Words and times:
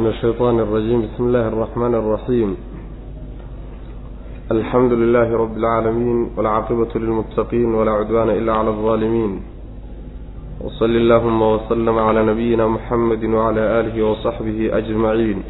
من 0.00 0.07
الشيطان 0.07 0.59
الرجيم 0.59 1.01
بسم 1.01 1.23
الله 1.23 1.47
الرحمن 1.47 1.95
الرحيم 1.95 2.57
الحمد 4.51 4.93
لله 4.93 5.37
رب 5.37 5.57
العالمين 5.57 6.29
والعاقبة 6.37 6.87
للمتقين 6.95 7.65
ولا 7.75 7.91
عدوان 7.91 8.29
إلا 8.29 8.53
على 8.53 8.69
الظالمين 8.69 9.41
وصل 10.61 10.85
اللهم 10.85 11.41
وسلم 11.41 11.99
على 11.99 12.23
نبينا 12.25 12.67
محمد 12.67 13.23
وعلى 13.25 13.59
آله 13.79 14.03
وصحبه 14.11 14.77
أجمعين 14.77 15.43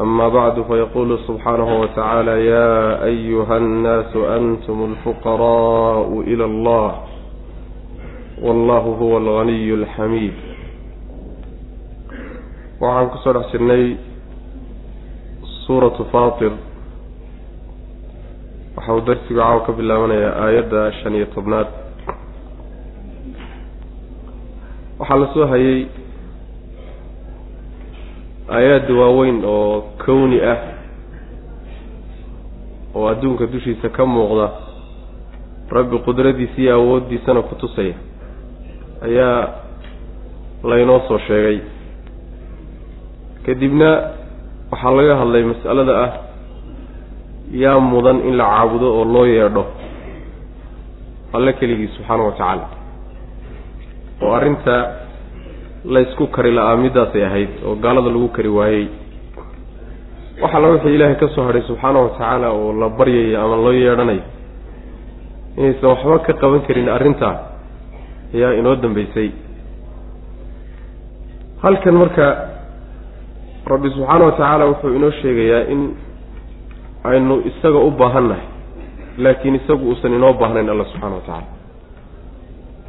أما 0.00 0.28
بعد 0.28 0.62
فيقول 0.62 1.18
سبحانه 1.28 1.80
وتعالى 1.80 2.46
يا 2.46 3.04
أيها 3.04 3.56
الناس 3.56 4.16
أنتم 4.16 4.84
الفقراء 4.92 6.20
إلى 6.20 6.44
الله 6.44 6.94
والله 8.42 8.78
هو 9.02 9.18
الغني 9.18 9.74
الحميد 9.74 10.32
waxaan 12.80 13.08
ku 13.10 13.16
soo 13.24 13.32
dhex 13.32 13.46
jirnay 13.52 13.84
suuratu 15.66 16.04
faatir. 16.12 16.52
Waxa 18.76 18.92
uu 18.94 19.00
darsigu 19.06 19.40
caawa 19.40 19.60
ka 19.66 19.72
bilaabanayaa 19.72 20.34
aayadda 20.44 20.92
shan 21.02 21.14
iyo 21.14 21.26
tobnaad. 21.34 21.68
Waxaa 24.98 25.18
la 25.20 25.26
soo 25.34 25.46
hayay 25.52 25.86
aayaadda 28.56 28.92
waaweyn 28.94 29.38
oo 29.44 29.80
kowni 30.04 30.38
ah 30.40 30.58
oo 32.94 33.06
adduunka 33.08 33.46
dushiisa 33.46 33.88
ka 33.88 34.06
muuqda 34.06 34.48
rabbi 35.70 35.98
qudradiisa 36.06 36.58
iyo 36.62 36.72
awooddiisana 36.74 37.42
ku 37.42 37.54
tusaya 37.58 37.94
ayaa 39.02 39.40
laynoo 40.62 41.00
soo 41.08 41.18
sheegay 41.26 41.58
kadibna 43.46 43.90
waxaa 44.70 44.92
laga 44.98 45.14
hadlay 45.22 45.42
mas'alada 45.52 45.92
ah 46.04 46.12
yaa 47.62 47.78
mudan 47.90 48.18
in 48.28 48.34
la 48.40 48.44
caabudo 48.52 48.86
oo 48.98 49.04
loo 49.14 49.26
yeedho. 49.26 49.64
Alle 51.36 51.52
keligii 51.58 51.88
subxaana 51.96 52.22
wa 52.28 52.32
tacaala. 52.32 52.66
Oo 54.22 54.32
arrinta 54.38 54.74
laysku 55.94 56.24
kari 56.34 56.50
la-aa 56.58 56.76
middaasay 56.84 57.22
ahayd 57.28 57.52
oo 57.66 57.74
gaalada 57.84 58.10
lagu 58.14 58.28
kari 58.36 58.48
waayey. 58.58 58.86
Waxalla 60.42 60.68
wixii 60.74 60.94
ilaahay 60.96 61.16
ka 61.22 61.28
soo 61.34 61.44
hadhay 61.48 61.62
subxaana 61.70 61.98
wa 62.04 62.08
tacaala 62.14 62.48
oo 62.58 62.72
la 62.80 62.88
baryayo 62.98 63.36
ama 63.44 63.56
loo 63.64 63.72
yeedhanayo 63.82 64.24
inaysan 65.58 65.86
waxba 65.92 66.18
ka 66.26 66.32
qaban 66.42 66.60
karin 66.66 66.88
arrintaa 66.96 67.34
ayaa 68.34 68.52
inoo 68.60 68.74
dambeysay. 68.84 69.30
Halkan 71.62 71.94
marka 72.02 72.26
rabbi 73.66 73.90
subxaana 73.90 74.24
wa 74.24 74.32
tacaala 74.32 74.64
wuxuu 74.66 74.94
inoo 74.96 75.10
sheegayaa 75.10 75.64
in 75.72 75.80
aynu 77.04 77.42
isaga 77.50 77.78
u 77.78 77.90
baahannahay 77.90 78.44
laakiin 79.18 79.54
isagu 79.54 79.88
uusan 79.90 80.14
inoo 80.14 80.32
baahnayn 80.32 80.68
alla 80.70 80.84
subxana 80.84 81.14
wa 81.14 81.20
tacaala 81.20 81.46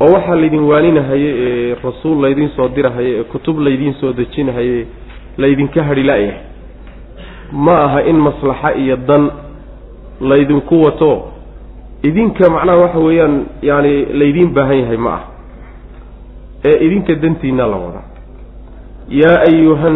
oo 0.02 0.11
waxaa 0.14 0.36
laydin 0.36 0.64
waaninahaye 0.72 1.30
ee 1.48 1.75
rasuul 1.83 2.22
laydiin 2.22 2.50
soo 2.55 2.67
dirahaye 2.67 3.11
ee 3.20 3.23
kutub 3.23 3.59
laydiin 3.59 3.94
soo 4.02 4.14
dejinahaye 4.14 4.86
laydinka 5.38 5.83
hadhi 5.83 6.03
la-yahay 6.03 6.42
ma 7.52 7.75
aha 7.86 8.02
in 8.11 8.16
maslaxa 8.28 8.73
iyo 8.75 8.95
dan 8.98 9.31
laydinku 10.22 10.81
wato. 10.81 11.11
Idinka 12.03 12.50
macnaha 12.50 12.78
waxa 12.78 13.00
weeyaan 13.00 13.45
yaani 13.61 14.05
laydiin 14.20 14.50
baahan 14.53 14.78
yahay 14.80 14.98
ma 14.98 15.11
ah 15.14 15.23
ee 16.66 16.78
idinka 16.86 17.16
dantiina 17.16 17.67
la 17.67 17.78
wada. 17.83 18.02
Yaa 19.09 19.39
ayuha 19.50 19.89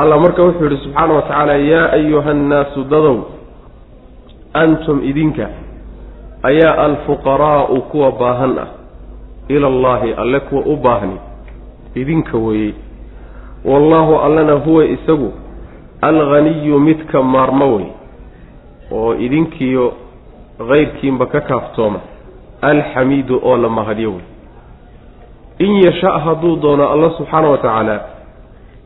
allah 0.00 0.20
marka 0.20 0.42
wuxuu 0.42 0.64
yidhi 0.64 0.76
subxaana 0.84 1.12
wa 1.14 1.22
tacaala 1.22 1.56
yaa 1.56 1.92
ayuha 1.92 2.30
annaasu 2.30 2.84
dadow 2.84 3.16
antum 4.62 5.04
idinka 5.04 5.46
ayaa 6.42 6.74
alfuqaraa'u 6.84 7.82
kuwa 7.90 8.12
baahan 8.12 8.58
ah 8.58 8.68
ila 9.48 9.66
allaahi 9.68 10.12
alle 10.12 10.40
kuwa 10.40 10.62
u 10.62 10.76
baahni 10.76 11.16
idinka 11.94 12.38
weeyey 12.38 12.74
wallaahu 13.64 14.18
allana 14.18 14.52
huwa 14.52 14.84
isagu 14.84 15.32
alghaniyu 16.00 16.80
midka 16.80 17.22
maarmo 17.22 17.76
wey 17.76 17.86
oo 18.92 19.14
idinkiiyo 19.14 19.92
kayrkiinba 20.68 21.26
ka 21.26 21.40
kaaftooma 21.40 22.00
alxamiidu 22.62 23.40
oo 23.44 23.56
la 23.56 23.68
mahadyo 23.68 24.10
wey. 24.10 24.24
In 25.58 25.82
yasha 25.84 26.10
hadduu 26.18 26.56
doono 26.56 26.88
alla 26.92 27.10
subxaana 27.10 27.48
wa 27.48 27.58
tacaala 27.58 28.00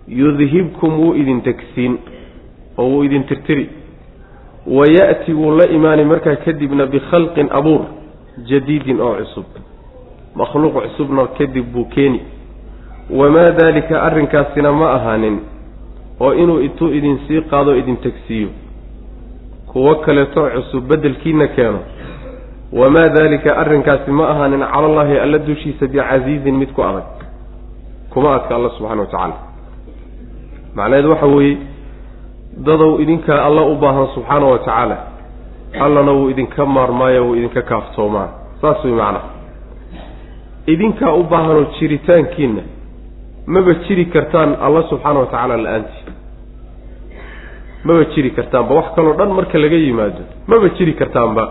yudhibkum 0.08 1.00
wuu 1.00 1.14
idin 1.14 1.40
tegsiin 1.42 1.98
oo 2.78 2.88
wuu 2.88 3.02
idin 3.04 3.24
tirtiri. 3.24 3.68
Wa 4.66 4.84
ya'ti 4.98 5.32
wuu 5.34 5.56
la 5.56 5.66
imaani 5.68 6.04
markaa 6.04 6.36
kadibna 6.36 6.86
bikhalqin 6.86 7.48
abuur 7.52 7.80
jadiidin 8.50 9.00
oo 9.00 9.14
cusub. 9.14 9.44
Makhluuq 10.34 10.74
cusubna 10.82 11.26
kadib 11.38 11.66
buu 11.72 11.84
keeni. 11.84 12.20
Wamaa 13.10 13.50
daalika 13.60 14.02
arrinkaasina 14.02 14.72
ma 14.72 14.92
ahaanin 14.92 15.40
oo 16.20 16.32
inuu 16.34 16.60
intuu 16.60 16.88
idin 16.92 17.18
sii 17.28 17.40
qaado 17.42 17.76
idin 17.76 17.96
tegsiiyo. 17.96 18.48
Kuwo 19.66 19.94
kaleeto 19.94 20.50
cusub 20.50 20.88
beddelkiina 20.88 21.46
keeno. 21.48 21.78
Wamaa 22.72 23.08
daalika 23.08 23.56
arrinkaasi 23.56 24.10
ma 24.10 24.28
ahaanin 24.28 24.60
cala 24.60 24.86
allaahi 24.86 25.18
alla 25.18 25.38
dushiisa 25.38 25.86
bicasiizin 25.86 26.54
mid 26.56 26.72
ku 26.72 26.82
adag. 26.82 27.04
Kuma 28.10 28.34
adka 28.34 28.54
alla 28.56 28.70
subxana 28.70 29.00
wa 29.00 29.06
tacaala 29.06 29.53
macnaheedu 30.76 31.10
waxa 31.10 31.26
weeye 31.26 31.56
dadow 32.66 33.00
idinkaa 33.02 33.38
alla 33.46 33.62
u 33.62 33.74
baahan 33.82 34.06
subxaana 34.14 34.46
wa 34.46 34.58
tacaala 34.58 34.96
allana 35.84 36.12
wuu 36.12 36.30
idinka 36.30 36.66
maarmaayo 36.66 37.26
wuu 37.26 37.36
idinka 37.36 37.62
kaaftoomaa. 37.62 38.28
Saas 38.60 38.84
wey 38.84 38.94
macnaha 38.94 39.28
idinkaa 40.66 41.12
u 41.12 41.22
baahanoo 41.32 41.64
jiritaankiinna 41.78 42.62
maba 43.46 43.74
jiri 43.74 44.04
kartaan 44.14 44.56
alla 44.66 44.82
subxaana 44.90 45.18
wa 45.20 45.26
tacaala 45.26 45.56
la'aantii 45.56 46.12
maba 47.84 48.04
jiri 48.14 48.30
kartaanba. 48.30 48.74
Wax 48.74 48.86
kaloo 48.96 49.14
dhan 49.18 49.30
marka 49.38 49.58
laga 49.58 49.76
yimaado 49.76 50.22
maba 50.46 50.68
jiri 50.78 50.92
kartaanba. 51.00 51.44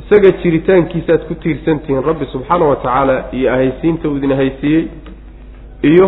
Isaga 0.00 0.30
jiritaankiisa 0.42 1.12
aad 1.12 1.22
ku 1.28 1.34
tiirsantihiin 1.34 2.02
rabbi 2.10 2.24
subxaana 2.32 2.64
wa 2.70 2.76
tacaala 2.76 3.14
iyo 3.32 3.52
ahaysiinta 3.54 4.08
uu 4.08 4.16
idin 4.16 4.32
ahaysiiyey 4.32 4.84
iyo 5.90 6.06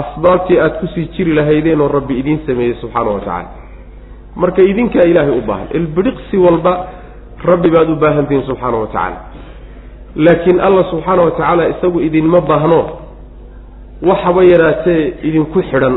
asbaabtii 0.00 0.58
aada 0.60 0.78
ku 0.80 0.86
sii 0.94 1.08
jiri 1.16 1.32
lahaydeen 1.34 1.80
oo 1.80 1.88
rabbi 1.88 2.14
idiin 2.20 2.40
sameeyey 2.46 2.74
subxaana 2.80 3.10
wa 3.10 3.20
tacaala. 3.20 3.48
Marka 4.36 4.62
idinkaa 4.62 5.04
ilaahay 5.10 5.38
u 5.38 5.42
baahan 5.48 5.68
ilbidhiqsi 5.78 6.36
walba 6.46 6.72
rabbi 7.44 7.70
baad 7.70 7.88
u 7.90 7.96
baahantihiin 7.96 8.46
subxaana 8.50 8.76
wa 8.82 8.86
tacaala. 8.86 9.16
Laakiin 10.16 10.60
alla 10.60 10.82
subxaana 10.90 11.22
wa 11.22 11.30
tacaala 11.30 11.68
isagu 11.68 12.00
idinma 12.00 12.40
baahno 12.40 12.80
waxaba 14.10 14.42
yaraatee 14.52 15.02
idinku 15.28 15.58
xidhan 15.70 15.94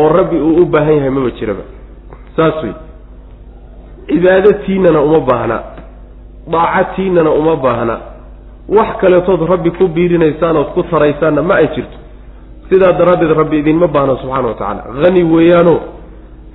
oo 0.00 0.08
rabbi 0.18 0.36
uu 0.48 0.62
u 0.62 0.66
baahan 0.66 0.94
yahay 0.98 1.10
maba 1.10 1.30
jiraba. 1.38 1.64
Saas 2.36 2.62
wey 2.64 2.74
cibaadatiinana 4.08 5.00
uma 5.02 5.20
baahna 5.20 5.58
daacatiinana 6.52 7.30
uma 7.30 7.56
baahna 7.56 7.96
wax 8.76 8.96
kaleetood 9.00 9.40
rabbi 9.52 9.70
ku 9.78 9.88
biirinaysaan 9.88 10.56
ood 10.56 10.70
ku 10.74 10.82
taraysaanna 10.82 11.42
ma 11.42 11.54
ay 11.60 11.68
jirto 11.74 11.98
sidaa 12.70 12.92
daraaddeed 12.98 13.32
rabbi 13.40 13.56
idinma 13.58 13.86
baahna 13.94 14.16
subxana 14.22 14.48
wa 14.48 14.54
tacaala. 14.54 14.82
Hani 15.04 15.22
weeyaano 15.34 15.74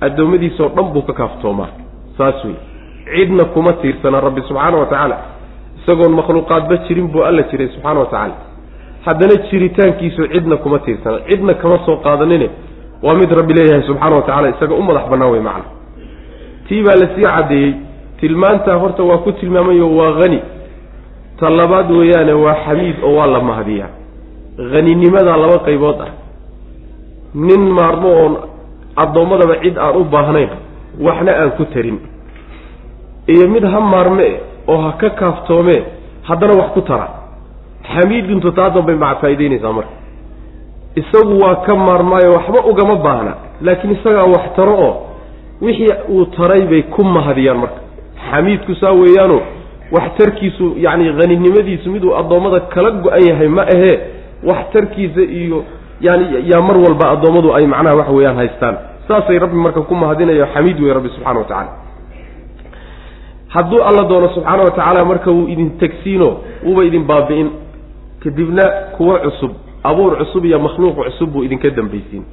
addoommadiisoo 0.06 0.68
dhan 0.76 0.86
buu 0.92 1.02
ka 1.02 1.12
kaaftoomaa. 1.12 1.68
Saas 2.18 2.44
wey 2.44 2.54
cidna 3.14 3.44
kuma 3.54 3.72
tiirsana 3.72 4.20
rabbi 4.20 4.40
subxaana 4.48 4.76
wa 4.78 4.86
tacaala. 4.86 5.16
Isagoon 5.82 6.12
makhluuqaadba 6.18 6.76
jirin 6.86 7.08
buu 7.12 7.22
alla 7.28 7.42
jiray 7.50 7.68
subxaana 7.74 8.00
wa 8.00 8.06
tacaala. 8.06 8.34
Haddana 9.06 9.34
jiritaankiisu 9.50 10.22
cidna 10.32 10.56
kuma 10.56 10.78
tiirsana. 10.78 11.18
Cidna 11.28 11.54
kama 11.54 11.78
soo 11.86 11.96
qaadanine 11.96 12.48
waa 13.02 13.14
mid 13.14 13.30
rabbi 13.38 13.54
leeyahay 13.54 13.82
subxaana 13.88 14.16
wa 14.16 14.22
tacala 14.22 14.48
isaga 14.54 14.74
u 14.74 14.82
madax 14.82 15.06
bannaan 15.10 15.30
wey 15.32 15.40
macna. 15.40 15.64
Tii 16.68 16.82
baa 16.86 16.94
la 17.00 17.06
sii 17.14 17.22
caddeeyey. 17.22 17.74
Tilmaantaa 18.20 18.76
horta 18.82 19.02
waa 19.02 19.18
ku 19.18 19.32
tilmaamayo 19.32 19.96
waa 19.96 20.12
hani 20.20 20.40
ta 21.40 21.50
labaad 21.50 21.90
weeyaane 21.90 22.32
waa 22.32 22.54
xamiid 22.64 22.96
oo 23.04 23.14
waa 23.18 23.26
la 23.26 23.40
mahdiyaa 23.40 23.88
haninimada 24.58 25.36
laba 25.36 25.58
qaybood 25.66 26.00
ah. 26.00 26.10
Nin 27.34 27.60
maarmo 27.78 28.08
oon 28.22 28.34
addoommadaba 28.96 29.54
cid 29.62 29.76
aan 29.78 29.96
u 30.00 30.04
baahnayn 30.04 30.50
waxna 31.00 31.32
aan 31.40 31.50
ku 31.58 31.64
tarin 31.74 31.98
iyo 33.28 33.48
mid 33.48 33.64
ha 33.64 33.80
maarme 33.80 34.28
oo 34.68 34.78
ha 34.84 34.92
ka 35.00 35.10
kaaftoomee 35.10 35.82
haddana 36.28 36.54
wax 36.60 36.70
ku 36.74 36.80
tara. 36.82 37.08
Xamiidintu 37.92 38.52
taa 38.52 38.70
danbay 38.70 38.94
maca 38.94 39.20
faa'idaynaysaa 39.20 39.72
marka. 39.72 39.94
Isagu 40.96 41.34
waa 41.42 41.56
ka 41.66 41.74
maarmaayo 41.76 42.30
waxba 42.36 42.64
ugama 42.70 42.96
baahna 42.96 43.32
laakiin 43.60 43.92
isagaa 43.96 44.24
wax 44.34 44.44
taro 44.56 44.74
oo 44.86 44.94
wixii 45.60 45.92
uu 46.08 46.24
taray 46.36 46.62
bay 46.70 46.82
ku 46.82 47.04
mahadiyaan 47.04 47.58
marka. 47.58 47.80
Xamiidku 48.30 48.74
saa 48.74 48.92
weeyaano 48.92 49.40
waxtarkiisu 49.92 50.74
yacni 50.78 51.08
haninimadiisu 51.18 51.90
miduu 51.90 52.14
addoommada 52.16 52.60
kala 52.60 52.90
go-an 52.90 53.22
yahay 53.28 53.48
ma 53.48 53.62
ahee 53.74 53.98
waxtarkiisa 54.44 55.20
iyo 55.20 55.64
yani 56.00 56.24
yaa 56.50 56.60
mar 56.62 56.76
walba 56.76 57.10
addoommadu 57.10 57.54
ay 57.54 57.66
macnaha 57.66 57.96
waxa 57.96 58.12
weeyaan 58.12 58.36
haystaan. 58.36 58.76
Saasay 59.08 59.38
rabbi 59.38 59.56
marka 59.56 59.80
ku 59.82 59.94
mahadinayo 59.94 60.46
xamiid 60.54 60.80
wey 60.80 60.92
rabbi 60.92 61.08
subxana 61.08 61.38
wa 61.38 61.44
tacala 61.44 61.70
hadduu 63.54 63.82
alla 63.82 64.02
doono 64.08 64.28
subxaana 64.34 64.62
wa 64.62 64.70
tacaala 64.70 65.04
marka 65.04 65.30
wuu 65.30 65.48
idin 65.48 65.70
tegsiino 65.78 66.28
wuuba 66.64 66.84
idin 66.84 67.04
baabi'in. 67.04 67.50
Kadibna 68.24 68.62
kuwo 68.96 69.18
cusub 69.18 69.50
abuur 69.82 70.16
cusub 70.18 70.44
iyo 70.44 70.58
makhluuq 70.58 70.96
cusub 71.04 71.30
buu 71.32 71.44
idinka 71.44 71.70
dambaysiin. 71.70 72.24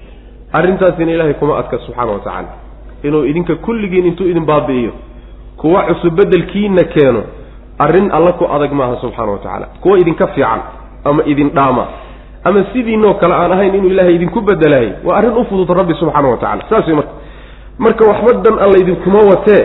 Arrintaasina 0.54 1.12
ilaahay 1.12 1.34
kuma 1.34 1.58
adka 1.60 1.78
subxaana 1.78 2.12
wa 2.12 2.20
tacaala. 2.20 2.48
Inuu 3.04 3.26
idinka 3.26 3.56
kulligiin 3.56 4.06
intuu 4.06 4.28
idin 4.28 4.46
baabi'iyo 4.46 4.92
kuwa 5.58 5.84
cusub 5.84 6.16
beddelkiina 6.16 6.84
keeno 6.84 7.24
arrin 7.80 8.12
alla 8.12 8.32
ku 8.34 8.46
adag 8.46 8.72
maaha 8.74 8.96
subxaana 9.02 9.32
wa 9.32 9.38
tacaala. 9.38 9.68
Kuwa 9.82 10.00
idinka 10.00 10.28
fiican 10.28 10.62
ama 11.06 11.24
idin 11.26 11.50
dhaama. 11.50 11.86
Ama 12.44 12.64
sidiinoo 12.74 13.14
kale 13.22 13.34
aan 13.34 13.52
ahayn 13.56 13.76
inuu 13.76 13.90
ilaahay 13.94 14.16
idinku 14.16 14.42
bedelaayay 14.42 14.94
waa 15.06 15.18
arrin 15.18 15.34
u 15.38 15.44
fudud 15.50 15.70
rabbi 15.80 15.94
subxaana 15.94 16.28
wa 16.30 16.38
tacala 16.38 16.64
saas 16.70 16.88
wey 16.88 16.96
marka 16.96 17.14
marka 17.80 18.04
waxba 18.12 18.42
dan 18.46 18.56
alla 18.66 18.78
idinkuma 18.84 19.20
watee 19.32 19.62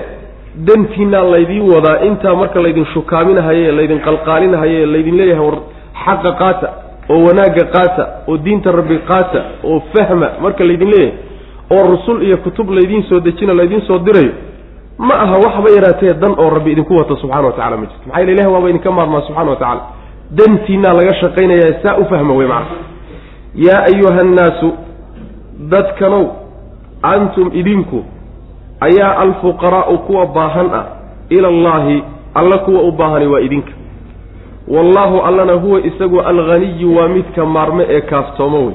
dantiinaa 0.69 1.25
laydiin 1.35 1.65
wadaa 1.75 1.99
intaa 2.09 2.35
marka 2.35 2.61
laydin 2.63 2.87
shukaaminahaye 2.95 3.73
laydin 3.79 4.01
qalqaalinahaye 4.07 4.87
laydin 4.95 5.17
leeyahay 5.21 5.45
war 5.49 5.59
xaqa 6.05 6.33
qaata 6.43 6.69
oo 7.15 7.19
wanaagga 7.29 7.65
qaata 7.77 8.05
oo 8.29 8.37
diinta 8.45 8.73
rabbi 8.79 8.99
qaata 9.11 9.41
oo 9.71 9.79
fahma 9.95 10.29
marka 10.45 10.63
laydin 10.71 10.91
leeyahay 10.91 11.19
oo 11.75 11.83
rusul 11.93 12.23
iyo 12.27 12.37
kutub 12.45 12.71
laydiin 12.77 13.03
soo 13.09 13.21
dejina 13.27 13.55
laydiin 13.61 13.83
soo 13.89 13.99
dirayo 14.07 14.33
ma 14.99 15.15
aha 15.25 15.37
waxba 15.47 15.69
yaraatee 15.77 16.15
dan 16.23 16.33
oo 16.43 16.51
rabbi 16.57 16.71
idinku 16.75 16.93
wato 17.01 17.17
subxana 17.23 17.47
wa 17.49 17.53
tacala 17.53 17.77
ma 17.77 17.87
jirto. 17.87 18.05
Maxaa 18.07 18.21
yele 18.21 18.33
ilahi 18.33 18.49
waaba 18.55 18.69
idinka 18.71 18.91
maarmaa 18.99 19.21
subxana 19.29 19.51
wa 19.51 19.57
tacala 19.57 19.81
dantiinaa 20.31 20.93
laga 20.93 21.15
shaqaynayaa 21.15 21.83
saa 21.83 21.97
u 21.97 22.05
fahma 22.05 22.35
wey 22.35 22.49
macana 22.49 22.83
yaa 23.55 23.83
ayuha 23.91 24.21
annaasu 24.21 24.73
dadkanow 25.71 26.25
antum 27.03 27.51
idinku 27.55 28.05
ayaa 28.81 29.17
alfuqaraa'u 29.19 29.99
kuwa 29.99 30.27
baahan 30.27 30.71
ah 30.75 30.85
ila 31.29 31.49
allaahi 31.49 32.03
alla 32.35 32.59
kuwa 32.59 32.83
u 32.83 32.93
baahani 32.93 33.27
waa 33.27 33.41
idinka. 33.41 33.73
Wallaahu 34.69 35.21
allana 35.21 35.53
huwa 35.53 35.81
isagu 35.81 36.21
alghaniyu 36.21 36.97
waa 36.97 37.09
midka 37.09 37.47
maarme 37.47 37.87
ee 37.89 38.01
kaaftooma 38.01 38.59
wey. 38.59 38.75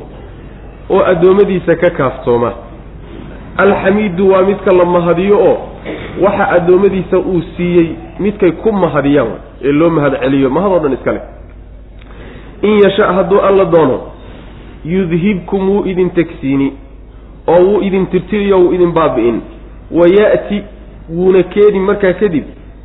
Oo 0.89 1.03
addoommadiisa 1.05 1.75
ka 1.75 1.89
kaaftooma. 1.89 2.51
Alxamiidu 3.57 4.29
waa 4.31 4.41
midka 4.41 4.71
la 4.75 4.85
mahadiyo 4.85 5.39
oo 5.39 5.57
waxa 6.21 6.49
addoommadiisa 6.49 7.17
uu 7.17 7.41
siiyey 7.57 7.87
midkay 8.19 8.51
ku 8.51 8.71
mahadiyaan 8.73 9.27
ee 9.63 9.71
loo 9.71 9.89
mahad 9.89 10.19
celiyo 10.19 10.49
mahadoo 10.49 10.79
dhan 10.79 10.93
iskale 10.93 11.21
in 12.61 12.79
yasha 12.83 13.13
hadduu 13.13 13.39
alla 13.41 13.65
doono 13.65 13.99
yudhibkum 14.85 15.69
wuu 15.69 15.85
idin 15.85 16.09
tegsiini 16.09 16.73
oo 17.47 17.61
wuu 17.65 17.81
idin 17.81 18.05
tirtiriyo 18.07 18.59
wuu 18.59 18.73
idin 18.73 18.91
baabi'in. 18.91 19.41
Wa 19.91 20.05
ya'ti 20.07 20.63
wuuna 21.09 21.43
keeni 21.43 21.79
markaa 21.79 22.13
kadib 22.13 22.43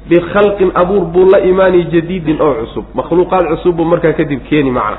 bikhalqin 0.09 0.71
abuur 0.75 1.05
buu 1.05 1.31
la 1.33 1.41
imaani 1.41 1.85
jadiidin 1.85 2.41
oo 2.43 2.55
cusub. 2.55 2.85
Makhluuqaad 2.95 3.47
cusub 3.49 3.77
buu 3.77 3.85
markaa 3.85 4.13
kadib 4.13 4.41
keeni 4.49 4.71
macna. 4.71 4.97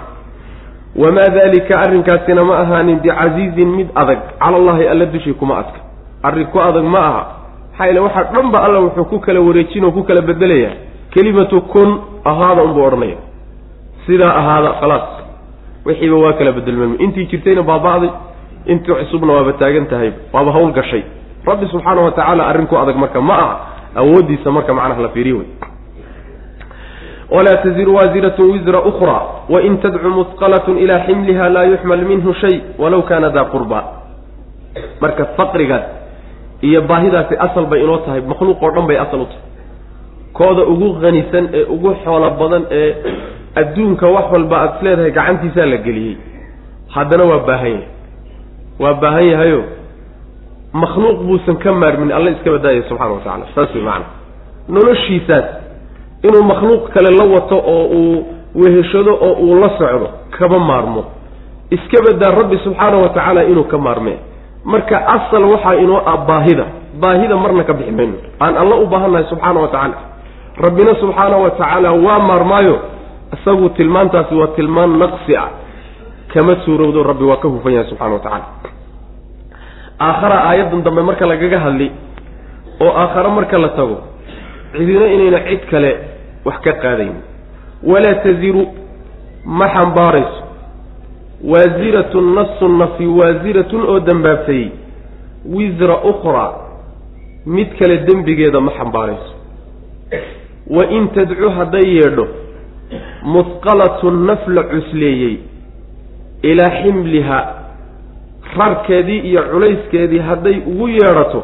Wamaa 0.95 1.29
daalika 1.35 1.79
arrinkaasina 1.79 2.43
ma 2.45 2.57
ahaanin 2.59 2.99
bicasiizin 2.99 3.67
mid 3.75 3.87
adag. 3.95 4.19
Cala 4.39 4.57
allahi 4.57 4.87
alla 4.87 5.05
dushii 5.05 5.33
kuma 5.33 5.57
adka. 5.57 5.79
Arrin 6.23 6.45
ku 6.47 6.59
adag 6.59 6.83
ma 6.83 6.99
aha. 6.99 7.23
Maxaa 7.71 7.85
yeele 7.85 7.99
waxaa 7.99 8.23
dhan 8.33 8.51
ba 8.51 8.59
alla 8.65 8.79
wuxuu 8.79 9.05
ku 9.05 9.19
kala 9.19 9.39
wareejin 9.41 9.83
oo 9.85 9.91
ku 9.91 10.03
kala 10.03 10.21
bedelayaa. 10.21 10.73
Kelimatu 11.13 11.61
kun 11.61 11.99
ahaada 12.25 12.63
unbuu 12.63 12.83
odhanaya 12.83 13.17
sidaa 14.07 14.33
ahaada 14.39 14.71
khalaas 14.79 15.07
wixiiba 15.85 16.17
waa 16.23 16.33
kala 16.39 16.51
bedelmami 16.57 16.95
intii 17.05 17.25
jirtayna 17.31 17.63
baaba'day 17.71 18.09
intii 18.71 18.93
cusubna 18.99 19.33
waaba 19.37 19.53
taagan 19.61 19.85
tahay 19.91 20.11
waaba 20.33 20.51
hawl 20.51 20.71
gashay. 20.77 21.03
Rabbi 21.47 21.65
subxaana 21.71 22.01
wa 22.01 22.11
tacaala 22.11 22.43
arrin 22.51 22.67
ku 22.67 22.75
adag 22.75 22.95
marka 23.03 23.21
ma 23.21 23.33
aha 23.43 23.55
awooddiisa 24.01 24.51
marka 24.51 24.73
macnaha 24.73 25.01
la 25.01 25.09
fiiriyo 25.15 25.37
wey 25.37 25.47
walaa 27.35 27.57
taziru 27.63 27.95
waasiratun 27.95 28.51
wisra 28.51 28.79
ukra 28.89 29.17
wain 29.49 29.77
tadcu 29.83 30.09
musqalatun 30.09 30.77
ilaa 30.83 30.99
ximliha 31.07 31.49
laa 31.49 31.63
yuxmal 31.71 32.03
minhu 32.11 32.33
shay 32.41 32.55
walow 32.79 33.01
kaana 33.01 33.29
daa 33.29 33.45
qurba. 33.53 33.79
Marka 35.01 35.25
faqrigaas 35.37 35.83
iyo 36.61 36.81
baahidaasi 36.81 37.35
asal 37.45 37.65
bay 37.71 37.83
inoo 37.83 37.97
tahay 38.05 38.21
makhluuq 38.21 38.63
oo 38.63 38.71
dhan 38.75 38.87
bay 38.87 38.97
asal 38.97 39.21
u 39.21 39.25
tahay. 39.25 39.43
Kooda 40.33 40.63
ugu 40.73 40.93
hanisan 41.03 41.49
ee 41.53 41.63
ugu 41.75 41.95
xoolo 42.03 42.29
badan 42.39 42.63
ee 42.71 42.89
adduunka 43.61 44.05
wax 44.15 44.25
walba 44.33 44.55
aada 44.61 44.73
is 44.77 44.81
leedahay 44.85 45.11
gacantiisaa 45.17 45.65
la 45.73 45.77
geliyey. 45.87 46.15
Haddana 46.95 47.23
waa 47.31 47.39
baahan 47.49 47.71
yahay. 47.71 47.87
Waa 48.79 48.93
baahan 49.03 49.25
yahayo 49.33 49.61
makhluuq 50.73 51.19
buusan 51.27 51.55
ka 51.63 51.71
maarmin 51.71 52.11
alla 52.11 52.29
iska 52.35 52.51
badaaya 52.55 52.83
subxana 52.89 53.11
wa 53.15 53.19
tacala 53.25 53.45
saas 53.55 53.71
way 53.75 53.81
macana 53.83 54.05
noloshiisaas 54.69 55.45
inuu 56.27 56.43
makhluuq 56.51 56.83
kale 56.93 57.09
la 57.19 57.25
wato 57.33 57.57
oo 57.57 57.85
uu 57.99 58.25
weheshado 58.61 59.13
oo 59.27 59.33
uu 59.47 59.55
la 59.61 59.69
socdo 59.79 60.07
kama 60.37 60.59
maarmo. 60.59 61.03
Iska 61.71 61.97
badaa 62.07 62.31
rabbi 62.39 62.57
subxaana 62.63 62.97
wa 63.03 63.09
tacaala 63.09 63.43
inuu 63.43 63.63
ka 63.63 63.77
maarmee 63.77 64.17
marka 64.65 64.97
asal 65.15 65.43
waxaa 65.53 65.75
inoo 65.83 66.01
ah 66.05 66.17
baahida. 66.27 66.65
Baahida 67.01 67.35
marna 67.43 67.63
ka 67.63 67.73
bixi 67.73 67.91
mayno 67.91 68.17
aan 68.39 68.57
alla 68.61 68.75
u 68.75 68.85
baahannahay 68.91 69.25
subxaana 69.31 69.59
wa 69.63 69.67
tacaala. 69.67 69.97
Rabbina 70.65 70.95
subxaana 71.01 71.37
wa 71.43 71.49
tacaala 71.49 71.89
waa 72.05 72.19
maarmaayo 72.29 72.75
isagu 73.35 73.69
tilmaantaasi 73.69 74.35
waa 74.35 74.47
tilmaan 74.55 74.99
naqsi 74.99 75.35
ah. 75.35 75.49
Kama 76.33 76.55
suurowdo 76.65 77.03
rabbi 77.03 77.23
waa 77.23 77.37
ka 77.43 77.47
hufan 77.47 77.73
yahay 77.73 77.89
subxana 77.89 78.13
wa 78.13 78.19
tacaala. 78.19 78.45
Aakhara 79.99 80.37
aayaddan 80.49 80.83
dambe 80.83 81.01
marka 81.01 81.25
lagaga 81.25 81.59
hadli 81.59 81.91
oo 82.79 82.91
aakhare 83.03 83.29
marka 83.37 83.57
la 83.57 83.69
tago 83.69 83.97
cidina 84.77 85.07
inayna 85.15 85.39
cid 85.49 85.61
kale 85.71 85.91
wax 86.45 86.59
ka 86.65 86.73
qaadayn. 86.83 87.15
Walaa 87.83 88.15
taziru 88.23 88.63
ma 89.45 89.67
xambaarayso. 89.73 90.41
Waasiratun 91.51 92.33
nafsun 92.35 92.77
nafi 92.77 93.05
waasiratun 93.19 93.81
oo 93.89 93.99
dembaabtayey 93.99 94.71
wisra 95.55 95.97
ukhraa 96.11 96.51
mid 97.45 97.69
kale 97.79 97.97
dembigeeda 98.07 98.59
ma 98.61 98.71
xambaarayso. 98.77 99.33
Wa 100.75 100.83
in 100.97 101.07
tadcu 101.15 101.49
hadday 101.57 101.85
yeedho 101.97 102.27
musqalatun 103.23 104.25
naf 104.27 104.47
la 104.47 104.63
cusleeyey 104.63 105.35
ilaa 106.43 106.69
ximliha 106.81 107.39
rarkeedii 108.57 109.19
iyo 109.19 109.41
culayskeedii 109.51 110.19
hadday 110.19 110.57
ugu 110.71 110.87
yeedhato 110.89 111.43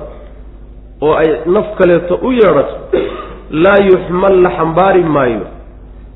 oo 1.01 1.13
ay 1.15 1.29
naf 1.45 1.75
kaleeto 1.77 2.15
u 2.21 2.31
yeedhato 2.31 2.75
laa 3.51 3.79
yuxmal 3.91 4.41
la 4.41 4.49
xambaari 4.57 5.03
maayo. 5.03 5.45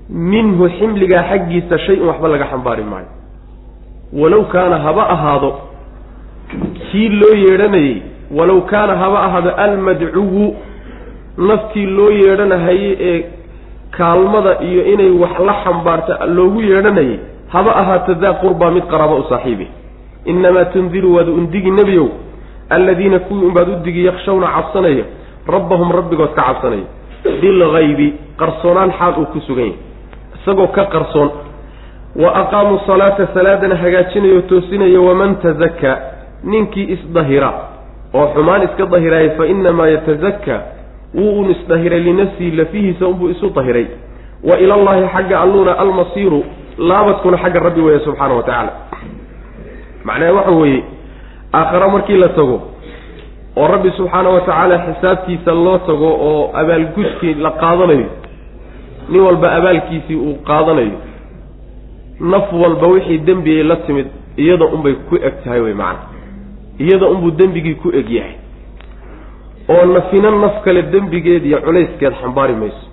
Minhu 0.09 0.69
ximligaa 0.79 1.23
xaggiisa 1.29 1.77
shay-un 1.85 2.07
waxba 2.07 2.27
laga 2.27 2.45
xambaari 2.51 2.83
maayo. 2.83 3.07
Walow 4.13 4.43
kaana 4.53 4.77
haba 4.85 5.09
ahaado 5.09 5.49
kii 6.91 7.09
loo 7.09 7.35
yeedhanayey 7.35 8.01
walow 8.37 8.61
kaana 8.61 8.95
haba 8.95 9.19
ahaado 9.25 9.49
almadcuwu 9.65 10.55
naftii 11.37 11.85
loo 11.85 12.11
yeedhanahayey 12.11 12.95
ee 12.99 13.23
kaalmada 13.97 14.51
iyo 14.61 14.81
inay 14.93 15.09
wax 15.21 15.39
la 15.47 15.53
xambaarta 15.63 16.25
loogu 16.25 16.61
yeedhanayay 16.61 17.19
haba 17.53 17.71
ahaato 17.81 18.13
daa 18.23 18.33
qurbaa 18.43 18.71
mid 18.71 18.85
qaraaba 18.91 19.15
u 19.15 19.23
saaxiibi. 19.29 19.67
Innamaa 20.25 20.65
tundiru 20.73 21.15
waad 21.15 21.27
undigi 21.29 21.71
nebiyow 21.71 22.07
alladiina 22.69 23.19
kuwii 23.19 23.45
unbaad 23.47 23.83
digi 23.83 24.05
yakshawna 24.05 24.47
cabsanaya 24.55 25.03
rabbahum 25.47 25.91
rabbigood 25.91 26.33
ka 26.35 26.41
cabsanaya. 26.47 26.85
Bilgaybi 27.41 28.07
qarsoonaan 28.39 28.91
xaal 28.99 29.13
uu 29.21 29.25
ku 29.33 29.39
sugan 29.47 29.65
yahay 29.65 29.77
isagoo 30.35 30.67
ka 30.67 30.83
qarsoon. 30.93 31.29
Wa 32.21 32.29
aqaamuu 32.41 32.79
salaata 32.87 33.27
salaadana 33.33 33.75
hagaajinayo 33.75 34.41
toosinaya 34.49 34.99
waman 35.01 35.35
tazakkaa 35.43 35.97
ninkii 36.43 36.87
isdahira 36.95 37.49
oo 38.13 38.27
xumaan 38.33 38.63
iska 38.63 38.85
dahiraaya 38.85 39.29
fa 39.37 39.45
inamaa 39.53 39.87
yatazakkaa 39.95 40.59
wuu 41.17 41.39
un 41.41 41.51
isdahiray 41.51 41.99
linafsihi 41.99 42.51
lafihiisa 42.51 43.07
unbuu 43.07 43.29
isu 43.29 43.49
dahiray. 43.49 43.87
Wa 44.43 44.59
ilallaahi 44.59 45.07
xagga 45.13 45.41
alluuna 45.41 45.77
almasiiru 45.79 46.43
laabadkuna 46.77 47.37
xagga 47.37 47.59
rabbi 47.59 47.81
weeye 47.81 47.99
subxaana 48.05 48.33
wa 48.35 48.43
tacaala. 48.43 48.71
Macnaha 50.05 50.33
waxa 50.33 50.51
weeye 50.51 50.83
aakhare 51.53 51.91
markii 51.91 52.17
la 52.17 52.29
tago 52.29 52.61
oo 53.57 53.67
rabbi 53.67 53.91
subxaana 53.97 54.29
wa 54.29 54.41
tacaala 54.41 54.77
xisaabtiisa 54.87 55.51
loo 55.51 55.77
tago 55.77 56.07
oo 56.29 56.51
abaalgudkii 56.53 57.33
la 57.33 57.51
qaadanayo 57.51 58.05
nin 59.09 59.21
walba 59.21 59.51
abaalkiisii 59.55 60.15
uu 60.15 60.35
qaadanayo 60.49 60.91
naf 62.19 62.53
walba 62.53 62.87
wixii 62.87 63.17
dembigay 63.17 63.63
la 63.63 63.75
timid 63.75 64.07
iyada 64.37 64.65
unbay 64.65 64.93
ku 65.09 65.15
eg 65.15 65.33
tahay 65.43 65.59
wey 65.59 65.73
macana 65.73 65.99
iyada 66.79 67.07
unbuu 67.07 67.31
dembigii 67.31 67.75
ku 67.75 67.89
eg 67.99 68.09
yahay 68.09 68.35
oo 69.69 69.85
nafina 69.85 70.31
naf 70.31 70.61
kale 70.63 70.81
dembigeed 70.91 71.45
iyo 71.45 71.57
culayskeed 71.61 72.13
xambaari 72.21 72.55
mayso. 72.55 72.85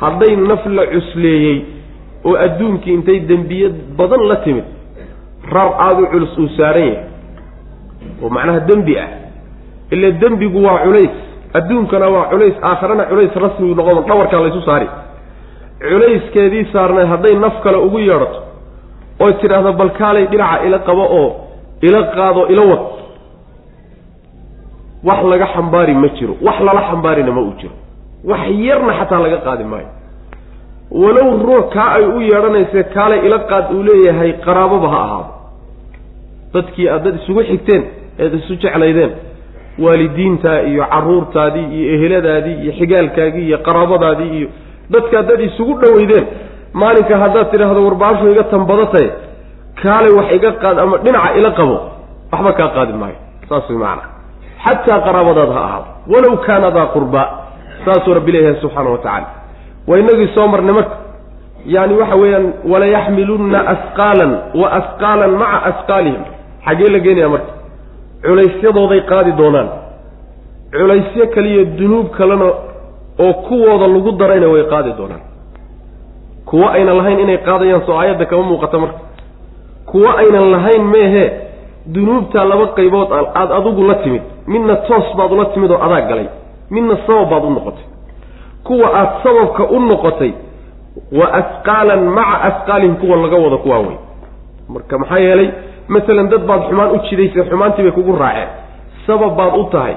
Hadday 0.00 0.36
naf 0.36 0.66
la 0.66 0.86
cusleeyey 0.86 1.64
oo 2.24 2.36
adduunkii 2.36 2.94
intay 2.94 3.20
dembiye 3.20 3.68
badan 3.98 4.22
la 4.28 4.36
timid 4.36 4.64
rar 5.52 5.70
aada 5.78 6.00
u 6.02 6.06
culus 6.12 6.38
uu 6.38 6.48
saaran 6.56 6.86
yahay. 6.86 7.04
Oo 8.22 8.28
macnaha 8.30 8.60
dembi 8.60 8.98
ah. 8.98 9.08
Ila 9.90 10.10
dembigu 10.10 10.62
waa 10.64 10.78
culays. 10.84 11.14
Adduunkana 11.54 12.08
waa 12.08 12.28
culays 12.30 12.54
aakharana 12.62 13.04
culays 13.04 13.34
rasmi 13.44 13.74
noqon 13.74 14.04
dhawarkaa 14.08 14.40
laysu 14.40 14.62
saari. 14.62 14.88
Culayskeedii 15.80 16.64
saarnay 16.72 17.06
hadday 17.06 17.34
naf 17.44 17.60
kale 17.62 17.76
ugu 17.86 17.98
yeedhato 17.98 18.40
oy 19.20 19.32
tidhaahdo 19.40 19.72
bal 19.72 19.90
kaalay 19.98 20.26
dhinaca 20.26 20.64
ila 20.66 20.78
qabo 20.78 21.04
oo 21.20 21.30
ila 21.82 22.02
qaado 22.14 22.46
ila 22.52 22.62
wad 22.70 22.82
wax 25.08 25.20
laga 25.32 25.46
xambaari 25.54 25.94
ma 26.02 26.08
jiro 26.16 26.34
wax 26.46 26.56
lala 26.66 26.82
xambaarina 26.90 27.32
ma 27.36 27.40
uu 27.40 27.54
jiro. 27.60 27.74
Wax 28.30 28.40
yarna 28.66 28.92
xataa 28.98 29.20
laga 29.24 29.36
qaadi 29.46 29.64
maayo. 29.72 29.88
Walow 30.90 31.30
ruux 31.46 31.64
kaa 31.74 31.88
ay 31.98 32.04
u 32.06 32.20
yeedhanayse 32.20 32.80
kaalay 32.94 33.20
ila 33.26 33.38
qaad 33.50 33.64
uu 33.74 33.82
leeyahay 33.88 34.32
qaraababa 34.44 34.88
ha 34.94 34.98
ahaado. 35.06 35.30
Dadkii 36.54 36.88
aad 36.88 37.02
dad 37.04 37.14
isugu 37.20 37.42
xigteen 37.50 37.82
eed 38.18 38.34
isu 38.34 38.54
jeclaydeen 38.62 39.10
waalidiintaa 39.84 40.58
iyo 40.70 40.84
carruurtaadii 40.92 41.66
iyo 41.78 41.86
eheladaadii 41.94 42.56
iyo 42.62 42.72
xigaalkaagii 42.78 43.46
iyo 43.48 43.58
qaraabadaadii 43.66 44.30
iyo 44.38 44.48
dadka 44.90 45.22
dad 45.28 45.40
isugu 45.48 45.72
dhoweydeen 45.82 46.26
maalinka 46.80 47.18
haddaad 47.22 47.50
tidhaahdo 47.50 47.80
warbaashu 47.86 48.24
iga 48.32 48.44
tanbadatay 48.52 49.06
kaalay 49.82 50.12
wax 50.18 50.28
iga 50.38 50.50
qaad 50.62 50.78
ama 50.84 50.96
dhinaca 51.04 51.34
ila 51.38 51.50
qabo 51.58 51.76
waxba 52.32 52.52
kaa 52.58 52.68
qaadi 52.76 52.92
maayo. 53.02 53.16
Saas 53.48 53.68
way 53.70 53.78
macana 53.78 54.02
xataa 54.64 55.00
qaraabadaad 55.06 55.50
ha 55.56 55.60
ahaado 55.68 55.86
walow 56.12 56.34
kaana 56.46 56.70
daa 56.76 56.86
qurbaa 56.96 57.26
saasuu 57.84 58.14
rabbi 58.18 58.32
leeyahay 58.34 58.60
subxaana 58.62 58.90
wa 58.94 58.98
tacala 58.98 59.26
waa 59.88 59.98
inagii 60.02 60.28
soo 60.34 60.46
marnay 60.52 60.74
marka 60.78 60.96
yaani 61.74 61.94
waxa 62.00 62.16
weeyaan 62.22 62.46
walayaxmilunna 62.72 63.58
asqaalan 63.74 64.32
wa 64.60 64.66
asqaalan 64.78 65.30
maca 65.42 65.58
asqaalihim 65.70 66.22
xaggee 66.66 66.88
la 66.94 66.98
geenaya 67.06 67.28
marka 67.34 67.52
culaysyadooday 68.26 69.00
qaadi 69.12 69.32
doonaan 69.40 69.68
culaysyo 70.76 71.24
kaliyo 71.34 71.64
dunuub 71.78 72.06
kalena 72.18 72.48
oo 73.24 73.32
kuwooda 73.46 73.86
lagu 73.94 74.12
darayna 74.20 74.48
way 74.54 74.64
qaadi 74.72 74.92
doonaan 75.00 75.22
kuwo 76.48 76.66
aynan 76.76 76.96
lahayn 77.00 77.20
inay 77.24 77.38
qaadayaan 77.48 77.82
soo 77.86 77.96
aayadda 78.00 78.24
kama 78.30 78.42
muuqata 78.50 78.78
marka 78.84 78.98
kuwo 79.90 80.08
aynan 80.22 80.46
lahayn 80.54 80.82
meehe 80.94 81.24
dunuubtaa 81.86 82.44
laba 82.44 82.66
qaybood 82.66 83.08
aada 83.12 83.54
adigu 83.56 83.82
la 83.88 83.94
timid 83.94 84.22
midna 84.46 84.76
toos 84.76 85.16
baad 85.16 85.32
ula 85.32 85.44
timid 85.44 85.70
oo 85.70 85.82
adaa 85.82 86.00
galay 86.00 86.28
midna 86.70 86.96
sabab 87.06 87.28
baad 87.30 87.44
u 87.44 87.50
noqotay. 87.50 87.84
Kuwa 88.64 88.88
aada 88.94 89.12
sababka 89.22 89.62
u 89.70 89.80
noqotay 89.80 90.32
wa 91.12 91.26
asqaalan 91.40 92.02
maca 92.16 92.36
asqaalihim 92.48 92.96
kuwa 92.96 93.16
laga 93.16 93.36
wado 93.36 93.58
kuwaa 93.58 93.78
wey 93.78 93.96
marka 94.68 94.98
maxaa 94.98 95.20
yeelay 95.20 95.50
masalan 95.88 96.28
dad 96.28 96.42
baad 96.46 96.62
xumaan 96.68 96.90
u 96.90 96.98
jidaysay 97.10 97.42
xumaantii 97.50 97.82
bay 97.82 97.92
kugu 97.92 98.16
raaceen. 98.16 98.48
Sabab 99.06 99.36
baad 99.36 99.52
u 99.60 99.64
tahay 99.72 99.94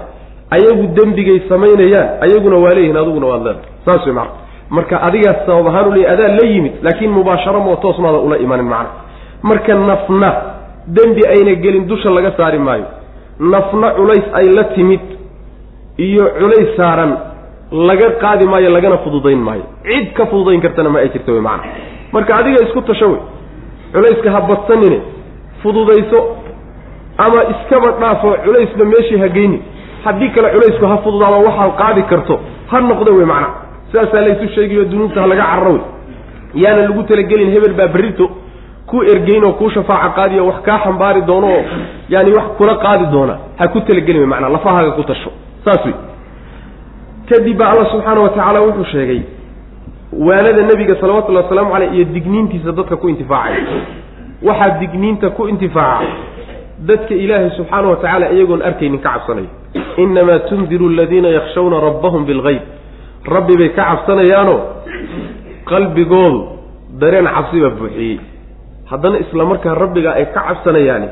ayagu 0.52 0.88
dembigay 0.96 1.40
samaynayaan 1.50 2.10
ayaguna 2.26 2.58
waa 2.64 2.74
leeyihiin 2.74 2.98
adiguna 2.98 3.28
waad 3.28 3.44
leedahay 3.44 3.70
saas 3.86 4.06
wey 4.06 4.14
macana 4.14 4.36
marka 4.70 4.96
adigaas 5.08 5.46
sabab 5.46 5.68
ahaan 5.68 5.88
uleey 5.88 6.08
adaa 6.14 6.28
la 6.28 6.46
yimid 6.52 6.74
laakiin 6.84 7.12
mubaasharo 7.12 7.60
moo 7.60 7.76
toos 7.76 8.00
maada 8.00 8.18
ula 8.18 8.38
imanin 8.38 8.66
macna. 8.66 8.90
Marka 9.44 9.74
nafna 9.76 10.30
dembi 10.88 11.22
ayna 11.34 11.54
gelin 11.64 11.88
dusha 11.88 12.10
laga 12.10 12.32
saari 12.38 12.60
maayo. 12.60 12.86
Nafna 13.40 13.92
culays 13.98 14.26
ay 14.34 14.46
la 14.58 14.64
timid 14.76 15.02
iyo 15.98 16.26
culays 16.40 16.70
saaran 16.78 17.12
laga 17.72 18.08
qaadi 18.24 18.46
maayo 18.46 18.70
lagana 18.70 18.98
fududayn 19.06 19.40
maayo. 19.48 19.64
Cid 19.84 20.14
ka 20.18 20.26
fududayn 20.26 20.62
kartana 20.62 20.90
ma 20.90 21.00
ay 21.00 21.10
jirta 21.10 21.32
wey 21.32 21.42
macana 21.42 21.72
marka 22.14 22.36
adiga 22.40 22.64
isku 22.68 22.82
tasho 22.82 23.08
wey 23.12 23.22
culayska 23.94 24.32
ha 24.36 24.42
badsanine 24.50 25.00
fududayso 25.62 26.20
ama 27.18 27.40
iskaba 27.54 27.92
dhaafo 28.02 28.36
culaysba 28.46 28.86
meeshii 28.94 29.20
ha 29.24 29.28
geyni 29.38 29.60
haddii 30.06 30.30
kale 30.36 30.48
culaysku 30.56 30.86
ha 30.86 30.98
fududaama 31.06 31.38
waxaad 31.48 31.72
qaadi 31.82 32.04
karto. 32.12 32.40
Ha 32.72 32.82
noqda 32.82 33.12
wey 33.18 33.26
macna. 33.26 33.50
Sidaasaa 33.92 34.22
laysu 34.28 34.48
sheegayo 34.56 34.86
dunuubta 34.86 35.22
ha 35.22 35.28
laga 35.28 35.44
cararo 35.52 35.72
wey 35.74 35.82
yaana 36.64 36.82
lagu 36.88 37.04
talagelin 37.04 37.52
hebel 37.56 37.74
baa 37.74 37.88
berrito 37.96 38.26
ku 38.90 38.98
ergeyn 39.14 39.44
oo 39.44 39.54
kuu 39.60 39.70
shafaaco 39.76 40.10
qaadiyo 40.18 40.46
wax 40.48 40.60
kaa 40.68 40.80
xambaari 40.84 41.22
doono 41.30 41.48
oo 41.58 41.64
yaani 42.10 42.32
wax 42.38 42.46
kula 42.58 42.76
qaadi 42.86 43.06
doona 43.16 43.36
ha 43.60 43.68
ku 43.68 43.80
talagelin 43.88 44.22
wey 44.22 44.30
macnaa 44.34 44.50
lafahaaga 44.50 44.92
ku 44.98 45.04
tasho. 45.04 45.32
Saas 45.66 45.86
wey 45.86 45.96
kadib 47.30 47.58
baa 47.60 47.70
alla 47.74 47.86
subxaana 47.92 48.22
wa 48.22 48.30
tacaala 48.30 48.62
wuxuu 48.62 48.86
sheegay 48.92 49.22
waanada 50.28 50.62
nebiga 50.70 50.96
salawatullahi 51.02 51.44
wasalaamu 51.46 51.72
caleyh 51.74 51.94
iyo 51.96 52.06
digniintiisa 52.16 52.72
dadka 52.72 52.96
ku 52.96 53.10
intifaacay. 53.10 53.64
Waxaa 54.48 54.70
digniinta 54.80 55.30
ku 55.30 55.48
intifaaca 55.48 56.08
dadka 56.90 57.14
ilaahay 57.24 57.50
subxaana 57.58 57.88
wa 57.92 57.96
tacaala 57.96 58.32
iyagoon 58.32 58.62
arkaynin 58.62 59.00
ka 59.00 59.10
cabsanaya. 59.10 59.52
Innamaa 59.98 60.40
tundiru 60.50 60.88
aladiina 60.94 61.28
yakshawna 61.38 61.80
rabbahum 61.88 62.26
bilgayb 62.26 62.62
rabbi 63.36 63.58
bay 63.58 63.70
ka 63.70 63.84
cabsanayaanoo 63.90 64.60
qalbigoodu 65.72 66.40
dareen 67.02 67.28
cabsi 67.36 67.58
baa 67.64 67.70
buuxiyey 67.80 68.18
haddana 68.90 69.18
isla 69.24 69.46
markaa 69.46 69.74
rabbigaa 69.84 70.14
ay 70.20 70.26
ka 70.36 70.42
cabsanayaani 70.48 71.08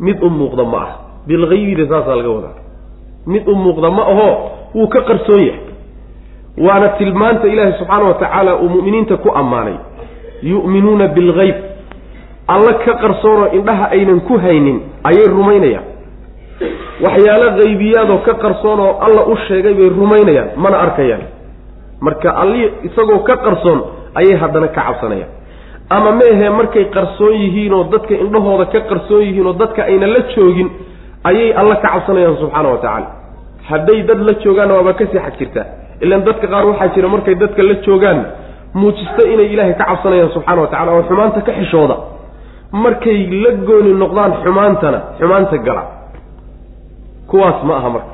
mid 0.00 0.22
u 0.22 0.30
muuqda 0.30 0.64
ma 0.64 0.78
ah. 0.86 0.92
Bilhaybida 1.26 1.84
saasaa 1.88 2.16
laga 2.16 2.28
wadaa. 2.36 2.56
Mid 3.26 3.48
u 3.48 3.54
muuqda 3.54 3.90
ma 3.90 4.02
ahoo 4.12 4.32
wuu 4.74 4.88
ka 4.94 5.00
qarsoon 5.08 5.40
yahay. 5.46 5.60
Waana 6.66 6.88
tilmaanta 6.98 7.46
ilaahay 7.48 7.72
subxaana 7.78 8.04
wa 8.08 8.14
tacaala 8.14 8.52
uu 8.56 8.68
mu'miniinta 8.68 9.16
ku 9.16 9.30
ammaanay. 9.40 9.76
Yu'minuuna 10.42 11.06
bilgayb 11.16 11.56
alla 12.54 12.72
ka 12.84 12.92
qarsoonoo 13.02 13.48
indhaha 13.58 13.86
aynan 13.96 14.20
ku 14.28 14.34
haynin 14.44 14.78
ayay 15.08 15.26
rumaynayaan. 15.36 15.84
Waxyaalo 17.04 17.46
haybiyaadoo 17.58 18.18
ka 18.26 18.34
qarsoon 18.44 18.80
oo 18.80 18.92
alla 19.06 19.22
u 19.32 19.36
sheegay 19.48 19.74
bay 19.74 19.88
rumaynayaan 19.88 20.48
mana 20.56 20.76
arkayaan. 20.84 21.22
Marka 22.00 22.30
alli 22.42 22.62
isagoo 22.88 23.18
ka 23.28 23.36
qarsoon 23.36 23.80
ayay 24.20 24.36
haddana 24.42 24.68
ka 24.68 24.82
cabsanayaan 24.88 25.30
ama 25.90 26.12
meehe 26.12 26.50
markay 26.50 26.84
qarsoon 26.94 27.34
yihiinoo 27.42 27.84
dadka 27.92 28.14
indhahooda 28.24 28.64
ka 28.72 28.80
qarsoon 28.90 29.22
yihiin 29.26 29.46
oo 29.46 29.52
dadka 29.62 29.80
ayna 29.90 30.06
la 30.14 30.20
joogin 30.34 30.68
ayay 31.28 31.52
alla 31.60 31.76
ka 31.76 31.88
cabsanayaan 31.94 32.36
subxaana 32.42 32.68
wa 32.68 32.76
tacaala. 32.84 33.08
Hadday 33.70 34.02
dad 34.08 34.18
la 34.28 34.32
joogaanna 34.44 34.74
waaba 34.78 34.92
ka 34.98 35.04
sii 35.10 35.18
xag 35.26 35.34
jirtaa 35.38 35.66
ilan 36.04 36.20
dadka 36.28 36.46
qaar 36.52 36.64
waxaa 36.70 36.88
jira 36.94 37.08
markay 37.14 37.34
dadka 37.42 37.62
la 37.68 37.74
joogaan 37.86 38.18
muujisto 38.80 39.22
inay 39.32 39.46
ilaahay 39.54 39.74
ka 39.80 39.84
cabsanayaan 39.90 40.30
subxana 40.36 40.60
wa 40.62 40.66
tacala 40.72 40.90
oo 40.96 41.02
xumaanta 41.08 41.40
ka 41.46 41.52
xishooda. 41.58 41.96
Markay 42.84 43.18
la 43.42 43.50
gooni 43.68 43.92
noqdaan 44.02 44.32
xumaantana 44.44 44.98
xumaanta 45.18 45.56
gala. 45.66 45.82
Kuwaas 47.30 47.62
ma 47.64 47.74
aha 47.76 47.88
marka. 47.90 48.12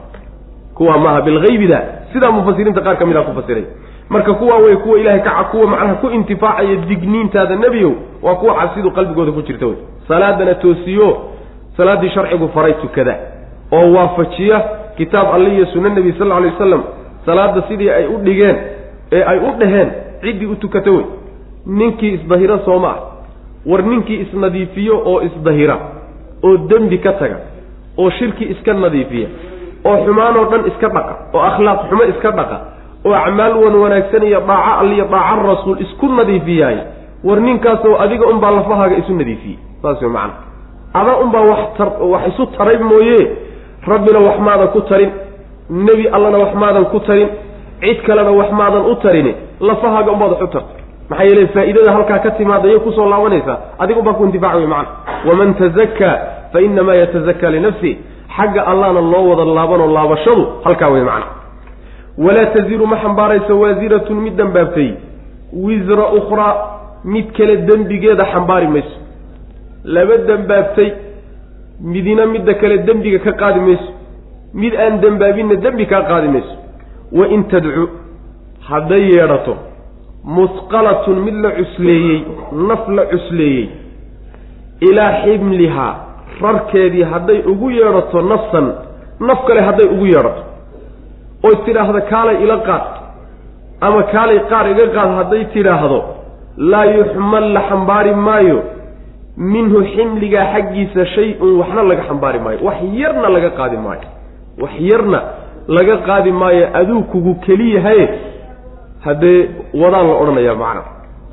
Kuwaa 0.75 0.99
maaha 1.05 1.21
bilhaybida 1.27 1.79
sidaa 2.13 2.31
mufasiriinta 2.37 2.81
qaar 2.87 2.97
ka 3.01 3.07
mid 3.07 3.17
a 3.17 3.23
ku 3.23 3.33
fasiray 3.39 3.65
marka 4.11 4.35
kuwaa 4.35 4.57
wey 4.57 4.77
kuwa 4.77 4.99
ilahay 4.99 5.21
ka 5.21 5.31
kuwa 5.31 5.67
macnaha 5.67 5.95
ku 5.95 6.07
intifaacaya 6.11 6.77
digniintaada 6.77 7.57
nebiyow 7.57 7.93
waa 8.23 8.35
kuwa 8.35 8.55
cabsidu 8.55 8.91
qalbigooda 8.91 9.33
ku 9.33 9.43
jirta 9.43 9.67
wey 9.67 9.77
salaadana 10.09 10.55
toosiyo 10.55 11.19
salaaddii 11.77 12.09
sharcigu 12.11 12.49
faray 12.49 12.73
tukada 12.73 13.19
oo 13.73 13.93
waafajiya 13.93 14.65
kitaab 14.97 15.35
alle 15.35 15.55
iyo 15.55 15.67
sunna 15.67 15.89
nebi 15.89 16.13
sal 16.19 16.33
alay 16.33 16.51
wasalam 16.51 16.83
salaadda 17.27 17.63
sidii 17.69 17.91
ay 17.91 18.07
u 18.07 18.19
dhigeen 18.19 18.57
ee 19.13 19.23
ay 19.23 19.39
u 19.39 19.53
dhaheen 19.59 19.91
ciddii 20.21 20.47
u 20.47 20.57
tukata 20.57 20.91
wey 20.91 21.05
ninkii 21.67 22.13
isdahiro 22.13 22.59
sooma 22.65 22.89
ah 22.89 23.01
war 23.67 23.85
ninkii 23.85 24.21
isnadiifiyo 24.21 25.03
oo 25.07 25.23
isdahira 25.23 25.79
oo 26.45 26.57
dembi 26.57 26.99
ka 26.99 27.13
taga 27.13 27.39
oo 27.99 28.11
shirki 28.11 28.45
iska 28.45 28.73
nadiifiya 28.75 29.29
oo 29.85 29.97
xumaanoo 30.05 30.45
dhan 30.45 30.67
iska 30.67 30.89
dhaqa 30.89 31.15
oo 31.35 31.41
akhlaaq 31.41 31.81
xumo 31.89 32.05
iska 32.05 32.31
dhaqa 32.31 32.61
oo 33.07 33.15
acmaal 33.15 33.57
wan 33.65 33.75
wanaagsan 33.83 34.23
iyo 34.23 34.41
dhaaco 34.41 34.81
alliyo 34.81 35.05
dhaaco 35.05 35.47
rasuul 35.53 35.81
isku 35.85 36.07
nadiifiyaay 36.09 36.77
war 37.25 37.41
ninkaasoo 37.41 37.97
adiga 38.05 38.27
unbaa 38.27 38.51
lafahaaga 38.51 38.97
isu 38.97 39.13
nadiifiyey 39.15 39.59
saas 39.83 40.03
wey 40.03 40.11
macana 40.11 40.33
ada 40.95 41.17
unbaa 41.25 41.41
wax 41.51 41.59
tar 41.79 41.89
wax 42.13 42.23
isu 42.29 42.47
taray 42.47 42.79
mooye. 42.79 43.31
Rabbina 43.87 44.19
wax 44.19 44.39
maadan 44.47 44.69
ku 44.69 44.81
tarin. 44.81 45.11
Nebi 45.71 46.09
allana 46.09 46.39
wax 46.39 46.53
maadan 46.63 46.85
ku 46.93 47.01
tarin. 47.01 47.29
Cid 47.81 48.03
kalena 48.07 48.31
wax 48.31 48.51
maadan 48.53 48.83
u 48.91 48.95
tarini 49.03 49.35
lafahaaga 49.61 50.11
unbaad 50.13 50.31
wax 50.33 50.43
u 50.43 50.47
tartay. 50.47 50.81
Maxaa 51.11 51.25
yeele 51.25 51.47
faa'iidada 51.55 51.93
halkaa 51.93 52.19
ka 52.19 52.31
timaadayay 52.31 52.79
ku 52.85 52.93
soo 52.93 53.07
laabanaysaa. 53.09 53.57
Adiga 53.79 53.99
unbaa 54.01 54.13
ku 54.19 54.25
intifaac 54.25 54.55
wey 54.57 54.67
macana 54.67 54.89
waman 55.29 55.55
tazakkaa 55.55 56.17
fa 56.53 56.61
inamaa 56.61 56.95
yatazakaa 56.95 57.51
linafsi 57.51 57.99
xagga 58.37 58.67
allahna 58.67 59.01
loo 59.01 59.25
wada 59.31 59.45
laabanoo 59.45 59.87
laabashadu 59.97 60.43
halkaa 60.65 60.89
wey 60.89 61.03
macana 61.03 61.27
walaa 62.19 62.47
taziru 62.47 62.87
ma 62.87 62.97
xambaarayso 63.03 63.61
waasiratun 63.61 64.21
mid 64.21 64.37
dambaabtay. 64.37 64.91
Wisra 65.53 66.13
ukhraa 66.19 66.55
mid 67.05 67.33
kale 67.37 67.57
dembigeeda 67.57 68.25
xambaari 68.33 68.67
mayso. 68.69 68.97
Laba 69.85 70.17
dembaabtay 70.17 70.93
midina 71.81 72.27
midda 72.27 72.55
kale 72.55 72.79
dembiga 72.79 73.19
ka 73.19 73.33
qaadi 73.33 73.61
mayso. 73.61 73.93
Mid 74.55 74.75
aan 74.75 75.01
dembaabinna 75.01 75.55
dembi 75.57 75.87
kaa 75.87 76.03
qaadi 76.03 76.29
mayso. 76.29 76.55
Wain 77.13 77.45
tadcu 77.45 77.89
hadday 78.69 79.03
yeedhato 79.13 79.57
musqalatun 80.25 81.25
mid 81.25 81.35
la 81.45 81.51
cusleeyey 81.51 82.25
naf 82.69 82.89
la 82.89 83.05
cusleeyey 83.13 83.69
ilaa 84.89 85.13
ximlihaa 85.23 85.95
rarkeedii 86.43 87.03
hadday 87.13 87.39
ugu 87.53 87.71
yeedhato 87.71 88.23
nafsan 88.23 88.67
naf 89.21 89.45
kale 89.47 89.61
hadday 89.69 89.87
ugu 89.95 90.07
yeedhato 90.07 90.43
oy 91.47 91.55
tidhaahdo 91.67 92.01
kaalay 92.11 92.37
ila 92.45 92.57
qaad 92.69 92.85
ama 93.87 94.03
kaalay 94.13 94.39
qaar 94.51 94.67
iga 94.73 94.87
qaad 94.97 95.11
hadday 95.19 95.45
tidhaahdo 95.55 95.99
laa 96.71 96.85
yuxmal 96.99 97.47
la 97.57 97.61
xambaari 97.69 98.15
maayo. 98.15 98.59
Minhu 99.53 99.79
ximligaa 99.95 100.47
xaggiisa 100.55 101.03
shay-un 101.15 101.53
waxna 101.61 101.83
laga 101.91 102.03
xambaari 102.09 102.39
maayo. 102.45 102.59
Wax 102.67 102.77
yarna 103.01 103.29
laga 103.37 103.51
qaadi 103.59 103.77
maayo. 103.77 104.07
Wax 104.63 104.73
yarna 104.91 105.21
laga 105.77 105.97
qaadi 106.09 106.33
maayo 106.33 106.65
aduu 106.81 107.03
kugu 107.13 107.35
keliyahaye 107.47 108.05
haddee 109.05 109.41
wadaan 109.83 110.07
la 110.09 110.15
odhanayaa 110.23 110.55
macna. 110.63 110.83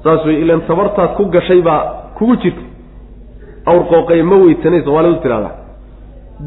Saas 0.04 0.26
wey 0.26 0.36
ilan 0.44 0.62
tabartaad 0.70 1.12
ku 1.18 1.26
gashay 1.36 1.62
baa 1.62 1.82
kugu 2.18 2.36
jirta. 2.42 2.64
Awr 3.70 3.84
qooqaye 3.92 4.24
ma 4.24 4.36
weytanay 4.44 4.82
soomaalidu 4.86 5.20
tidhahdaa 5.24 5.56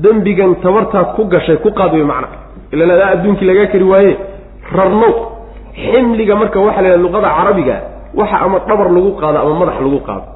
dembigan 0.02 0.54
tabartaad 0.64 1.08
ku 1.16 1.24
gashay 1.34 1.56
ku 1.64 1.70
qaad 1.78 1.92
wey 1.92 2.04
macna 2.12 2.28
ilan 2.72 2.90
adaa 2.96 3.08
adduunkii 3.14 3.46
lagaa 3.50 3.66
kari 3.72 3.84
waaye 3.92 4.12
rarnow 4.76 5.12
ximliga 5.84 6.34
marka 6.40 6.58
waxaa 6.66 6.82
la 6.84 6.88
yidhaha 6.88 7.02
luqada 7.06 7.28
carabiga 7.38 7.76
waxa 8.20 8.36
ama 8.44 8.58
dhabar 8.68 8.88
lagu 8.96 9.10
qaado 9.20 9.38
ama 9.44 9.54
madax 9.60 9.76
lagu 9.86 10.00
qaado. 10.08 10.26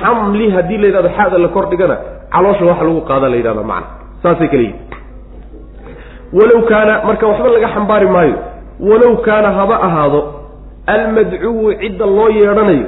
Xamli 0.00 0.46
haddii 0.54 0.78
la 0.82 0.86
yidhahdo 0.88 1.10
xaada 1.16 1.36
la 1.44 1.48
kor 1.54 1.64
dhigana 1.70 1.96
caloosha 2.34 2.64
waxa 2.70 2.84
lagu 2.88 3.00
qaada 3.10 3.26
la 3.32 3.36
yidhahda 3.40 3.62
macna. 3.70 3.88
Saasay 4.22 4.48
kale 4.52 4.62
yihiin 4.62 4.78
walow 6.38 6.60
kaana 6.70 6.92
marka 7.08 7.24
waxba 7.30 7.48
laga 7.54 7.68
xambaari 7.74 8.06
maayo 8.14 8.36
walow 8.88 9.14
kaana 9.26 9.48
haba 9.58 9.76
ahaado 9.86 10.20
almadcuwu 10.94 11.72
cidda 11.80 12.06
loo 12.16 12.28
yeedhanayo 12.38 12.86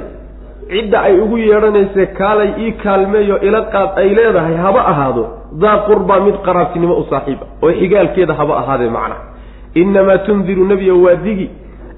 cidda 0.71 1.01
ay 1.07 1.19
ugu 1.23 1.37
yeedhanayse 1.37 2.05
kaalay 2.19 2.49
ii 2.59 2.71
kaalmeeyo 2.83 3.39
ila 3.47 3.61
qaad 3.73 3.89
ay 4.01 4.09
leedahay 4.17 4.55
haba 4.65 4.81
ahaado 4.91 5.23
daa 5.63 5.77
qurbaa 5.87 6.19
mid 6.19 6.35
qaraabtinimo 6.45 6.95
u 6.97 7.03
saaxiiba 7.09 7.45
oo 7.63 7.71
xigaalkeeda 7.79 8.33
haba 8.33 8.53
ahaadee 8.61 8.89
macna 8.89 9.15
innamaa 9.81 10.17
tundiru 10.17 10.65
nebiya 10.71 10.93
waa 11.05 11.15
digi 11.25 11.47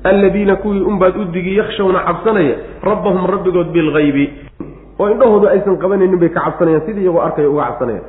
alladiina 0.04 0.56
kuwii 0.56 0.82
unbaad 0.82 1.18
u 1.18 1.26
digi 1.36 1.58
yakshawna 1.58 2.00
cabsanaya 2.08 2.56
rabbahum 2.90 3.26
rabbigood 3.34 3.68
bilgaybi 3.76 4.26
oo 5.00 5.10
indhahoodu 5.14 5.48
aysan 5.54 5.78
qabanaynin 5.84 6.20
bay 6.20 6.30
ka 6.30 6.42
cabsanayaan 6.46 6.86
sidii 6.86 7.02
iyagoo 7.06 7.22
arkaya 7.28 7.50
uga 7.50 7.64
cabsanayaan 7.70 8.06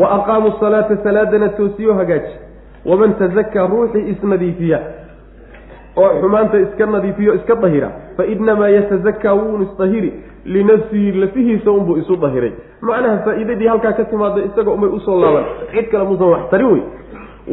wa 0.00 0.06
aqaamuu 0.16 0.52
salaata 0.60 0.96
salaadana 1.04 1.48
toosiyo 1.48 1.94
hagaaji. 1.94 2.32
Waman 2.84 3.14
tazakaa 3.20 3.66
ruuxii 3.66 4.04
isnadiifiya 4.12 4.78
oo 6.02 6.08
xumaanta 6.20 6.56
iska 6.64 6.86
nadiifiyo 6.94 7.32
iska 7.38 7.54
dahira. 7.62 7.88
Fa 8.16 8.22
inamaa 8.34 8.68
yatazakaa 8.76 9.34
wuun 9.38 9.62
isdahiri 9.66 10.10
linafsihi 10.44 11.12
lafihiisa 11.22 11.70
unbuu 11.70 11.96
isu 12.02 12.16
dahiray. 12.24 12.52
Macnaha 12.80 13.18
faa'iidadii 13.26 13.66
halkaa 13.72 13.92
ka 13.98 14.04
timaada 14.10 14.40
isaga 14.48 14.70
umay 14.76 14.90
u 14.90 15.00
soo 15.06 15.18
laaban. 15.22 15.44
Cid 15.74 15.86
kale 15.92 16.04
muusan 16.08 16.28
wax 16.34 16.42
tarin 16.50 16.70
wey 16.72 16.82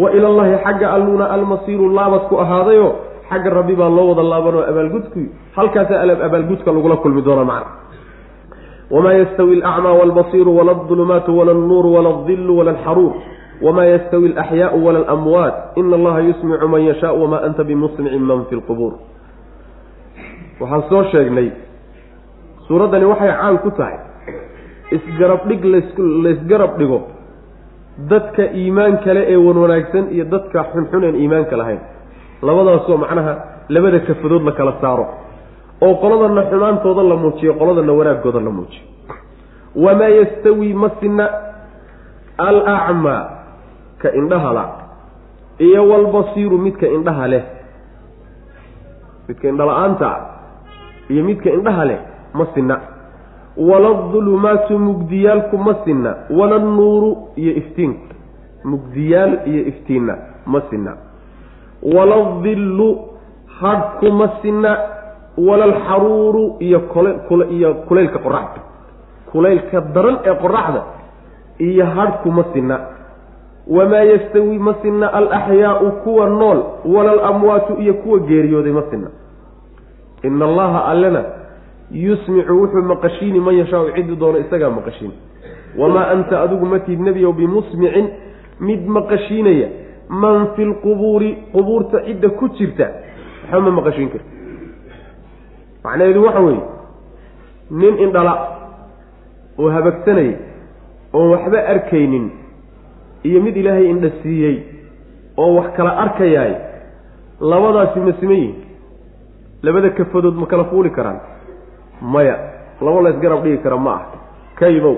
wa 0.01 0.11
ilallahi 0.17 0.55
xagga 0.65 0.87
alluuna 0.95 1.25
almasiiru 1.35 1.85
laabadku 1.97 2.35
ahaadayo 2.43 2.87
xagga 3.29 3.49
rabbi 3.57 3.75
baa 3.79 3.89
loo 3.97 4.07
wada 4.11 4.23
laabanoo 4.31 4.63
abaalgudkii 4.71 5.27
halkaasa 5.57 5.93
abaalgudka 6.27 6.69
lagula 6.75 6.95
kulmi 7.03 7.21
doona 7.27 7.45
macna. 7.51 7.71
Wamaa 8.91 9.13
yastawi 9.13 9.53
alacmaa 9.61 9.93
waalbasiiru 9.99 10.51
wala 10.57 10.71
aldulumaatu 10.71 11.37
wala 11.39 11.51
alnuuru 11.51 11.93
wala 11.95 12.09
aldillu 12.15 12.57
wala 12.57 12.71
alxaruur 12.71 13.13
wamaa 13.61 13.85
yastawi 13.85 14.27
alaxyaau 14.33 14.85
wala 14.85 14.99
alamwaat 14.99 15.55
ina 15.79 15.95
allaha 15.95 16.19
yusmicu 16.27 16.67
man 16.67 16.81
yashaau 16.89 17.21
wamaa 17.23 17.41
anta 17.47 17.63
bimusmicin 17.63 18.23
man 18.29 18.45
fi 18.49 18.55
lqubuur 18.55 18.93
waxaan 20.59 20.83
soo 20.89 21.03
sheegnay 21.11 21.49
suuraddani 22.67 23.05
waxay 23.05 23.31
caan 23.31 23.57
ku 23.63 23.71
tahay 23.79 23.97
isgarab 24.97 25.41
dhig 25.49 25.63
laysgarab 26.25 26.77
dhigo 26.79 26.99
dadka 28.11 28.43
iimaan 28.61 28.97
kale 29.05 29.21
ee 29.33 29.35
wan 29.47 29.57
wanaagsan 29.63 30.05
iyo 30.15 30.25
dadka 30.33 30.63
xunxun 30.73 31.03
aan 31.07 31.15
iimaanka 31.15 31.55
lahayn 31.61 31.79
labadaasoo 32.47 32.97
macnaha 33.03 33.33
labada 33.75 33.99
kafadood 34.07 34.43
la 34.43 34.51
kala 34.51 34.73
saaro 34.81 35.05
oo 35.85 35.93
qoladana 36.03 36.41
xumaantooda 36.51 37.03
la 37.11 37.15
muujiyo 37.23 37.53
qoladana 37.59 37.93
wanaaggooda 37.99 38.39
la 38.47 38.51
muujiyo 38.57 38.83
wamaa 39.85 40.11
yastawi 40.19 40.73
ma 40.81 40.89
sinna 40.99 41.25
alacmaa 42.37 43.21
ka 44.01 44.09
indhaha 44.13 44.53
la 44.53 44.65
iyo 45.59 45.81
walbasiiru 45.89 46.57
midka 46.57 46.87
indhaha 46.87 47.27
leh. 47.27 47.43
Midka 49.27 49.47
indhala-aanta 49.49 50.09
iyo 51.09 51.23
midka 51.23 51.49
indhaha 51.49 51.85
leh 51.85 51.99
ma 52.33 52.45
sinna. 52.53 52.77
Wala 53.57 53.89
adulumaatu 53.89 54.79
mugdiyaalku 54.79 55.57
ma 55.57 55.73
sinna. 55.85 56.11
Wala 56.29 56.55
annuuru 56.55 57.11
iyo 57.35 57.51
iftiinku 57.61 58.13
mugdiyaal 58.63 59.33
iyo 59.47 59.61
iftiinna 59.71 60.15
ma 60.45 60.61
sinna. 60.69 60.93
Wala 61.83 62.15
adillu 62.15 62.89
hadhku 63.59 64.11
ma 64.11 64.27
sinna. 64.41 64.71
Wala 65.37 65.63
alxaruuru 65.63 66.57
iyo 66.59 66.79
iyo 67.51 67.73
kulaylka 67.87 68.19
qoraxda 68.19 68.61
kulaylka 69.31 69.81
daran 69.95 70.17
ee 70.23 70.35
qoraxda 70.43 70.81
iyo 71.59 71.85
hadhku 71.85 72.31
ma 72.31 72.43
sinna 72.53 72.75
wamaa 73.67 74.03
yastawi 74.03 74.59
ma 74.59 74.75
sinna 74.81 75.13
alaxyaau 75.13 75.91
kuwa 75.91 76.29
nool 76.29 76.59
wala 76.85 77.11
alamwaatu 77.11 77.77
iyo 77.81 77.93
kuwa 77.93 78.19
geeriyooday 78.19 78.71
ma 78.71 78.83
sinna 78.91 79.07
ina 80.23 80.45
allaha 80.45 80.85
allena 80.85 81.23
yusmicu 81.91 82.53
wuxuu 82.61 82.81
maqashiini 82.81 83.39
man 83.39 83.57
yashaau 83.57 83.91
ciddu 83.91 84.15
doono 84.15 84.39
isagaa 84.39 84.69
maqashiin 84.69 85.11
wamaa 85.77 86.07
anta 86.07 86.41
adigu 86.41 86.65
matid 86.65 86.99
nebiyow 86.99 87.33
bimusmicin 87.33 88.07
mid 88.59 88.87
maqashiinaya 88.87 89.67
man 90.09 90.47
fi 90.55 90.65
lqubuuri 90.65 91.37
qubuurta 91.53 92.01
cidda 92.05 92.29
ku 92.29 92.49
jirta 92.49 92.87
waxba 93.51 93.59
ma 93.61 93.71
maqashiin 93.71 94.09
karti 94.09 94.29
macnaheedu 95.83 96.23
waxa 96.23 96.39
weeye 96.39 96.61
nin 97.71 97.97
indhala 97.99 98.33
oo 99.59 99.69
habagsanaya 99.69 100.37
oon 101.13 101.29
waxba 101.31 101.59
arkaynin 101.73 102.31
iyo 103.27 103.39
mid 103.45 103.55
ilaahay 103.61 103.85
indha 103.93 104.09
siiyey 104.21 104.55
oo 105.37 105.51
wax 105.57 105.67
kala 105.77 105.91
arkayaay 106.03 106.53
labadaasi 107.51 107.99
ma 108.07 108.13
siman 108.19 108.37
yihiin 108.41 108.55
labada 109.65 109.89
kafadood 109.97 110.35
ma 110.41 110.45
kala 110.51 110.63
fuuli 110.71 110.89
karaan? 110.97 111.19
Maya 112.13 112.35
laba 112.85 113.01
la 113.05 113.09
ysgarab 113.15 113.43
dhigi 113.43 113.59
kara 113.65 113.77
ma 113.85 113.91
ah 113.97 114.01
kaybow. 114.59 114.95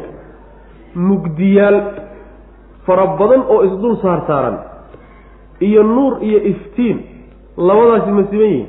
Mugdiyaal 1.07 1.77
fara 2.85 3.05
badan 3.19 3.41
oo 3.53 3.59
isdul 3.67 3.95
saar 4.03 4.19
saaran 4.27 4.57
iyo 5.67 5.83
nuur 5.83 6.13
iyo 6.27 6.39
iftiin 6.51 6.97
labadaasi 7.67 8.11
ma 8.17 8.23
siman 8.31 8.49
yihiin 8.53 8.67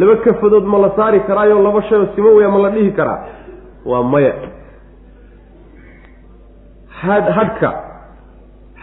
laba 0.00 0.14
kafadood 0.26 0.64
ma 0.72 0.78
la 0.84 0.90
saari 0.96 1.20
karaayo 1.28 1.58
laba 1.66 1.82
shayoo 1.88 2.08
sima 2.14 2.30
weya 2.36 2.48
ma 2.54 2.58
la 2.64 2.70
dhihi 2.76 2.90
karaa? 2.98 3.18
Waa 3.90 4.02
maya. 4.12 4.32
Had 7.02 7.24
hadhka 7.36 7.70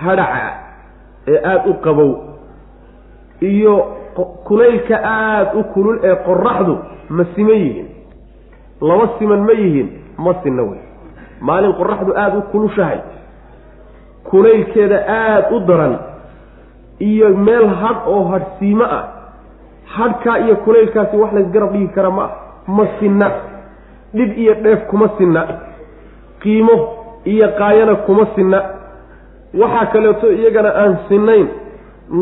hadhaca 0.04 0.54
ee 1.28 1.38
aada 1.52 1.70
u 1.70 1.74
qabow 1.86 2.12
iyo 3.42 3.74
kulaylka 4.48 4.96
aada 5.04 5.54
u 5.60 5.64
kulul 5.74 6.00
ee 6.04 6.16
qoraxdu 6.26 6.78
ma 7.10 7.24
siman 7.36 7.56
yihiin. 7.56 7.88
Laba 8.82 9.08
siman 9.20 9.40
ma 9.48 9.52
yihiin 9.54 9.90
ma 10.18 10.34
sinna 10.44 10.64
wey. 10.64 10.80
Maalin 11.42 11.74
qoraxdu 11.74 12.12
aada 12.18 12.38
u 12.38 12.42
kulushahay 12.52 13.00
kulaylkeeda 14.30 14.98
aada 15.08 15.50
u 15.56 15.60
daran 15.68 15.98
iyo 17.00 17.30
meel 17.38 17.68
hadh 17.68 18.08
oo 18.08 18.24
hadhsiimo 18.32 18.84
ah 18.84 19.04
hadhkaa 19.98 20.38
iyo 20.40 20.56
kulaylkaasi 20.56 21.18
wax 21.18 21.34
laysgarab 21.34 21.72
dhigi 21.72 21.88
kara 21.88 22.10
ma 22.12 22.24
ah 22.24 22.32
ma 22.68 22.88
sinna. 23.00 23.32
Dhib 24.14 24.38
iyo 24.38 24.54
dheef 24.64 24.80
kuma 24.90 25.10
sinna. 25.18 25.42
Qiimo 26.40 26.76
iyo 27.26 27.48
qaayana 27.60 27.96
kuma 27.96 28.26
sinna 28.36 28.60
waxaa 29.62 29.86
kaleeto 29.94 30.28
iyagana 30.32 30.70
aan 30.82 30.94
sinnayn 31.10 31.48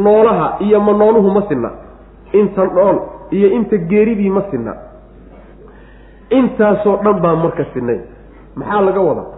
noolaha 0.05 0.47
iyo 0.65 0.79
ma 0.79 0.93
nooluhu 0.93 1.29
ma 1.37 1.41
sinna. 1.49 1.69
Inta 2.33 2.65
dhool 2.75 2.97
iyo 3.31 3.47
inta 3.57 3.77
geeridii 3.77 4.29
ma 4.29 4.41
sinna. 4.51 4.73
Intaasoo 6.29 6.97
dhan 7.03 7.19
baa 7.23 7.35
marka 7.35 7.65
sinnayn. 7.73 8.01
Maxaa 8.55 8.81
laga 8.87 9.01
wadaa? 9.01 9.29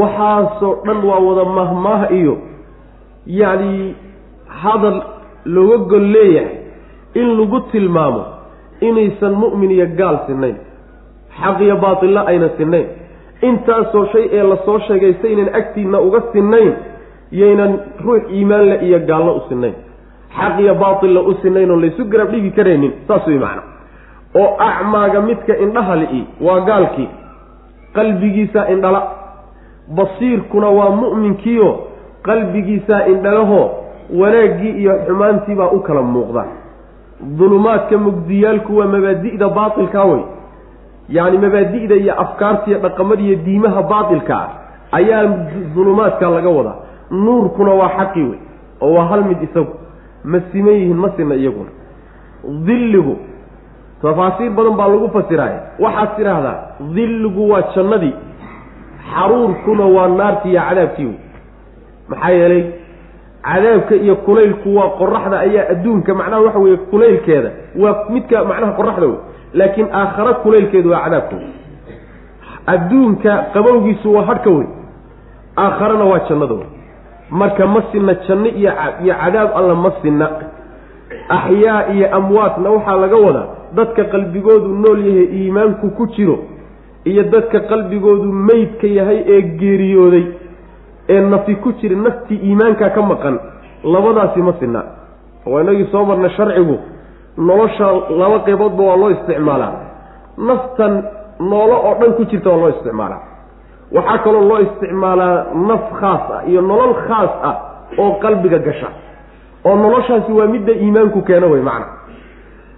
Waxaasoo 0.00 0.74
dhan 0.86 0.98
waa 1.08 1.20
wada 1.26 1.44
mahmaah 1.58 2.12
iyo 2.18 2.34
yacni 3.26 3.94
hadal 4.62 4.96
looga 5.44 5.78
gol 5.90 6.06
leeyahay 6.14 6.56
in 7.14 7.28
lagu 7.40 7.60
tilmaamo 7.72 8.24
inaysan 8.80 9.34
mu'min 9.42 9.70
iyo 9.70 9.86
gaal 9.98 10.18
sinnayn. 10.26 10.56
Xaq 11.40 11.60
iyo 11.66 11.76
baatilla 11.76 12.20
ayna 12.30 12.48
sinnayn. 12.58 12.86
Intaasoo 13.42 14.04
shay 14.12 14.24
ee 14.32 14.42
la 14.42 14.56
soo 14.64 14.78
sheegay 14.86 15.14
saynan 15.22 15.48
agtiinna 15.58 16.00
uga 16.00 16.20
sinnayn 16.32 16.72
yaynan 17.32 17.78
ruux 18.04 18.22
iimaan 18.30 18.64
le 18.68 18.76
iyo 18.86 18.98
gaalna 19.06 19.32
u 19.32 19.40
sinnayn. 19.48 19.74
Xaq. 20.36 20.60
Iyo 20.60 20.74
baatilla 20.74 21.20
u 21.20 21.34
sinnayn 21.42 21.70
oon 21.70 21.80
laysu 21.80 22.04
garab 22.04 22.30
dhigi 22.30 22.50
karaynin 22.50 22.92
saas 23.08 23.26
way 23.26 23.38
macna. 23.38 23.62
Oo 24.34 24.56
acmaaga 24.58 25.20
midka 25.20 25.56
indhaha 25.56 25.96
li-i 25.96 26.24
waa 26.40 26.60
gaalkii. 26.60 27.08
Qalbigiisaa 27.94 28.66
indhala. 28.68 29.02
Basiirkuna 29.96 30.68
waa 30.68 30.90
mu'minkiio 30.90 31.68
qalbigiisaa 32.22 33.02
indhalahoo 33.12 33.70
wanaaggii 34.20 34.72
iyo 34.80 34.92
xumaantiibaa 35.06 35.70
u 35.76 35.80
kala 35.80 36.02
muuqda. 36.02 36.44
Dulumaadka 37.38 37.98
mugdiyaalku 37.98 38.76
waa 38.78 38.86
mabaadi'da 38.86 39.48
baatilkaa 39.48 40.04
wey. 40.04 40.22
Yacni 41.08 41.38
mabaadi'da 41.38 41.94
iyo 41.94 42.20
afkaarta 42.20 42.70
iyo 42.70 42.78
dhaqamada 42.78 43.22
iyo 43.22 43.36
diimaha 43.44 43.82
baatilka 43.82 44.34
ah 44.36 44.48
ayaa 44.92 45.24
dulumaadka 45.74 46.30
laga 46.30 46.48
wadaa 46.58 46.76
nuurkuna 47.10 47.72
waa 47.80 47.88
xaqi 47.98 48.22
wey 48.22 48.38
oo 48.80 48.92
waa 48.94 49.06
hal 49.10 49.24
mid 49.24 49.42
isagu. 49.42 49.72
Ma 50.24 50.40
siman 50.52 50.74
yihiin 50.74 50.96
ma 50.96 51.08
sina 51.16 51.34
iyaguna 51.34 51.70
dilligu 52.66 53.16
tafaasiir 54.02 54.50
badan 54.56 54.76
baa 54.78 54.88
lagu 54.88 55.08
fasiraaya 55.16 55.60
waxaad 55.78 56.16
tidhaahdaa 56.16 56.56
dilligu 56.94 57.48
waa 57.50 57.62
jannadii. 57.74 58.14
Xaruurkuna 59.14 59.84
waa 59.96 60.08
naartii 60.08 60.50
iyo 60.52 60.60
cadaabkii 60.68 61.04
wey. 61.06 61.16
Maxaa 62.08 62.30
yeelay 62.30 62.64
cadaabka 63.42 63.94
iyo 63.94 64.16
kulaylku 64.16 64.76
waa 64.76 64.90
qoraxda 64.98 65.38
ayaa 65.40 65.68
adduunka 65.72 66.14
macnaha 66.14 66.42
waxa 66.42 66.58
weeye 66.58 66.76
kulaylkeeda 66.76 67.50
waa 67.82 67.94
midka 68.10 68.44
macnaha 68.44 68.72
qoraxda 68.72 69.06
wey. 69.06 69.16
Laakiin 69.54 69.88
aakhara 69.92 70.32
kulaylkeedu 70.34 70.90
waa 70.90 71.00
cadaabka 71.04 71.36
wey. 71.36 71.48
Adduunka 72.66 73.32
qabowgiisu 73.54 74.14
waa 74.14 74.22
hadhka 74.30 74.50
wey. 74.50 74.66
Aakharana 75.58 76.04
waa 76.04 76.20
jannada 76.28 76.54
wey 76.54 76.66
marka 77.30 77.66
ma 77.66 77.82
sinna 77.92 78.14
janno 78.26 78.46
iyo 78.48 78.72
iyo 79.04 79.14
cadaab 79.14 79.50
alla 79.56 79.74
ma 79.74 79.90
sinna. 80.02 80.26
Axyaa 81.28 81.88
iyo 81.94 82.06
amwaatna 82.16 82.70
waxaa 82.70 82.96
laga 82.96 83.16
wadaa 83.16 83.46
dadka 83.74 84.04
qalbigoodu 84.04 84.68
nool 84.82 85.00
yahay 85.06 85.24
iimaanku 85.38 85.90
ku 85.96 86.06
jiro 86.16 86.38
iyo 87.04 87.22
dadka 87.22 87.60
qalbigoodu 87.60 88.32
meydka 88.32 88.86
yahay 88.86 89.18
ee 89.34 89.42
geeriyooday 89.60 90.24
ee 91.08 91.20
nafi 91.20 91.54
ku 91.56 91.72
jira 91.80 91.96
naftii 91.96 92.40
iimaanka 92.48 92.90
ka 92.90 93.02
maqan 93.02 93.38
labadaasi 93.84 94.40
ma 94.42 94.52
sinna. 94.60 94.82
Waa 95.46 95.60
inagii 95.62 95.88
soo 95.92 96.04
marna 96.04 96.28
sharcigu 96.30 96.76
nolosha 97.36 97.86
laba 98.20 98.38
qayboodba 98.46 98.82
waa 98.88 98.96
loo 98.96 99.10
isticmaalaa. 99.10 99.72
Naftan 100.38 101.02
noolo 101.40 101.76
oo 101.88 101.94
dhan 102.00 102.12
ku 102.16 102.24
jirta 102.24 102.50
waa 102.50 102.56
loo 102.62 102.68
isticmaalaa 102.68 103.20
waxaa 103.96 104.18
kaloo 104.24 104.44
loo 104.50 104.58
isticmaalaa 104.66 105.36
naf 105.68 105.84
khaas 106.00 106.24
ah 106.36 106.40
iyo 106.50 106.60
nolol 106.70 106.94
khaas 107.08 107.32
ah 107.48 107.54
oo 107.98 108.10
qalbiga 108.22 108.58
gasha. 108.58 108.88
Oo 109.64 109.76
noloshaasi 109.76 110.32
waa 110.32 110.46
midda 110.54 110.72
iimaanku 110.72 111.22
keena 111.28 111.46
wey 111.46 111.62
macna. 111.62 111.86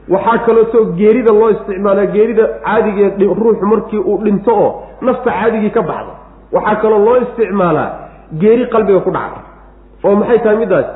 Waxaa 0.09 0.38
kalootoo 0.46 0.85
geerida 1.01 1.33
loo 1.40 1.51
isticmaalaa 1.57 2.07
geerida 2.14 2.44
caadigeed 2.64 3.20
ruuxu 3.42 3.66
markii 3.73 3.99
uu 4.11 4.18
dhinto 4.25 4.55
oo 4.64 4.70
nafta 5.01 5.31
caadigii 5.31 5.70
ka 5.70 5.83
baxdo. 5.83 6.12
Waxaa 6.53 6.77
kaloo 6.83 7.05
loo 7.05 7.16
isticmaalaa 7.25 7.88
geeri 8.42 8.66
qalbiga 8.75 9.01
ku 9.07 9.11
dhacda. 9.11 9.40
Oo 10.05 10.14
maxay 10.20 10.38
tahay 10.38 10.57
middaas 10.62 10.88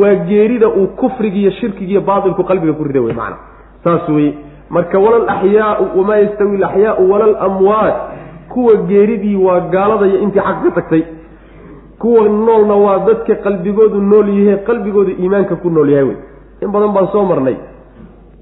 waa 0.00 0.14
geerida 0.30 0.68
uu 0.68 0.86
kufrigiiyo 1.00 1.50
shirkigiiyo 1.50 2.00
baatilku 2.00 2.44
qalbiga 2.44 2.72
ku 2.72 2.84
rida 2.84 3.00
wey 3.00 3.14
macana 3.14 3.36
saas 3.84 4.08
weye 4.08 4.32
marka 4.70 4.98
walal 5.04 5.28
axyaau 5.34 5.84
wamaa 5.98 6.16
yastawi 6.24 6.56
alaxyaau 6.56 7.10
walal 7.12 7.34
amwaat 7.46 7.96
kuwa 8.52 8.74
geeridii 8.88 9.36
waa 9.36 9.60
gaalada 9.74 10.06
iyo 10.06 10.18
intii 10.24 10.40
xaq 10.40 10.58
ka 10.64 10.70
tagtay. 10.70 11.02
Kuwa 11.98 12.28
noolna 12.28 12.74
waa 12.74 12.98
dadka 13.06 13.34
qalbigoodu 13.44 14.00
nool 14.00 14.28
yahe 14.38 14.56
qalbigooda 14.66 15.12
iimaanka 15.22 15.56
ku 15.56 15.70
nool 15.70 15.90
yahay. 15.90 16.04
Wey 16.08 16.16
in 16.62 16.68
badan 16.72 16.92
baan 16.94 17.08
soo 17.12 17.24
marnay. 17.24 17.56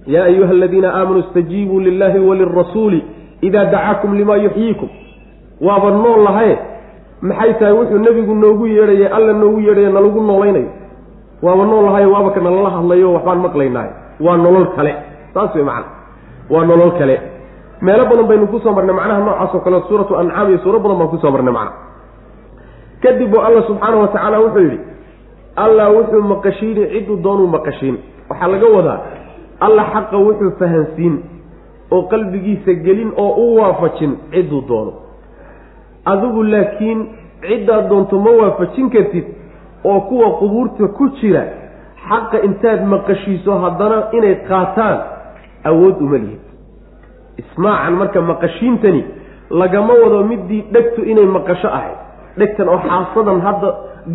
Yaa 0.07 0.25
ayuha 0.25 0.51
aladiina 0.51 0.89
aamanuu 0.95 1.21
istajiibuu 1.21 1.81
lilahi 1.81 2.19
walirasuuli 2.19 3.05
idaa 3.41 3.65
dacaakum 3.65 4.15
limaa 4.15 4.37
yuxyiikum. 4.37 4.89
Waaba 5.61 5.91
nool 5.91 6.23
lahaye. 6.25 6.59
Maxay 7.23 7.53
tahay 7.55 7.73
wuxuu 7.79 7.99
nebigu 7.99 8.35
noogu 8.35 8.67
yeedhayay 8.67 9.07
alla 9.17 9.33
noogu 9.33 9.61
yeedhaya 9.61 9.91
nalagu 9.91 10.21
noolaynayo 10.21 10.69
waaba 11.43 11.65
nool 11.65 11.85
lahayo 11.85 12.13
waaba 12.13 12.31
ka 12.31 12.41
nalala 12.41 12.71
hadlayo 12.77 13.13
waxbaan 13.13 13.39
maqlaynahay 13.45 13.91
waa 14.21 14.37
nolol 14.37 14.67
kale. 14.77 14.95
Saas 15.35 15.55
wey 15.55 15.65
macana 15.65 15.87
waa 16.51 16.65
nolol 16.65 16.93
kale 16.99 17.17
meelo 17.87 18.05
badan 18.11 18.27
baynu 18.31 18.47
ku 18.53 18.59
soo 18.65 18.73
marnay 18.77 18.95
macnaha 18.95 19.21
noocaas 19.27 19.55
oo 19.55 19.61
kale 19.65 19.79
suuratu 19.89 20.17
ancaam 20.23 20.49
iyo 20.51 20.59
suuro 20.65 20.79
badan 20.85 20.99
baan 20.99 21.11
ku 21.15 21.19
soo 21.23 21.31
marnay 21.35 21.53
macna 21.59 21.73
kadib 23.03 23.31
buu 23.33 23.41
alla 23.47 23.63
subxaanahu 23.69 24.01
watacaala 24.05 24.39
wuxuu 24.45 24.63
yidhi 24.67 24.79
allah 25.65 25.87
wuxuu 25.97 26.23
maqashiini 26.33 26.83
cidduu 26.93 27.17
doonuu 27.25 27.47
maqashiin. 27.57 27.97
Waxaa 28.31 28.49
laga 28.53 28.67
wadaa 28.77 28.99
alla 29.67 29.83
xaqa 29.93 30.17
wuxuu 30.27 30.51
fahansiin 30.61 31.15
oo 31.95 32.03
qalbigiisa 32.13 32.73
gelin 32.87 33.11
oo 33.17 33.33
u 33.45 33.57
waafajin 33.61 34.13
cidduu 34.33 34.61
doono. 34.69 34.93
Adigu 36.13 36.43
laakiin 36.53 37.01
ciddaad 37.49 37.89
doonto 37.91 38.19
ma 38.25 38.31
waafajin 38.41 38.91
kartid 38.91 39.27
oo 39.85 40.01
kuwa 40.01 40.29
qubuurta 40.41 40.89
ku 40.99 41.09
jira 41.21 41.43
xaqa 42.09 42.37
intaad 42.49 42.81
maqashiiso 42.93 43.59
haddana 43.65 43.99
inay 44.13 44.35
qaataan 44.49 44.99
awood 45.71 45.97
uma 46.07 46.19
lihid 46.25 46.41
ismaacan 47.41 47.95
marka 48.01 48.21
maqashiintani 48.31 49.03
lagama 49.61 49.93
wado 50.03 50.19
midii 50.31 50.63
dhegtu 50.75 51.01
inay 51.13 51.27
maqasho 51.37 51.69
ahayd. 51.69 51.99
Dhegtan 52.39 52.69
oo 52.69 52.79
xaasadan 52.87 53.41
hadda 53.47 53.69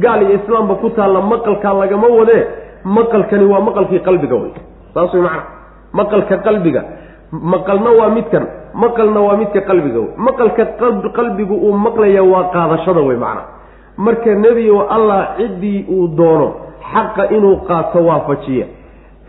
gaal 0.03 0.21
iyo 0.25 0.35
islaamba 0.39 0.73
ku 0.81 0.89
taalla 0.97 1.21
maqalkaa 1.21 1.73
lagama 1.81 2.07
wadee 2.19 2.43
maqalkani 2.97 3.45
waa 3.51 3.61
maqalkii 3.67 3.99
qalbiga 4.07 4.35
wey. 4.41 4.51
Saas 4.93 5.13
way 5.13 5.21
macana 5.21 5.43
maqalka 5.99 6.35
qalbiga 6.47 6.81
maqalna 7.53 7.89
waa 7.99 8.09
midkan 8.17 8.43
maqalna 8.83 9.19
waa 9.27 9.37
midka 9.41 9.61
qalbiga 9.69 9.99
wey. 9.99 10.11
Maqalka 10.27 10.63
qalbigu 11.17 11.55
uu 11.65 11.73
maqlaya 11.85 12.23
waa 12.23 12.43
qaadashada 12.55 13.01
wey 13.09 13.17
macana 13.17 13.43
marka 13.97 14.31
nebigo 14.43 14.79
allah 14.95 15.19
ciddii 15.37 15.85
uu 15.95 16.07
doono 16.17 16.47
xaqa 16.93 17.23
inuu 17.35 17.55
qaato 17.67 17.99
waafajiya. 18.07 18.65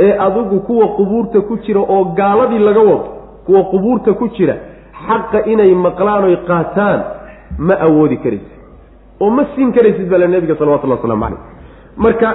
Ee 0.01 0.13
adigu 0.27 0.61
kuwa 0.61 0.87
qubuurta 0.97 1.41
ku 1.49 1.57
jira 1.65 1.81
oo 1.81 2.05
gaaladii 2.19 2.59
laga 2.59 2.81
wado 2.81 3.05
kuwa 3.47 3.63
qubuurta 3.73 4.13
ku 4.15 4.29
jira 4.37 4.55
xaqa 5.07 5.39
inay 5.53 5.75
maqlaan 5.75 6.25
oy 6.25 6.37
qaataan 6.49 7.01
ma 7.59 7.75
awoodi 7.87 8.17
karaysid. 8.25 8.53
Oo 9.21 9.31
ma 9.31 9.45
siin 9.55 9.73
karaysid 9.73 10.09
baa 10.11 10.19
la 10.19 10.27
nebiga 10.29 10.55
salawatullah 10.61 10.99
waslamu 10.99 11.23
caleyh 11.25 11.41
marka 11.97 12.29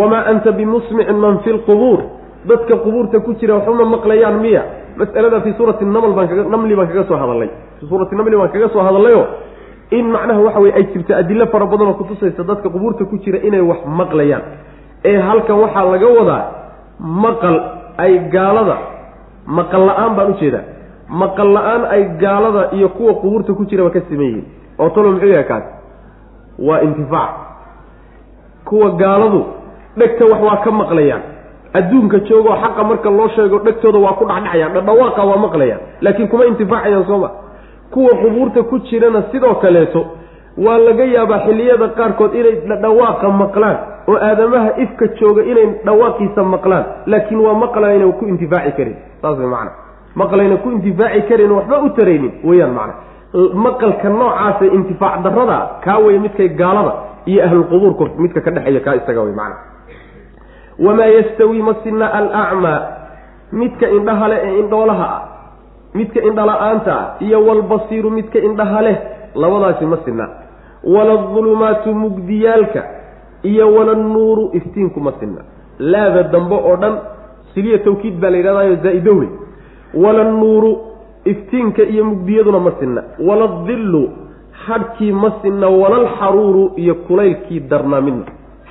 wamaa 0.00 0.22
anta 0.30 0.52
bimusmicin 0.52 1.16
man 1.24 1.38
fi 1.44 1.50
lqubuur 1.52 2.00
dadka 2.50 2.76
qubuurta 2.84 3.20
ku 3.20 3.34
jira 3.40 3.54
waxuma 3.58 3.84
maqlayaan 3.84 4.40
miya? 4.44 4.62
Mas'alada 4.98 5.40
fii 5.40 5.54
suurati 5.58 5.84
naml 5.84 6.12
baan 6.16 6.28
kaga 6.28 6.42
namli 6.54 6.74
baan 6.78 6.88
kaga 6.88 7.04
soo 7.08 7.16
hadalnay 7.22 7.50
fii 7.80 7.88
suurati 7.88 8.14
namli 8.16 8.36
baan 8.36 8.50
kaga 8.54 8.68
soo 8.74 8.82
hadalnayo 8.86 9.22
in 9.90 10.06
macnaha 10.14 10.40
waxa 10.46 10.60
weye 10.60 10.74
ay 10.78 10.84
jirto 10.92 11.14
adilo 11.14 11.46
fara 11.52 11.66
badan 11.66 11.88
oo 11.88 11.94
kutusaysa 12.00 12.42
dadka 12.50 12.68
qubuurta 12.68 13.04
ku 13.10 13.16
jira 13.24 13.38
inay 13.48 13.60
wax 13.70 13.80
maqlayaan. 14.00 14.42
Ee 15.04 15.18
halkan 15.28 15.56
waxaa 15.64 15.84
laga 15.92 16.08
wadaa 16.18 16.42
maqal 16.98 17.56
ay 18.04 18.12
gaalada 18.34 18.76
maqal 19.56 19.82
la'aan 19.88 20.12
baan 20.16 20.30
u 20.32 20.34
jeedaa 20.40 20.64
maqal 21.20 21.50
la'aan 21.56 21.82
ay 21.94 22.02
gaalada 22.22 22.62
iyo 22.76 22.88
kuwa 22.96 23.12
qubuurta 23.20 23.52
ku 23.58 23.64
jiraba 23.70 23.90
ka 23.90 24.00
siman 24.08 24.26
yihiin. 24.26 24.46
Oo 24.78 24.88
talo 24.94 25.10
muxuu 25.12 25.28
yahay 25.32 25.44
kaas? 25.50 25.64
Waa 26.58 26.80
intifaac. 26.86 27.32
Kuwa 28.64 28.90
gaaladu 28.90 29.40
dhegta 29.96 30.24
wax 30.30 30.40
waa 30.42 30.56
ka 30.64 30.70
maqlayaan. 30.70 31.22
Adduunka 31.78 32.18
joogoo 32.28 32.56
xaqa 32.62 32.82
marka 32.84 33.10
loo 33.10 33.28
sheego 33.36 33.58
dhegtooda 33.64 33.98
waa 33.98 34.12
ku 34.18 34.24
dhacdhacayaan 34.24 34.72
dhadhawaaqa 34.76 35.22
waa 35.30 35.36
maqlayaan. 35.46 35.80
Laakiin 36.00 36.28
kuma 36.28 36.44
intifaacayaan 36.46 37.04
sooma 37.06 37.30
kuwa 37.90 38.10
qubuurta 38.22 38.62
ku 38.62 38.78
jirana 38.78 39.22
sidoo 39.32 39.54
kaleeto 39.54 40.00
waa 40.66 40.78
laga 40.78 41.04
yaabaa 41.04 41.40
xilliyada 41.46 41.88
qaarkood 41.98 42.34
inay 42.34 42.54
dhawaaqa 42.84 43.28
maqlaan 43.42 43.76
oo 44.10 44.16
aadamaha 44.28 44.70
ifka 44.84 45.06
jooga 45.20 45.42
inay 45.42 45.66
dhawaaqiisa 45.86 46.42
maqlaan 46.54 46.84
laakiin 47.06 47.40
waa 47.46 47.54
maqlayna 47.64 48.12
ku 48.18 48.24
intifaaci 48.32 48.72
karin. 48.78 48.96
Saas 49.22 49.38
way 49.38 49.46
macana 49.46 49.70
maqlayna 50.14 50.56
ku 50.56 50.70
intifaaci 50.70 51.22
karin 51.28 51.50
waxba 51.58 51.76
u 51.86 51.90
taraynin 51.98 52.32
weyaan 52.44 52.72
macana 52.74 52.94
maqalka 53.66 54.08
noocaasa 54.08 54.64
intifaac 54.64 55.22
darada 55.22 55.58
kaa 55.84 55.98
wey 55.98 56.18
midkay 56.18 56.48
gaalada 56.48 56.92
iyo 57.26 57.44
ahlulqubuurku 57.44 58.08
midka 58.18 58.40
ka 58.40 58.50
dhexeeya 58.50 58.80
kaa 58.80 58.96
isaga 59.00 59.20
wey 59.22 59.34
macana 59.36 59.56
wamaa 60.86 61.06
yastawi 61.06 61.62
ma 61.62 61.74
sina 61.84 62.06
alacmaa 62.18 62.80
midka 63.52 63.86
indhaha 63.88 64.28
leh 64.28 64.40
ee 64.48 64.58
indhoolaha 64.62 65.06
ah 65.16 65.22
midka 65.94 66.20
indhala-aanta 66.28 66.92
ah 66.92 67.06
iyo 67.20 67.38
walbasiiru 67.46 68.10
midka 68.10 68.38
indhaha 68.48 68.82
leh 68.82 68.96
labadaasi 69.34 69.84
ma 69.86 69.98
sinna 70.82 70.98
waladulumaatu 70.98 71.94
mugdiyaalka 71.94 72.84
iyo 73.42 73.74
walanuuru 73.74 74.50
iftiinku 74.52 75.00
ma 75.00 75.12
sinna. 75.20 75.40
Laada 75.78 76.22
dambe 76.22 76.54
oo 76.54 76.76
dhan 76.76 76.98
siliya 77.54 77.78
tawkiid 77.78 78.20
baa 78.20 78.30
la 78.30 78.36
yidhahdayo 78.36 78.76
zaa-idowle. 78.76 79.28
Walanuuru 79.94 80.78
iftiinka 81.24 81.82
iyo 81.82 82.04
mugdiyaduna 82.04 82.58
ma 82.60 82.72
sinna. 82.80 83.02
Waladillu 83.26 84.10
hadhkii 84.66 85.12
ma 85.12 85.32
sinna 85.42 85.68
walalxaruuru 85.68 86.72
iyo 86.76 86.94
kulaylkii 86.94 87.60
darnaa 87.60 88.00
midna 88.00 88.24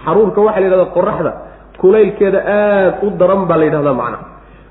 xaruurka 0.05 0.41
waxaa 0.41 0.59
la 0.59 0.65
yidhahdaa 0.65 0.93
qoraxda 0.93 1.33
kulaylkeeda 1.77 2.39
aada 2.45 2.97
u 3.03 3.09
daran 3.09 3.45
baa 3.47 3.57
la 3.57 3.63
yidhahdaa 3.65 3.93
macna. 3.93 4.17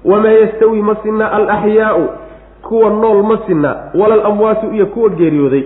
Wamaa 0.05 0.31
yastawi 0.31 0.83
ma 0.83 0.96
sinna 1.03 1.33
alaxyaau 1.33 2.09
kuwa 2.62 2.90
nool 2.90 3.22
ma 3.22 3.38
sinna 3.46 3.77
walal 3.94 4.27
amwaatu 4.27 4.66
iyo 4.75 4.87
kuwa 4.87 5.09
geeriyooday 5.09 5.62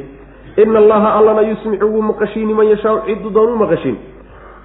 ina 0.56 0.78
allaha 0.78 1.14
allana 1.14 1.42
yusmicu 1.42 1.86
wuu 1.86 2.02
maqashiini 2.02 2.54
man 2.54 2.66
yashaau 2.66 3.00
cidduu 3.06 3.30
doon 3.30 3.52
u 3.52 3.56
maqashiin 3.56 3.96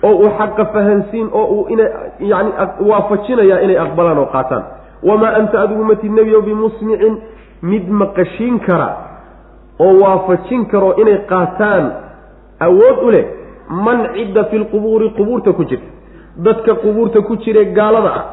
oo 0.04 0.14
uu 0.16 0.30
xaqa 0.38 0.66
fahansiin 0.66 1.30
oo 1.34 1.46
uu 1.46 1.68
ina 1.70 1.84
yani 2.20 2.52
waafajinayaa 2.90 3.60
inay 3.62 3.78
aqbalaan 3.80 4.18
oo 4.18 4.26
qaataan 4.26 4.64
wamaa 5.04 5.34
anta 5.40 5.62
adigu 5.62 5.84
matid 5.84 6.12
nebiyow 6.12 6.42
bimusmicin 6.42 7.18
mid 7.62 7.90
maqashiin 7.90 8.60
kara 8.60 8.90
oo 9.80 9.94
waafajin 10.04 10.66
karo 10.66 10.94
inay 11.02 11.18
qaataan 11.18 11.92
awood 12.60 12.98
u 13.08 13.12
leh 13.12 13.26
man 13.70 14.08
cidda 14.16 14.44
fi 14.44 14.58
lqubuuri 14.58 15.10
qubuurta 15.10 15.54
ku 15.54 15.64
jirta 15.64 15.88
dadka 16.38 16.76
qubuurta 16.76 17.22
ku 17.22 17.36
jire 17.38 17.66
gaalada 17.66 18.12
ah 18.20 18.26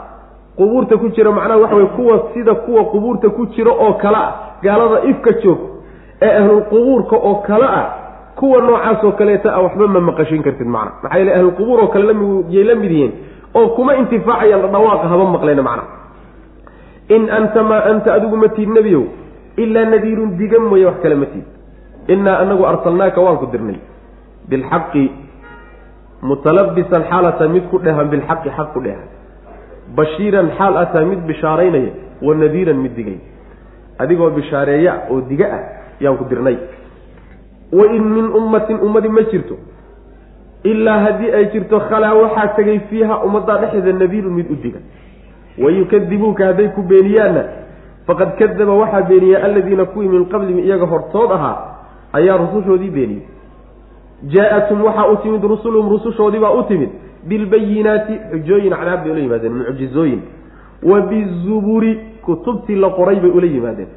qubuurta 0.57 0.97
ku 0.97 1.09
jira 1.09 1.31
macnaha 1.33 1.61
waxa 1.61 1.75
weye 1.77 1.87
kuwa 1.97 2.23
sida 2.35 2.55
kuwa 2.55 2.85
qubuurta 2.85 3.29
ku 3.31 3.47
jira 3.47 3.71
oo 3.73 3.93
kale 4.03 4.17
ah 4.17 4.33
gaalada 4.63 5.05
ifka 5.11 5.33
joog 5.43 5.59
ee 6.27 6.31
ahlulqubuurka 6.41 7.17
oo 7.29 7.35
kale 7.49 7.67
ah 7.81 7.87
kuwa 8.39 8.59
noocaas 8.67 9.01
oo 9.05 9.13
kaleeta 9.21 9.49
ah 9.57 9.63
waxba 9.67 9.87
ma 9.95 10.01
maqashin 10.09 10.43
kartid 10.47 10.67
macna. 10.75 10.93
Maxaa 11.03 11.19
yeele 11.19 11.33
ahlulqubuur 11.39 11.79
oo 11.83 11.89
kale 11.95 12.05
lamiyay 12.11 12.65
la 12.71 12.75
mid 12.83 12.91
yihiin 12.97 13.13
oo 13.59 13.69
kuma 13.77 13.93
intifaacayaan 14.01 14.71
dhawaaqa 14.75 15.07
haba 15.13 15.25
maqlayna 15.37 15.63
macna. 15.69 15.85
In 17.15 17.23
anta 17.39 17.61
maa 17.71 17.83
anta 17.91 18.09
adigu 18.17 18.37
ma 18.43 18.49
tiid 18.57 18.69
nebiyow 18.77 19.05
ilaa 19.63 19.85
nadiirun 19.93 20.31
diga 20.41 20.59
mooye 20.71 20.87
wax 20.91 20.99
kale 21.03 21.15
ma 21.23 21.27
tiid. 21.33 21.47
Innaa 22.13 22.37
anagu 22.45 22.65
arsalnaaka 22.73 23.21
waan 23.27 23.37
ku 23.43 23.47
dirnay. 23.53 23.79
Bilxaqi 24.51 25.05
mutalabisan 26.23 27.03
xaalata 27.11 27.49
mid 27.55 27.65
ku 27.71 27.79
dhehan 27.85 28.07
bilxaqi 28.13 28.49
xaq 28.57 28.69
ku 28.75 28.81
dhehan 28.87 29.07
bashiiran 29.97 30.49
xaal 30.59 30.75
ataa 30.83 31.05
mid 31.11 31.21
bishaaraynaya 31.31 31.93
wa 32.27 32.35
nadiiran 32.43 32.79
mid 32.85 32.95
digay. 32.99 33.19
Adigoo 34.03 34.31
bishaareeya 34.39 34.93
oo 35.11 35.21
diga 35.31 35.47
ah 35.59 35.63
yaan 36.03 36.17
ku 36.19 36.25
dirnay. 36.31 36.57
Wa 37.73 37.85
in 37.97 38.05
min 38.15 38.27
ummatin 38.41 38.77
ummadi 38.87 39.09
ma 39.09 39.23
jirto. 39.31 39.57
Ilaa 40.65 40.99
haddii 41.05 41.31
ay 41.33 41.45
jirto 41.53 41.81
khalaa 41.89 42.15
waxaa 42.15 42.49
tegay 42.57 42.79
fiiha 42.91 43.25
ummaddaa 43.27 43.59
dhexdeeda 43.61 43.93
nadiirun 43.99 44.35
mid 44.35 44.51
u 44.51 44.57
diga. 44.63 44.79
Wayukadibuuka 45.59 46.47
hadday 46.47 46.69
ku 46.75 46.83
beeniyaanna 46.83 47.43
faqad 48.07 48.37
kadaba 48.39 48.75
waxaa 48.83 49.03
beeniya 49.09 49.45
aladiina 49.45 49.85
kuwii 49.85 50.09
min 50.09 50.25
qablihim 50.27 50.59
iyaga 50.65 50.87
hortood 50.87 51.33
ahaa 51.33 51.57
ayaa 52.13 52.37
rusushoodii 52.37 52.91
beeniyey. 52.91 53.23
Jaa-atum 54.35 54.85
waxaa 54.85 55.09
u 55.13 55.17
timid 55.23 55.43
rusuluhum 55.45 55.91
rusushoodii 55.91 56.39
baa 56.41 56.51
u 56.61 56.63
timid. 56.69 56.91
Bilbayinaati 57.29 58.15
xujooyin 58.33 58.71
cadaab 58.75 59.03
bay 59.05 59.11
ula 59.13 59.21
yimaadeen 59.21 59.53
mucjizooyin. 59.53 60.23
Wa 60.83 61.01
bizuburi 61.01 62.01
kutubtii 62.23 62.77
la 62.77 62.91
qoray 62.91 63.21
bay 63.21 63.31
ula 63.31 63.47
yimaadeen 63.47 63.89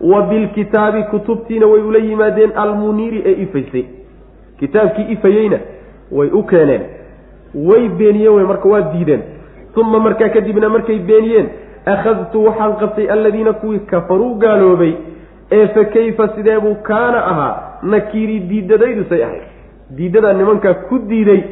wa 0.00 0.22
bilkitaabi 0.22 1.02
kutubtiina 1.02 1.66
way 1.66 1.82
ula 1.82 1.98
yimaadeen 1.98 2.52
almuniiri 2.56 3.22
ee 3.26 3.32
ifaysay. 3.42 3.84
Kitaabkii 4.58 5.12
ifayeyna 5.12 5.58
way 6.12 6.28
u 6.32 6.42
keeneen. 6.42 6.82
Way 7.54 7.88
beeniyeen 7.88 8.34
wey 8.34 8.44
marka 8.46 8.68
waa 8.68 8.80
diideen. 8.80 9.22
Uma 9.76 9.98
markaa 10.00 10.28
kadibna 10.28 10.68
markay 10.68 10.98
beeniyeen 10.98 11.48
akhadtu 11.86 12.44
waxaan 12.44 12.76
qabtay 12.76 13.10
alladiina 13.10 13.52
kuwii 13.52 13.78
kafaruu 13.78 14.34
gaaloobay. 14.34 14.92
Ee 15.52 15.66
fa 15.68 15.84
kayfa 15.84 16.28
sideebuu 16.36 16.74
kaana 16.74 17.24
ahaa? 17.26 17.78
Nakiiri 17.82 18.40
diidadaydu 18.40 19.04
say 19.08 19.24
ahayd. 19.24 19.42
Diidadaa 19.96 20.32
nimankaa 20.32 20.74
ku 20.74 20.98
diiday 20.98 21.42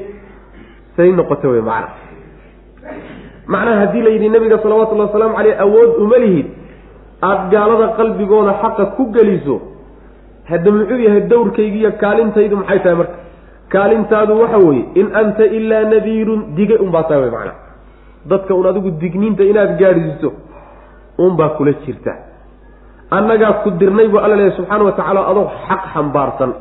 say 0.96 1.12
noqota 1.12 1.48
wey 1.48 1.60
macna. 1.60 1.88
Macnaha 3.46 3.76
haddii 3.80 4.02
la 4.02 4.10
yidhi 4.10 4.28
nabiga 4.28 4.58
salawatullahi 4.62 5.08
wasalaamu 5.08 5.36
caleyh 5.36 5.60
awood 5.60 5.90
uma 6.02 6.18
lihid 6.18 6.46
aada 7.22 7.48
gaalada 7.52 7.86
qalbigooda 7.98 8.52
xaqa 8.62 8.84
ku 8.96 9.04
geliso 9.16 9.56
hadda 10.50 10.70
muxuu 10.70 10.98
yahay 11.06 11.20
dowrkaygiiyo 11.32 11.90
kaalintaydu 12.02 12.56
maxay 12.56 12.78
tahay 12.84 12.96
marka? 13.00 13.16
Kaalintaadu 13.74 14.32
waxa 14.40 14.58
weeye 14.58 14.84
in 15.00 15.06
anta 15.20 15.44
ilaa 15.58 15.84
nadiirun 15.92 16.40
digay 16.56 16.78
unbaa 16.84 17.02
tahay 17.08 17.22
wey 17.24 17.30
macnaha 17.30 17.58
dadka 18.30 18.54
un 18.54 18.66
adigu 18.70 18.90
digniinta 19.02 19.42
inaad 19.44 19.72
gaadhiiso 19.80 20.28
unbaa 21.18 21.48
kula 21.56 21.72
jirta. 21.84 22.12
Annagaa 23.10 23.52
ku 23.62 23.70
dirnay 23.80 24.08
buu 24.08 24.18
alla 24.18 24.36
leehay 24.36 24.54
subxaana 24.58 24.84
wa 24.84 24.92
tacaala 24.92 25.20
adoo 25.30 25.46
xaq 25.66 25.82
xambaarsan. 25.94 26.52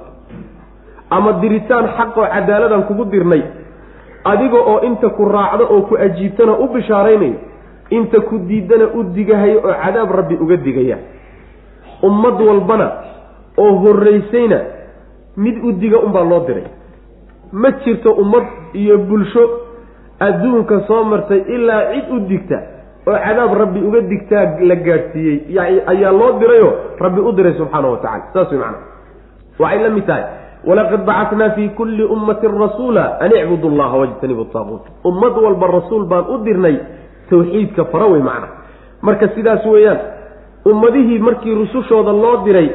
Ama 1.16 1.32
diritaan 1.42 1.86
xaq 1.98 2.18
oo 2.18 2.28
cadaaladan 2.34 2.84
kugu 2.90 3.06
dirnay. 3.14 3.44
Adiga 4.32 4.60
oo 4.72 4.80
inta 4.88 5.10
ku 5.10 5.26
raacdo 5.26 5.64
oo 5.74 5.82
ku 5.90 5.94
ajiibtana 6.06 6.54
u 6.64 6.68
bishaaraynayo 6.74 7.38
inta 7.90 8.20
ku 8.22 8.38
diidana 8.48 8.86
u 8.98 9.04
digahayo 9.14 9.60
oo 9.66 9.74
cadaab 9.84 10.12
rabbi 10.12 10.36
uga 10.36 10.58
digaya. 10.58 10.98
Ummad 12.04 12.42
walbana 12.42 12.88
oo 13.58 13.74
horraysayna 13.84 14.60
mid 15.38 15.58
u 15.64 15.72
diga 15.72 16.00
unbaa 16.00 16.24
loo 16.24 16.46
diray. 16.48 16.66
Ma 17.52 17.72
jirto 17.84 18.12
ummad 18.14 18.46
iyo 18.74 18.98
bulsho 18.98 19.44
adduunka 20.20 20.82
soo 20.88 21.04
martay 21.04 21.44
ilaa 21.48 21.92
cid 21.94 22.06
u 22.12 22.20
digta 22.28 22.58
oo 23.08 23.18
cadaab 23.26 23.54
rabbi 23.54 23.80
uga 23.80 24.02
digtaa 24.02 24.60
la 24.60 24.76
gaadhsiiyey. 24.76 25.60
Ayaa 25.88 26.12
loo 26.12 26.40
dirayoo 26.40 26.74
rabbi 27.00 27.20
u 27.22 27.32
diray 27.32 27.54
subxaana 27.58 27.88
wa 27.88 27.98
tacala 27.98 28.34
saas 28.34 28.52
way 28.52 28.60
macana 28.60 28.80
waxay 29.60 29.80
la 29.84 29.90
mid 29.90 30.06
tahay. 30.06 30.24
Walaqad 30.66 31.06
bacatnaa 31.06 31.50
fii 31.56 31.70
kulli 31.78 32.04
ummatin 32.04 32.50
rasuula 32.60 33.22
an 33.22 33.30
icbudu 33.32 33.70
llaha 33.70 33.98
wajtanibu 33.98 34.46
taaquut 34.50 34.82
ummad 35.06 35.34
walba 35.38 35.68
rasuul 35.68 36.06
baan 36.10 36.26
u 36.34 36.38
dirnay 36.44 36.78
tawxiidka 37.30 37.86
fara 37.86 38.06
wey 38.06 38.22
macna. 38.22 38.48
Marka 39.02 39.28
sidaas 39.36 39.66
weeyaan 39.66 40.00
ummadihii 40.66 41.20
markii 41.20 41.56
rusushooda 41.56 42.12
loo 42.12 42.38
diray 42.46 42.70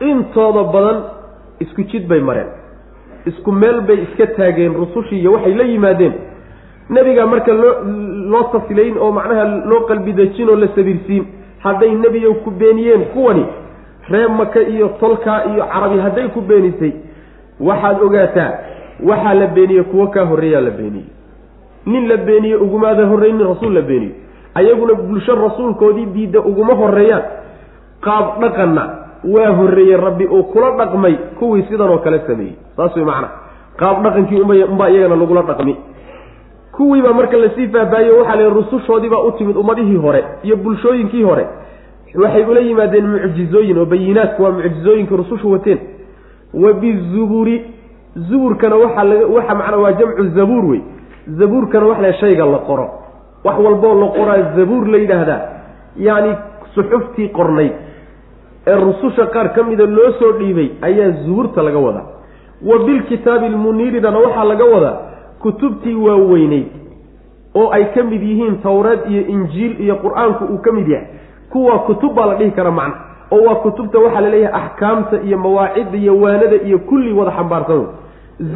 intooda 0.00 0.62
badan 0.72 1.02
isku 1.60 1.82
jid 1.84 2.06
bay 2.08 2.20
mareen. 2.20 2.46
Isku 3.26 3.52
meel 3.52 3.80
bay 3.80 3.98
iska 4.02 4.26
taageen 4.26 4.74
rusushii 4.74 5.20
iyo 5.20 5.32
waxay 5.32 5.54
la 5.54 5.64
yimaadeen. 5.64 6.12
Nebiga 6.90 7.26
marka 7.26 7.52
loo 7.52 7.74
loo 8.32 8.42
tasilayn 8.52 8.98
oo 8.98 9.12
macnaha 9.12 9.44
loo 9.70 9.80
qalbi 9.88 10.12
dejin 10.12 10.48
oo 10.48 10.56
la 10.56 10.68
sabirsiin 10.74 11.24
hadday 11.64 11.94
nebiga 11.94 12.34
ku 12.44 12.50
beeniyeen 12.50 13.04
kuwani 13.14 13.46
reer 14.10 14.30
maka 14.30 14.60
iyo 14.60 14.88
tolkaa 15.00 15.44
iyo 15.44 15.64
carabi 15.72 15.98
hadday 16.00 16.28
ku 16.28 16.40
beenisay 16.40 16.92
waxaad 17.60 18.02
ogaataa 18.02 18.52
waxaa 19.08 19.34
la 19.34 19.46
beeniyey 19.46 19.82
kuwo 19.84 20.06
kaa 20.06 20.24
horreeyaa 20.24 20.60
la 20.60 20.70
beeniyey 20.70 21.06
nin 21.86 22.08
la 22.08 22.16
beeniye 22.16 22.56
ugumaada 22.56 23.06
horreynin 23.06 23.46
rasuul 23.46 23.74
la 23.74 23.82
beeniyo 23.82 24.12
ayaguna 24.54 24.94
bulsho 24.94 25.34
rasuulkoodii 25.34 26.06
diidda 26.06 26.40
uguma 26.40 26.74
horreeyaan. 26.74 27.22
Qaab 28.00 28.40
dhaqanna 28.40 28.82
waa 29.24 29.50
horreeyey 29.58 29.96
rabbi 29.96 30.26
uu 30.26 30.42
kula 30.52 30.70
dhaqmay 30.76 31.14
kuwii 31.38 31.62
sidan 31.68 31.88
oo 31.90 31.98
kale 31.98 32.18
sameeyey. 32.26 32.56
Saas 32.76 32.96
way 32.96 33.04
macana 33.04 33.28
qaab 33.78 34.02
dhaqankii 34.04 34.40
unbaa 34.70 34.88
iyagana 34.90 35.16
lagula 35.16 35.42
dhaqmi. 35.42 35.76
Kuwiibaa 36.72 37.12
marka 37.12 37.36
la 37.36 37.50
sii 37.54 37.68
faahfaahiyo 37.68 38.18
waxaa 38.18 38.36
la 38.36 38.48
rusushoodiibaa 38.48 39.22
u 39.28 39.32
timid 39.32 39.56
ummadihii 39.56 39.96
hore 39.96 40.24
iyo 40.42 40.56
bulshooyinkii 40.56 41.22
hore. 41.22 41.46
Waxay 42.14 42.44
ula 42.44 42.60
yimaadeen 42.60 43.06
mucjizooyin 43.06 43.78
oo 43.78 43.84
bayinaadku 43.86 44.42
waa 44.42 44.50
mucjizooyinkii 44.50 45.16
rusushu 45.16 45.52
wateen. 45.52 45.78
Wa 46.54 46.72
bizuburi 46.72 47.64
zuburkana 48.28 48.76
waxaa 48.76 49.04
laga 49.04 49.26
waxa 49.26 49.54
macnaa 49.54 49.76
waa 49.78 49.92
jamcu 49.92 50.24
zabuur 50.36 50.64
wey 50.70 50.80
zabuurkana 51.38 51.86
wax 51.86 51.98
le 52.00 52.12
shayga 52.20 52.46
la 52.46 52.58
qoro. 52.58 52.86
Wax 53.44 53.58
walboo 53.58 53.94
la 54.00 54.06
qoraa 54.08 54.42
zabuur 54.56 54.86
la 54.88 54.98
yidhaahdaa. 54.98 55.40
Yacni 55.96 56.32
suxuftii 56.74 57.28
qornayd 57.28 57.72
ee 58.66 58.74
rususha 58.76 59.26
qaar 59.26 59.52
ka 59.54 59.62
mida 59.62 59.86
loo 59.86 60.12
soo 60.18 60.32
dhiibay 60.38 60.70
ayaa 60.82 61.10
zuburta 61.26 61.62
laga 61.62 61.78
wadaa 61.78 62.04
wa 62.62 62.78
bilkitaabi 62.86 63.46
almuniiridana 63.46 64.18
waxaa 64.18 64.44
laga 64.44 64.64
wadaa 64.64 64.96
kutubtii 65.42 65.94
waaweyneyd. 65.94 66.66
Oo 67.54 67.70
ay 67.72 67.84
ka 67.94 68.02
mid 68.02 68.22
yihiin 68.22 68.56
towreed 68.62 69.00
iyo 69.10 69.22
injiil 69.26 69.80
iyo 69.80 69.96
qur'aanku 69.96 70.44
uu 70.44 70.58
ka 70.58 70.72
mid 70.72 70.88
yahay. 70.88 71.06
Kuwa 71.50 71.78
kutub 71.78 72.14
baa 72.14 72.26
la 72.26 72.34
dhihi 72.34 72.50
karaa 72.50 72.70
macna. 72.70 72.94
Oo 73.30 73.42
waa 73.46 73.54
kutubta 73.54 73.98
waxaa 73.98 74.20
la 74.20 74.28
leeyahay 74.30 74.60
axkaamta 74.62 75.16
iyo 75.26 75.38
mawaacidda 75.38 75.98
iyo 75.98 76.20
waanada 76.20 76.56
iyo 76.66 76.78
kulli 76.78 77.12
wada 77.12 77.30
xambaarsan 77.30 77.86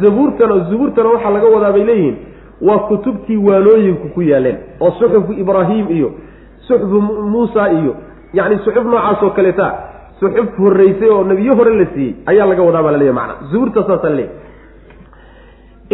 zabuurtana 0.01 0.55
zubuurtana 0.69 1.09
waxaa 1.09 1.29
laga 1.29 1.47
wadaa 1.55 1.71
bay 1.71 1.83
leeyihiin 1.83 2.17
waa 2.61 2.79
kutubtii 2.89 3.37
waanooyinku 3.37 4.07
ku 4.15 4.21
yaaleen 4.21 4.57
oo 4.79 4.91
suxufu 4.99 5.33
ibraahim 5.33 5.85
iyo 5.97 6.11
suxufu 6.67 7.01
muusa 7.33 7.71
iyo 7.71 7.95
yacni 8.33 8.57
suxuf 8.65 8.85
noocaas 8.85 9.23
oo 9.23 9.29
kaleeta 9.29 9.67
suxuf 10.19 10.57
horreysay 10.59 11.09
oo 11.09 11.23
nebiyo 11.23 11.55
hore 11.55 11.73
la 11.79 11.85
siiyey 11.93 12.13
ayaa 12.25 12.47
laga 12.51 12.63
wadaa 12.67 12.83
baa 12.83 12.91
laleeyahy 12.91 13.15
macna. 13.19 13.35
Zubuurta 13.51 13.83
saasaa 13.87 14.09
laleeyahy 14.09 14.45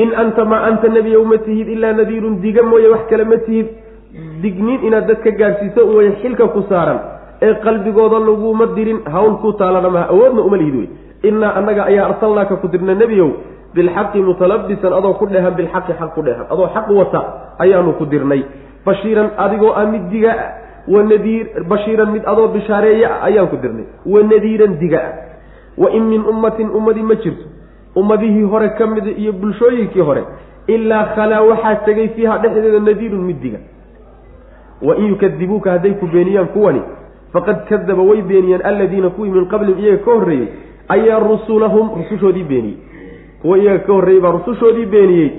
in 0.04 0.10
anta 0.22 0.46
maa 0.46 0.62
anta 0.70 0.88
nebiya 0.98 1.20
uma 1.20 1.38
tihid 1.38 1.68
ilaa 1.76 1.94
nadiirun 1.94 2.42
diga 2.42 2.64
mooye 2.64 2.88
wax 2.94 3.04
kale 3.10 3.24
ma 3.24 3.38
tihid. 3.38 3.68
Digniin 4.42 4.82
inaad 4.88 5.08
dadka 5.10 5.32
gaadhsiiso 5.32 5.82
way 5.98 6.12
xilka 6.22 6.48
ku 6.56 6.62
saaran 6.70 7.00
ee 7.42 7.54
qalbigooda 7.66 8.20
laguma 8.20 8.66
dirin 8.76 9.00
hawl 9.14 9.34
ku 9.44 9.54
taalana 9.62 9.90
maha 9.96 10.06
awoodna 10.14 10.42
uma 10.48 10.58
lihid 10.62 10.76
wey 10.80 10.88
innaa 11.30 11.52
annaga 11.60 11.82
ayaa 11.92 12.06
arsalnaaka 12.10 12.56
ku 12.62 12.68
dirna 12.74 12.94
nebiyow 13.02 13.30
bilxaqi 13.76 14.22
mutalabisan 14.22 14.94
adoo 14.94 15.14
ku 15.14 15.26
dhehan 15.28 15.56
bilxaqi 15.56 15.94
xaq 16.00 16.14
ku 16.16 16.22
dhehan 16.22 16.46
adoo 16.50 16.68
xaq 16.74 16.90
wata 16.90 17.22
ayaanu 17.60 17.94
ku 17.98 18.06
dirnay 18.06 18.44
bashiiran 18.86 19.32
adigoo 19.38 19.74
ah 19.76 19.86
mid 19.86 20.10
diga 20.12 20.34
wa 20.88 21.04
nadiir 21.04 21.64
bashiiran 21.70 22.12
mid 22.12 22.24
adoo 22.26 22.48
bishaareeya 22.48 23.10
ah 23.10 23.28
ayaan 23.28 23.48
ku 23.48 23.58
dirnay 23.58 23.86
wa 24.06 24.24
nadiiran 24.24 24.78
diga 24.80 25.00
ah 25.00 25.14
wa 25.78 25.90
in 25.90 26.04
min 26.10 26.22
ummatin 26.34 26.70
ummadii 26.70 27.04
ma 27.04 27.16
jirto 27.16 27.46
ummadihii 27.96 28.44
hore 28.44 28.70
ka 28.78 28.88
mida 28.88 29.12
iyo 29.12 29.34
bulshooyinkii 29.34 30.02
hore 30.02 30.24
ilaa 30.68 31.06
khalaa 31.16 31.42
waxaa 31.42 31.76
tegay 31.86 32.08
fiiha 32.16 32.38
dhexdeeda 32.38 32.80
nadiirun 32.80 33.24
mid 33.26 33.40
diga 33.42 33.60
wa 34.82 34.96
in 34.98 35.06
yukadibuuka 35.14 35.72
hadday 35.72 35.94
ku 35.94 36.08
beeniyaan 36.08 36.48
kuwani 36.48 36.82
faqad 37.34 37.66
kadaba 37.70 38.02
way 38.04 38.22
beeniyeen 38.22 38.62
alladiina 38.62 39.10
kuwii 39.10 39.32
min 39.32 39.46
qablihim 39.48 39.80
iyaga 39.80 40.04
ka 40.06 40.12
horreeyey 40.12 40.48
ayaa 40.90 41.20
rusulahum 41.20 41.90
rusushoodii 41.98 42.44
beeniyey 42.44 42.78
kuwa 43.44 43.58
iyaga 43.58 43.80
ka 43.80 43.94
horreeyey 43.94 44.22
baa 44.22 44.32
rusushoodii 44.32 44.86
beeniyey. 44.86 45.30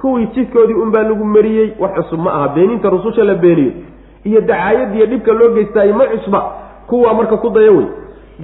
Kuwii 0.00 0.26
jidkoodii 0.34 0.74
unbaa 0.74 1.02
lagu 1.02 1.24
mariyey 1.24 1.70
wax 1.78 1.92
cusub 1.94 2.20
ma 2.20 2.32
aha. 2.34 2.48
Beeninta 2.48 2.90
rususha 2.90 3.24
la 3.24 3.34
beeniyo. 3.34 3.72
Iyo 4.24 4.40
dacaayadiiyo 4.40 5.06
dhibka 5.06 5.32
loo 5.32 5.54
geystaayey 5.54 5.92
ma 5.94 6.06
cusba. 6.06 6.40
Kuwaa 6.86 7.14
marka 7.14 7.36
ku 7.36 7.50
daya 7.50 7.70
wey. 7.72 7.86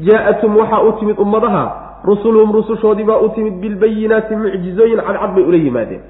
Jaa-atum 0.00 0.56
waxaa 0.56 0.82
u 0.82 0.92
timid 0.92 1.18
ummadaha. 1.18 1.64
Rusuluhum 2.04 2.52
rusushoodii 2.52 3.04
baa 3.04 3.18
u 3.18 3.28
timid 3.28 3.54
bilbayinaati 3.60 4.36
mucjizooyin 4.36 4.96
cadcad 5.00 5.34
bay 5.34 5.44
ula 5.44 5.56
yimaadeen. 5.56 6.00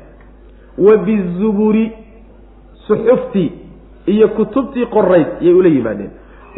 Wa 0.79 0.97
bizuburi 0.97 1.93
suxuftii 2.87 3.53
iyo 4.07 4.29
kutubtii 4.29 4.87
qorayd 4.87 5.27
yay 5.41 5.55
ula 5.55 5.69
yimaadeen. 5.69 6.11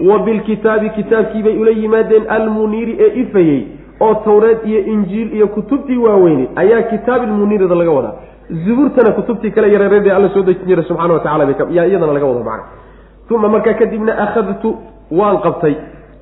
Wa 0.09 0.19
bilkitaabi 0.19 0.91
kitaabkiibay 0.91 1.57
ula 1.59 1.71
yimaadeen. 1.71 2.23
Almuniiri 2.29 2.97
ee 3.01 3.21
ifayey 3.21 3.67
oo 4.01 4.15
towreed 4.25 4.59
iyo 4.65 4.81
injiil 4.95 5.29
iyo 5.37 5.49
kutubtii 5.49 5.97
waaweyney 5.97 6.49
ayaa 6.57 6.83
kitaabilmuniirida 6.83 7.75
laga 7.75 7.91
wadaa. 7.91 8.15
Zuburtana 8.65 9.13
kutubtii 9.13 9.51
kale 9.51 9.73
yareereedee 9.73 10.13
alla 10.13 10.29
soo 10.35 10.43
dejin 10.43 10.67
jiray 10.67 10.85
subxana 10.85 11.15
wa 11.15 11.21
tacala 11.21 11.45
iyadana 11.71 12.13
laga 12.13 12.27
wado 12.27 12.45
macna 12.45 12.65
uma 13.31 13.49
markaa 13.49 13.75
kadibna 13.75 14.13
akhadtu 14.25 14.77
waan 15.11 15.39
qabtay. 15.45 15.75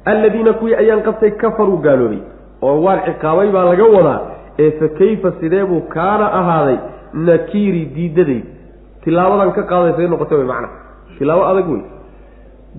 Alladiina 0.05 0.53
kuwii 0.53 0.75
ayaan 0.75 1.03
qabtay 1.03 1.31
kafaruu 1.31 1.79
gaaloobay 1.87 2.21
oo 2.63 2.83
waan 2.85 3.01
ciqaabay 3.07 3.49
baa 3.55 3.65
laga 3.65 3.85
wadaa 3.97 4.21
ee 4.59 4.71
fa 4.81 4.89
kayfa 4.99 5.33
sidee 5.41 5.65
buu 5.65 5.81
kaana 5.81 6.27
ahaaday? 6.41 6.79
Nakiiri 7.15 7.85
diidaday 7.95 8.41
tilaabadan 9.05 9.53
ka 9.53 9.63
qaadaysay 9.63 10.09
noqotay 10.09 10.39
way 10.39 10.47
macna. 10.53 10.69
Tilaabo 11.19 11.45
adag 11.51 11.69
wey. 11.73 11.83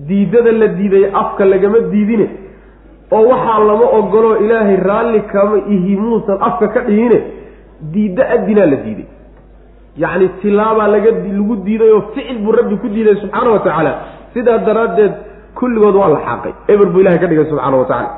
Diidada 0.08 0.52
la 0.52 0.68
diiday 0.78 1.04
afka 1.22 1.44
lagama 1.44 1.78
diidine 1.92 2.26
oo 3.12 3.22
waxaa 3.30 3.58
lama 3.68 3.86
ogoloo 3.98 4.36
ilaahay 4.44 4.76
raalli 4.76 5.20
kama 5.32 5.56
ihi 5.74 5.96
muusan 5.96 6.38
afka 6.48 6.68
ka 6.68 6.80
dhihine 6.88 7.18
diiddo 7.92 8.22
adinaa 8.34 8.66
la 8.66 8.76
diiday. 8.84 9.08
Yacni 9.96 10.28
tilaabaa 10.42 10.88
laga 10.94 11.10
lagu 11.10 11.56
diiday 11.66 11.90
oo 11.92 12.02
ficil 12.14 12.38
buu 12.44 12.52
rabbi 12.52 12.76
ku 12.76 12.88
diiday 12.88 13.16
subxaana 13.22 13.50
wa 13.50 13.58
tacaala. 13.58 13.92
Sidaa 14.34 14.58
daraaddeed 14.58 15.12
kulligood 15.54 15.94
waa 15.96 16.08
la 16.08 16.20
xaaqay. 16.26 16.52
Eber 16.68 16.86
buu 16.92 17.00
ilahay 17.00 17.18
ka 17.18 17.26
dhigay 17.26 17.46
subxaana 17.50 17.76
wa 17.76 17.84
tacala 17.84 18.10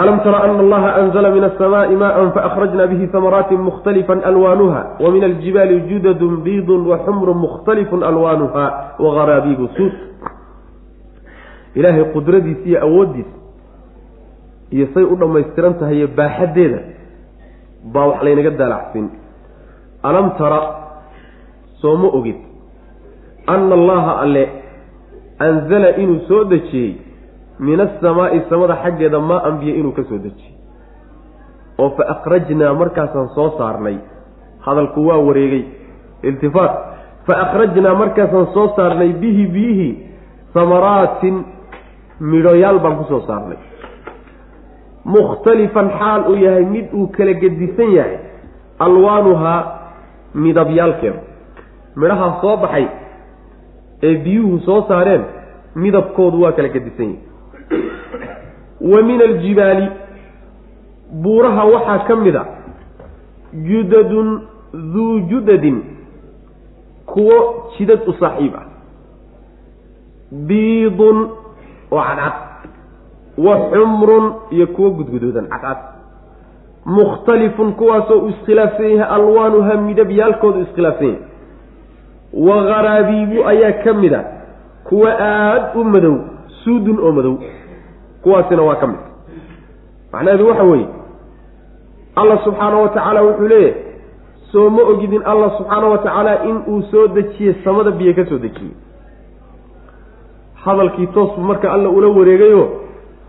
alam 0.00 0.20
tara 0.24 0.38
ana 0.44 0.58
allaha 0.64 0.90
anzla 1.00 1.30
min 1.30 1.44
asamaai 1.44 1.96
maan 2.02 2.32
faakhrajna 2.32 2.86
bihi 2.86 3.06
hamaraatin 3.12 3.60
mukhtalifan 3.60 4.22
alwaanuha 4.24 4.96
wa 5.00 5.10
min 5.12 5.24
aljibaali 5.24 5.80
judadun 5.90 6.40
biidun 6.46 6.86
wa 6.88 6.98
xumrun 7.04 7.36
mukhtalifun 7.36 8.02
alwaanuha 8.02 8.64
wagaraabiibu 8.98 9.68
suud. 9.76 9.92
Ilaahay 11.74 12.04
qudradiisa 12.14 12.64
iyo 12.68 12.78
awooddiisa 12.86 13.34
iyo 14.70 14.86
say 14.94 15.02
u 15.02 15.16
dhammaystiran 15.20 15.74
tahay 15.80 16.06
baaxaddeeda 16.06 16.78
baa 17.92 18.06
wax 18.10 18.22
laynaga 18.26 18.50
daalacsin. 18.60 19.06
Alam 20.02 20.26
tara 20.38 20.60
soo 21.80 21.96
ma 21.96 22.08
ogid 22.18 22.38
anna 23.46 23.74
allaha 23.74 24.12
alle 24.24 24.44
anzala 25.38 25.96
inuu 26.02 26.20
soo 26.28 26.44
dejiyey 26.44 26.92
min 27.58 27.80
asamaa'i 27.80 28.40
samada 28.50 28.76
xaggeeda 28.82 29.18
maa 29.20 29.42
anbiya 29.48 29.74
inuu 29.80 29.92
ka 29.92 30.02
soo 30.08 30.18
dejiyey. 30.18 30.54
Oo 31.78 31.90
fa 31.96 32.04
akhrajnaa 32.14 32.74
markaasaan 32.74 33.28
soo 33.34 33.48
saarnay 33.58 33.96
hadalku 34.66 35.00
waa 35.08 35.18
wareegay 35.28 35.64
iltifaat 36.28 36.74
fa 37.26 37.34
akhrajnaa 37.44 37.94
markaasaan 38.02 38.46
soo 38.54 38.68
saarnay 38.76 39.12
bihi 39.22 39.44
biyihii 39.54 39.94
samaraatin 40.54 41.44
midhoyaal 42.20 42.78
baan 42.84 42.96
ku 43.00 43.04
soo 43.12 43.22
saarnay 43.28 43.56
mukhtalifan 45.04 45.90
xaal 45.98 46.20
uu 46.30 46.36
yahay 46.44 46.64
mid 46.64 46.86
uu 46.94 47.06
kala 47.16 47.32
gedisan 47.34 47.90
yahay. 47.92 48.16
Alwaanuhaa 48.78 49.60
midabyaalkeeda 50.34 51.20
midhaha 51.96 52.40
soo 52.40 52.56
baxay 52.56 52.86
ee 54.02 54.14
biyuhu 54.24 54.60
soo 54.66 54.82
saareen 54.88 55.24
midabkoodu 55.74 56.42
waa 56.42 56.52
kala 56.52 56.68
gedisan 56.68 57.06
yahay. 57.14 57.28
Wa 58.92 59.02
min 59.02 59.20
aljibaali 59.22 59.88
buuraha 61.22 61.64
waxaa 61.64 61.98
ka 62.08 62.16
mid 62.16 62.36
a 62.36 62.44
judadun 63.68 64.28
duu 64.94 65.20
judadin 65.30 65.82
kuwo 67.06 67.36
jidad 67.78 68.00
u 68.08 68.12
saaxiib 68.20 68.54
ah. 68.54 68.66
Biidun 70.48 71.18
oo 71.90 72.02
cadcad 72.08 72.34
wa 73.44 73.54
xumrun 73.70 74.32
iyo 74.50 74.66
kuwo 74.66 74.90
gudguduudan 74.90 75.46
cadcad. 75.48 75.78
Mukhtalifun 76.84 77.72
kuwaasoo 77.72 78.28
iskhilaafsan 78.28 78.90
yahay 78.90 79.14
alwaanuha 79.16 79.74
midabyaalkoodu 79.76 80.60
iskhilaafsan 80.60 81.06
yahay. 81.06 81.22
Wa 82.32 82.56
gharaabiibu 82.64 83.44
ayaa 83.48 83.72
ka 83.84 83.92
mid 83.94 84.14
a 84.14 84.24
kuwa 84.88 85.10
aada 85.20 85.72
u 85.74 85.84
madow 85.84 86.16
suudun 86.64 86.98
oo 86.98 87.12
madow 87.12 87.34
kuwaasina 88.22 88.62
waa 88.62 88.74
ka 88.82 88.86
mid. 88.86 89.00
Macnaheedu 90.12 90.46
waxa 90.48 90.62
weeye 90.62 90.88
allah 92.16 92.44
subxaana 92.44 92.76
wa 92.76 92.88
tacaala 92.88 93.22
wuxuu 93.22 93.48
leeyahay 93.48 93.74
soo 94.52 94.70
ma 94.70 94.82
ogidin 94.82 95.22
allah 95.24 95.58
subxaana 95.58 95.86
wa 95.86 95.98
tacaala 95.98 96.44
in 96.44 96.56
uu 96.68 96.82
soo 96.82 97.06
dejiyey 97.08 97.54
samada 97.64 97.90
biyo 97.90 98.14
ka 98.14 98.24
soo 98.26 98.38
dejiyey. 98.38 98.74
Hadalkii 100.64 101.06
toos 101.06 101.30
buu 101.36 101.42
marka 101.44 101.72
alla 101.72 101.88
ula 101.88 102.08
wareegayo 102.08 102.68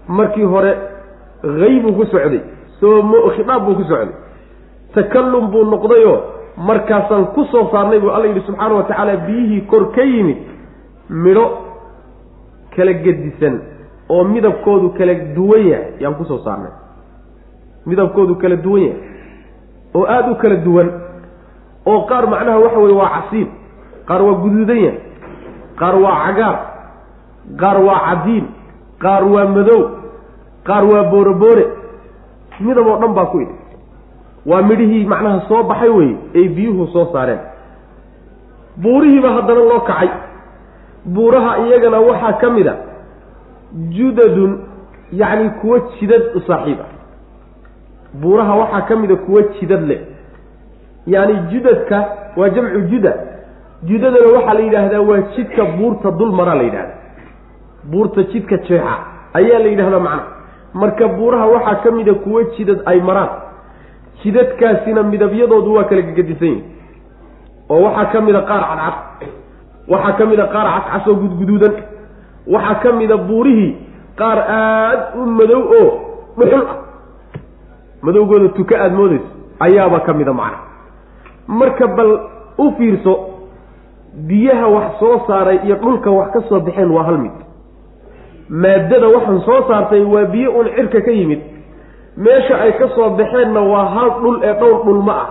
markii 0.07 0.43
hore 0.43 0.71
haybuu 1.43 1.93
ku 1.93 2.05
socday 2.05 2.41
soo 2.79 3.01
mo 3.01 3.17
khitaab 3.35 3.65
buu 3.65 3.75
ku 3.75 3.83
socday. 3.83 4.15
Takallum 4.95 5.51
buu 5.51 5.63
noqdayoo 5.63 6.17
markaasaan 6.57 7.25
ku 7.35 7.45
soo 7.51 7.69
saarnay 7.71 7.99
buu 7.99 8.09
alla 8.11 8.27
yidhi 8.27 8.41
subxaana 8.47 8.75
wa 8.75 8.83
tacaala 8.83 9.15
biyihii 9.17 9.61
kor 9.71 9.91
ka 9.95 10.01
yimid 10.03 10.37
midho 11.09 11.45
kala 12.75 12.93
gedisan 12.93 13.61
oo 14.09 14.23
midabkoodu 14.23 14.89
kala 14.97 15.13
duwan 15.35 15.63
yahay. 15.67 15.93
Yaan 15.99 16.15
ku 16.15 16.25
soo 16.25 16.39
saarnay. 16.43 16.71
Midabkoodu 17.85 18.35
kala 18.35 18.55
duwan 18.55 18.81
yahay 18.83 18.99
oo 19.95 20.05
aada 20.05 20.31
u 20.31 20.35
kala 20.35 20.55
duwan 20.55 20.89
oo 21.85 22.01
qaar 22.09 22.27
macnaha 22.27 22.59
waxa 22.59 22.79
weye 22.79 22.95
waa 22.95 23.09
casiib 23.15 23.47
qaar 24.07 24.21
waa 24.21 24.37
guduudan 24.43 24.77
yahay 24.85 24.99
qaar 25.79 25.95
waa 26.03 26.15
cagaar 26.25 26.57
qaar 27.61 27.77
waa 27.87 27.99
cadiin 28.07 28.45
qaar 29.01 29.23
waa 29.33 29.45
madow 29.55 29.81
qaar 30.67 30.83
waa 30.91 31.03
boore. 31.11 31.65
Midab 32.59 32.87
oo 32.87 32.97
dhan 33.01 33.13
baa 33.17 33.25
ku 33.31 33.39
idhi 33.41 33.55
waa 34.45 34.61
midhihii 34.61 35.05
macnaha 35.05 35.39
soo 35.47 35.63
baxay 35.63 35.89
weye 35.89 36.15
ay 36.35 36.47
biyuhu 36.55 36.87
soo 36.93 37.05
saareen. 37.13 37.39
Buurihiiba 38.77 39.29
haddana 39.35 39.59
loo 39.69 39.79
kacay. 39.89 40.09
Buuraha 41.05 41.51
iyagana 41.65 41.99
waxaa 41.99 42.33
ka 42.41 42.49
mid 42.49 42.67
a 42.67 42.75
judadun 43.89 44.51
yacni 45.11 45.49
kuwo 45.61 45.79
jidad 45.99 46.23
u 46.35 46.39
saaxiib 46.47 46.79
ah. 46.85 46.89
Buuraha 48.21 48.53
waxaa 48.61 48.81
ka 48.87 48.95
mid 48.95 49.11
a 49.11 49.15
kuwo 49.15 49.41
jidad 49.59 49.81
leh. 49.89 50.01
Yacni 51.07 51.35
judadka 51.51 51.97
waa 52.37 52.49
jamcu 52.49 52.81
juda. 52.91 53.13
Judadana 53.83 54.27
waxaa 54.37 54.53
la 54.53 54.59
yidhaahdaa 54.59 55.01
waa 55.09 55.21
jidka 55.35 55.63
buurta 55.77 56.11
dul 56.11 56.31
maraa 56.31 56.55
la 56.55 56.63
yidhahda 56.63 56.93
buurta 57.89 58.23
jidka 58.31 58.57
jeexa. 58.67 58.95
Ayaa 59.33 59.59
la 59.59 59.67
yidhahdaa 59.71 59.99
macna 59.99 60.23
marka 60.73 61.07
buuraha 61.07 61.45
waxaa 61.47 61.75
ka 61.83 61.91
mida 61.91 62.13
kuwo 62.13 62.43
jidad 62.57 62.79
ay 62.85 62.99
maraan. 63.01 63.29
Jidadkaasina 64.23 65.03
midabyadoodu 65.03 65.73
waa 65.73 65.83
kala 65.83 66.01
gegedisan 66.01 66.47
yihiin 66.47 66.63
oo 67.69 67.81
waxaa 67.85 68.05
ka 68.13 68.21
mida 68.21 68.41
qaar 68.41 68.63
cadcad. 68.69 68.95
Waxaa 69.87 70.13
ka 70.17 70.25
mida 70.25 70.45
qaar 70.53 70.67
cascas 70.75 71.07
oo 71.07 71.15
gudguduudan. 71.21 71.73
Waxaa 72.47 72.75
ka 72.83 72.91
mida 72.91 73.17
buurihii 73.17 73.71
qaar 74.19 74.37
aada 74.39 75.03
u 75.15 75.25
madow 75.37 75.61
oo 75.79 75.89
dhuxul 76.37 76.65
ah. 76.69 76.77
Madowgooda 78.01 78.49
tuka 78.57 78.75
aada 78.81 78.95
moodeyso 78.95 79.25
ayaaba 79.59 79.99
ka 80.05 80.13
mida 80.13 80.33
macna 80.33 80.57
marka 81.47 81.87
bal 81.87 82.11
u 82.57 82.71
fiirso 82.77 83.13
biyaha 84.27 84.67
wax 84.67 84.87
soo 84.99 85.19
saaray 85.27 85.59
iyo 85.65 85.75
dhulka 85.75 86.09
wax 86.11 86.31
ka 86.33 86.41
soo 86.49 86.59
baxeen 86.59 86.91
waa 86.91 87.03
hal 87.03 87.17
mid 87.17 87.31
maaddada 88.51 89.07
waxaan 89.15 89.39
soo 89.47 89.59
saartay 89.67 90.03
waa 90.03 90.25
biyo 90.33 90.51
un 90.59 90.67
cirka 90.75 91.01
ka 91.01 91.11
yimid. 91.11 91.39
Meesha 92.17 92.55
ay 92.61 92.71
ka 92.79 92.87
soo 92.95 93.09
baxeenna 93.19 93.61
waa 93.61 93.85
hal 93.95 94.09
dhul 94.21 94.37
ee 94.43 94.53
dhowr 94.59 94.83
dhul 94.85 95.01
ma 95.07 95.13
ah. 95.23 95.29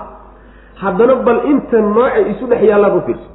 Haddana 0.82 1.14
bal 1.26 1.40
inta 1.52 1.80
noocay 1.80 2.24
isu 2.32 2.46
dhex 2.50 2.62
yaallaan 2.70 2.96
u 2.96 3.00
fiirso. 3.06 3.28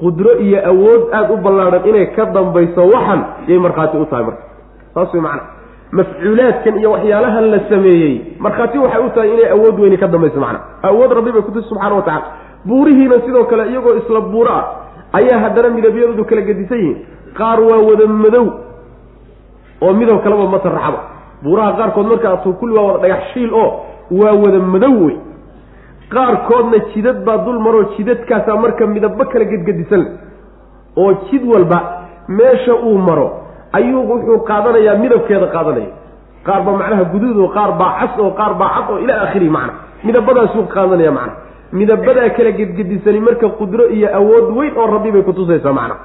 Qudro 0.00 0.32
iyo 0.40 0.58
awood 0.70 1.02
aada 1.12 1.32
u 1.32 1.36
ballaadhan 1.44 1.88
inay 1.88 2.06
ka 2.16 2.24
dambayso 2.34 2.82
waxan 2.94 3.20
yay 3.48 3.58
markhaati 3.58 3.96
u 3.96 4.04
tahay 4.10 4.24
marka. 4.24 4.42
Saas 4.94 5.12
way 5.14 5.20
macana 5.22 5.42
mafcuulaadkan 5.92 6.74
iyo 6.80 6.90
waxyaalahan 6.94 7.44
la 7.52 7.58
sameeyey 7.70 8.14
markhaati 8.38 8.78
waxay 8.78 9.00
u 9.06 9.10
tahay 9.16 9.30
inay 9.34 9.48
awood 9.56 9.80
weyni 9.80 9.96
ka 9.96 10.06
dambayso 10.08 10.40
macna. 10.40 10.60
Awood 10.82 11.10
rabbi 11.18 11.32
bay 11.32 11.42
kutusi 11.42 11.68
subxana 11.68 11.94
wa 11.96 12.02
tacala 12.02 12.26
buurihiina 12.68 13.16
sidoo 13.24 13.44
kale 13.44 13.64
iyagoo 13.72 13.94
isla 14.00 14.20
buuro 14.20 14.50
ah 14.52 14.64
ayaa 15.18 15.38
haddana 15.44 15.68
midabyadoodu 15.76 16.24
kala 16.24 16.42
gedisan 16.48 16.78
yihiin. 16.78 16.98
Qaar 17.38 17.60
waa 17.60 17.80
wada 17.88 18.06
madow 18.06 18.46
oo 19.84 19.92
midab 20.00 20.18
kaleba 20.24 20.46
ma 20.54 20.58
saraxaba 20.66 21.00
buuraha 21.42 21.72
qaarkood 21.78 22.06
markaa 22.12 22.36
kulli 22.60 22.74
waa 22.78 22.86
wada 22.88 22.98
dhagax 23.04 23.22
shiil 23.34 23.50
oo 23.62 23.68
waa 24.20 24.34
wada 24.42 24.58
madow 24.74 24.94
wey 25.06 25.16
qaarkoodna 26.14 26.78
jidad 26.94 27.18
baa 27.26 27.38
dul 27.44 27.58
maroo 27.66 27.84
jidadkaasaa 27.96 28.56
marka 28.64 28.86
midabo 28.86 29.24
kala 29.32 29.44
gedgedisan. 29.52 30.02
Oo 30.96 31.12
jid 31.30 31.42
walba 31.52 31.78
meesha 32.28 32.74
uu 32.74 32.98
maro 32.98 33.26
ayuu 33.72 34.02
wuxuu 34.10 34.38
qaadanayaa 34.48 34.96
midabkeeda 35.02 35.46
qaadanaya. 35.54 35.90
Qaar 36.46 36.60
baa 36.66 36.76
macnaha 36.80 37.04
guduud 37.12 37.36
oo 37.44 37.48
qaar 37.56 37.70
baa 37.80 37.92
cas 38.00 38.18
oo 38.20 38.30
qaar 38.40 38.54
baa 38.60 38.68
cad 38.74 38.90
oo 38.92 38.98
ilaa 39.04 39.18
aakhirihi 39.24 39.50
macna. 39.56 39.72
Midabadaasuu 40.04 40.64
qaadanaya 40.74 41.12
macna. 41.18 41.32
Midabadaa 41.72 42.28
kala 42.36 42.50
gedgedisani 42.58 43.20
marka 43.20 43.48
qudro 43.58 43.84
iyo 43.96 44.08
awood 44.18 44.46
weyn 44.58 44.72
oo 44.76 44.86
rabbi 44.94 45.10
bay 45.14 45.22
kutusaysaa 45.22 45.72
macna. 45.72 45.96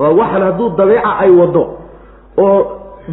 Oo 0.00 0.16
waxan 0.20 0.42
hadduu 0.48 0.68
dabeeca 0.78 1.10
ay 1.24 1.30
wado 1.40 1.62
oo 2.44 2.58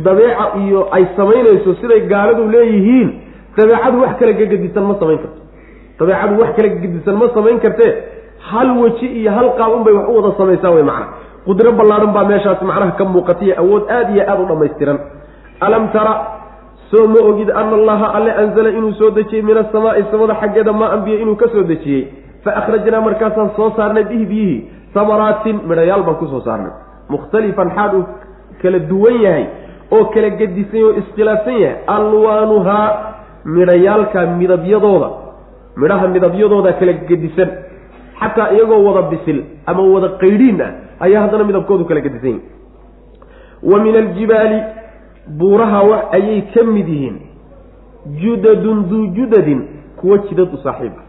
dabeeca 0.05 0.45
iyo 0.65 0.89
ay 0.91 1.05
samaynayso 1.17 1.75
siday 1.81 2.01
gaaladu 2.11 2.47
leeyihiin 2.49 3.09
dabeecadu 3.57 4.01
wax 4.01 4.13
kala 4.19 4.33
gegedisan 4.33 4.83
ma 4.89 4.95
samayn 4.99 5.17
karto. 5.23 5.41
Dabeecadu 5.99 6.33
wax 6.41 6.49
kala 6.57 6.67
gegedisan 6.73 7.15
ma 7.21 7.27
samayn 7.35 7.59
kartee 7.59 7.91
hal 8.49 8.69
weji 8.81 9.07
iyo 9.21 9.31
hal 9.31 9.49
qaab 9.59 9.71
unbay 9.77 9.93
wax 9.93 10.05
u 10.09 10.15
wada 10.17 10.31
samaysaa 10.37 10.71
wey 10.75 10.83
macna 10.83 11.07
qudro 11.45 11.71
ballaadhan 11.79 12.11
baa 12.15 12.25
meeshaas 12.31 12.61
macnaha 12.61 12.91
ka 12.99 13.05
muuqataiyo 13.05 13.53
awood 13.61 13.83
aada 13.91 14.11
iyo 14.15 14.23
aada 14.29 14.41
u 14.43 14.45
dhammaystiran. 14.51 14.97
Alam 15.61 15.83
tara 15.93 16.13
soo 16.91 17.07
ma 17.07 17.19
ogid 17.29 17.49
ana 17.51 17.75
allaha 17.79 18.07
alle 18.17 18.31
anzala 18.41 18.69
inuu 18.69 18.93
soo 18.99 19.11
dejiyey 19.11 19.41
min 19.43 19.57
asamaai 19.57 20.03
samada 20.11 20.35
xaggeeda 20.41 20.73
maa 20.73 20.91
anbiya 20.97 21.19
inuu 21.23 21.35
ka 21.35 21.47
soo 21.53 21.63
dejiyey. 21.63 22.07
Fa 22.43 22.51
akhrajnaa 22.59 23.01
markaasaan 23.01 23.49
soo 23.55 23.69
saarnay 23.77 24.03
bihi 24.03 24.25
biyihii 24.25 24.59
samaraatin 24.93 25.61
midhayaal 25.69 26.03
baan 26.03 26.15
ku 26.21 26.27
soo 26.27 26.41
saarnay. 26.47 26.71
Mukhtalifan 27.09 27.69
xaal 27.75 27.91
uu 27.99 28.03
kala 28.61 28.79
duwan 28.79 29.21
yahay 29.25 29.45
oo 29.95 30.05
kala 30.13 30.29
gedisan 30.39 30.77
yahy 30.79 30.85
oo 30.89 30.97
iskhilaafsan 31.01 31.57
yahay 31.63 31.77
alwaanuhaa 31.95 32.87
midhayaalka 33.55 34.19
midabyadooda 34.39 35.09
midhaha 35.81 36.07
midabyadooda 36.15 36.73
kala 36.79 36.93
gedisan. 37.09 37.49
Xataa 38.19 38.51
iyagoo 38.55 38.83
wada 38.87 39.01
bisil 39.11 39.39
ama 39.65 39.81
wada 39.93 40.09
qaydhiin 40.21 40.61
ah 40.65 40.71
ayaa 41.05 41.21
haddana 41.25 41.43
midabkoodu 41.49 41.85
kala 41.89 42.01
gedisan 42.05 42.29
yihiin 42.29 42.43
wa 43.71 43.77
min 43.85 43.95
aljibaali 44.01 44.59
buuraha 45.39 45.79
ayay 46.17 46.41
ka 46.53 46.63
mid 46.75 46.87
yihiin. 46.87 47.17
Judadun 48.21 48.79
duu 48.89 49.07
judadin 49.17 49.59
kuwa 49.99 50.17
jidad 50.27 50.53
u 50.53 50.57
saaxiiba 50.63 51.01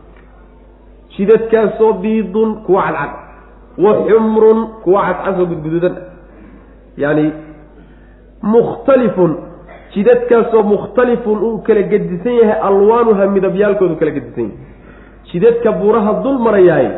jidadkaasoo 1.17 1.93
biidun 2.03 2.51
kuwa 2.67 2.83
cadcad. 2.83 3.11
Wa 3.85 3.93
xumrun 4.09 4.59
kuwa 4.85 5.03
cadcasoo 5.07 5.47
gudguduudan 5.47 5.95
yaani 6.97 7.33
mukhtalifun 8.53 9.33
jidadkaasoo 9.95 10.63
mukhtalifun 10.63 11.39
uu 11.49 11.59
kala 11.67 11.83
gedisan 11.93 12.35
yahay 12.41 12.59
alwaanuha 12.69 13.27
midabyaalkoodu 13.37 13.97
kala 14.01 14.11
gedisan 14.17 14.45
yahay. 14.45 14.59
Jidadka 15.33 15.73
buuraha 15.81 16.13
dul 16.25 16.39
marayaay 16.47 16.89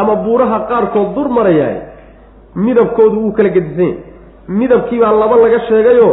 ama 0.00 0.14
buuraha 0.24 0.58
qaarkood 0.70 1.08
dul 1.16 1.28
marayaay 1.38 1.76
midabkoodu 2.66 3.16
wuu 3.22 3.32
kala 3.38 3.48
gedisan 3.56 3.88
yahay. 3.88 3.98
Midabkiibaa 4.60 5.12
laba 5.22 5.36
laga 5.44 5.60
sheegayo 5.68 6.08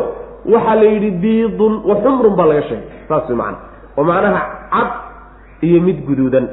waxaa 0.54 0.76
la 0.82 0.88
yidhi 0.94 1.12
biidun 1.24 1.74
wa 1.90 1.96
xumrun 2.04 2.36
baa 2.40 2.48
laga 2.52 2.64
sheegay. 2.70 2.88
Saas 3.08 3.30
way 3.30 3.38
macana 3.38 3.58
oo 3.98 4.04
macnaha 4.04 4.42
cad 4.74 4.90
iyo 5.68 5.82
mid 5.88 5.98
guduudan. 6.08 6.46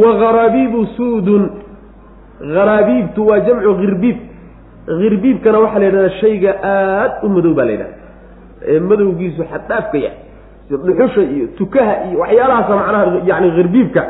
Wa 0.00 0.10
haraabiibu 0.20 0.86
suudun. 0.96 1.42
Haraabiibtu 2.54 3.26
waa 3.26 3.40
jamcu 3.46 3.74
hirbiib 3.82 4.18
hirbiibkana 4.86 5.58
waxaa 5.64 5.78
la 5.78 5.86
yidhahdaa 5.86 6.18
shayga 6.20 6.50
aada 6.62 7.14
u 7.22 7.28
madow 7.28 7.54
baa 7.54 7.64
la 7.64 7.72
yidhahda 7.72 7.96
ee 8.72 8.80
madowgiisu 8.80 9.42
xaddhaafka 9.52 9.98
yahay. 9.98 10.18
Dhuxusha 10.70 11.22
iyo 11.34 11.46
tukaha 11.58 11.94
iyo 12.08 12.18
waxyaalahaasa 12.20 12.76
macnaha 12.76 13.06
yani 13.30 13.50
hirbiibka. 13.56 14.02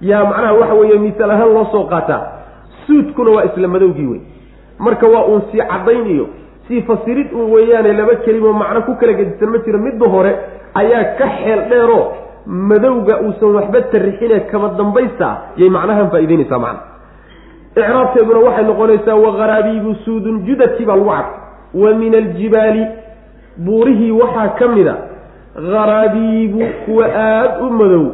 Yaa 0.00 0.24
macnaha 0.24 0.52
waxa 0.60 0.74
weeye 0.80 0.98
misaal 0.98 1.30
ahaan 1.30 1.52
loo 1.56 1.66
soo 1.72 1.84
qaataa. 1.92 2.22
Suudkuna 2.86 3.30
waa 3.36 3.44
isla 3.44 3.68
madowgii 3.68 4.06
wey 4.12 4.20
marka 4.78 5.06
waa 5.08 5.24
uun 5.30 5.42
sii 5.52 5.58
caddayn 5.72 6.06
iyo 6.14 6.26
sii 6.68 6.82
fasirid 6.82 7.32
uun 7.32 7.50
weeyaane 7.52 7.92
laba 7.92 8.14
kelimo 8.24 8.52
macno 8.52 8.82
ku 8.82 8.94
kala 9.00 9.12
gedisan 9.12 9.48
ma 9.50 9.58
jiro. 9.64 9.78
Midda 9.78 10.06
hore 10.14 10.32
ayaa 10.74 11.04
ka 11.18 11.26
xeel 11.38 11.60
dheero 11.70 12.00
madowga 12.46 13.20
uusan 13.20 13.54
waxba 13.56 13.80
tarixine 13.92 14.40
kama 14.50 14.68
dambaysta 14.78 15.28
yay 15.56 15.68
macnahan 15.76 16.10
faa'idaynaysaa 16.10 16.58
macna 16.58 16.80
icraabteeduna 17.76 18.38
waxay 18.46 18.64
noqonaysaa 18.64 19.14
wakaraabiibu 19.26 19.94
suudun 20.04 20.42
judadkii 20.46 20.84
baa 20.86 20.96
lagu 20.96 21.10
cad 21.10 21.26
wa 21.74 21.94
min 21.94 22.14
aljibaali 22.14 22.86
buurihii 23.56 24.10
waxaa 24.10 24.48
ka 24.58 24.68
mid 24.68 24.88
a 24.88 24.96
haraabiibu 25.54 26.60
kuwa 26.84 27.06
aada 27.06 27.58
u 27.60 27.70
madow 27.70 28.04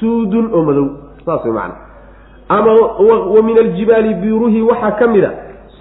suudun 0.00 0.50
oo 0.54 0.62
madow 0.64 0.86
saas 1.26 1.44
way 1.44 1.52
macana 1.52 1.74
ama 2.48 2.72
wa 3.34 3.42
min 3.42 3.58
aljibaali 3.58 4.14
buurihii 4.14 4.62
waxaa 4.62 4.90
ka 4.90 5.06
mid 5.06 5.24
a 5.24 5.30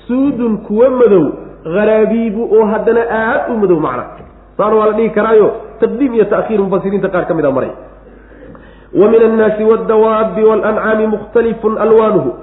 suudun 0.07 0.57
kuwa 0.57 0.89
madow 0.89 1.25
haraabiibu 1.63 2.49
oo 2.55 2.65
haddana 2.65 3.01
aad 3.11 3.51
u 3.53 3.57
madow 3.57 3.79
macna 3.79 4.03
saana 4.57 4.75
waa 4.75 4.85
la 4.85 4.91
dhihi 4.91 5.09
karaayo 5.09 5.51
taqdiim 5.79 6.13
iyo 6.13 6.25
ta'khiir 6.25 6.59
mufasiriinta 6.61 7.09
qaar 7.09 7.25
ka 7.27 7.33
mid 7.33 7.45
a 7.45 7.51
maray 7.51 7.71
wa 9.01 9.07
min 9.11 9.21
annaasi 9.23 9.63
waddawaabi 9.63 10.43
waalancaami 10.43 11.07
mukhtalifun 11.07 11.77
alwaanuhu 11.77 12.33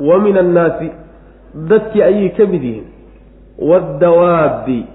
wa 0.00 0.18
min 0.18 0.36
annaasi 0.38 0.90
dadkii 1.68 2.02
ayay 2.02 2.28
ka 2.28 2.46
mid 2.46 2.62
yihiin. 2.62 2.86
Waddawaabi 3.58 4.86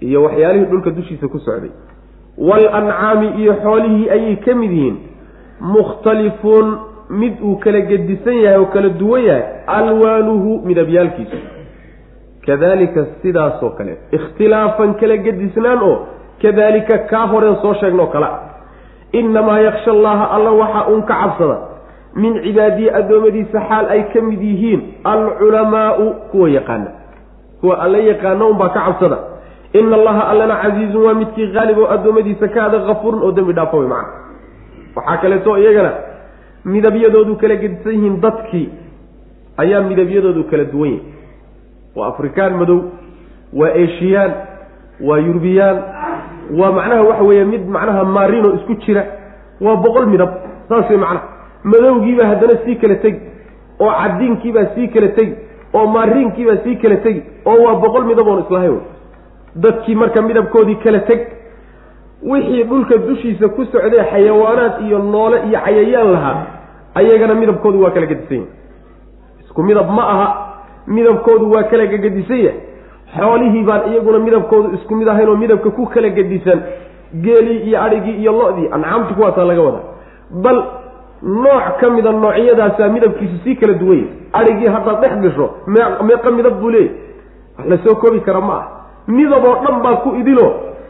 iyo 0.00 0.22
waxyaalihii 0.22 0.64
dhulka 0.70 0.90
dushiisa 0.90 1.28
ku 1.28 1.38
socday. 1.38 1.70
Waalancaami 2.38 3.28
iyo 3.42 3.54
xoolihii 3.62 4.10
ayay 4.10 4.36
ka 4.36 4.54
mid 4.54 4.70
yihiin. 4.70 4.96
Mukhtalifun 5.60 6.78
mid 7.10 7.40
uu 7.42 7.56
kala 7.56 7.80
gedisan 7.80 8.34
yahay 8.42 8.58
oo 8.58 8.66
kala 8.66 8.88
duwan 8.88 9.24
yahay 9.24 9.44
alwaanuhu 9.66 10.62
midabyaalkiisu 10.66 11.36
kadalika 12.46 13.06
sidaasoo 13.22 13.70
kale 13.70 13.98
ikhtilaafan 14.12 14.94
kala 14.94 15.16
gedisnaan 15.16 15.82
oo 15.82 15.96
kadalika 16.42 16.98
kaa 17.10 17.26
horeen 17.26 17.56
soo 17.62 17.74
sheegnoo 17.80 18.06
kale 18.06 18.26
innamaa 19.12 19.58
yaksha 19.60 19.90
allaha 19.90 20.30
alla 20.36 20.50
waxaa 20.50 20.86
uun 20.88 21.02
ka 21.02 21.14
cabsada 21.22 21.56
min 22.14 22.42
cibaadiyi 22.42 22.90
addoommadiisa 22.90 23.60
xaal 23.68 23.86
ay 23.94 24.02
ka 24.12 24.20
mid 24.20 24.42
yihiin 24.42 24.80
alculamaau 25.04 26.14
kuwa 26.30 26.48
yaqaana. 26.50 26.90
Kuwa 27.60 27.78
alla 27.84 27.98
yaqaana 27.98 28.44
unbaa 28.46 28.68
ka 28.68 28.80
cabsada. 28.86 29.18
Ina 29.72 29.96
allaha 29.96 30.28
allana 30.28 30.56
casiizun 30.62 31.02
waa 31.06 31.14
midkii 31.14 31.52
haalib 31.54 31.78
oo 31.78 31.86
addoommadiisa 31.94 32.48
ka 32.48 32.62
hada 32.62 32.78
kafuurun 32.88 33.22
oo 33.22 33.32
dembi 33.32 33.52
dhaafo 33.52 33.76
wey 33.78 33.88
macana 33.88 34.12
waxaa 34.96 35.16
kaleeto 35.22 35.58
iyagana 35.58 35.92
midabyadoodu 36.64 37.36
kala 37.36 37.56
gedisan 37.56 37.92
yihiin 37.92 38.20
dadkii. 38.20 38.68
Ayaa 39.56 39.80
midabyadoodu 39.80 40.44
kala 40.50 40.64
duwan 40.64 40.90
yahi 40.90 41.02
waa 41.96 42.08
afrikaan 42.08 42.56
madow 42.56 42.80
waa 43.52 43.70
eshiyaan 43.84 44.32
waa 45.00 45.18
yurubiyaan 45.18 45.78
waa 46.58 46.72
macnaha 46.72 47.02
waxa 47.02 47.22
weeye 47.22 47.44
mid 47.44 47.68
macnaha 47.68 48.04
maarino 48.04 48.54
isku 48.54 48.74
jira 48.74 49.04
waa 49.60 49.76
boqol 49.76 50.06
midab 50.06 50.30
saas 50.68 50.90
macnaha 50.90 51.39
madowgiibaa 51.64 52.26
haddana 52.26 52.56
sii 52.64 52.76
kala 52.76 52.94
tegi 52.94 53.20
oo 53.80 53.90
cadiinkiibaa 54.02 54.66
sii 54.74 54.88
kala 54.88 55.08
tegi 55.08 55.34
oo 55.74 55.86
maariinkiibaa 55.86 56.56
sii 56.64 56.76
kala 56.76 56.96
tegi 56.96 57.22
oo 57.46 57.58
waa 57.64 57.74
boqol 57.74 58.04
midab 58.04 58.26
oon 58.28 58.40
islahay 58.44 58.68
wey. 58.68 58.80
Dadkii 59.56 59.94
marka 59.94 60.22
midabkoodii 60.22 60.74
kala 60.84 61.00
teg 61.00 61.20
wixii 62.22 62.62
dhulka 62.64 62.96
dushiisa 62.96 63.48
ku 63.48 63.64
socday 63.64 64.04
xayawaanaad 64.10 64.74
iyo 64.86 64.98
noole 64.98 65.36
iyo 65.48 65.60
cayayaan 65.64 66.12
lahaa 66.12 66.46
ayagana 66.94 67.34
midabkoodu 67.34 67.82
waa 67.82 67.90
kala 67.90 68.06
gedisan 68.06 68.36
yahay. 68.36 68.48
Isku 69.44 69.62
midab 69.62 69.90
ma 69.90 70.02
aha 70.14 70.28
midabkoodu 70.86 71.50
waa 71.52 71.62
kala 71.62 71.86
gegedisan 71.86 72.38
yahay. 72.46 72.60
Xoolihii 73.16 73.62
baan 73.68 73.92
iyaguna 73.92 74.18
midabkoodu 74.18 74.74
isku 74.74 74.94
mid 74.94 75.08
ahayn 75.08 75.28
oo 75.28 75.36
midabka 75.36 75.70
ku 75.70 75.86
kala 75.86 76.08
gedisan 76.08 76.60
geelii 77.24 77.58
iyo 77.68 77.82
adhigii 77.82 78.16
iyo 78.22 78.32
lo-dii 78.32 78.68
ancaamtu 78.72 79.14
kuwaasaa 79.14 79.44
laga 79.44 79.62
wadaa. 79.62 79.84
Bal 80.30 80.58
nooc 81.22 81.78
ka 81.80 81.90
mida 81.90 82.12
noocyadaasaa 82.12 82.88
midabkiisu 82.88 83.36
sii 83.44 83.56
kala 83.56 83.72
duwan 83.74 83.98
yahay 83.98 84.08
adhigii 84.32 84.68
haddaad 84.74 85.00
dhex 85.02 85.12
gasho 85.24 85.46
meeqa 85.66 86.30
midab 86.30 86.60
buu 86.60 86.70
leeyay 86.70 86.90
wax 87.58 87.68
la 87.70 87.76
soo 87.84 87.94
koobi 87.94 88.20
kara 88.20 88.40
ma 88.40 88.54
ah. 88.54 88.66
Midab 89.08 89.44
oo 89.44 89.56
dhan 89.64 89.82
baa 89.82 89.96
ku 90.04 90.14
idilo. 90.20 90.46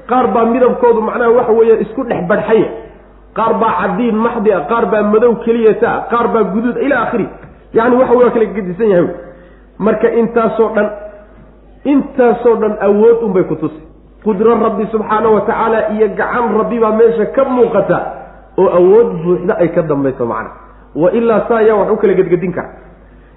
Qaar 0.09 0.27
baa 0.35 0.45
midabkoodu 0.45 1.01
macnaha 1.03 1.31
waxa 1.31 1.53
weeye 1.53 1.81
isku 1.83 2.05
dhex 2.05 2.27
badhxaya 2.29 2.69
qaar 3.35 3.55
baa 3.63 3.73
cadiin 3.81 4.17
maxdi 4.17 4.53
a 4.53 4.61
qaar 4.71 4.87
baa 4.93 5.03
madow 5.03 5.35
keliyata 5.45 5.91
qaar 6.11 6.29
baa 6.35 6.43
guduud 6.53 6.77
ilaa 6.87 7.03
akhiri 7.07 7.27
yani 7.73 7.97
waxa 7.97 8.15
waa 8.15 8.31
kala 8.31 8.45
gedisan 8.45 8.89
yahay. 8.89 9.09
Marka 9.79 10.09
intaasoo 10.21 10.69
dhan 10.75 10.89
intaasoo 11.85 12.57
dhan 12.63 12.75
awood 12.87 13.23
unbay 13.27 13.45
ku 13.45 13.57
tusi. 13.57 13.81
Qudro 14.25 14.55
rabbi 14.55 14.87
subxaana 14.93 15.29
wa 15.29 15.41
tacaala 15.41 15.89
iyo 15.95 16.09
gacan 16.09 16.59
rabbi 16.59 16.79
baa 16.79 16.93
meesha 16.93 17.27
ka 17.37 17.45
muuqata 17.45 17.99
oo 18.59 18.69
awood 18.79 19.09
buuxda 19.25 19.55
ay 19.59 19.69
ka 19.69 19.83
dambayso 19.83 20.27
macna. 20.27 20.51
Wa 20.95 21.11
ilaa 21.13 21.47
saa 21.49 21.61
yaa 21.63 21.75
wax 21.77 21.91
u 21.91 21.97
kala 21.97 22.15
gedgedin 22.15 22.53
kara. 22.53 22.69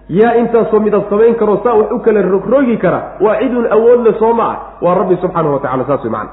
Yaa 0.09 0.34
intaasoo 0.41 0.80
midab 0.80 1.03
samayn 1.09 1.36
karo 1.36 1.61
saa 1.64 1.74
wax 1.80 1.91
u 1.91 1.99
kala 1.99 2.22
rogrogi 2.22 2.78
kara 2.78 2.99
waa 3.22 3.36
cidun 3.39 3.68
awoodle 3.72 4.14
soo 4.20 4.34
ma 4.34 4.43
ah. 4.51 4.57
Waa 4.82 4.95
rabbi 4.95 5.16
subxaanahu 5.22 5.53
wa 5.53 5.59
tacala 5.59 5.86
saas 5.88 6.03
wey 6.03 6.11
macana 6.11 6.32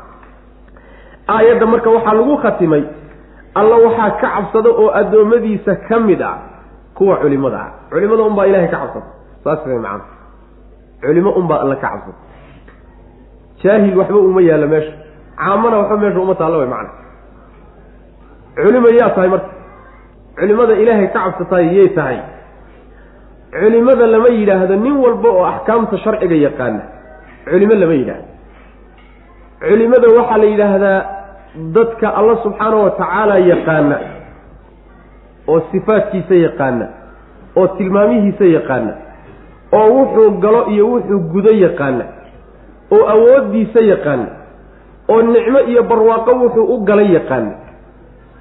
aayadda 1.28 1.66
marka 1.66 1.90
waxaa 1.90 2.14
lagu 2.18 2.36
khatimay 2.42 2.82
alla 3.54 3.76
waxaa 3.86 4.10
ka 4.10 4.28
cabsada 4.34 4.70
oo 4.70 4.88
addoommadiisa 5.00 5.72
ka 5.88 6.00
mid 6.00 6.22
ah 6.22 6.36
kuwa 6.94 7.16
culimada 7.22 7.56
ah. 7.60 7.70
Culimada 7.90 8.22
unbaa 8.22 8.46
ilahay 8.50 8.68
ka 8.68 8.78
cabsada 8.82 9.06
saas 9.44 9.60
way 9.66 9.78
macana 9.78 10.04
culimo 11.04 11.30
unbaa 11.40 11.60
alla 11.62 11.76
ka 11.76 11.88
cabsada 11.88 12.18
jaahil 13.62 13.96
waxba 13.98 14.18
uma 14.18 14.40
yaalla 14.42 14.66
meesha. 14.66 14.92
Caamana 15.38 15.76
waxba 15.78 15.96
meesha 16.02 16.20
uma 16.20 16.34
taalla 16.34 16.58
way 16.58 16.66
macana 16.66 16.90
culimo 18.57 18.88
yaa 18.98 19.11
tahay 19.14 19.28
marka. 19.34 19.51
Culimada 20.38 20.74
ilaahay 20.82 21.09
ka 21.12 21.18
cabsataay 21.24 21.66
yay 21.76 21.88
tahay. 21.98 22.18
Culimada 23.53 24.07
lama 24.07 24.28
yidhaahdo 24.38 24.74
nin 24.84 24.96
walba 25.05 25.28
oo 25.36 25.44
axkaamta 25.53 25.96
sharciga 26.05 26.36
yaqaana. 26.46 26.82
Culimo 27.51 27.74
lama 27.82 27.94
yidhaahdo. 28.01 28.26
Culimada 29.61 30.07
waxaa 30.18 30.38
la 30.42 30.46
yidhaahdaa 30.53 30.98
dadka 31.76 32.07
alla 32.18 32.34
subxaana 32.44 32.76
wa 32.84 32.90
tacaala 33.01 33.36
yaqaana 33.53 33.96
oo 35.51 35.61
sifaadkiisa 35.72 36.34
yaqaana 36.46 36.86
oo 37.59 37.66
tilmaamihiisa 37.76 38.44
yaqaana 38.57 38.92
oo 39.78 39.88
wuxuu 39.96 40.30
galo 40.42 40.61
iyo 40.74 40.84
wuxuu 40.92 41.18
gudo 41.32 41.53
yaqaana 41.64 42.05
oo 42.94 43.03
awooddiisa 43.14 43.80
yaqaana 43.92 44.26
oo 45.12 45.22
nicmo 45.32 45.61
iyo 45.70 45.82
barwaaqo 45.90 46.30
wuxuu 46.42 46.64
u 46.74 46.84
gala 46.88 47.03
yaqaana 47.16 47.53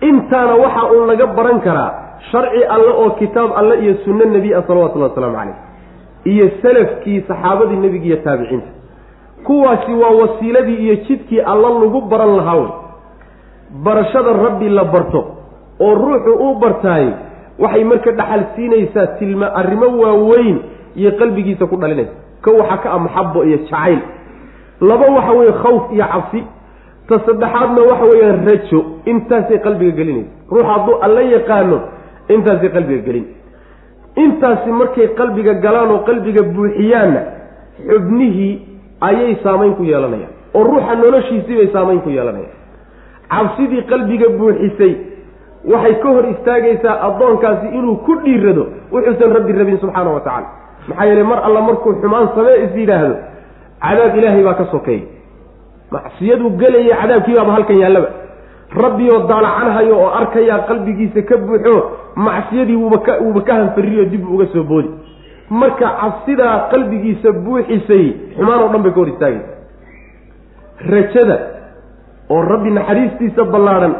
intaana 0.01 0.55
waxa 0.55 0.83
uun 0.93 1.07
laga 1.07 1.25
baran 1.27 1.59
karaa 1.61 1.91
sharci 2.31 2.63
alle 2.75 2.91
oo 3.01 3.09
kitaab 3.19 3.51
alle 3.59 3.75
iyo 3.83 3.93
sunno 4.05 4.25
nebi 4.25 4.53
ah 4.53 4.63
salawatullahi 4.67 5.11
wasalaamu 5.11 5.35
calayh. 5.37 5.55
Iyo 6.25 6.45
salafkii 6.61 7.21
saxaabadii 7.27 7.75
nebiga 7.83 8.05
iyo 8.05 8.17
taabiciinta. 8.23 8.67
Kuwaasi 9.43 9.93
waa 9.93 10.13
wasiiladii 10.21 10.75
iyo 10.85 10.95
jidkii 10.95 11.39
alla 11.41 11.69
lagu 11.69 12.01
baran 12.01 12.35
lahaa 12.37 12.55
wey. 12.55 12.71
Barashada 13.83 14.33
rabbi 14.33 14.69
la 14.69 14.83
barto 14.83 15.21
oo 15.79 15.93
ruuxu 15.95 16.33
u 16.39 16.55
bartaay 16.59 17.07
waxay 17.59 17.83
marka 17.83 18.11
dhaxal 18.11 18.43
siinaysaa 18.55 19.07
tilma 19.19 19.47
arrimo 19.55 19.87
waaweyn 20.01 20.57
iyo 20.95 21.11
qalbigiisa 21.19 21.65
ku 21.67 21.75
dhalinaysa. 21.75 22.11
Ko 22.43 22.51
waxaa 22.59 22.77
ka 22.83 22.89
ah 22.93 22.99
maxabo 22.99 23.43
iyo 23.43 23.57
jacayl. 23.57 23.99
Laba 24.81 25.05
waxa 25.17 25.31
weeye 25.31 25.53
khawf 25.63 25.83
iyo 25.91 26.05
cabsi 26.13 26.43
ta 27.09 27.15
saddexaadna 27.27 27.81
waxa 27.89 28.05
weeyaan 28.11 28.39
rajo 28.49 28.79
intaasay 29.11 29.59
qalbiga 29.65 29.93
gelinaysa 29.99 30.31
ruux 30.53 30.65
hadduu 30.71 30.95
alla 31.05 31.21
yaqaano 31.35 31.77
intaasay 32.35 32.69
qalbiga 32.75 33.01
gelin. 33.07 33.25
Intaasi 34.23 34.69
markay 34.79 35.07
qalbiga 35.19 35.53
galaan 35.65 35.91
oo 35.95 35.99
qalbiga 36.09 36.41
buuxiyaanna 36.55 37.21
xubnihii 37.89 38.53
ayay 39.07 39.35
saamayn 39.43 39.73
ku 39.77 39.83
yeelanayaan. 39.91 40.33
Oo 40.55 40.63
ruuxa 40.69 40.95
noloshiisii 41.01 41.55
bay 41.59 41.69
saamayn 41.75 42.01
ku 42.05 42.09
yeelanayaan. 42.09 42.57
Cabsidii 43.33 43.83
qalbiga 43.91 44.27
buuxisay 44.39 44.93
waxay 45.71 45.95
ka 46.03 46.09
hor 46.15 46.25
istaagaysaa 46.33 46.95
addoonkaasi 47.07 47.67
inuu 47.77 47.95
ku 48.05 48.13
dhiirado 48.23 48.63
wuxuusan 48.93 49.31
rabbi 49.37 49.53
rabin 49.59 49.77
subxaana 49.83 50.09
wa 50.17 50.21
tacala 50.27 50.47
maxaa 50.89 51.05
yeeley 51.09 51.23
mar 51.31 51.39
alla 51.47 51.61
markuu 51.61 51.93
xumaan 52.01 52.27
samee 52.35 52.57
is 52.65 52.71
yidhaahdo 52.81 53.15
cadaab 53.85 54.15
ilaahay 54.19 54.43
baa 54.47 54.53
ka 54.61 54.65
sokeeyey 54.71 55.03
macsiyaduu 55.91 56.49
gelaya 56.61 56.95
cadaabkiibaaba 57.01 57.51
halkan 57.57 57.77
yaallaba. 57.83 58.09
Rabbioo 58.83 59.19
daalacanhayo 59.29 59.95
oo 60.03 60.09
arkayaa 60.19 60.59
qalbigiisa 60.69 61.21
ka 61.29 61.35
buuxo 61.37 61.75
macsiyadii 62.15 62.75
wuuba 62.81 62.97
ka 63.07 63.13
wuuba 63.23 63.41
ka 63.47 63.53
hanfariyo 63.59 64.05
dib 64.11 64.23
uga 64.33 64.45
soo 64.53 64.63
boodi. 64.63 64.89
Marka 65.49 65.87
cabsidaa 66.01 66.55
qalbigiisa 66.71 67.31
buuxisay 67.45 68.05
xumaan 68.37 68.59
oo 68.63 68.69
dhan 68.73 68.81
bay 68.85 68.91
ka 68.91 68.99
hor 69.01 69.09
istaagaysa 69.13 69.53
rajada 70.93 71.37
oo 72.29 72.41
rabbi 72.51 72.69
naxariistiisa 72.77 73.43
ballaadhan 73.53 73.93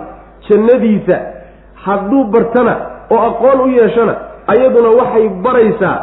jannadiisa 0.50 1.18
hadduu 1.86 2.24
bartana 2.34 2.74
oo 3.10 3.18
aqoon 3.30 3.60
u 3.62 3.68
yeeshana 3.78 4.14
ayaduna 4.54 4.90
waxay 5.00 5.26
baraysaa 5.46 5.96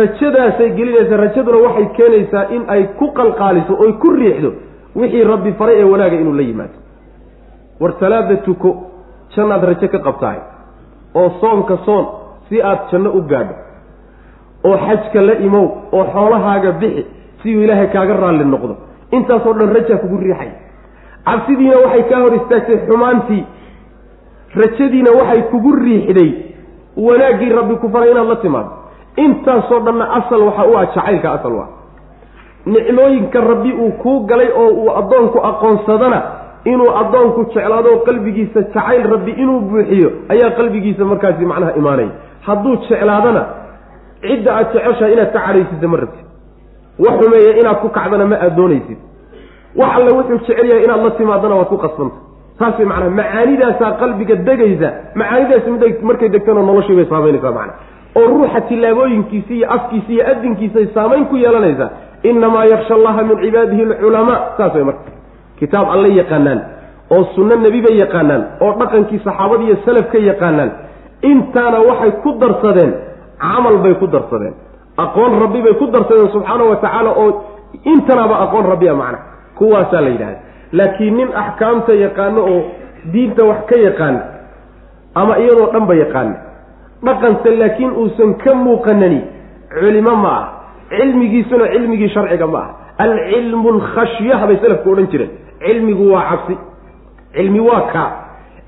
rajadaasay 0.00 0.68
gelinaysaa 0.78 1.16
rajaduna 1.24 1.58
waxay 1.66 1.86
keenaysaa 1.96 2.44
in 2.56 2.62
ay 2.74 2.82
ku 2.98 3.06
qalqaaliso 3.18 3.72
oy 3.84 3.92
ku 4.02 4.10
riixdo 4.20 4.50
wixii 5.00 5.24
rabbi 5.32 5.52
faray 5.58 5.76
ee 5.80 5.84
wanaaga 5.92 6.16
inuu 6.22 6.32
la 6.34 6.42
yimaado. 6.42 6.76
War 7.80 7.92
salaada 8.00 8.36
tuko 8.46 8.70
jannaad 9.36 9.64
rajo 9.70 9.88
ka 9.94 9.98
qabtahay 10.06 10.38
oo 11.14 11.30
soonka 11.40 11.76
soon 11.86 12.04
si 12.48 12.62
aad 12.62 12.78
janno 12.90 13.10
u 13.18 13.20
gaadho 13.30 13.54
oo 14.68 14.76
xajka 14.86 15.20
la 15.28 15.34
imow 15.46 15.66
oo 15.92 16.04
xoolahaaga 16.14 16.72
bixi 16.80 17.02
si 17.42 17.56
uu 17.56 17.62
ilaahay 17.64 17.88
kaaga 17.94 18.14
raalli 18.22 18.44
noqdo. 18.44 18.74
Intaasoo 19.16 19.52
dhan 19.58 19.70
rajaa 19.76 19.98
kugu 20.02 20.16
riixay. 20.24 20.50
Cabsidiina 21.26 21.76
waxay 21.84 22.02
kaa 22.10 22.20
hor 22.22 22.34
istaagtay 22.38 22.76
xumaantii. 22.88 23.44
Rajadiina 24.60 25.10
waxay 25.18 25.42
kugu 25.50 25.72
riixday 25.84 26.30
wanaaggii 26.96 27.52
rabbi 27.58 27.74
ku 27.82 27.88
faray 27.92 28.10
inaad 28.10 28.28
la 28.28 28.36
timaado 28.36 28.70
intaasoo 29.24 29.80
dhanna 29.86 30.04
asal 30.18 30.40
waxa 30.48 30.64
u 30.70 30.76
ah 30.78 30.84
jacaylka 30.94 31.28
asal 31.36 31.54
ah 31.64 31.68
nicmooyinka 32.66 33.40
rabbi 33.40 33.72
uu 33.72 33.92
kuu 34.02 34.20
galay 34.30 34.48
oo 34.62 34.68
uu 34.80 34.90
addoonku 35.00 35.38
aqoonsadana 35.50 36.22
inuu 36.72 36.90
addoonku 37.02 37.40
jeclaado 37.54 37.92
qalbigiisa 38.06 38.60
jacayl 38.62 39.04
rabbi 39.14 39.32
inuu 39.42 39.60
buuxiyo 39.70 40.10
ayaa 40.34 40.50
qalbigiisa 40.58 41.04
markaasi 41.10 41.44
macnaha 41.50 41.72
imaanaya 41.80 42.10
hadduu 42.46 42.76
jeclaadana 42.88 43.42
cidda 44.26 44.50
aad 44.58 44.66
jeceshahay 44.74 45.12
inaad 45.16 45.32
ka 45.32 45.40
cadhaysisa 45.46 45.88
ma 45.92 45.96
rabtid. 46.02 46.26
Wax 47.04 47.14
xumeeya 47.22 47.52
inaad 47.60 47.78
ku 47.84 47.88
kacdana 47.98 48.24
ma 48.32 48.36
aad 48.44 48.54
doonaysid. 48.56 48.98
Wax 49.80 49.90
alle 49.98 50.10
wuxuu 50.18 50.38
jecel 50.46 50.66
yahay 50.70 50.84
inaad 50.86 51.02
la 51.06 51.10
timaadana 51.20 51.54
waad 51.60 51.68
ku 51.72 51.78
qasbanta. 51.84 52.16
Saas 52.58 52.78
way 52.78 52.86
macnaha 52.90 53.10
macaanidaasaa 53.20 53.92
qalbiga 54.00 54.34
degaysa 54.48 54.88
macaanidaasi 55.20 55.70
mid 55.70 55.84
markay 56.08 56.28
degtana 56.34 56.62
noloshii 56.68 56.96
bay 56.98 57.06
saamaynaysaa 57.12 57.52
macana 57.58 57.72
oo 58.18 58.26
ruuxa 58.32 58.60
tillaabooyinkiisi 58.68 59.52
iyo 59.58 59.66
afkiisi 59.76 60.12
iyo 60.14 60.24
adinkiisay 60.32 60.86
saamayn 60.94 61.24
ku 61.30 61.36
yeelanaysaa 61.36 61.90
inamaa 62.30 62.64
yaksha 62.72 62.94
allaha 62.98 63.22
min 63.28 63.36
cibaadihi 63.44 63.82
alculamaa 63.88 64.38
saas 64.56 64.74
way 64.76 64.84
marka 64.90 65.10
kitaab 65.60 65.86
alle 65.94 66.08
yaqaanaan 66.20 66.60
oo 67.16 67.22
sunno 67.34 67.54
nebi 67.64 67.80
bay 67.86 67.96
yaqaanaan 68.04 68.42
oo 68.64 68.72
dhaqankii 68.80 69.20
saxaabada 69.26 69.62
iyo 69.68 69.76
salafka 69.86 70.18
yaqaanaan 70.30 70.70
intaana 71.32 71.78
waxay 71.88 72.12
ku 72.24 72.30
darsadeen 72.42 72.92
camal 73.44 73.76
bay 73.84 73.94
ku 74.02 74.06
darsadeen 74.14 74.54
aqoon 75.04 75.32
rabbi 75.44 75.60
bay 75.66 75.74
ku 75.80 75.86
darsadeen 75.94 76.28
subxaana 76.34 76.64
wa 76.70 76.76
tacaala 76.84 77.10
oo 77.22 77.28
intanaaba 77.92 78.36
aqoon 78.44 78.66
rabbi 78.72 78.88
a 78.88 78.94
macna 79.02 79.18
kuwaasaa 79.58 80.00
la 80.06 80.10
yidhahda 80.14 80.38
laakiin 80.78 81.14
nin 81.18 81.28
axkaamta 81.42 81.92
yaqaano 82.04 82.40
oo 82.52 82.60
diinta 83.12 83.42
wax 83.50 83.60
ka 83.70 83.76
yaqaana 83.86 84.20
ama 85.20 85.34
iyadoo 85.42 85.68
dhanba 85.74 85.94
yaqaana 86.02 86.34
dhaqanse 87.06 87.50
laakiin 87.62 87.92
uusan 88.02 88.30
ka 88.44 88.54
muuqanani 88.64 89.20
culimo 89.80 90.14
ma 90.24 90.30
ah 90.40 90.44
cilmigiisuna 90.90 91.68
cilmigii 91.72 92.08
sharciga 92.14 92.46
ma 92.46 92.58
ah 92.58 93.04
alcilmu 93.04 93.68
alkhashyah 93.74 94.46
bay 94.48 94.56
salafku 94.62 94.90
odhan 94.92 95.06
jireen. 95.12 95.30
Cilmigu 95.64 96.12
waa 96.12 96.24
cabsi. 96.30 96.54
Cilmi 97.36 97.60
waa 97.60 97.80
kaa. 97.92 98.10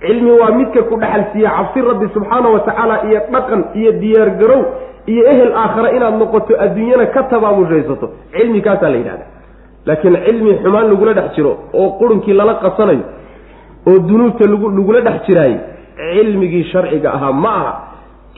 Cilmi 0.00 0.30
waa 0.40 0.50
midka 0.58 0.82
ku 0.82 0.96
dhexalsiiya 1.00 1.50
cabsi 1.58 1.80
rabbi 1.90 2.06
subxaana 2.14 2.48
wa 2.54 2.60
tacaala 2.60 2.96
iyo 3.08 3.20
dhaqan 3.32 3.60
iyo 3.74 3.92
diyaargarow 3.92 4.62
iyo 5.06 5.22
ehel 5.32 5.52
aakhare 5.62 5.96
inaad 5.96 6.14
noqoto 6.22 6.52
adduunyana 6.64 7.06
ka 7.14 7.22
tabaabushaysato. 7.22 8.06
Cilmi 8.32 8.60
kaasaa 8.66 8.90
la 8.90 8.96
yidhahda 8.96 9.24
laakiin 9.86 10.16
cilmi 10.26 10.58
xumaan 10.62 10.86
lagula 10.90 11.12
dhex 11.18 11.28
jiro 11.36 11.52
oo 11.72 11.88
qurunkii 11.98 12.32
lala 12.40 12.54
qasanayo 12.64 13.04
oo 13.88 13.98
dunuubta 14.08 14.44
lagula 14.46 15.00
dhex 15.00 15.26
jiraayo 15.26 15.58
cilmigii 16.14 16.64
sharciga 16.72 17.08
ahaa 17.16 17.32
ma 17.32 17.52
aha. 17.60 17.72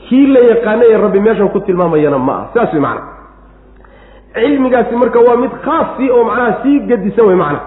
Kii 0.07 0.27
la 0.33 0.39
yaqaana 0.51 0.83
ee 0.91 0.97
rabbi 0.97 1.19
meeshan 1.19 1.49
ku 1.49 1.59
tilmaamayana 1.59 2.17
ma 2.17 2.33
aha. 2.33 2.49
Saas 2.53 2.73
wey 2.73 2.81
macana 2.81 3.20
cilmigaasi 4.35 4.95
marka 5.01 5.19
waa 5.27 5.37
mid 5.43 5.51
khaasi 5.65 6.05
oo 6.15 6.23
macnaha 6.29 6.53
sii 6.63 6.79
gadisan 6.89 7.25
wey 7.29 7.35
macana 7.35 7.59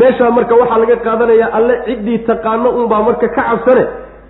meeshaa 0.00 0.30
marka 0.36 0.54
waxaa 0.60 0.78
laga 0.82 0.96
qaadanayaa 1.06 1.50
alle 1.58 1.74
ciddii 1.86 2.18
taqaano 2.28 2.68
unbaa 2.80 3.02
marka 3.08 3.26
ka 3.36 3.42
cabsane 3.48 3.84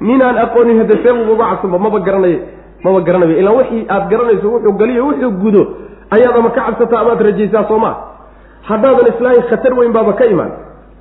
ninaan 0.09 0.39
aqoonin 0.45 0.79
hade 0.83 0.95
seebuuba 1.05 1.45
cabsanba 1.51 1.79
maba 1.85 1.99
garanayo 2.07 2.41
maba 2.85 3.01
garanayo 3.07 3.35
ilaa 3.41 3.55
wixii 3.59 3.83
aad 3.95 4.05
garanayso 4.13 4.47
wuxuu 4.55 4.73
galiyo 4.81 5.03
wuxuu 5.07 5.31
gudo. 5.43 5.63
Ayaad 6.15 6.37
ama 6.39 6.51
ka 6.57 6.61
cabsataa 6.67 7.01
amaad 7.03 7.21
rajaysaa 7.27 7.65
soo 7.69 7.79
maa 7.85 7.95
haddaadan 8.69 9.07
islaahin 9.13 9.43
khatar 9.51 9.73
weyn 9.79 9.93
baaba 9.97 10.13
ka 10.21 10.25
imaan 10.35 10.53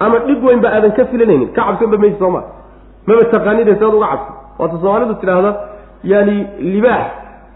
ama 0.06 0.18
dhib 0.28 0.44
weyn 0.48 0.60
ba 0.66 0.70
aadan 0.76 0.92
ka 0.98 1.04
filanaynin 1.12 1.50
ka 1.56 1.62
cabsanba 1.68 1.98
maysi 2.04 2.18
soo 2.22 2.30
maa 2.36 2.44
maba 3.08 3.24
taqaanide 3.34 3.74
sead 3.80 3.94
uga 3.98 4.08
cabsan. 4.14 4.36
Waata 4.60 4.76
soomaalidu 4.84 5.14
tidhaahda 5.22 5.52
yaani 6.12 6.36
libaax 6.74 7.06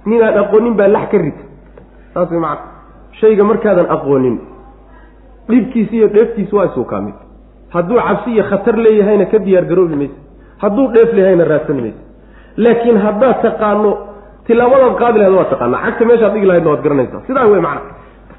ninaan 0.09 0.37
aqoonin 0.43 0.73
baa 0.79 0.87
lax 0.95 1.05
ka 1.11 1.17
rita. 1.25 1.43
Saas 2.13 2.31
way 2.33 2.39
macana 2.39 2.73
shayga 3.19 3.43
markaadan 3.43 3.87
aqoonin 3.95 4.37
dhibkiisi 5.49 5.95
iyo 5.97 6.07
dheeftiisi 6.07 6.55
waa 6.55 6.65
isuu 6.65 6.85
hadduu 7.69 7.97
cabsi 8.07 8.29
iyo 8.31 8.43
khatar 8.49 8.75
leeyahayna 8.77 9.25
ka 9.25 9.39
diyaar 9.39 9.65
garoobi 9.65 9.95
mayse 9.95 10.17
hadduu 10.63 10.87
dheef 10.95 11.13
leeyahayna 11.13 11.45
raadsan 11.51 11.81
mayse 11.81 12.01
laakiin 12.57 12.97
haddaad 13.05 13.41
taqaano 13.41 13.91
tilaabadaad 14.47 14.95
qaadi 15.01 15.19
lahayd 15.19 15.35
waad 15.37 15.49
taqaanaa. 15.49 15.81
Cagta 15.85 16.05
meeshaad 16.05 16.33
dhigi 16.33 16.45
lahaydna 16.45 16.69
waad 16.71 16.83
garanaysaa 16.85 17.21
sidaa 17.27 17.47
wey 17.51 17.61
macna. 17.67 17.91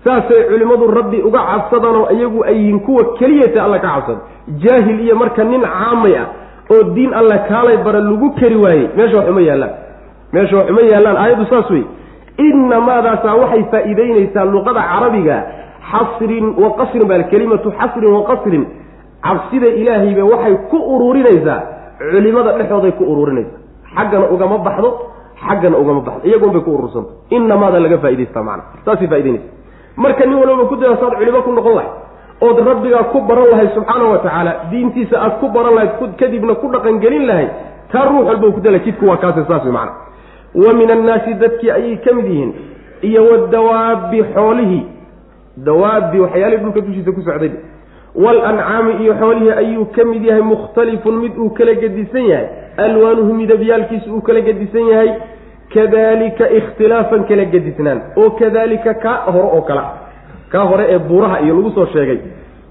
Saasay 0.04 0.42
culimmadu 0.50 0.86
rabbi 0.98 1.18
uga 1.28 1.40
cabsadanoo 1.50 2.06
iyagu 2.16 2.44
ay 2.44 2.56
yihiin 2.58 2.80
kuwa 2.80 3.04
keliyata 3.18 3.64
alla 3.64 3.78
ka 3.78 3.88
cabsada. 3.94 4.20
Jaahil 4.62 5.00
iyo 5.00 5.16
marka 5.16 5.44
nin 5.44 5.62
caamay 5.62 6.14
ah 6.22 6.26
oo 6.70 6.82
diin 6.94 7.14
alle 7.14 7.38
kaalay 7.48 7.76
bara 7.86 8.00
lagu 8.00 8.30
kari 8.40 8.56
waayey 8.56 8.88
meesha 8.96 9.16
wax 9.16 9.28
uma 9.28 9.40
yaallaan 9.40 9.74
meesha 10.32 10.56
wax 10.56 10.70
uma 10.70 10.82
yaallaan 10.92 11.16
aayaddu 11.16 11.44
saas 11.50 11.70
wey 11.70 11.84
inamaadaasaa 12.38 13.34
waxay 13.42 13.62
faa'iideynaysaa 13.72 14.44
luqada 14.54 14.82
carabiga 14.92 15.36
xasrin 15.90 16.46
wa 16.62 16.70
qasrin 16.78 17.04
baa 17.10 17.22
kelimatu 17.32 17.72
xasrin 17.78 18.12
wa 18.16 18.22
qasrin. 18.30 18.64
Cabsida 19.26 19.66
ilaahayba 19.80 20.24
waxay 20.32 20.54
ku 20.70 20.76
ururinaysaa 20.94 21.60
culimada 21.98 22.50
dhexooday 22.58 22.92
ku 22.98 23.04
ururinaysaa. 23.12 23.58
Xaggana 23.96 24.26
ugama 24.34 24.58
baxdo 24.66 24.90
xaggana 25.46 25.76
ugama 25.82 26.00
baxdo. 26.06 26.22
Iyagunbay 26.28 26.60
ku 26.66 26.70
urursanta 26.76 27.10
inamaada 27.36 27.78
laga 27.80 27.98
faa'idaystaa 28.04 28.42
macana 28.48 28.62
saasay 28.84 29.08
faa'idaynaysa 29.12 29.48
marka 29.96 30.26
nin 30.26 30.36
walbaba 30.40 30.64
ku 30.70 30.76
daya 30.76 30.96
saad 31.00 31.14
culimo 31.18 31.40
ku 31.46 31.52
noqon 31.56 31.74
lahay 31.78 31.90
ood 32.46 32.58
rabbigaa 32.68 33.04
ku 33.12 33.18
baran 33.28 33.48
lahayd 33.52 33.70
subxaana 33.76 34.04
wa 34.12 34.18
tacaala 34.24 34.52
diintiisa 34.70 35.16
aad 35.24 35.34
ku 35.40 35.48
baran 35.48 35.74
lahayd 35.74 35.92
kadibna 36.20 36.54
ku 36.60 36.66
dhaqangelin 36.74 37.24
lahayd 37.30 37.50
taa 37.92 38.04
ruux 38.10 38.24
walba 38.28 38.46
ku 38.56 38.60
dala 38.60 38.78
jidku 38.84 39.04
waa 39.08 39.16
kaase 39.16 39.40
saas 39.48 39.64
wey 39.64 39.72
macana 39.72 39.92
wa 40.64 40.72
min 40.78 40.90
annaasi 40.90 41.34
dadkii 41.42 41.70
ayay 41.70 41.96
ka 42.04 42.14
mid 42.14 42.26
yihiin. 42.26 42.52
Iyo 43.02 43.24
wadawaabi 43.30 44.22
xoolihii 44.34 44.84
dawaabi 45.66 46.20
waxyaalihii 46.20 46.62
dhulka 46.64 46.80
dushiisa 46.80 47.12
ku 47.12 47.22
socday. 47.22 47.50
Walancaami 48.14 48.92
iyo 49.04 49.14
xoolihii 49.20 49.50
ayuu 49.62 49.84
ka 49.96 50.04
mid 50.04 50.22
yahay 50.24 50.42
mukhtalifun 50.42 51.16
mid 51.22 51.32
uu 51.38 51.50
kala 51.50 51.74
gedisan 51.74 52.24
yahay. 52.32 52.46
Alwaanuhu 52.76 53.34
midabyaalkiisu 53.34 54.14
uu 54.14 54.20
kala 54.20 54.40
gedisan 54.40 54.86
yahay. 54.92 55.10
Kadalika 55.74 56.50
ikhtilaafan 56.50 57.24
kala 57.28 57.44
gedisnaan. 57.44 58.00
Oo 58.16 58.30
kadalika 58.30 58.94
kaa 58.94 59.16
hore 59.32 59.48
oo 59.56 59.62
kala. 59.62 59.84
Kaa 60.52 60.64
hore 60.64 60.84
ee 60.88 60.98
buuraha 60.98 61.40
iyo 61.40 61.54
lagu 61.56 61.70
soo 61.70 61.86
sheegay. 61.92 62.18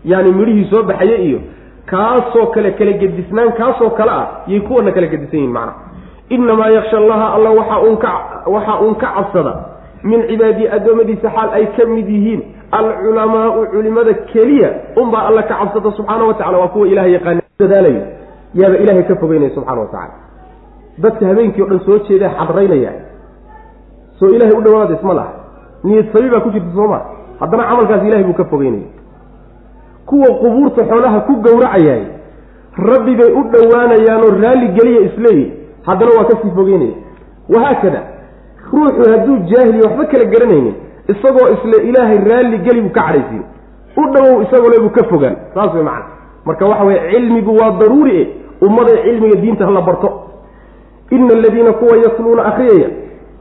Yaani 0.05 0.31
midhihii 0.31 0.69
soo 0.71 0.83
baxaye 0.83 1.17
iyo 1.27 1.39
kaasoo 1.85 2.45
kale 2.53 2.71
kala 2.71 2.91
gedisnaan 2.91 3.51
kaasoo 3.59 3.89
kale 3.89 4.11
ah 4.11 4.27
yay 4.47 4.59
kuwana 4.59 4.91
kala 4.91 5.07
gedisan 5.07 5.39
yihiin 5.39 5.51
macna 5.53 5.73
inamaa 6.29 6.69
yaksha 6.69 6.97
allaha 6.97 7.33
alla 7.35 7.49
waxa 7.49 7.79
uun 8.81 8.95
ka 8.95 9.07
cabsada 9.15 9.53
min 10.03 10.27
cibaadii 10.27 10.67
addoommadiisa 10.67 11.29
xaal 11.35 11.49
ay 11.53 11.65
ka 11.77 11.85
mid 11.85 12.07
yihiin 12.09 12.41
alculamaau 12.71 13.65
culimada 13.71 14.13
keliya 14.13 14.69
unbaa 14.95 15.27
alla 15.27 15.43
ka 15.43 15.55
cabsada 15.59 15.91
subxaana 15.97 16.23
wa 16.25 16.33
tacala 16.33 16.57
waa 16.57 16.67
kuwa 16.67 16.87
ilahay 16.87 17.13
yaqaana 17.13 17.41
dadaalayo 17.59 18.01
yaaba 18.53 18.77
ilahay 18.77 19.03
ka 19.03 19.15
fogeynaya 19.15 19.49
subxana 19.55 19.81
wa 19.81 19.87
tacala 19.87 20.13
dadka 20.97 21.25
habeenkii 21.27 21.61
o 21.61 21.65
dhan 21.65 21.79
soo 21.85 21.97
jeeda 22.07 22.29
xadraynaya 22.29 22.91
soo 24.19 24.29
ilahay 24.29 24.53
u 24.57 24.61
dhawaada 24.61 24.93
isma 24.95 25.13
laha 25.13 25.33
niyad 25.83 26.05
sabi 26.13 26.29
baa 26.29 26.39
ku 26.39 26.49
jirta 26.49 26.71
sooma 26.75 27.01
haddana 27.39 27.63
camalkaas 27.63 28.03
ilahay 28.07 28.23
buu 28.23 28.33
ka 28.33 28.45
fogeynaya 28.45 28.89
kuwa 30.05 30.27
qubuurta 30.41 30.85
xoolaha 30.85 31.19
ku 31.27 31.33
gowracayay 31.45 32.03
rabbi 32.77 33.15
bay 33.15 33.31
u 33.33 33.43
dhowaanayaanoo 33.53 34.31
raalli 34.43 34.67
geliya 34.77 35.01
isleeyihi 35.01 35.64
haddana 35.85 36.11
waa 36.17 36.25
ka 36.29 36.37
sii 36.41 36.51
fogeynaya 36.55 36.95
wahaakada 37.53 38.01
ruuxu 38.73 39.11
hadduu 39.11 39.37
jaahiliya 39.51 39.83
waxba 39.89 40.05
kala 40.11 40.25
garanaynin 40.33 40.75
isagoo 41.13 41.47
isle 41.55 41.77
ilaahay 41.89 42.17
raalli 42.29 42.57
geli 42.65 42.81
buu 42.81 42.89
ka 42.97 43.01
cadhaysiin 43.07 43.43
u 43.97 44.03
dhowow 44.13 44.41
isagoo 44.45 44.69
le 44.73 44.79
buu 44.79 44.89
ka 44.89 45.03
fogaan. 45.09 45.35
Saas 45.53 45.73
way 45.73 45.83
macana 45.83 46.05
marka 46.45 46.65
waxa 46.65 46.83
weye 46.85 47.01
cilmigu 47.11 47.51
waa 47.59 47.71
daruuri 47.79 48.21
e 48.21 48.27
ummaday 48.61 48.97
cilmiga 49.03 49.35
diinta 49.41 49.65
hala 49.65 49.81
barto. 49.81 50.09
Ina 51.11 51.33
aladiina 51.33 51.71
kuwa 51.73 51.97
yatluuna 51.97 52.45
akhriyaya 52.45 52.89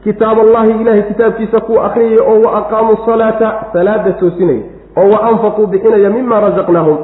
kitaab 0.03 0.39
allahi 0.39 0.71
ilahay 0.81 1.03
kitaabkiisa 1.03 1.59
kuwa 1.59 1.85
akhriyaya 1.85 2.23
oo 2.31 2.41
wa 2.45 2.57
aqaamuu 2.59 2.97
salaata 3.05 3.49
salaada 3.73 4.11
toosinaya 4.13 4.61
oo 4.97 5.09
wa 5.13 5.23
anfaquu 5.29 5.67
bixinaya 5.67 6.09
mima 6.09 6.39
rasaqnaahum 6.39 6.97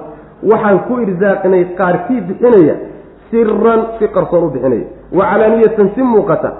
waxaan 0.51 0.79
ku 0.87 0.99
irsaaqnay 1.05 1.63
qaarkii 1.79 2.21
bixinaya 2.21 2.75
siran 3.31 3.81
si 3.99 4.07
qarsoon 4.07 4.43
u 4.43 4.49
bixinaya 4.49 4.85
wa 5.17 5.25
calaaniyatan 5.31 5.89
si 5.95 6.01
muuqata 6.03 6.51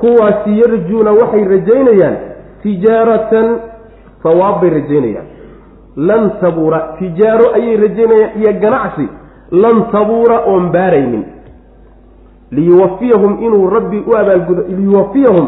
kuwaasi 0.00 0.50
yarjuuna 0.60 1.10
waxay 1.20 1.44
rajaynayaan 1.54 2.16
tijaaratan 2.62 3.46
sawaab 4.22 4.60
bay 4.60 4.70
rajaynayaan. 4.70 5.26
Lan 5.96 6.30
tabuura 6.40 6.80
tijaaro 6.98 7.46
ayay 7.54 7.76
rajaynayaan 7.76 8.30
iyo 8.40 8.52
ganacsi 8.60 9.06
lan 9.50 9.76
tabuura 9.92 10.38
oon 10.46 10.72
baaraynin. 10.72 11.24
Liyuwafiyahum 12.50 13.42
inuu 13.42 13.70
rabbi 13.70 13.98
u 14.06 14.16
abaalgudo 14.16 14.62
liyuwafiyahum 14.68 15.46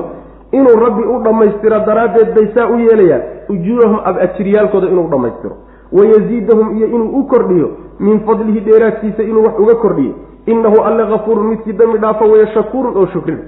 inuu 0.52 0.76
rabbi 0.84 1.02
u 1.02 1.18
dhammaystiro 1.24 1.78
daraaddeed 1.86 2.34
bay 2.34 2.46
saa 2.54 2.66
u 2.68 2.78
yeelayaan 2.78 3.22
ujuurahum 3.48 3.98
ab 4.04 4.16
ajiryaalkooda 4.26 4.86
inuu 4.88 5.08
dhammaystiro 5.10 5.56
wayaziidahum 5.92 6.76
iyo 6.76 6.86
inuu 6.86 7.18
u 7.20 7.24
kordhiyo 7.26 7.70
min 8.00 8.20
fadlihi 8.26 8.60
dheeraadkiisa 8.60 9.22
inuu 9.22 9.44
wax 9.44 9.58
uga 9.58 9.74
kordhiyo. 9.74 10.14
Innahu 10.46 10.80
alle 10.84 11.06
kafuurun 11.06 11.46
midkii 11.46 11.72
dambi 11.72 11.98
dhaafa 11.98 12.24
waya 12.24 12.46
shakuurun 12.46 12.96
oo 12.96 13.06
shukrin. 13.06 13.38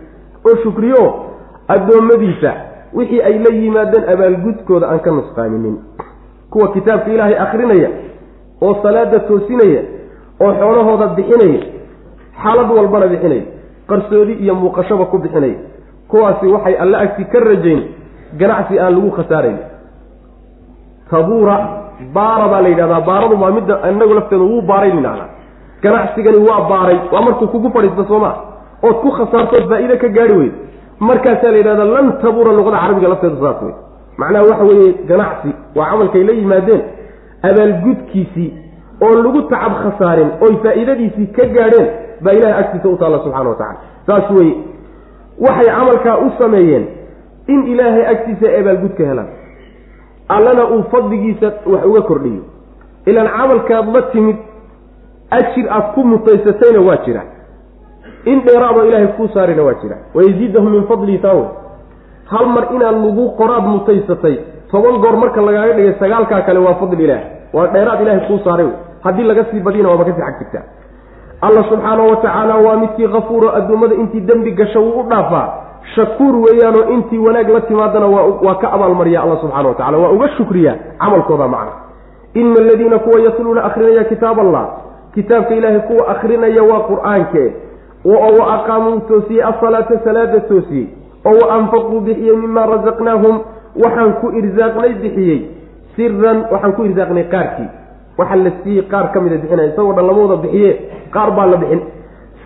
Oo 0.44 0.56
shukriyo 0.62 1.14
addoommadiisa 1.68 2.52
wixii 2.94 3.20
ay 3.22 3.38
la 3.38 3.54
yimaadeen 3.54 4.08
abaalgudkooda 4.08 4.88
aan 4.88 5.00
ka 5.00 5.10
nusqaaminin. 5.10 5.76
Kuwa 6.50 6.68
kitaabka 6.72 7.12
ilaahay 7.12 7.38
akrinaya 7.38 7.90
oo 8.62 8.74
salaada 8.82 9.20
toosinaya 9.20 9.82
oo 10.40 10.52
xoolahooda 10.54 11.06
bixinaya 11.06 11.60
xaalad 12.42 12.70
walbana 12.70 13.06
bixinaya 13.06 13.42
qarsoodi 13.88 14.32
iyo 14.32 14.54
muuqashaba 14.54 15.04
ku 15.04 15.18
bixinaya. 15.18 15.54
Kuwaasi 16.08 16.46
waxay 16.46 16.74
alle 16.78 16.96
agti 16.96 17.24
ka 17.24 17.40
rajayn 17.40 17.82
ganacsi 18.38 18.78
aan 18.78 18.94
lagu 18.94 19.10
khasaarayn. 19.10 19.58
Tabuura 21.10 21.85
baara 22.16 22.48
baa 22.52 22.60
la 22.64 22.68
yidhahdaa 22.68 23.00
baaradu 23.10 23.34
waa 23.42 23.50
midda 23.56 23.74
inagu 23.90 24.14
lafteedu 24.18 24.44
wuu 24.52 24.62
baaray 24.70 24.92
nidhahdaa 24.98 25.28
ganacsigani 25.82 26.38
waa 26.48 26.60
baaray 26.70 26.98
waa 27.12 27.22
markuu 27.26 27.46
kugu 27.54 27.70
fadhiista 27.74 28.04
soo 28.10 28.18
maa 28.24 28.34
ood 28.86 28.96
ku 29.02 29.10
khasaartood 29.18 29.64
faa-iide 29.70 29.96
ka 30.02 30.08
gaari 30.16 30.34
weyd. 30.40 30.54
Markaasaa 31.08 31.50
la 31.54 31.58
yidhahda 31.60 31.84
lan 31.94 32.06
tabuura 32.22 32.52
luqada 32.58 32.78
carabiga 32.82 33.08
lafteeda 33.12 33.36
saas 33.42 33.62
wey 33.62 33.74
macnaha 34.20 34.44
waxa 34.50 34.64
weeye 34.70 34.92
ganacsi 35.10 35.50
waa 35.76 35.86
camalkay 35.90 36.22
la 36.28 36.32
yimaadeen. 36.40 36.82
Abaalgudkiisii 37.48 38.48
oon 39.06 39.16
lagu 39.24 39.40
tacab 39.52 39.72
khasaarin 39.82 40.30
oy 40.44 40.52
faa'iidadiisii 40.64 41.26
ka 41.36 41.44
gaadheen 41.56 41.88
baa 42.24 42.32
ilahay 42.38 42.58
agtiisa 42.62 42.88
u 42.88 42.96
taalla 43.00 43.18
subxana 43.24 43.48
wa 43.50 43.56
tacala 43.60 43.78
saas 44.06 44.30
weye 44.36 44.54
waxay 45.46 45.68
camalkaa 45.76 46.16
u 46.26 46.30
sameeyeen 46.38 46.84
in 47.52 47.60
ilaahay 47.72 48.04
agtiisa 48.12 48.46
abaalgud 48.60 48.94
ka 48.98 49.04
helaan 49.10 49.28
allana 50.28 50.64
uu 50.70 50.82
fadligiisa 50.90 51.52
wax 51.66 51.84
uga 51.86 52.00
kordhiyo. 52.02 52.42
Ilaan 53.06 53.28
camalkaad 53.36 53.86
la 53.94 54.02
timid 54.02 54.36
ajir 55.30 55.66
aad 55.70 55.92
ku 55.94 56.04
mutaysatayna 56.04 56.80
waa 56.88 56.96
jira. 57.06 57.22
In 58.24 58.40
dheeraadoo 58.46 58.84
ilaahay 58.84 59.06
kuu 59.16 59.28
saarina 59.34 59.62
waa 59.62 59.74
jira. 59.82 59.96
Wayaziidahum 60.14 60.72
min 60.72 60.86
fadlihi 60.86 61.18
taawe 61.18 61.46
hal 62.32 62.46
mar 62.46 62.64
inaan 62.74 63.02
lagu 63.06 63.30
qoraad 63.38 63.64
mutaysatay 63.74 64.36
toban 64.70 64.98
goor 65.02 65.16
marka 65.16 65.40
lagaaga 65.40 65.72
dhigay 65.76 65.94
sagaalkaa 66.00 66.42
kale 66.42 66.58
waa 66.58 66.74
fadli 66.74 67.04
ilaah. 67.04 67.22
Waa 67.52 67.66
dheeraad 67.66 68.00
ilaahay 68.02 68.26
kuu 68.28 68.38
saaray. 68.44 68.68
Haddii 69.04 69.22
laga 69.30 69.44
sii 69.50 69.60
badiyana 69.60 69.88
waaba 69.90 70.04
ka 70.04 70.12
sii 70.12 70.22
xag 70.22 70.38
jirtaa. 70.38 70.64
Alla 71.40 71.62
subxaanahu 71.70 72.08
wa 72.10 72.16
tacaala 72.16 72.54
waa 72.56 72.76
midkii 72.76 73.08
kafuuro 73.08 73.54
addoommada 73.56 73.94
intii 73.94 74.20
dembi 74.20 74.50
gasho 74.52 74.80
wuu 74.82 75.00
u 75.00 75.08
dhaafaa 75.10 75.65
shakuur 75.94 76.36
weeyaanoo 76.36 76.84
intii 76.94 77.18
wanaag 77.18 77.48
la 77.48 77.60
timaadana 77.60 78.06
waa 78.06 78.54
ka 78.54 78.72
abaalmariya 78.72 79.22
alla 79.22 79.36
subxana 79.40 79.68
wa 79.68 79.74
tacala 79.74 79.98
waa 79.98 80.10
uga 80.10 80.28
shukriyaa 80.28 80.74
camalkooda 80.98 81.48
macna. 81.48 81.72
Ina 82.34 82.60
aladiina 82.60 82.98
kuwa 82.98 83.20
yatluuna 83.20 83.64
akrinaya 83.64 84.04
kitaab 84.04 84.40
allah 84.40 84.66
kitaabka 85.14 85.54
ilaahay 85.54 85.80
kuwa 85.80 86.08
akrinaya 86.08 86.62
waa 86.62 86.80
qur'aanke. 86.80 87.52
Oo 88.04 88.28
wa 88.38 88.54
aqaamuu 88.54 89.00
toosiyey 89.00 89.42
asalaata 89.44 90.00
salaada 90.04 90.40
toosiyey. 90.40 90.86
Oo 91.24 91.38
wa 91.46 91.54
anfaquu 91.54 92.00
bixiyey 92.00 92.36
mimaa 92.36 92.66
rasaqnaahum 92.66 93.40
waxaan 93.84 94.12
ku 94.20 94.30
irsaaqnay 94.40 94.92
bixiyey. 95.02 95.38
Siran 95.96 96.44
waxaan 96.52 96.72
ku 96.72 96.84
irsaaqnay 96.84 97.24
qaarkii. 97.34 97.68
Waxaa 98.18 98.36
la 98.36 98.50
siiyey 98.62 98.82
qaar 98.92 99.12
ka 99.12 99.20
mida 99.20 99.36
bixinaya 99.36 99.68
isagoo 99.72 99.92
dhan 99.96 100.06
lama 100.06 100.22
wada 100.22 100.36
bixiye 100.44 100.70
qaar 101.14 101.30
baa 101.36 101.46
la 101.46 101.56
bixin 101.56 101.80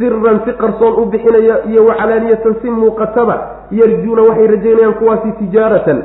siran 0.01 0.41
si 0.45 0.53
qarsoon 0.63 0.95
u 1.03 1.05
bixinaya 1.13 1.57
iyo 1.71 1.85
wacalaaniyatan 1.89 2.55
si 2.63 2.69
muuqataba 2.71 3.37
yarjuuna 3.71 4.23
waxay 4.29 4.47
rajaynayaan 4.55 4.95
kuwaasi 5.01 5.29
tijaaratan. 5.41 5.99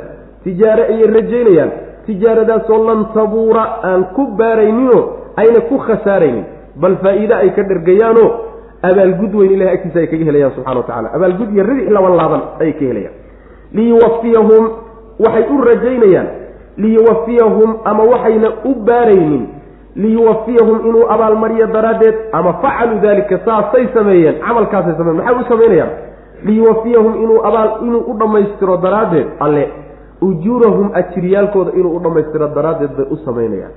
Tijaare 0.44 0.84
ayay 0.92 1.08
rajaynayaan. 1.18 1.72
Tijaaradaasoo 2.06 2.80
lan 2.88 3.00
tabuura 3.14 3.64
aan 3.90 4.04
ku 4.16 4.24
baarayninoo 4.40 5.02
ayna 5.42 5.62
ku 5.70 5.78
khasaaraynin. 5.88 6.46
Bal 6.82 6.96
faa-iide 7.04 7.34
ay 7.36 7.50
ka 7.56 7.64
dhergayaanoo 7.64 8.30
abaalgud 8.90 9.34
weyn 9.40 9.52
ilahay 9.56 9.74
agtiisa 9.78 10.00
ay 10.00 10.08
kaga 10.12 10.26
helayaan 10.30 10.52
subxana 10.56 10.80
wa 10.80 10.84
tacala 10.90 11.10
abaalgud 11.18 11.50
iyo 11.56 11.64
ridix 11.64 11.90
laban 11.96 12.14
laaban 12.20 12.42
ayay 12.62 12.74
ka 12.74 12.86
helayaan. 12.92 13.16
Liyuwafiyahum 13.78 14.64
waxay 15.26 15.46
u 15.54 15.58
rajaynayaan. 15.70 16.28
Liyuwafiyahum 16.78 17.70
ama 17.86 18.04
waxayna 18.04 18.50
u 18.70 18.76
baaraynin 18.88 19.44
liyuwafiyahum 19.96 20.88
inuu 20.90 21.06
abaalmariyo 21.10 21.68
daraaddeed 21.68 22.16
ama 22.32 22.54
facaluu 22.54 23.00
dalika 23.00 23.40
saasay 23.46 23.88
sameeyeen 23.94 24.36
camalkaasay 24.48 24.94
sameyen 24.98 25.18
maxay 25.18 25.36
u 25.42 25.46
samaynayaan 25.50 25.90
liyuwafiyahum 26.46 27.16
inuu 27.24 27.46
abaal 27.46 27.70
inuu 27.82 28.00
u 28.12 28.14
dhammaystiro 28.20 28.78
daraaddeed. 28.78 29.28
Alle 29.40 29.70
ujuurahum 30.22 30.90
ajiriyaalkooda 30.94 31.72
inuu 31.72 31.96
u 31.96 32.00
dhammaystiro 32.00 32.48
daraaddeed 32.48 32.92
bay 32.98 33.06
u 33.12 33.18
samaynayaan 33.26 33.72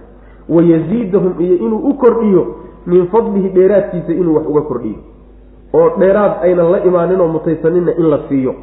wayaziidahum 0.48 1.34
iyo 1.38 1.56
inuu 1.56 1.78
u 1.90 1.94
kordhiyo 1.94 2.46
min 2.86 3.06
fadlihi 3.06 3.48
dheeraadkiisa 3.48 4.12
inuu 4.12 4.34
wax 4.36 4.46
uga 4.48 4.60
kordhiyo. 4.60 4.98
Oo 5.74 5.90
dheeraad 5.98 6.32
aynan 6.42 6.70
la 6.72 6.78
imaanin 6.84 7.20
oo 7.20 7.28
mutaysanina 7.28 7.92
in 7.98 8.10
la 8.10 8.18
siiyo. 8.28 8.54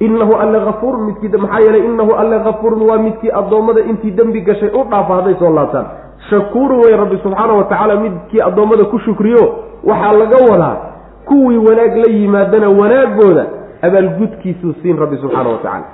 Innahu 0.00 0.34
alle 0.34 0.60
kafuurun 0.60 1.02
midkii 1.06 1.28
maxaa 1.38 1.60
yeelay 1.60 1.84
innahu 1.84 2.12
alle 2.14 2.40
kafuurun 2.40 2.82
waa 2.90 2.98
midkii 2.98 3.30
addoommada 3.40 3.80
intii 3.80 4.10
dembi 4.10 4.40
gashay 4.40 4.68
u 4.68 4.84
dhaafa 4.90 5.14
hadday 5.14 5.34
soo 5.38 5.50
laabtaan 5.54 5.86
shakuurun 6.28 6.84
wey 6.84 6.96
rabbi 6.96 7.16
subxaana 7.22 7.52
wa 7.52 7.64
tacaala 7.64 8.00
midkii 8.00 8.40
addoommada 8.40 8.84
ku 8.84 8.98
shukriyo 8.98 9.44
waxaa 9.84 10.12
laga 10.12 10.38
wadaa 10.50 10.76
kuwii 11.24 11.56
wanaag 11.56 11.96
la 11.96 12.12
yimaadana 12.12 12.68
wanaagooda 12.68 13.46
abaalgudkiisuu 13.82 14.74
siin 14.82 14.98
rabbi 14.98 15.16
subxaana 15.16 15.50
wa 15.50 15.58
tacala 15.58 15.84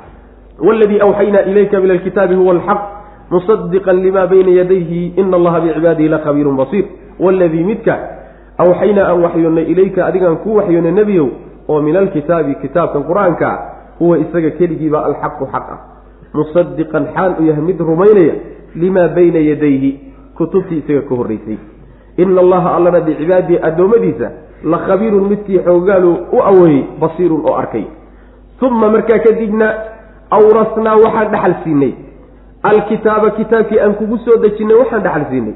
waladii 0.59 1.01
awxaynaa 1.01 1.41
ilayka 1.41 1.81
min 1.81 1.91
alkitaabi 1.91 2.35
huwa 2.35 2.55
alxaq 2.55 2.81
musadiqan 3.31 4.03
lima 4.03 4.27
bayna 4.27 4.51
yadayhi 4.51 5.07
ina 5.17 5.37
allaha 5.37 5.61
bicibaadihi 5.61 6.09
la 6.09 6.19
khabiirun 6.19 6.57
basiir. 6.57 6.85
Waladii 7.19 7.65
midka 7.65 7.99
awxaynaa 8.59 9.09
aan 9.11 9.23
waxyoonnay 9.23 9.65
ilayka 9.65 10.07
adigaan 10.07 10.37
kuu 10.37 10.55
waxyoonnay 10.57 10.93
nebiyow 10.93 11.29
oo 11.69 11.81
min 11.83 11.97
alkitaabi 11.97 12.55
kitaabkan 12.55 13.05
qur'aanka 13.05 13.47
ah 13.47 13.59
huwa 13.99 14.19
isaga 14.19 14.51
keligiiba 14.51 15.05
alxaqu 15.05 15.47
xaq 15.53 15.67
ah. 15.71 15.79
Musadiqan 16.35 17.07
xaal 17.15 17.35
u 17.41 17.45
yahay 17.45 17.63
mid 17.63 17.81
rumaynaya 17.81 18.35
limaa 18.75 19.09
bayna 19.09 19.39
yadayhi 19.39 20.06
kutubtii 20.39 20.79
isaga 20.83 21.03
ka 21.09 21.15
horraysay 21.21 21.59
ina 22.23 22.41
allaha 22.41 22.69
allana 22.77 23.01
bicibaadihi 23.07 23.59
addoommadiisa 23.69 24.29
la 24.73 24.79
khabiirun 24.87 25.29
midkii 25.31 25.59
xoogaalu 25.67 26.11
u 26.33 26.39
aweeyey 26.51 26.85
basiirun 27.01 27.43
oo 27.49 27.55
arkay. 27.63 27.85
Uma 28.63 28.89
markaa 28.95 29.19
kadibna 29.27 29.67
awrasnaa 30.31 30.97
waxaan 31.05 31.29
dhaxal 31.33 31.55
siinay. 31.65 31.93
Alkitaaba 32.63 33.31
kitaabkii 33.31 33.81
aan 33.81 33.95
kugu 33.99 34.17
soo 34.25 34.37
dejinnay 34.43 34.77
waxaan 34.81 35.03
dhaxal 35.07 35.25
siinay. 35.31 35.55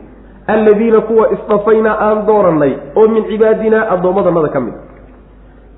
Alladiina 0.54 1.00
kuwa 1.00 1.24
isdafaynaa 1.36 1.96
aan 2.06 2.26
doorannay 2.26 2.72
oo 2.96 3.08
min 3.08 3.24
cibaadinaa 3.30 3.88
addoommadanada 3.94 4.48
ka 4.48 4.60
mid 4.60 4.74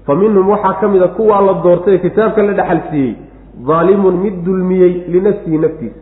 fa 0.06 0.14
minhum 0.14 0.48
waxaa 0.50 0.74
ka 0.80 0.88
mid 0.88 1.02
a 1.02 1.08
kuwaa 1.18 1.40
la 1.48 1.54
doortay 1.64 1.98
kitaabka 1.98 2.42
la 2.42 2.52
dhexal 2.52 2.80
siiyey. 2.90 3.14
Daalimun 3.68 4.14
mid 4.24 4.34
dulmiyey 4.44 4.92
linafsihi 5.14 5.58
naftiisa 5.58 6.00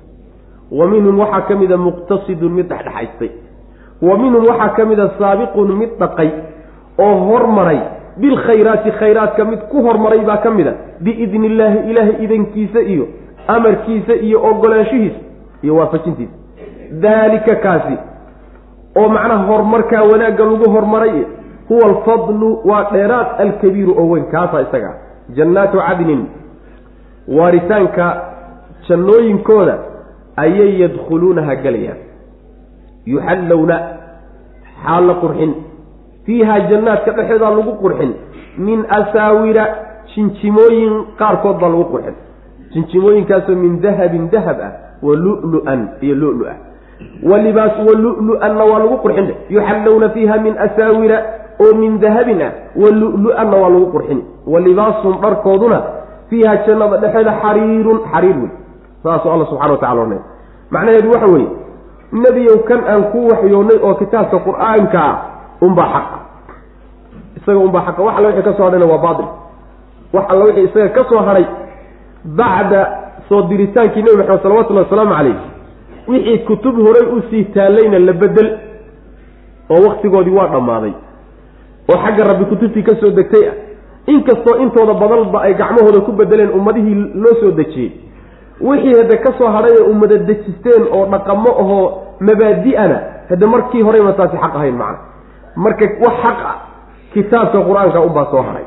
wa 0.79 0.87
minhum 0.93 1.19
waxaa 1.19 1.41
ka 1.49 1.55
mid 1.63 1.73
a 1.73 1.77
muqtasidun 1.77 2.53
mid 2.59 2.67
dhexdhexaystay. 2.69 3.31
Wa 4.03 4.19
minhum 4.19 4.45
waxaa 4.51 4.69
ka 4.77 4.85
mid 4.91 5.01
a 5.01 5.09
saabiqun 5.19 5.73
mid 5.81 5.91
dhaqay 6.01 6.31
oo 6.99 7.15
hormaray. 7.31 7.81
Bilkhayraati 8.21 8.91
khayraadka 9.01 9.45
mid 9.51 9.61
ku 9.71 9.83
hormaray 9.87 10.21
baa 10.29 10.37
ka 10.45 10.51
mid 10.51 10.67
a 10.67 10.75
biidni 11.01 11.47
illaahi 11.47 11.79
ilaahay 11.91 12.17
idankiisa 12.25 12.81
iyo 12.93 13.05
amarkiisa 13.49 14.15
iyo 14.27 14.39
ogolaanshihiisa 14.51 15.21
iyo 15.63 15.77
waafajintiisa. 15.77 16.33
Daalika 17.05 17.55
kaasi 17.65 17.97
oo 19.01 19.09
macnaha 19.09 19.45
horumarkaa 19.51 20.03
wanaagga 20.03 20.45
lagu 20.45 20.71
hormaray 20.71 21.25
huwa 21.69 21.85
alfadlu 21.91 22.49
waa 22.65 22.85
dheeraad 22.93 23.27
alkabiiru 23.39 23.93
oo 23.99 24.09
weyn 24.13 24.25
kaasaa 24.35 24.61
isaga. 24.67 24.91
Jannaatu 25.37 25.79
cadnin 25.79 26.23
waaritaanka 27.39 28.07
jannooyinkooda 28.89 29.79
ayay 30.37 30.81
yadkhuluunaha 30.83 31.55
gelayaan. 31.65 31.99
Yuxallowna 33.07 33.77
xaal 34.85 35.07
la 35.07 35.15
qurxin. 35.23 35.53
Fiihaa 36.27 36.61
jannaadka 36.71 37.13
dhexeedaa 37.13 37.51
lagu 37.51 37.73
qurxin. 37.83 38.13
Min 38.59 38.85
asaawira 38.89 39.65
jinjimooyin 40.15 40.95
qaarkood 41.19 41.57
baa 41.61 41.69
lagu 41.69 41.85
qurxin. 41.93 42.15
Jinjimooyinkaasoo 42.75 43.57
min 43.57 43.81
dahabin 43.81 44.31
dahab 44.31 44.59
ah 44.61 44.73
wa 45.03 45.15
lu-lu-an 45.17 45.81
iyo 46.03 46.15
lu-lu-ah. 46.15 46.57
Walibaas 47.23 47.75
walulu-anna 47.87 48.65
waa 48.65 48.79
lagu 48.85 48.97
qurxin. 49.05 49.29
Yuxallowna 49.51 50.11
fiiha 50.11 50.37
min 50.39 50.55
asaawira 50.59 51.19
oo 51.61 51.75
min 51.75 51.99
dahabin 51.99 52.43
ah 52.43 52.53
walulu-anna 52.77 53.57
waa 53.57 53.71
lagu 53.75 53.87
qurxin. 53.95 54.21
Walibaasum 54.47 55.21
dharkooduna 55.23 55.79
fiiha 56.31 56.57
jannada 56.67 56.97
dhexeeda 57.03 57.33
xariirun 57.43 57.99
xariir 58.13 58.37
wey 58.43 58.51
saasuu 59.03 59.31
alla 59.33 59.45
subxana 59.51 59.73
wa 59.73 59.79
tacala 59.79 60.01
ornay 60.03 60.19
macnaheedu 60.71 61.11
waxa 61.15 61.27
weeye 61.35 61.49
nebiyow 62.13 62.59
kan 62.69 62.81
aan 62.93 63.03
ku 63.13 63.19
waxyoonnay 63.31 63.79
oo 63.83 63.95
kitaabka 63.95 64.39
qur'aanka 64.47 64.99
ah 65.11 65.17
unbaa 65.67 65.89
xaqa 65.95 66.19
isaga 67.39 67.59
unbaa 67.67 67.85
xaqa 67.87 68.03
wax 68.07 68.15
alla 68.19 68.29
wixii 68.29 68.43
ka 68.49 68.53
soo 68.57 68.65
hadhayna 68.65 68.87
waa 68.93 68.99
baatil. 69.05 69.29
Wax 70.13 70.25
alla 70.33 70.45
wixii 70.45 70.65
isaga 70.69 70.89
ka 70.89 71.03
soo 71.09 71.19
hadhay 71.29 71.47
bacda 72.25 72.81
soo 73.29 73.43
diritaankii 73.43 74.03
nebi 74.03 74.17
maxamed 74.17 74.43
salawatullahi 74.43 74.85
wasalaamu 74.87 75.15
calayh 75.15 75.37
wixii 76.09 76.39
kutub 76.39 76.75
horay 76.87 77.05
u 77.17 77.23
sii 77.31 77.45
taallayna 77.55 77.99
la 77.99 78.13
bedel 78.13 78.49
oo 79.71 79.81
waktigoodii 79.89 80.35
waa 80.39 80.47
dhammaaday. 80.55 80.93
Oo 81.91 81.99
xagga 82.05 82.25
rabbi 82.25 82.45
kutubtii 82.45 82.83
ka 82.83 82.95
soo 83.01 83.11
degtay 83.11 83.45
ah 83.49 83.55
inkastoo 84.07 84.57
intooda 84.65 84.95
badanba 84.95 85.43
ay 85.43 85.55
gacmahooda 85.55 86.01
ku 86.01 86.13
bedeleen 86.13 86.51
ummadihii 86.59 86.95
loo 87.15 87.35
soo 87.41 87.51
dejiyey 87.51 87.93
wixii 88.61 88.95
hadde 88.99 89.17
ka 89.25 89.33
soo 89.39 89.49
hadhay 89.57 89.73
ee 89.79 89.85
ummada 89.91 90.17
dejisteen 90.19 90.83
oo 90.93 91.07
dhaqamo 91.07 91.51
ahoo 91.63 91.85
mabaadi'ana 92.21 92.99
hadde 93.31 93.47
markii 93.47 93.83
horeyba 93.83 94.13
taasi 94.13 94.37
xaq 94.37 94.55
ahayn 94.57 94.75
macna. 94.77 94.99
Marka 95.57 95.85
wax 96.05 96.15
xaq 96.25 96.39
ah 96.51 96.57
kitaabka 97.15 97.59
qur'aanka 97.69 98.01
unbaa 98.01 98.27
soo 98.31 98.43
hadhay 98.49 98.65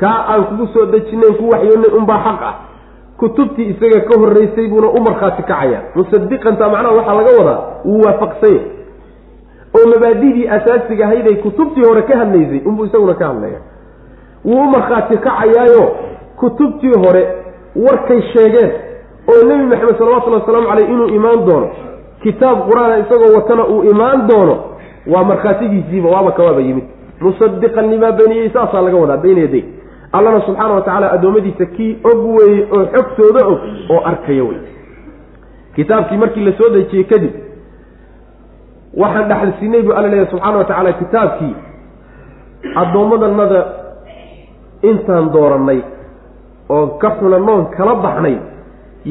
kaa 0.00 0.18
aan 0.32 0.44
kugu 0.44 0.66
soo 0.74 0.86
dejinayn 0.94 1.34
ku 1.38 1.50
waxyoonay 1.52 1.90
unbaa 1.98 2.20
xaq 2.26 2.42
ah. 2.50 2.54
Kutubtii 3.16 3.64
isaga 3.72 4.00
ka 4.08 4.18
horreysay 4.20 4.68
buuna 4.68 4.88
u 4.88 5.00
markhaati 5.00 5.42
kacaya 5.42 5.80
musadiqanta 5.94 6.68
macnaha 6.68 6.94
waxaa 6.98 7.14
laga 7.18 7.32
wadaa 7.38 7.60
wuu 7.84 8.00
waafaqsanya 8.06 8.60
oo 9.76 9.86
mabaadidii 9.92 10.48
asaasiga 10.56 11.04
ahayday 11.06 11.36
kutubtii 11.44 11.84
hore 11.88 12.02
ka 12.02 12.18
hadlaysay 12.18 12.60
unbuu 12.68 12.84
isaguna 12.84 13.14
ka 13.14 13.26
hadlaya 13.26 13.60
wuu 14.44 14.60
u 14.60 14.70
markhaati 14.74 15.16
kacayaayo 15.16 15.84
kutubtii 16.36 16.92
hore 17.04 17.22
warkay 17.86 18.22
sheegeen 18.32 18.70
oo 19.32 19.42
nebi 19.48 19.64
maxamed 19.72 19.98
salawatullhi 19.98 20.40
wasalaamu 20.40 20.68
caleyh 20.70 20.88
inuu 20.94 21.08
imaan 21.18 21.40
doono 21.46 21.68
kitaab 22.22 22.58
qur'aana 22.68 22.98
isagoo 23.02 23.30
watana 23.36 23.64
uu 23.74 23.82
imaan 23.92 24.26
doono 24.28 24.54
waa 25.12 25.24
markhaatigiisiiba 25.30 26.08
waaba 26.14 26.30
kawaaba 26.32 26.60
yimid. 26.60 26.84
Musadiqan 27.20 27.90
limaa 27.90 28.12
bayniyey 28.18 28.50
saasaa 28.54 28.82
laga 28.86 28.96
wadaa 29.02 29.16
bayna 29.24 29.40
yaday 29.46 29.64
allana 30.12 30.40
subxaana 30.46 30.74
wa 30.74 30.80
tacaala 30.80 31.12
addoommadiisa 31.12 31.66
kii 31.76 31.92
og 32.10 32.20
weeye 32.36 32.66
oo 32.76 32.84
xogtooda 32.94 33.46
og 33.46 33.58
oo 33.94 34.00
arkaya 34.10 34.44
wey 34.44 34.58
kitaabkii 35.76 36.16
markii 36.22 36.44
la 36.44 36.52
soo 36.58 36.68
dejiyey 36.74 37.04
kadib 37.04 37.32
waxaan 39.02 39.28
dhaxal 39.28 39.52
siinay 39.60 39.82
buu 39.82 39.92
alla 39.98 40.08
leeyahy 40.08 40.30
subxaana 40.30 40.58
wa 40.58 40.64
tacaala 40.64 40.92
kitaabkii 40.92 41.54
addoommadanada 42.82 43.60
intaan 44.90 45.32
doorannay 45.32 45.80
oon 46.68 46.88
ka 47.02 47.10
xunanoon 47.18 47.64
kala 47.76 47.94
baxnay 47.94 48.36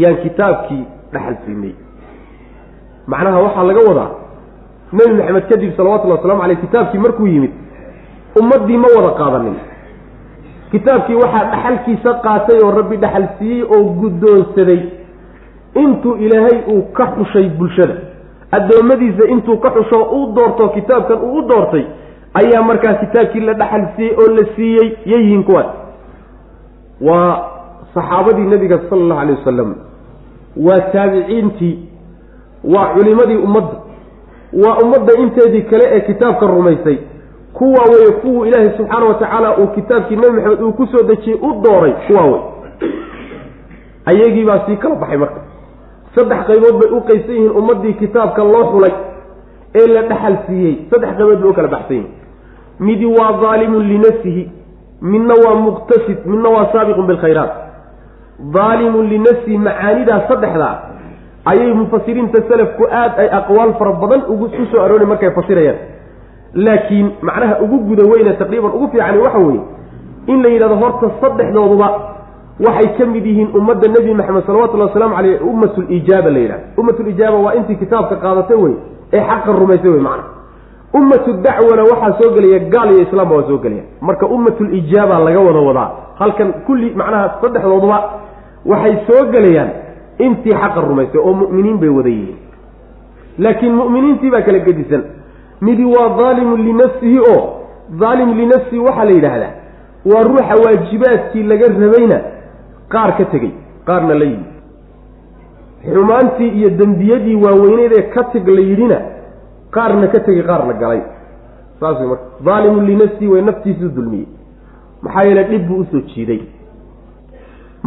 yaan 0.01 0.17
kitaabkii 0.23 0.83
dhaxal 1.13 1.35
siinay 1.45 1.73
macnaha 3.11 3.39
waxaa 3.45 3.63
laga 3.69 3.81
wadaa 3.89 4.09
nebi 4.97 5.13
maxamed 5.19 5.45
kadib 5.51 5.71
salawatullahi 5.77 6.19
waslamu 6.19 6.41
caleyh 6.41 6.59
kitaabkii 6.65 6.99
markuu 7.05 7.27
yimid 7.33 7.53
ummaddii 8.39 8.77
ma 8.83 8.87
wada 8.95 9.11
qaadanin. 9.19 9.55
Kitaabkii 10.71 11.15
waxaa 11.23 11.45
dhaxalkiisa 11.51 12.11
qaatay 12.25 12.57
oo 12.65 12.71
rabbi 12.79 12.97
dhaxal 13.03 13.27
siiyey 13.39 13.63
oo 13.75 13.83
guddoonsaday 14.01 14.81
intuu 15.83 16.15
ilaahay 16.25 16.57
uu 16.73 16.81
ka 16.97 17.05
xushay 17.15 17.47
bulshada. 17.59 17.95
Addoommadiisa 18.57 19.23
intuu 19.33 19.57
ka 19.63 19.69
xusho 19.75 19.99
uu 20.17 20.33
doorto 20.35 20.69
kitaabkan 20.75 21.17
uu 21.27 21.37
u 21.39 21.41
doortay 21.49 21.85
ayaa 22.41 22.61
markaa 22.69 22.93
kitaabkii 23.03 23.39
la 23.47 23.53
dhaxal 23.53 23.85
siiyey 23.95 24.15
oo 24.21 24.27
la 24.37 24.43
siiyey 24.55 24.87
yayihiin 25.05 25.43
kuwaas. 25.43 25.69
Waa 27.01 27.31
saxaabadii 27.95 28.47
nebiga 28.53 28.79
sala 28.89 29.01
allahu 29.03 29.19
alay 29.21 29.35
wasalam 29.39 29.75
waa 30.67 30.79
taabiciintii 30.93 31.73
waa 32.73 32.87
culimadii 32.93 33.35
ummadda 33.47 33.75
waa 34.63 34.77
ummadda 34.83 35.13
inteedii 35.23 35.61
kale 35.61 35.85
ee 35.95 35.99
kitaabka 35.99 36.45
rumaysay. 36.47 36.97
Kuwa 37.53 37.83
weye 37.91 38.11
kuwuu 38.21 38.45
ilaahay 38.45 38.69
subxaana 38.77 39.05
watacaala 39.05 39.57
uu 39.57 39.67
kitaabkii 39.67 40.15
nebi 40.15 40.31
maxamed 40.31 40.61
uu 40.61 40.71
ku 40.73 40.87
soo 40.87 41.03
dejiyey 41.03 41.39
u 41.41 41.61
dooray 41.63 41.93
kuwa 42.07 42.23
wey 42.25 42.41
ayagii 44.05 44.45
baa 44.45 44.59
sii 44.65 44.77
kala 44.77 44.95
baxay 44.95 45.17
marka. 45.17 45.41
Saddex 46.15 46.39
qaybood 46.47 46.75
bay 46.81 46.89
u 46.97 47.01
qaybsan 47.09 47.35
yihiin 47.35 47.51
ummaddii 47.59 47.93
kitaabka 47.93 48.43
loo 48.43 48.63
xulay 48.71 48.93
ee 49.75 49.87
la 49.87 50.01
dhaxal 50.01 50.37
siiyey. 50.47 50.75
Saddex 50.91 51.11
qaybood 51.17 51.39
bay 51.41 51.49
u 51.49 51.53
kala 51.53 51.67
baxsan 51.67 51.95
yihiin. 51.97 52.11
Midi 52.79 53.05
waa 53.05 53.31
daalimun 53.41 53.83
linafsihi 53.91 54.43
midna 55.01 55.33
waa 55.45 55.55
muqtasid 55.65 56.17
midna 56.25 56.49
waa 56.49 56.67
saabiqun 56.73 57.07
bilkhayraat 57.07 57.51
daalimun 58.39 59.07
linafsihi 59.09 59.57
macaanidaa 59.57 60.21
saddexdaa 60.27 60.75
ayay 61.45 61.73
mufasiriinta 61.73 62.41
salafku 62.49 62.83
aad 62.91 63.11
ay 63.19 63.29
aqwaal 63.39 63.73
fara 63.79 63.91
badan 63.93 64.21
ugu 64.33 64.49
ku 64.49 64.65
soo 64.71 64.81
aroori 64.81 65.05
markay 65.05 65.31
fasirayaan. 65.31 65.77
Laakiin 66.53 67.11
macnaha 67.21 67.59
ugu 67.61 67.77
guda 67.89 68.03
weyne 68.11 68.33
taqriiban 68.33 68.71
ugu 68.75 68.87
fiicani 68.91 69.17
waxa 69.17 69.37
weeye 69.39 69.61
in 70.27 70.41
la 70.43 70.49
yidhahdo 70.49 70.75
horta 70.75 71.11
saddexdooduba 71.21 71.87
waxay 72.67 72.87
ka 72.97 73.05
mid 73.05 73.25
yihiin 73.25 73.49
ummadda 73.59 73.87
nebi 73.87 74.13
maxamed 74.13 74.43
salawatullahi 74.45 74.89
wasalaamu 74.89 75.15
caleyh 75.15 75.41
ummatulijaaba 75.51 76.29
la 76.29 76.39
yidhahdo. 76.39 76.63
Ummatulijaaba 76.77 77.37
waa 77.45 77.53
intii 77.53 77.75
kitaabka 77.75 78.15
qaadatay 78.15 78.57
wey 78.57 78.73
ee 79.13 79.21
xaqa 79.29 79.51
rumaysay 79.59 79.89
wey 79.91 80.01
macna 80.01 80.23
ummatu 80.93 81.33
dacwana 81.45 81.83
waxaa 81.91 82.13
soo 82.21 82.29
gelaya 82.35 82.59
gaal 82.59 82.89
iyo 82.91 83.01
islaamba 83.01 83.35
waa 83.35 83.47
soo 83.47 83.57
gelaya. 83.57 83.83
Marka 84.01 84.25
ummatulijaaba 84.27 85.19
laga 85.19 85.39
wada 85.39 85.59
wadaa 85.59 85.89
halkan 86.19 86.53
kulli 86.65 86.89
macnaha 86.95 87.35
saddexdooduba 87.41 87.97
waxay 88.71 88.95
soo 89.07 89.23
gelayaan 89.33 89.69
intii 90.25 90.53
xaqa 90.61 90.81
rumaysay 90.89 91.19
oo 91.27 91.33
mu'miniin 91.41 91.77
bay 91.81 91.89
wada 91.97 92.09
yihiin. 92.09 92.37
Laakiin 93.43 93.73
mu'miniintii 93.81 94.31
baa 94.31 94.41
kala 94.47 94.59
gedisan. 94.67 95.03
Midi 95.61 95.85
waa 95.95 96.09
daalimun 96.19 96.61
linafsihi 96.67 97.19
oo 97.19 97.41
daalim 98.01 98.29
linafsihi 98.39 98.79
waxaa 98.87 99.05
la 99.05 99.11
yidhaahdaa 99.17 99.53
waa 100.11 100.23
ruuxa 100.29 100.55
waajibaadkii 100.63 101.43
laga 101.51 101.67
rabayna 101.83 102.17
qaar 102.93 103.11
ka 103.17 103.25
tegey 103.33 103.51
qaarna 103.87 104.13
la 104.21 104.25
yimi 104.31 104.47
xumaantii 105.93 106.49
iyo 106.59 106.69
dembiyadii 106.79 107.35
waaweyneed 107.43 107.93
ee 107.97 108.01
ka 108.15 108.23
teg 108.33 108.47
la 108.47 108.61
yidhina 108.69 108.97
qaarna 109.75 110.07
ka 110.07 110.19
tegey 110.19 110.43
qaarna 110.49 110.73
galay. 110.73 111.01
Saas 111.79 111.99
wey 111.99 112.07
marka 112.07 112.25
daalimun 112.45 112.85
linafsihi 112.91 113.27
way 113.33 113.41
naftiisuu 113.41 113.89
dulmiyey 113.95 114.27
maxaa 115.03 115.23
yeele 115.27 115.43
dhib 115.49 115.67
buu 115.67 115.79
u 115.83 115.85
soo 115.91 116.01
jiiday 116.11 116.41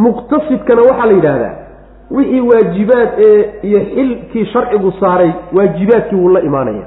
muqtasidkana 0.05 0.83
waxaa 0.89 1.07
la 1.11 1.13
yidhaahdaa 1.19 1.55
wixii 2.17 2.41
waajibaad 2.51 3.09
ee 3.27 3.41
iyo 3.69 3.81
xilkii 3.95 4.45
sharcigu 4.53 4.93
saaray 5.01 5.33
waajibaadkii 5.57 6.17
wuu 6.21 6.29
la 6.37 6.41
imaanaya. 6.41 6.87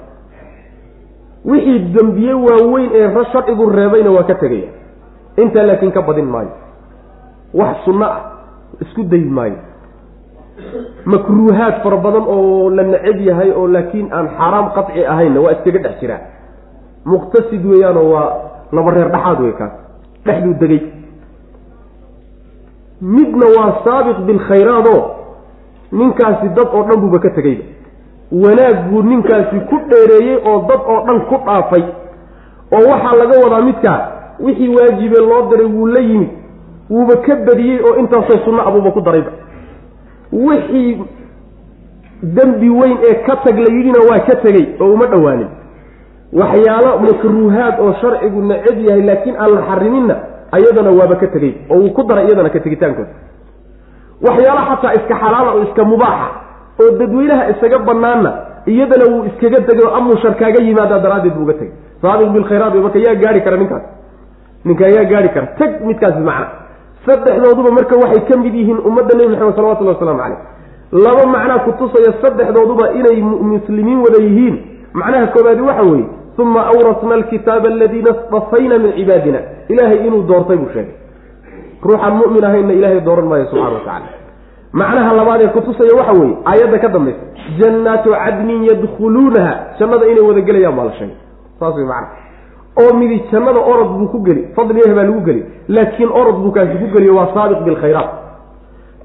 Wixii 1.45 1.79
dembiye 1.95 2.33
waaweyn 2.33 2.89
ee 2.93 3.23
sharcigu 3.31 3.69
reebayna 3.69 4.11
waa 4.11 4.23
ka 4.23 4.35
tegaya. 4.35 4.69
Intaa 5.37 5.63
laakiin 5.63 5.91
ka 5.91 6.01
badin 6.01 6.25
maayo. 6.25 6.51
Wax 7.53 7.75
sunno 7.85 8.05
ah 8.05 8.21
isku 8.81 9.03
dayi 9.03 9.25
maayo. 9.37 9.57
Makruuhaad 11.05 11.75
fara 11.83 11.97
badan 11.97 12.25
oo 12.27 12.69
la 12.69 12.83
necab 12.83 13.19
yahay 13.29 13.51
oo 13.51 13.67
laakiin 13.67 14.07
aan 14.13 14.27
xaaraam 14.37 14.67
qaci 14.75 15.05
ahaynna 15.05 15.39
waa 15.41 15.51
iskaga 15.51 15.79
dhex 15.79 15.99
jiraa. 16.01 16.19
Muqtasid 17.05 17.65
weeyaanoo 17.65 18.09
waa 18.13 18.27
laba 18.71 18.91
reer 18.91 19.09
dhexaad 19.11 19.39
wey 19.43 19.53
kaas 19.59 19.71
dhexduu 20.25 20.53
degay 20.61 20.81
midna 23.01 23.45
waa 23.57 23.71
saabiq 23.85 24.17
bilkhayraadoo 24.27 25.01
ninkaasi 25.91 26.49
dad 26.55 26.67
oo 26.73 26.83
dhan 26.83 26.99
buuba 27.01 27.19
ka 27.19 27.29
tegeyba 27.29 27.63
wanaag 28.31 28.77
buu 28.89 29.01
ninkaasi 29.03 29.59
ku 29.69 29.75
dheereeyey 29.89 30.37
oo 30.45 30.59
dad 30.69 30.81
oo 30.87 30.99
dhan 31.07 31.19
ku 31.29 31.35
dhaafay. 31.45 31.83
Oo 32.71 32.83
waxaa 32.91 33.15
laga 33.21 33.35
wadaa 33.43 33.61
midkaa 33.61 33.99
wixii 34.39 34.75
waajibe 34.75 35.19
loo 35.19 35.41
diray 35.49 35.65
wuu 35.65 35.85
la 35.87 35.99
yimid. 35.99 36.29
Wuuba 36.89 37.15
ka 37.15 37.35
badiyey 37.35 37.79
oo 37.83 37.95
intaasoo 37.99 38.37
sunno 38.45 38.61
abuuba 38.67 38.91
ku 38.91 39.01
darayba. 39.01 39.31
Wixii 40.31 41.03
dembi 42.23 42.69
weyn 42.69 42.97
ee 43.09 43.13
ka 43.25 43.35
tag 43.43 43.57
la 43.59 43.69
yidhina 43.75 43.99
waa 44.09 44.19
ka 44.19 44.35
tegey 44.35 44.65
oo 44.79 44.93
uma 44.93 45.05
dhowaanin 45.07 45.47
waxyaalo 46.33 46.99
makruuhaad 46.99 47.79
oo 47.79 47.93
sharcigu 48.01 48.41
necab 48.41 48.77
yahay 48.87 49.01
laakiin 49.09 49.35
aan 49.35 49.51
la 49.55 49.61
xariminna 49.69 50.15
ayadana 50.57 50.91
waaba 50.99 51.15
ka 51.21 51.27
tegey 51.27 51.53
oo 51.69 51.77
wuu 51.81 51.93
ku 51.97 52.03
daray 52.03 52.25
iyadana 52.27 52.49
ka 52.49 52.59
tegitaankooda. 52.59 53.09
Waxyaala 54.27 54.61
xataa 54.69 54.93
iska 54.99 55.15
xalaala 55.21 55.51
oo 55.55 55.63
iska 55.67 55.83
mubaaxa 55.91 56.27
oo 56.81 56.89
dadweynaha 56.99 57.43
isaga 57.53 57.77
banaanna 57.87 58.31
iyadana 58.73 59.05
wuu 59.11 59.23
iskaga 59.29 59.59
tegay 59.67 59.85
oo 59.87 59.93
amuu 59.97 60.17
sharkaaga 60.23 60.59
yimaadaa 60.67 60.99
daraaddeed 61.05 61.33
buu 61.35 61.43
uga 61.47 61.53
tegay 61.59 61.73
saabiq 62.01 62.29
bilkhayraat 62.35 62.73
marka 62.85 62.99
yaa 63.05 63.15
gaari 63.23 63.41
kara 63.45 63.57
ninkaas. 63.57 63.83
Ninkaa 64.65 64.87
yaa 64.95 65.05
gaari 65.11 65.29
kara. 65.35 65.47
Tag 65.59 65.71
midkaasi 65.87 66.19
macna. 66.29 66.47
Saddexdooduba 67.05 67.71
marka 67.77 67.95
waxay 68.03 68.21
ka 68.29 68.37
mid 68.43 68.53
yihiin 68.59 68.77
ummadda 68.87 69.13
nebi 69.17 69.29
maxamed 69.33 69.55
salawatullahi 69.57 69.95
wasalaamu 69.97 70.21
caleyh 70.23 70.39
laba 71.05 71.23
macnaa 71.35 71.59
kutusaya 71.65 72.11
saddexdooduba 72.21 72.85
inay 72.99 73.17
muslimiin 73.53 73.99
wada 74.05 74.19
yihiin. 74.25 74.55
Macnaha 74.93 75.27
koobaadi 75.33 75.61
waxa 75.69 75.83
weeye 75.89 76.05
uma 76.41 76.61
awrasna 76.73 77.13
alkitaaba 77.15 77.67
aladiina 77.69 78.11
stafayna 78.21 78.77
min 78.83 78.91
cibaadina 78.97 79.39
ilaahay 79.69 80.07
inuu 80.07 80.21
doortay 80.31 80.57
buu 80.57 80.69
sheegay 80.73 80.95
ruuxaan 81.83 82.13
mu'min 82.21 82.43
ahaynna 82.49 82.73
ilaahay 82.73 82.99
dooran 83.01 83.25
maayo 83.31 83.45
subxana 83.45 83.73
wa 83.73 83.79
tacala 83.79 84.09
macnaha 84.73 85.13
labaad 85.19 85.41
ee 85.41 85.47
kutusaya 85.47 85.95
waxa 85.99 86.13
weeye 86.19 86.37
aayadda 86.51 86.79
ka 86.79 86.87
dambaysa 86.87 87.19
jannaatu 87.59 88.09
cadnin 88.23 88.63
yadkhuluunaha 88.69 89.53
jannada 89.79 90.05
inay 90.11 90.23
wada 90.29 90.41
gelayaan 90.49 90.75
baa 90.79 90.85
la 90.85 90.93
sheegay 90.99 91.15
saas 91.59 91.75
wey 91.75 91.85
macana 91.85 92.07
oo 92.81 92.93
midi 92.99 93.17
jannada 93.31 93.59
orod 93.71 93.89
buu 93.97 94.07
ku 94.13 94.19
geli 94.27 94.47
fadliyaha 94.55 94.95
baa 94.95 95.03
lagu 95.09 95.21
geli 95.29 95.45
laakiin 95.67 96.09
orod 96.21 96.35
buu 96.43 96.51
kaasi 96.51 96.77
ku 96.83 96.87
geliyo 96.95 97.15
waa 97.15 97.27
saabiq 97.33 97.59
bilkhayraat 97.67 98.09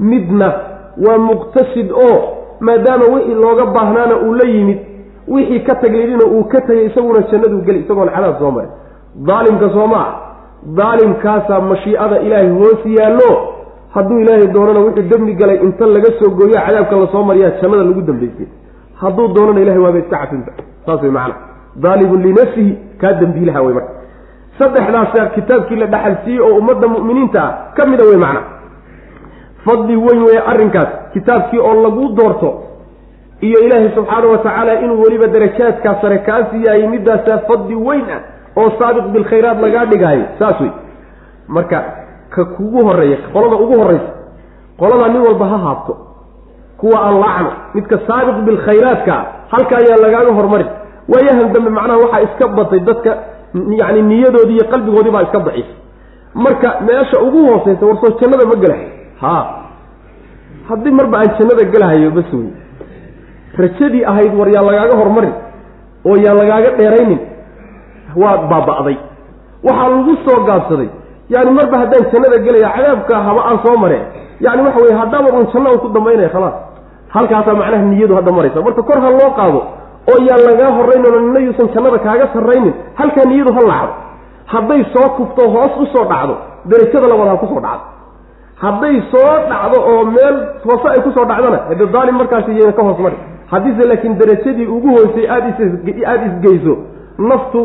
midna 0.00 0.48
waa 1.06 1.18
muqtasid 1.18 1.90
oo 1.92 2.18
maadaama 2.60 3.04
wixii 3.14 3.34
looga 3.34 3.66
baahnaana 3.66 4.16
uu 4.26 4.34
la 4.34 4.46
yimid 4.48 4.78
wixii 5.28 5.60
ka 5.66 5.74
taglidina 5.74 6.24
uu 6.26 6.44
ka 6.52 6.60
tagay 6.60 6.86
isaguna 6.86 7.20
jannaduu 7.30 7.60
geli 7.66 7.78
isagoon 7.84 8.08
cadaab 8.16 8.38
soo 8.38 8.50
maray. 8.50 8.70
Daalimka 9.28 9.68
soo 9.76 9.86
maa 9.86 10.08
daalimkaasaa 10.78 11.60
mashiicada 11.60 12.20
ilaahay 12.26 12.50
hoos 12.50 12.82
yaallo. 12.98 13.30
Hadduu 13.94 14.18
ilaahay 14.20 14.46
doonana 14.54 14.80
wuxuu 14.80 15.02
dembi 15.10 15.34
galay 15.40 15.58
inta 15.66 15.86
laga 15.86 16.10
soo 16.18 16.30
gooyo 16.38 16.54
cadaabka 16.66 16.96
la 16.96 17.06
soo 17.12 17.22
mariyaa 17.28 17.50
jannada 17.60 17.84
lagu 17.88 18.02
dambaysay 18.08 18.46
hadduu 19.02 19.28
doonana 19.36 19.60
ilahay 19.60 19.80
waaba 19.86 19.98
iska 19.98 20.16
cafinta. 20.22 20.52
Saas 20.86 21.02
way 21.02 21.10
macana 21.10 21.34
daalimun 21.84 22.22
linafsihi 22.26 22.72
kaa 23.00 23.12
dembiilaha 23.20 23.62
wey 23.62 23.74
marka. 23.74 23.92
Saddexdaasa 24.58 25.26
kitaabkii 25.34 25.76
la 25.76 25.86
dhaxalsiiyey 25.86 26.40
oo 26.40 26.58
ummadda 26.60 26.88
mu'miniinta 26.94 27.40
ah 27.46 27.52
ka 27.76 27.86
mida 27.86 28.04
wey 28.10 28.16
macna. 28.24 28.40
Fadli 29.64 29.96
weyn 29.96 30.22
weeye 30.26 30.40
arrinkaas. 30.52 30.88
Kitaabkii 31.12 31.58
oo 31.58 31.74
lagu 31.82 32.08
doorto 32.18 32.48
iyo 33.40 33.58
ilaahay 33.66 33.90
subxaana 33.94 34.26
wa 34.32 34.38
tacaala 34.38 34.80
inuu 34.80 35.02
weliba 35.02 35.26
darajaadkaa 35.26 35.94
sare 36.02 36.18
kaa 36.18 36.40
siiyaayey 36.50 36.88
middaasaa 36.88 37.38
fadli 37.48 37.74
weyn 37.88 38.04
ah 38.16 38.20
oo 38.60 38.70
saabiq 38.78 39.04
bilkhayraat 39.14 39.60
lagaa 39.64 39.84
dhigaayo. 39.92 40.24
Saas 40.38 40.60
wey 40.60 40.70
marka 41.48 41.78
ka 42.34 42.44
kugu 42.44 42.84
horreeya 42.86 43.18
qolada 43.32 43.56
ugu 43.64 43.74
horreysa 43.80 44.10
qoladaa 44.80 45.08
nin 45.12 45.22
walba 45.26 45.46
ha 45.52 45.58
haabto 45.66 45.94
kuwa 46.80 46.98
aan 47.06 47.16
laacno 47.24 47.50
midka 47.74 47.98
saabiq 48.08 48.36
bilkhayraadka 48.46 49.12
ah 49.18 49.24
halka 49.52 49.74
ayaa 49.82 49.98
lagaaga 50.04 50.32
hormari 50.38 50.66
waayahan 51.12 51.52
dambe 51.54 51.70
macnaha 51.78 51.98
waxaa 52.04 52.20
iska 52.26 52.48
batay 52.58 52.80
dadka 52.88 53.10
yacni 53.80 54.02
niyadoodii 54.10 54.56
iyo 54.58 54.64
qalbigoodii 54.72 55.10
baa 55.16 55.22
iska 55.28 55.38
daciif. 55.46 55.66
Marka 56.34 56.68
meesha 56.86 57.16
ugu 57.26 57.40
hooseysa 57.48 57.86
warsoo 57.86 58.10
jannada 58.20 58.44
ma 58.50 58.56
gelahay. 58.62 58.88
Ha 59.20 59.34
haddii 60.68 60.90
marba 60.98 61.18
aan 61.18 61.30
jannada 61.38 61.64
gelahayo 61.74 62.10
bas 62.18 62.32
wey 62.32 62.48
rajadii 63.62 64.04
ahayd 64.10 64.32
war 64.40 64.48
yaa 64.54 64.62
lagaaga 64.68 64.96
hormarin 65.00 65.34
oo 66.08 66.16
yaa 66.24 66.34
lagaaga 66.40 66.70
dheeraynin 66.78 67.20
waa 68.22 68.36
baaba'day. 68.50 68.96
Waxaa 69.66 69.88
lagu 69.94 70.14
soo 70.26 70.38
gaabsaday 70.48 70.88
yani 71.34 71.50
marba 71.58 71.76
haddaan 71.82 72.04
jannada 72.12 72.38
gelaya 72.46 72.68
cadaabka 72.76 73.14
haba 73.26 73.40
aan 73.50 73.58
soo 73.64 73.76
mareen 73.84 74.04
yani 74.46 74.60
waxa 74.66 74.80
weye 74.84 74.94
haddaaba 75.00 75.28
un 75.38 75.46
janna 75.52 75.70
un 75.74 75.78
ku 75.84 75.88
dambaynaya 75.96 76.28
khalaas. 76.34 76.54
Halkaasaa 77.14 77.54
macnaha 77.60 77.82
niyadu 77.90 78.14
hadda 78.18 78.32
maraysa 78.38 78.60
marka 78.66 78.82
kor 78.88 78.98
ha 79.04 79.10
loo 79.18 79.30
qaado 79.38 79.60
oo 80.10 80.18
yaan 80.28 80.42
lagaa 80.48 80.70
horraynin 80.76 81.14
nina 81.26 81.40
yuusan 81.46 81.68
jannada 81.74 81.98
kaaga 82.06 82.26
sarraynin 82.34 82.74
halkaa 83.00 83.24
niyadu 83.30 83.52
ha 83.56 83.60
laacdo. 83.70 83.92
Hadday 84.52 84.80
soo 84.94 85.08
kufto 85.18 85.42
hoos 85.54 85.72
u 85.82 85.86
soo 85.94 86.04
dhacdo 86.12 86.34
darajada 86.70 87.06
labaad 87.12 87.28
ha 87.32 87.36
ku 87.42 87.46
soo 87.52 87.60
dhacdo. 87.66 87.84
Hadday 88.64 88.96
soo 89.12 89.30
dhacdo 89.50 89.76
oo 89.90 90.04
meel 90.14 90.36
hoose 90.66 90.86
ay 90.94 91.00
ku 91.06 91.10
soo 91.16 91.24
dhacdona 91.30 91.58
hade 91.68 91.84
daalim 91.94 92.16
markaasi 92.20 92.50
iyana 92.56 92.72
ka 92.78 92.82
hoos 92.88 92.98
mari 93.04 93.16
haddiise 93.52 93.82
laakiin 93.88 94.14
darajadii 94.20 94.66
ugu 94.76 94.88
hoosay 94.96 95.26
aada 95.30 96.24
isgeyso 96.28 96.74
naftu 97.18 97.60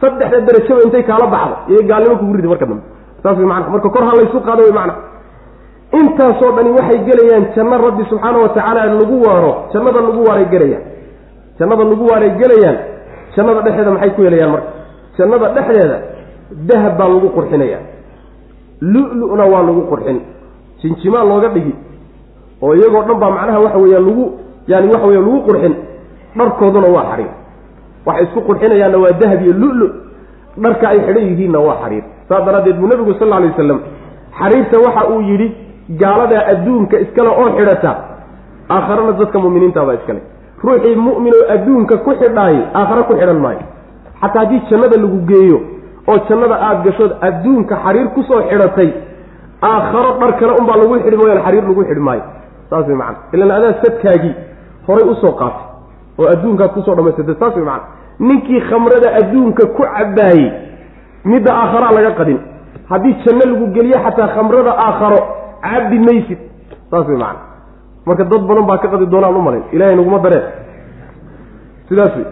saddexda 0.00 0.40
darajaba 0.48 0.80
intay 0.86 1.02
kaala 1.10 1.26
baxdo 1.34 1.56
iyo 1.72 1.82
gaalnimo 1.90 2.16
kugu 2.20 2.32
ridi 2.36 2.48
marka 2.48 2.66
dambe. 2.66 2.82
Saas 3.22 3.36
way 3.38 3.46
macana 3.46 3.70
marka 3.74 3.88
kor 3.94 4.04
ha 4.08 4.12
laysu 4.16 4.40
qaado 4.46 4.62
way 4.66 4.72
macna. 4.78 4.94
Intaasoo 6.00 6.52
dhani 6.56 6.70
waxay 6.78 6.98
gelayaan 7.08 7.44
janno 7.54 7.76
rabbi 7.86 8.02
subxaana 8.10 8.38
wa 8.44 8.48
tacaala 8.48 8.84
lagu 9.00 9.16
waaro 9.26 9.52
jannada 9.72 10.00
lagu 10.06 10.20
waaray 10.28 10.46
gelayaan. 10.52 10.82
Jannada 11.58 11.84
lagu 11.84 12.04
waaray 12.10 12.30
gelayaan 12.40 12.76
jannada 13.36 13.60
dhexdeeda 13.66 13.90
maxay 13.90 14.10
ku 14.16 14.20
helayaan 14.26 14.50
marka? 14.54 14.70
Jannada 15.18 15.46
dhexdeeda 15.56 15.96
dahab 16.68 16.92
baa 16.98 17.08
lagu 17.14 17.28
qurxinayaa 17.36 17.82
lu-lu-na 18.80 19.44
waa 19.52 19.62
lagu 19.68 19.82
qurxin. 19.90 20.18
Jinjimaa 20.82 21.24
looga 21.30 21.48
dhigi. 21.54 21.74
Oo 22.62 22.74
iyagoo 22.74 23.02
dhan 23.08 23.18
baa 23.22 23.30
macnaha 23.36 23.58
waxa 23.64 23.78
weeyaan 23.84 24.04
lagu 24.08 24.24
yani 24.70 24.86
waxa 24.92 25.06
weya 25.10 25.20
lagu 25.26 25.38
qurxin 25.48 25.74
dharkooduna 26.38 26.88
waa 26.96 27.04
xariir. 27.10 27.30
Waxay 28.06 28.24
isku 28.26 28.40
qurxinayaanna 28.48 28.98
waa 29.04 29.12
dahab 29.20 29.40
iyo 29.46 29.52
lu-lu. 29.62 29.86
Dharka 30.64 30.84
ay 30.92 30.98
xidhan 31.06 31.24
yihiinna 31.30 31.58
waa 31.66 31.76
xariir. 31.82 32.04
Saas 32.28 32.42
daraaddeed 32.46 32.76
buu 32.80 32.86
nabigu 32.92 33.12
sal 33.18 33.32
alay 33.36 33.50
wasalam 33.52 33.78
xariirta 34.40 34.76
waxa 34.86 35.02
uu 35.12 35.20
yidhi 35.30 35.48
gaaladaa 36.00 36.42
adduunka 36.52 36.96
iskale 37.04 37.28
oo 37.40 37.48
xidhata 37.58 37.90
aakharana 38.74 39.12
dadka 39.20 39.38
muminiintabaa 39.44 39.94
iskale 40.00 40.20
ruuxii 40.64 40.96
mu'min 41.06 41.32
oo 41.40 41.46
adduunka 41.54 41.94
ku 42.04 42.10
xidhaayay 42.20 42.62
aakhare 42.78 43.02
ku 43.08 43.14
xidhan 43.20 43.38
maayo. 43.44 43.62
Xataa 44.20 44.40
haddii 44.42 44.60
jannada 44.70 44.96
lagu 45.04 45.18
geeyo 45.30 45.58
oo 46.10 46.16
jannada 46.28 46.56
aada 46.66 46.80
gashood 46.86 47.12
adduunka 47.28 47.74
xariir 47.84 48.08
ku 48.14 48.20
soo 48.28 48.40
xidhatay 48.50 48.88
aakharo 49.70 50.10
dhar 50.20 50.32
kale 50.40 50.52
unbaa 50.60 50.76
lagu 50.82 50.94
xidhi 51.04 51.16
mooyaan 51.20 51.42
xariir 51.46 51.64
lagu 51.70 51.82
xidhi 51.88 52.02
maayo. 52.08 52.22
Saas 52.70 52.86
way 52.88 52.96
macana 53.02 53.18
ilan 53.34 53.50
adaa 53.58 53.72
sadkaagii 53.82 54.32
horay 54.86 55.04
u 55.12 55.14
soo 55.22 55.32
qaatay 55.40 55.64
oo 56.18 56.28
adduunkaad 56.34 56.70
ku 56.74 56.82
soo 56.82 56.94
dhamaysatay 56.94 57.34
saas 57.40 57.54
way 57.56 57.64
macana 57.64 57.86
ninkii 58.28 58.60
khamrada 58.70 59.08
adduunka 59.20 59.66
ku 59.76 59.82
cabaayey 59.82 60.50
midda 61.24 61.50
aakharaa 61.54 61.92
laga 61.96 62.10
qadin. 62.20 62.38
Haddii 62.90 63.14
janno 63.24 63.44
lagu 63.52 63.66
geliyo 63.74 63.98
xataa 64.04 64.28
khamrada 64.34 64.72
aakharo 64.86 65.18
cabdi 65.62 65.98
maysid. 65.98 66.38
Saas 66.90 67.06
way 67.08 67.16
macana 67.16 67.40
marka 68.06 68.24
dad 68.24 68.42
badan 68.48 68.64
baa 68.68 68.78
ka 68.82 68.88
qadi 68.92 69.06
doonaan 69.06 69.36
u 69.36 69.42
malayn 69.46 69.64
ilahay 69.72 69.96
naguma 69.96 70.18
dareen 70.24 70.44
sidaas 71.88 72.12
wey 72.16 72.26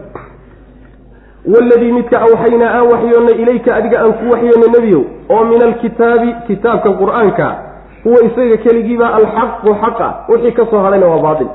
waladii 1.54 1.92
midka 1.92 2.16
awxaynaa 2.26 2.70
aan 2.78 2.86
waxyoonnay 2.92 3.34
ilayka 3.42 3.74
adiga 3.78 3.96
aan 4.02 4.12
ku 4.20 4.24
waxyoonnay 4.32 4.70
nebiyow 4.76 5.02
oo 5.34 5.44
min 5.50 5.62
alkitaabi 5.68 6.34
kitaabka 6.46 6.90
qur'aanka 7.00 7.46
huwa 8.04 8.18
isaga 8.28 8.56
keligiibaa 8.64 9.12
alxaqu 9.20 9.70
xaqa. 9.82 10.08
Wixii 10.28 10.52
ka 10.58 10.66
soo 10.70 10.82
hadhayna 10.84 11.06
waa 11.06 11.22
baatil 11.26 11.48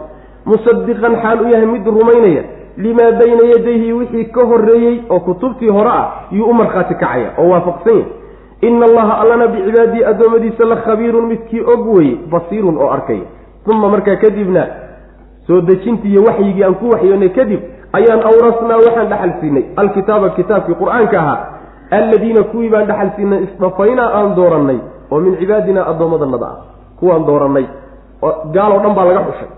musadiqan 0.46 1.16
xaal 1.24 1.42
u 1.46 1.48
yahay 1.54 1.66
mid 1.66 1.86
rumaynaya 1.88 2.44
limaa 2.78 3.12
bayna 3.20 3.44
yadayhi 3.54 3.94
wixii 3.94 4.26
ka 4.36 4.46
horreeyey 4.52 4.96
oo 5.10 5.20
kutubtii 5.20 5.70
hore 5.70 5.90
ah 5.90 6.06
yuu 6.32 6.50
u 6.50 6.54
markhaati 6.54 6.96
kacaya 6.96 7.30
oo 7.38 7.50
waafaqsan 7.50 7.96
yahay. 7.96 8.12
Ina 8.68 8.86
allaha 8.86 9.14
allana 9.22 9.48
bicibaadii 9.48 10.04
addoommadiisa 10.12 10.66
la 10.66 10.76
khabiirun 10.86 11.26
midkii 11.28 11.62
og 11.74 11.88
weye 11.96 12.16
basiirun 12.32 12.78
oo 12.78 12.90
arkaya. 12.92 13.26
Uma 13.68 13.90
markaa 13.90 14.16
kadibna 14.16 14.68
soo 15.48 15.62
dejintii 15.62 16.12
iyo 16.12 16.24
waxyigii 16.24 16.64
aan 16.64 16.76
ku 16.76 16.90
waxyoonnay 16.90 17.30
kadib 17.30 17.60
ayaan 17.94 18.22
awrasnaa 18.30 18.78
waxaan 18.86 19.08
dhaxal 19.10 19.34
siinay. 19.42 19.64
Alkitaaba 19.76 20.30
kitaabkii 20.30 20.76
qur'aanka 20.82 21.18
ahaa 21.20 21.40
alladiina 21.92 22.44
kuwii 22.44 22.70
baan 22.70 22.88
dhaxal 22.88 23.10
siinay 23.16 23.44
isdhafaynaa 23.44 24.10
aan 24.20 24.36
doorannay 24.36 24.80
oo 25.12 25.20
min 25.20 25.38
cibaadinaa 25.38 25.86
addoommadanada 25.92 26.46
ah 26.46 26.58
kuwaan 27.00 27.26
doorannay. 27.28 27.66
Gaaloo 28.56 28.80
dhan 28.84 28.94
baa 28.96 29.06
laga 29.06 29.22
xushay 29.30 29.50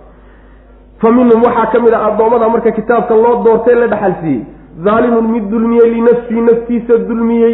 fa 1.05 1.11
waxaa 1.45 1.65
ka 1.71 1.79
mid 1.85 1.93
ah 1.93 2.03
addoommada 2.09 2.49
marka 2.49 2.71
kitaabka 2.71 3.15
loo 3.15 3.35
doortay 3.45 3.75
la 3.75 3.87
dhaxal 3.87 4.13
siiyey 4.21 4.43
daalimun 4.85 5.27
mid 5.31 5.49
dulmiyey 5.49 5.89
linafsii 5.95 6.41
naftiisa 6.49 6.97
dulmiyey 7.09 7.53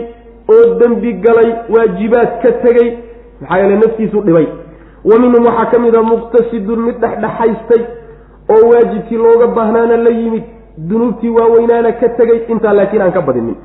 oo 0.54 0.74
dembi 0.80 1.14
galay 1.14 1.50
waajibaad 1.74 2.30
ka 2.44 2.52
tegey 2.64 2.90
maxaa 3.42 3.58
yeele 3.62 3.76
naftiisu 3.84 4.22
dhibay 4.28 4.48
wa 5.10 5.20
minhum 5.20 5.46
waxaa 5.46 5.66
ka 5.72 5.80
mid 5.80 5.96
a 5.96 6.04
muqtasidun 6.12 6.80
mid 6.88 6.96
dhexdhexaystay 7.04 7.84
oo 8.54 8.64
waajibkii 8.72 9.18
looga 9.26 9.48
baahnaana 9.48 9.98
la 9.98 10.10
yimid 10.10 10.44
dunuubtii 10.78 11.30
waaweynaana 11.30 11.92
ka 11.92 12.10
tegay 12.10 12.40
intaa 12.48 12.74
laakiin 12.74 13.02
aan 13.02 13.12
ka 13.12 13.22
badinin 13.22 13.56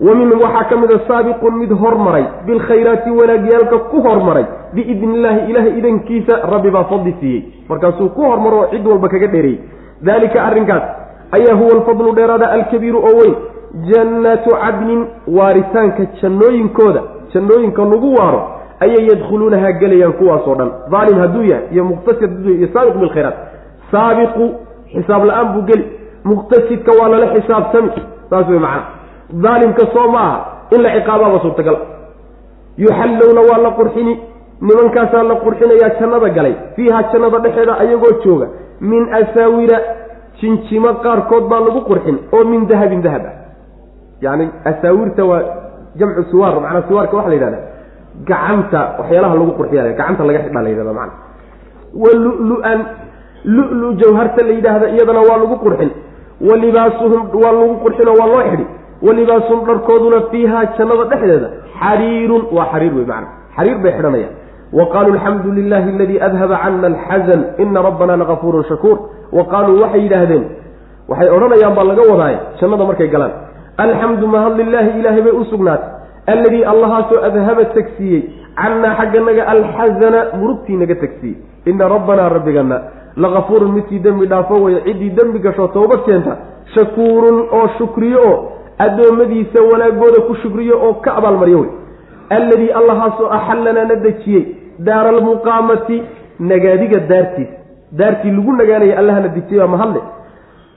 wa 0.00 0.14
minhum 0.14 0.40
waxaa 0.44 0.64
ka 0.70 0.76
mid 0.76 0.92
a 0.92 0.98
saabiqun 1.08 1.56
mid 1.62 1.72
hormaray 1.82 2.24
bilkhayraati 2.46 3.10
wanaagyaalka 3.10 3.78
ku 3.78 4.00
hormaray 4.08 4.44
biidni 4.74 5.14
illaahi 5.16 5.50
ilaah 5.50 5.66
idankiisa 5.78 6.34
rabbi 6.52 6.70
baa 6.70 6.84
fadli 6.84 7.14
siiyey. 7.20 7.42
Markaasuu 7.68 8.08
ku 8.08 8.22
hormaro 8.22 8.68
cid 8.70 8.86
walba 8.86 9.08
kaga 9.08 9.26
dheereeyey 9.26 9.60
daalika 10.02 10.44
arrinkaas 10.44 10.82
ayaa 11.36 11.56
huwa 11.60 11.72
alfadlu 11.76 12.12
dheeraada 12.14 12.50
alkabiiru 12.50 12.98
oo 12.98 13.16
weyn. 13.20 13.34
Jannaatu 13.90 14.50
cadnin 14.50 15.06
waaritaanka 15.36 16.02
jannooyinkooda 16.22 17.02
jannooyinka 17.34 17.84
lagu 17.84 18.14
waaro 18.14 18.40
ayay 18.80 19.06
yadkhuluunahaa 19.10 19.72
gelayaan 19.72 20.12
kuwaasoo 20.12 20.54
dhan. 20.54 20.70
Daalim 20.90 21.18
hadduu 21.18 21.42
yahay 21.42 21.66
iyo 21.72 21.84
muqtasid 21.84 22.30
hadduu 22.30 22.50
yahay 22.50 22.58
iyo 22.64 22.68
saabiq 22.74 22.96
bilkhayraat 23.00 23.36
saabiqu 23.92 24.44
xisaab 24.94 25.24
la'aan 25.24 25.52
buu 25.54 25.62
geli. 25.62 25.84
Muqtasidka 26.24 26.92
waa 27.00 27.08
lala 27.08 27.26
xisaabtami. 27.34 27.90
Saas 28.30 28.48
wey 28.48 28.58
macana 28.58 28.84
daalimka 29.44 29.86
soo 29.94 30.08
ma 30.14 30.20
aha 30.20 30.36
in 30.74 30.82
la 30.82 30.90
ciqaabaaba 30.96 31.38
suurtagal. 31.44 31.76
Yuxallowna 32.78 33.40
waa 33.50 33.58
la 33.62 33.70
qurxini 33.78 34.14
nimankaasaa 34.60 35.22
la 35.22 35.34
qurxinayaa 35.44 35.90
jannada 36.00 36.28
galay. 36.36 36.54
Fiiha 36.76 37.02
jannada 37.12 37.38
dhexeeda 37.38 37.78
ayagoo 37.82 38.12
jooga. 38.24 38.46
Min 38.80 39.02
asaawira 39.14 39.78
jinjimo 40.40 40.94
qaarkood 41.04 41.48
baa 41.48 41.60
lagu 41.60 41.80
qurxin 41.88 42.16
oo 42.32 42.44
min 42.44 42.66
dahabin 42.66 43.02
dahab 43.02 43.24
ah. 43.26 43.34
Yacni 44.20 44.48
asaawirta 44.64 45.24
waa 45.24 45.42
jamcu 45.98 46.22
siwaar 46.30 46.60
macnaa 46.60 46.82
siwaarka 46.88 47.16
waxa 47.16 47.28
la 47.28 47.34
yidhahda 47.34 47.58
gacanta 48.28 48.80
waxyaalaha 48.98 49.34
lagu 49.34 49.52
qurxiya 49.58 49.82
gacanta 49.92 50.24
laga 50.28 50.38
xidhaa 50.44 50.62
la 50.62 50.68
yidhahda 50.72 50.92
macana 50.92 51.12
wa 52.02 52.10
lulu-an 52.24 52.80
lu-lu 53.44 53.88
jawharta 54.00 54.42
la 54.48 54.52
yidhaahda 54.58 54.86
iyadana 54.94 55.20
waa 55.28 55.38
lagu 55.42 55.56
qurxin. 55.64 55.90
Wa 56.48 56.56
libaasuhum 56.56 57.22
waa 57.42 57.52
lagu 57.52 57.74
qurxino 57.84 58.12
waa 58.20 58.28
loo 58.32 58.42
xidhi. 58.50 58.66
Wa 59.06 59.12
libaasuhum 59.18 59.60
dharkooduna 59.68 60.20
fiihaa 60.30 60.64
jannada 60.78 61.04
dhexdeeda 61.12 61.48
xariirun 61.80 62.42
waa 62.56 62.66
xariir 62.72 62.92
wey 62.98 63.06
macana 63.10 63.28
xariir 63.56 63.78
bay 63.84 63.92
xidhanayaan 63.96 64.34
wa 64.72 64.86
qaaluu 64.86 65.14
alxamdu 65.14 65.52
lilahi 65.52 65.90
aladii 65.96 66.20
adhaba 66.20 66.56
cana 66.64 66.86
alxazan 66.92 67.44
ina 67.58 67.82
rabbana 67.82 68.16
lagafuurun 68.16 68.64
shakuur 68.64 68.98
wa 69.32 69.44
qaaluu 69.44 69.80
waxay 69.82 70.02
yidhaahdeen 70.02 70.44
waxay 71.08 71.28
odhanayaan 71.36 71.74
baa 71.74 71.84
laga 71.84 72.02
wadaaye 72.12 72.38
jannada 72.60 72.84
markay 72.84 73.08
galaan 73.08 73.32
alxamdu 73.84 74.26
mahad 74.26 74.56
lilaahi 74.60 74.98
ilaahay 75.00 75.22
bay 75.22 75.32
u 75.32 75.44
sugnaatay 75.44 75.90
alladii 76.34 76.64
allahaasoo 76.72 77.22
adhaba 77.28 77.64
tegsiiyey 77.64 78.22
cannaa 78.62 78.94
xagganaga 79.00 79.42
alxazana 79.54 80.20
murugtii 80.40 80.76
naga 80.82 80.94
tegsiiyey 80.94 81.38
ina 81.70 81.88
rabbanaa 81.94 82.28
rabbigana 82.28 82.80
lakafuurun 83.16 83.72
midkii 83.72 83.98
dembi 83.98 84.26
dhaafo 84.26 84.62
weye 84.64 84.80
ciddii 84.86 85.10
dembi 85.10 85.38
gasho 85.38 85.68
tooba 85.68 85.98
keenta 86.06 86.36
shakuurun 86.74 87.38
oo 87.58 87.68
shukriyo 87.78 88.20
oo 88.30 88.52
addoommadiisa 88.78 89.62
wanaagooda 89.72 90.20
ku 90.28 90.34
shukriyo 90.42 90.76
oo 90.86 90.94
ka 90.94 91.14
abaalmaryo 91.14 91.60
wey 91.60 91.70
alladii 92.30 92.70
allahaasoo 92.80 93.28
axallanaa 93.38 93.84
na 93.84 93.94
dejiyey 93.94 94.44
daara 94.78 95.08
almuqaamati 95.08 96.02
nagaadiga 96.40 97.00
daartiisa 97.10 97.52
daartii 97.92 98.30
lagu 98.30 98.52
nagaanaya 98.52 98.98
allahana 98.98 99.28
dejiyey 99.28 99.60
baa 99.60 99.66
mahadle. 99.74 100.00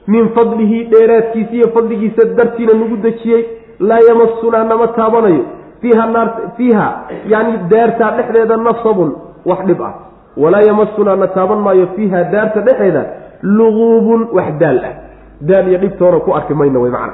Min 0.07 0.29
fadlihi 0.35 0.83
dheeraadkiisa 0.91 1.53
iyo 1.53 1.67
fadligiisa 1.75 2.25
dartiina 2.37 2.73
nagu 2.73 2.97
dejiyey. 2.97 3.45
Laa 3.79 3.99
yamasunaa 4.09 4.63
nama 4.63 4.87
taabanayo. 4.87 5.43
Fiiha 5.81 6.05
naar 6.07 6.29
fiiha 6.57 6.87
yani 7.27 7.53
daartaa 7.69 8.11
dhexdeeda 8.17 8.57
nasabun 8.57 9.15
wax 9.45 9.59
dhib 9.65 9.81
ah. 9.81 9.93
Walaa 10.37 10.61
yamasunaa 10.61 11.15
na 11.15 11.27
taaban 11.27 11.59
maayo 11.59 11.87
fiiha 11.95 12.23
daarta 12.23 12.61
dhexeeda 12.61 13.05
luguubun 13.41 14.27
wax 14.31 14.53
daal 14.59 14.79
ah. 14.85 14.93
Daal 15.41 15.67
iyo 15.67 15.77
dhibtoona 15.79 16.19
ku 16.19 16.33
arki 16.35 16.53
mayno 16.53 16.81
wey 16.81 16.91
macana 16.91 17.13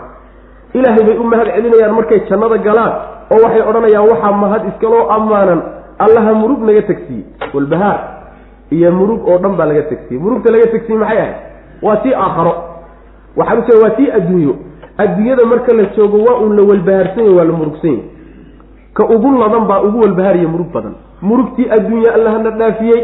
ilaahay 0.73 1.03
bay 1.07 1.17
u 1.17 1.23
mahad 1.23 1.47
celinayaan 1.55 1.95
markay 1.95 2.19
jannada 2.29 2.57
galaan 2.57 2.93
oo 3.31 3.39
waxay 3.43 3.61
odhanayaan 3.69 4.09
waxaa 4.11 4.31
mahad 4.43 4.61
iskaloo 4.69 5.09
ammaanan 5.15 5.61
allaha 5.99 6.33
murug 6.33 6.61
naga 6.67 6.81
tegsiiyey 6.81 7.25
walbahaar 7.53 7.99
iyo 8.71 8.91
murug 8.91 9.27
oo 9.27 9.37
dhan 9.37 9.53
baa 9.57 9.65
laga 9.65 9.83
tegsiiyey 9.91 10.21
murugta 10.23 10.51
laga 10.51 10.67
tegsiye 10.73 10.97
maxay 10.97 11.17
ahayd? 11.19 11.35
Waa 11.81 11.95
tii 12.03 12.13
aakharo. 12.13 12.53
Waxaan 13.37 13.59
ujeeda 13.59 13.79
waa 13.83 13.95
tii 13.99 14.11
adduunyo. 14.17 14.55
Adduunyada 14.97 15.45
marka 15.45 15.73
la 15.73 15.83
joogo 15.95 16.17
waa 16.27 16.39
uun 16.41 16.55
la 16.57 16.63
walbahaarsan 16.69 17.23
yahy 17.25 17.35
waa 17.37 17.43
la 17.45 17.53
murugsan 17.53 17.91
yahy 17.91 18.03
ka 18.93 19.03
ugu 19.15 19.31
ladan 19.39 19.65
baa 19.67 19.81
ugu 19.87 19.99
walbahaariya 20.01 20.47
murug 20.47 20.69
badan. 20.73 20.95
Murugtii 21.21 21.67
adduunya 21.69 22.13
allahna 22.13 22.49
dhaafiyey. 22.51 23.01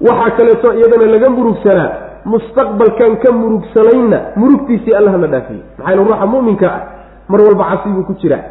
Waxaa 0.00 0.30
kaleeto 0.36 0.72
iyadana 0.74 1.06
laga 1.14 1.28
murugsanaa 1.30 1.90
mustaqbalkan 2.24 3.16
ka 3.22 3.32
murugsanaynna 3.32 4.18
murugtiisii 4.36 4.94
allahna 4.94 5.26
dhaafiyey. 5.26 5.62
Maxaa 5.78 5.96
ruuxa 5.96 6.26
muminka 6.26 6.66
ah 6.68 6.80
mar 7.28 7.40
walba 7.40 7.64
cabsi 7.70 7.88
buu 7.88 8.04
ku 8.04 8.14
jiraa. 8.20 8.44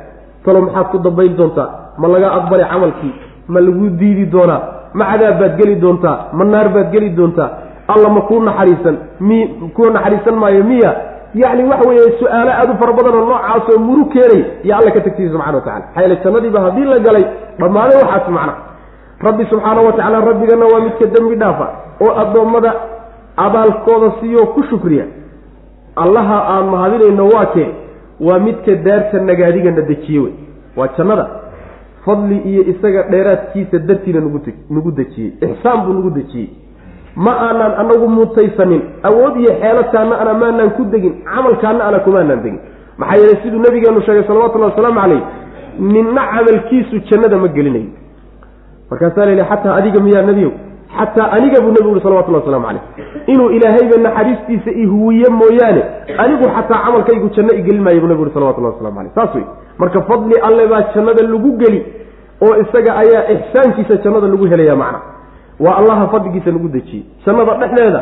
Talo 0.45 0.61
maxaad 0.61 0.87
ku 0.91 0.97
dambayn 1.05 1.35
doontaa? 1.37 1.69
Ma 1.97 2.07
laga 2.07 2.27
aqbali 2.37 2.63
camalkii 2.71 3.13
ma 3.47 3.59
lagu 3.65 3.89
diidi 3.99 4.25
doonaa 4.33 4.61
ma 4.93 5.05
cadaab 5.11 5.39
baad 5.39 5.53
geli 5.59 5.75
doontaa 5.83 6.17
ma 6.37 6.43
naar 6.45 6.69
baad 6.75 6.91
geli 6.93 7.09
doontaa 7.19 7.49
alla 7.93 8.09
ma 8.15 8.21
kuu 8.21 8.39
naxariisan 8.47 8.95
mi 9.19 9.37
kuu 9.75 9.89
naxariisan 9.95 10.35
maayo 10.43 10.63
miya? 10.63 10.91
Yacni 11.41 11.63
waxa 11.69 11.89
weeye 11.89 12.11
su'aalo 12.19 12.51
aada 12.51 12.73
u 12.73 12.77
fara 12.81 12.93
badan 12.97 13.13
oo 13.19 13.25
noocaasoo 13.29 13.79
murug 13.87 14.09
keenay 14.13 14.41
iyo 14.63 14.73
alla 14.77 14.91
ka 14.95 15.01
tagtiisa 15.05 15.31
subxana 15.33 15.57
wa 15.57 15.61
tacala 15.61 15.79
maxaa 15.85 16.01
yeele 16.01 16.15
jannadiiba 16.23 16.59
haddii 16.65 16.85
la 16.93 16.99
galay 17.05 17.25
dhammaanay 17.59 17.95
waxaas 18.01 18.27
macna. 18.37 18.53
Rabbi 19.27 19.43
subxaana 19.51 19.81
wa 19.87 19.91
tacaala 19.97 20.21
rabbigana 20.29 20.65
waa 20.71 20.81
midka 20.85 21.05
dembi 21.15 21.35
dhaafa 21.41 21.67
oo 22.05 22.11
addoommada 22.21 22.71
abaalkooda 23.45 24.11
siiyoo 24.19 24.45
ku 24.55 24.63
shukriya. 24.69 25.05
Allaha 26.03 26.37
aan 26.53 26.65
mahadinayno 26.73 27.25
waa 27.35 27.45
kee 27.53 27.69
waa 28.19 28.39
midka 28.39 28.75
daarta 28.85 29.19
nagaadigana 29.19 29.81
dejiye 29.81 30.19
wey. 30.19 30.33
Waa 30.77 30.87
jannada 30.97 31.25
fadli 32.05 32.37
iyo 32.51 32.61
isaga 32.71 33.03
dheeraadkiisa 33.11 33.79
dartiina 33.87 34.19
nugu 34.19 34.39
nagu 34.69 34.91
dejiyey 34.91 35.31
ixsaan 35.41 35.79
buu 35.85 35.93
nagu 35.93 36.09
dejiyey. 36.17 36.49
Ma 37.15 37.31
aanaan 37.47 37.73
anagu 37.81 38.07
mutaysanin 38.17 38.81
awood 39.03 39.35
iyo 39.41 39.51
xeelataana 39.61 40.19
ana 40.21 40.33
maanaan 40.33 40.71
ku 40.77 40.83
degin 40.93 41.13
camalkaana 41.23 41.83
ana 41.87 41.99
kumaanaan 41.99 42.43
degin. 42.43 42.59
Maxaa 42.97 43.17
yeeley 43.17 43.37
siduu 43.43 43.59
nabigeenu 43.65 44.01
sheegay 44.01 44.23
salawatullahi 44.27 44.71
wasalaamu 44.71 44.99
calayh 45.01 45.21
ninna 45.79 46.21
camalkiisu 46.33 46.99
jannada 47.09 47.37
ma 47.37 47.47
gelinayo 47.47 47.89
markaasaa 48.89 49.25
la 49.25 49.31
yidhi 49.31 49.45
xataa 49.51 49.75
adiga 49.79 49.99
miyaa 49.99 50.21
nebiyow 50.29 50.51
xataa 50.99 51.27
aniga 51.37 51.61
buu 51.61 51.71
nebigu 51.75 51.91
uri 51.95 52.01
salawatullah 52.05 52.41
waslamu 52.43 52.65
caleyh 52.67 52.83
inuu 53.33 53.49
ilaahayba 53.57 53.97
naxariistiisa 54.05 54.71
ihuwiye 54.83 55.29
mooyaane 55.39 55.81
anigu 56.23 56.45
xataa 56.55 56.79
camalkaygu 56.85 57.29
janno 57.35 57.53
igelin 57.59 57.81
maayo 57.85 57.99
buu 58.01 58.07
nebigu 58.11 58.25
uri 58.27 58.33
salawatullah 58.37 58.71
waslamu 58.73 58.95
caleyh 58.97 59.13
saas 59.15 59.35
wey 59.35 59.45
marka 59.81 60.01
fadli 60.09 60.35
alle 60.47 60.67
baa 60.67 60.81
jannada 60.95 61.21
lagu 61.33 61.51
geli 61.61 61.79
oo 62.45 62.53
isaga 62.63 62.91
ayaa 63.03 63.23
ixsaankiisa 63.35 63.95
jannada 64.03 64.27
lagu 64.27 64.45
helaya 64.51 64.75
macna. 64.75 64.99
Waa 65.59 65.75
allaha 65.79 66.07
fadligiisa 66.13 66.51
nagu 66.51 66.67
dejiyey. 66.67 67.03
Jannada 67.25 67.53
dhexdeeda 67.61 68.01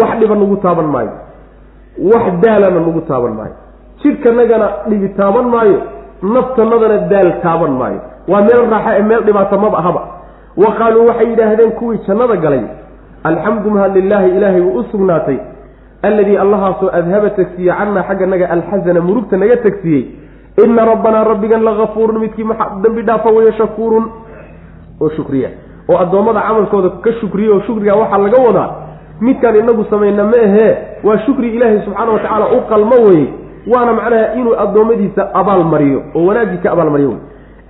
wax 0.00 0.10
dhiba 0.20 0.34
nagu 0.40 0.56
taaban 0.64 0.88
maayo. 0.94 1.12
Wax 2.12 2.24
daalana 2.42 2.80
nagu 2.86 3.00
taaban 3.08 3.32
maayo. 3.38 3.54
Jidhkanagana 4.02 4.66
dhibi 4.88 5.08
taaban 5.18 5.46
maayo. 5.54 5.78
Naftanadana 6.34 6.98
daal 7.12 7.30
taaban 7.44 7.72
maayo. 7.80 8.00
Waa 8.28 8.42
meel 8.48 8.62
raaxa 8.72 8.90
ee 8.98 9.02
meel 9.02 9.22
dhibaata 9.28 9.56
maba 9.64 9.78
ahaba 9.78 10.02
wa 10.56 10.70
qaaluu 10.78 11.06
waxay 11.08 11.28
yidhaahdeen 11.30 11.70
kuwii 11.72 11.98
jannada 12.06 12.36
galay 12.36 12.62
alxamdu 13.24 13.70
mahad 13.70 13.96
lilaahi 13.96 14.28
ilaahay 14.36 14.60
wuu 14.60 14.78
u 14.78 14.84
sugnaatay. 14.92 15.38
Alladii 16.02 16.36
allahaasoo 16.36 16.90
adhaba 16.92 17.30
tagsiye 17.30 17.72
cannaa 17.72 18.02
xagga 18.08 18.26
naga 18.26 18.50
alxasana 18.50 19.00
murugta 19.00 19.36
naga 19.36 19.56
tagsiiyey 19.56 20.04
ina 20.64 20.84
rabbanaa 20.84 21.24
rabbigan 21.24 21.62
lagafuurun 21.62 22.18
midkii 22.20 22.46
dembi 22.82 23.02
dhaafa 23.02 23.30
weye 23.30 23.52
shakuurun. 23.52 24.04
Oo 25.00 25.10
shukriya. 25.16 25.48
Oo 25.88 25.98
addoommada 25.98 26.40
camalkooda 26.40 26.90
ka 27.04 27.12
shukriya 27.20 27.50
oo 27.54 27.60
shukriga 27.66 27.94
waxaa 27.94 28.18
laga 28.18 28.42
wadaa 28.46 28.70
midkaan 29.20 29.56
inagu 29.56 29.84
samayna 29.90 30.24
ma 30.24 30.36
ahee. 30.46 30.76
Waa 31.04 31.18
shukri 31.18 31.48
ilaahay 31.56 31.80
subxaana 31.84 32.12
wa 32.12 32.18
tacaala 32.18 32.46
u 32.56 32.60
qalmo 32.68 32.96
weye 33.08 33.26
waana 33.72 33.92
macnaha 33.92 34.34
inuu 34.34 34.54
addoommadiisa 34.58 35.34
abaalmariyo 35.34 36.02
oo 36.14 36.26
wanaaggii 36.26 36.58
ka 36.62 36.72
abaalmariyo 36.72 37.08
wey 37.08 37.18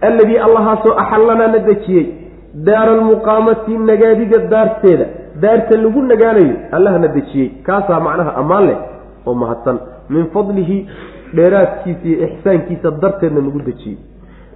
alladii 0.00 0.38
allahaasoo 0.38 0.92
axallanaa 1.02 1.46
na 1.46 1.58
dejiyey 1.58 2.06
daara 2.54 2.92
almuqaamati 2.92 3.78
nagaadiga 3.78 4.38
daarteeda. 4.52 5.06
Daarta 5.42 5.76
lagu 5.76 6.02
nagaanayo 6.02 6.56
allahna 6.72 7.08
dejiyey. 7.08 7.48
Kaasaa 7.66 8.00
macnaha 8.00 8.36
ammaan 8.40 8.66
leh 8.66 8.76
oo 9.26 9.34
mahadsan. 9.34 9.78
Min 10.10 10.26
fadlihi 10.34 10.86
dheeraadkiisa 11.34 12.04
iyo 12.08 12.26
ixsaankiisa 12.26 12.90
darteedna 13.02 13.40
nagu 13.40 13.60
dejiyey. 13.60 13.98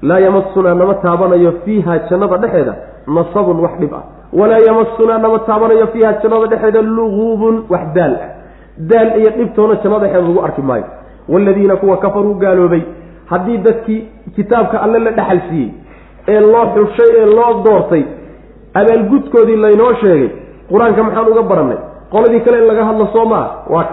Laa 0.03 0.19
yamasunaa 0.19 0.75
nama 0.75 0.95
taabanayo 0.95 1.53
fiiha 1.65 1.99
jannada 2.11 2.37
dhexeeda 2.39 2.75
nasabun 3.07 3.61
wax 3.61 3.75
dhib 3.81 3.95
ah. 3.95 4.03
Walaa 4.33 4.59
yamasunaa 4.67 5.19
nama 5.19 5.39
taabanayo 5.39 5.87
fiiha 5.87 6.13
jannada 6.23 6.47
dhexeeda 6.47 6.83
luguubun 6.83 7.65
wax 7.69 7.85
daal 7.95 8.15
ah. 8.15 8.31
Daal 8.79 9.09
iyo 9.21 9.31
dhibtoona 9.39 9.75
jannada 9.83 10.07
dhexeeda 10.07 10.29
lagu 10.29 10.45
arki 10.45 10.63
maayo. 10.63 10.85
Waaladiina 11.29 11.77
kuwa 11.77 11.97
kafaruu 11.97 12.35
gaaloobay. 12.35 12.83
Haddii 13.27 13.59
dadkii 13.59 14.07
kitaabka 14.37 14.83
alle 14.83 14.99
la 14.99 15.11
dhexal 15.11 15.41
siiyey 15.51 15.71
ee 16.33 16.41
loo 16.41 16.67
xushay 16.75 17.11
ee 17.21 17.27
loo 17.37 17.53
doortay. 17.65 18.05
Abaalgudkoodii 18.75 19.57
laynoo 19.65 19.93
sheegay. 20.01 20.31
Qur'aanka 20.71 21.03
maxaan 21.07 21.29
uga 21.33 21.43
barannay. 21.51 21.79
Qoladii 22.13 22.41
kale 22.45 22.59
in 22.63 22.67
laga 22.71 22.85
hadlo 22.89 23.07
soo 23.15 23.25
maaha 23.33 23.51
waa 23.75 23.87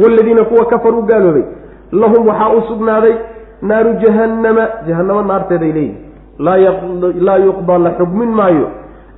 waaladiina 0.00 0.44
kuwa 0.44 0.64
kafaruu 0.66 1.02
gaaloobay. 1.02 1.44
Lahum 1.92 2.26
waxaa 2.28 2.50
u 2.56 2.60
sugnaaday 2.68 3.14
naaru 3.62 3.92
jahannama. 4.02 4.64
Jahannamo 4.88 5.22
naarteeday 5.22 5.72
leeyihiin 5.72 7.24
laa 7.26 7.38
yuqdaa 7.46 7.78
la 7.78 7.90
xugmin 7.98 8.30
maayo. 8.40 8.66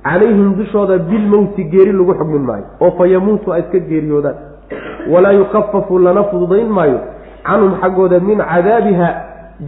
Calayhim 0.03 0.55
dushooda 0.57 0.97
bilmowti 0.97 1.63
geeri 1.63 1.91
lagu 1.91 2.13
xugmin 2.19 2.43
maayo. 2.49 2.65
Oo 2.81 2.91
fa 2.97 3.07
yamuutu 3.07 3.53
ay 3.53 3.61
iska 3.61 3.79
geeriyoodaan. 3.79 4.35
Walaa 5.11 5.31
yukafafu 5.31 5.99
lana 5.99 6.23
fududayn 6.23 6.67
maayo. 6.77 6.99
Canhum 7.47 7.71
xaggooda 7.81 8.19
min 8.19 8.37
cadaabiha. 8.37 9.09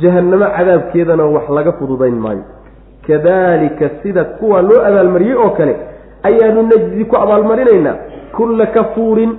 Jahannamo 0.01 0.45
cadaabkeedana 0.57 1.23
wax 1.35 1.49
laga 1.49 1.71
fududayn 1.79 2.15
maayo 2.25 2.43
kadalika 3.07 3.89
sida 4.03 4.23
kuwa 4.23 4.61
loo 4.61 4.81
abaalmariyey 4.89 5.35
oo 5.37 5.49
kale 5.49 5.75
ayaanu 6.23 6.61
najdi 6.71 7.05
ku 7.05 7.15
abaalmarinaynaa 7.23 7.95
kulla 8.37 8.65
kafuurin 8.65 9.31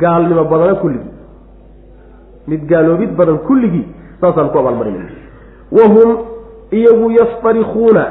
gaalnimo 0.00 0.44
badana 0.44 0.74
kulligii 0.74 1.14
mid 2.48 2.66
gaaloobid 2.70 3.10
badan 3.16 3.38
kulligii 3.38 3.86
saasaan 4.20 4.48
ku 4.52 4.58
abaalmarinayna 4.58 5.10
wahum 5.78 6.10
iyagu 6.70 7.10
yastarikuuna 7.10 8.04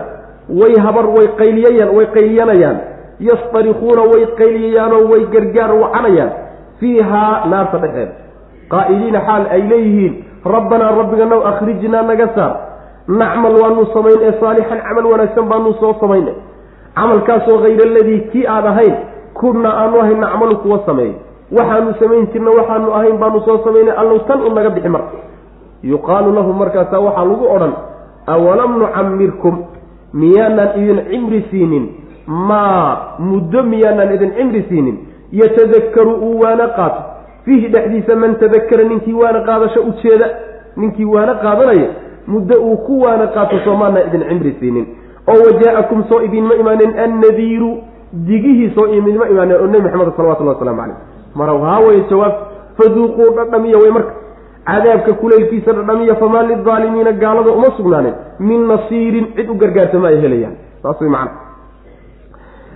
way 0.59 0.74
habar 0.86 1.05
way 1.16 1.28
qayliyayaan 1.39 1.95
way 1.97 2.05
qayliyanayaan. 2.16 2.78
Yastarikuuna 3.20 4.01
way 4.11 4.24
qayliyayaanoo 4.39 5.07
way 5.11 5.22
gargaar 5.34 5.72
wacanayaan. 5.82 6.32
Fiihaa 6.80 7.45
naarta 7.51 7.78
dhexeeda. 7.84 8.13
Qaa'iliina 8.74 9.20
xaal 9.28 9.43
ay 9.55 9.61
leeyihiin 9.72 10.13
rabbanaa 10.53 10.91
rabbiganow 10.99 11.41
akhrijnaa 11.51 12.01
naga 12.09 12.28
saar 12.36 12.53
nacmal 13.08 13.56
waanu 13.62 13.86
samayn 13.93 14.20
ee 14.22 14.34
saalixan 14.39 14.80
camal 14.88 15.06
wanaagsan 15.12 15.45
baanu 15.51 15.74
soo 15.80 15.93
samaynay 16.01 16.34
camalkaasoo 16.95 17.58
hayra 17.66 17.84
aladii 17.89 18.20
kii 18.32 18.45
aad 18.47 18.66
ahayn 18.66 18.95
kunna 19.34 19.70
aanu 19.82 19.99
ahayn 20.01 20.20
nacmalu 20.26 20.58
kuwa 20.58 20.80
sameeyey 20.86 21.16
waxaanu 21.58 21.93
samayn 21.99 22.28
jirna 22.34 22.51
waxaanu 22.60 22.93
ahayn 22.93 23.18
baanu 23.18 23.41
soo 23.45 23.58
samaynay 23.66 23.93
allow 24.01 24.20
tan 24.28 24.41
u 24.41 24.53
naga 24.56 24.70
bixi 24.70 24.89
marka 24.89 25.18
yuqaalu 25.84 26.34
lahum 26.38 26.58
markaasaa 26.64 26.99
waxaa 27.08 27.26
lagu 27.32 27.45
odhan 27.56 27.74
awalam 28.36 28.72
nucamirkum 28.80 29.56
miyaanaan 30.14 30.72
idin 30.82 31.01
cimri 31.12 31.41
siinin 31.51 31.86
maa 32.28 32.97
muddo 33.20 33.64
miyaanaan 33.64 34.14
idin 34.16 34.32
cimri 34.38 34.66
siinin 34.70 34.97
yatadakaru 35.41 36.14
uu 36.28 36.39
waana 36.43 36.68
qaato 36.78 37.01
fiihi 37.45 37.68
dhexdiisa 37.76 38.16
man 38.16 38.36
tadakara 38.41 38.84
ninkii 38.91 39.14
waana 39.14 39.39
qaadasho 39.49 39.82
ujeeda 39.89 40.30
ninkii 40.78 41.06
waana 41.06 41.34
qaadanaya 41.43 41.88
muddo 42.28 42.55
uu 42.67 42.78
ku 42.88 43.01
waana 43.01 43.28
qaato 43.28 43.59
soomaanaan 43.65 44.07
idin 44.07 44.23
cimri 44.30 44.55
siinin. 44.59 44.88
oo 45.28 45.39
wajaa-akum 45.45 46.03
soo 46.09 46.21
idinma 46.21 46.55
imaanin 46.55 46.99
annadiiru 47.05 47.71
digihii 48.28 48.69
soo 48.76 48.88
idinma 48.88 49.28
imaanin 49.34 49.55
oo 49.61 49.67
nebi 49.67 49.84
maxamed 49.84 50.13
salawatullah 50.17 50.55
waslamu 50.55 50.82
caleyh 50.82 50.97
mara 51.36 51.53
haa 51.69 51.80
weye 51.88 52.03
jawaab 52.09 52.34
faduuquu 52.78 53.30
dhadhamiya 53.38 53.78
way 53.84 53.91
marka 53.97 54.13
cadaabka 54.69 55.13
kulaylkiisa 55.21 55.73
dhadhamiya 55.73 56.15
famaa 56.21 56.43
lidaalimiina 56.51 57.11
gaalada 57.23 57.51
uma 57.51 57.71
sugnaanin 57.78 58.13
min 58.39 58.67
nasiirin 58.67 59.28
cid 59.36 59.49
u 59.49 59.55
gargaartama 59.63 60.07
ay 60.07 60.21
helayaan. 60.21 60.55
Saas 60.84 61.01
way 61.01 61.09
macana 61.09 61.32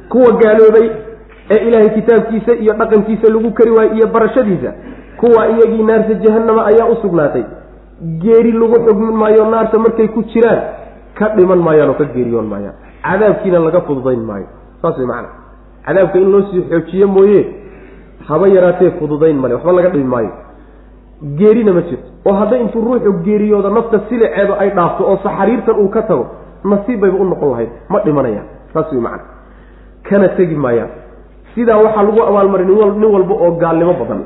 kuwa 0.10 0.32
gaaloobay 0.42 0.90
ee 1.52 1.58
ilaahay 1.68 1.90
kitaabkiisa 1.90 2.54
iyo 2.54 2.74
dhaqankiisa 2.74 3.34
lagu 3.34 3.52
kari 3.52 3.72
waayo 3.72 3.94
iyo 3.94 4.08
barashadiisa 4.08 4.74
kuwa 5.18 5.48
iyagii 5.48 5.84
naarta 5.84 6.14
jahannama 6.14 6.66
ayaa 6.66 6.88
u 6.94 6.96
sugnaatay 7.02 7.44
geeri 8.24 8.52
lagu 8.52 8.78
xugmin 8.86 9.16
maayo 9.22 9.46
naarta 9.52 9.78
markay 9.78 10.08
ku 10.08 10.24
jiraan 10.32 10.62
ka 11.20 11.30
dhiman 11.36 11.60
maayaan 11.68 11.90
oo 11.90 11.98
ka 12.02 12.06
geeriyoon 12.16 12.48
maayaan 12.48 12.76
cadaabkiina 13.04 13.60
laga 13.60 13.82
fududayn 13.88 14.22
maayo. 14.30 14.48
Saas 14.82 14.98
way 14.98 15.06
macana 15.06 15.30
cadaabka 15.86 16.18
in 16.20 16.32
loo 16.32 16.42
sii 16.52 16.62
xoojiyo 16.70 17.08
mooye 17.08 17.42
haba 18.28 18.48
yaraatee 18.48 18.92
fududayn 19.00 19.38
male 19.42 19.54
waxba 19.56 19.72
laga 19.72 19.90
dhimi 19.90 20.04
maayo. 20.16 20.32
Geerina 21.40 21.74
ma 21.74 21.82
jirto. 21.82 22.08
Oo 22.26 22.34
hadday 22.34 22.62
intuu 22.62 22.82
ruuxu 22.82 23.12
geeriyooda 23.26 23.70
nafta 23.70 24.00
siliceedu 24.10 24.54
ay 24.60 24.70
dhaafto 24.78 25.04
oo 25.10 25.18
saxariirtan 25.24 25.76
uu 25.76 25.90
ka 25.90 26.02
tago 26.02 26.26
nasiib 26.64 27.00
bayba 27.02 27.18
u 27.18 27.26
noqon 27.32 27.50
lahayd. 27.52 27.70
Ma 27.90 28.00
dhimanayaan. 28.06 28.48
Saas 28.74 28.92
way 28.92 29.02
macana 29.02 29.24
kana 30.10 30.28
tegi 30.38 30.56
maayaan 30.56 30.90
sidaa 31.56 31.78
waxaa 31.84 32.04
lagu 32.04 32.22
abaalmaray 32.24 32.66
nin 32.66 33.06
walba 33.16 33.34
oo 33.36 33.52
gaalnimo 33.60 33.94
badan 34.00 34.22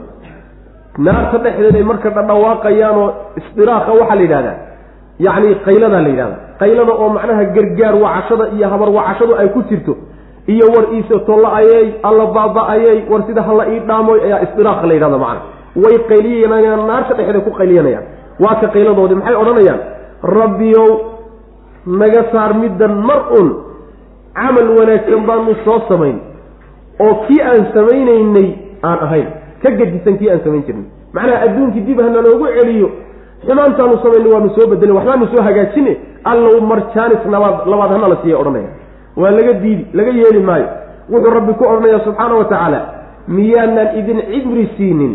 naarta 0.98 1.38
dhexdeed 1.44 1.76
ay 1.76 1.84
marka 1.92 2.10
dhadhawaaqayaanoo 2.18 3.08
isdiraaqa 3.40 3.92
waxaa 4.00 4.16
la 4.16 4.22
yidhahdaa. 4.26 4.56
Yacni 5.26 5.50
qayladaa 5.66 6.02
la 6.06 6.10
yidhahda 6.14 6.38
qaylada 6.62 6.94
oo 7.02 7.10
macnaha 7.18 7.44
gargaar 7.56 7.96
wacashada 8.04 8.46
iyo 8.56 8.68
habar 8.74 8.90
wacashadu 8.98 9.34
ay 9.42 9.48
ku 9.56 9.62
jirto. 9.70 9.94
Iyo 10.54 10.66
war 10.76 10.86
iise 10.96 11.16
tolla 11.28 11.50
ayey 11.60 11.86
alla 12.08 12.26
baaba-ayey 12.36 12.98
war 13.12 13.22
sida 13.28 13.42
hala 13.48 13.64
ii 13.74 13.80
dhaamoy 13.90 14.20
ayaa 14.28 14.40
isdiraaqa 14.46 14.86
la 14.90 14.94
yidhahda 14.98 15.18
macana 15.24 15.42
way 15.84 15.96
qayliyanayaan 16.12 16.82
naarta 16.90 17.14
dhexda 17.18 17.40
ku 17.48 17.52
qayliyanayaan 17.60 18.06
waa 18.44 18.56
ka 18.62 18.68
qayladoodii 18.76 19.16
maxay 19.20 19.36
odhanayaan? 19.44 19.80
Rabbiyow 20.40 20.90
naga 22.02 22.22
saar 22.32 22.52
middan 22.62 22.94
mar 23.08 23.22
un 23.40 23.48
camal 24.38 24.68
wanaagsan 24.78 25.22
baanu 25.30 25.52
soo 25.66 25.80
samayn. 25.90 26.18
Oo 27.04 27.14
kii 27.28 27.42
aan 27.50 27.62
samaynaynay 27.76 28.48
aan 28.90 29.00
ahayn 29.06 29.28
ka 29.64 29.70
gadisan 29.80 30.18
kii 30.20 30.30
aan 30.30 30.42
samayn 30.44 30.64
jirnay 30.68 30.86
macnaha 31.14 31.42
adduunkii 31.46 31.82
dib 31.88 32.00
hana 32.06 32.22
loogu 32.28 32.48
celiyo 32.58 32.90
xumaantaanu 33.48 33.98
samaynay 34.04 34.32
waanu 34.34 34.50
soo 34.56 34.68
bedelin 34.72 34.96
waxbaanu 34.98 35.28
soo 35.34 35.42
hagaajine 35.48 35.98
allow 36.32 36.56
marjaanis 36.72 37.26
nabaad 37.34 37.68
labaad 37.72 37.92
hana 37.96 38.08
la 38.08 38.18
siiya 38.24 38.38
odhanaya. 38.38 38.70
Waa 39.22 39.32
laga 39.32 39.54
diidi 39.54 39.86
laga 39.94 40.12
yeeli 40.12 40.40
maayo. 40.40 40.68
Wuxuu 41.12 41.34
rabbi 41.38 41.54
ku 41.54 41.64
odhanaya 41.72 42.00
subxaana 42.06 42.36
wa 42.36 42.46
tacaala 42.46 42.80
miyaanaan 43.28 43.90
idin 44.00 44.20
cibri 44.32 44.70
siinin. 44.78 45.14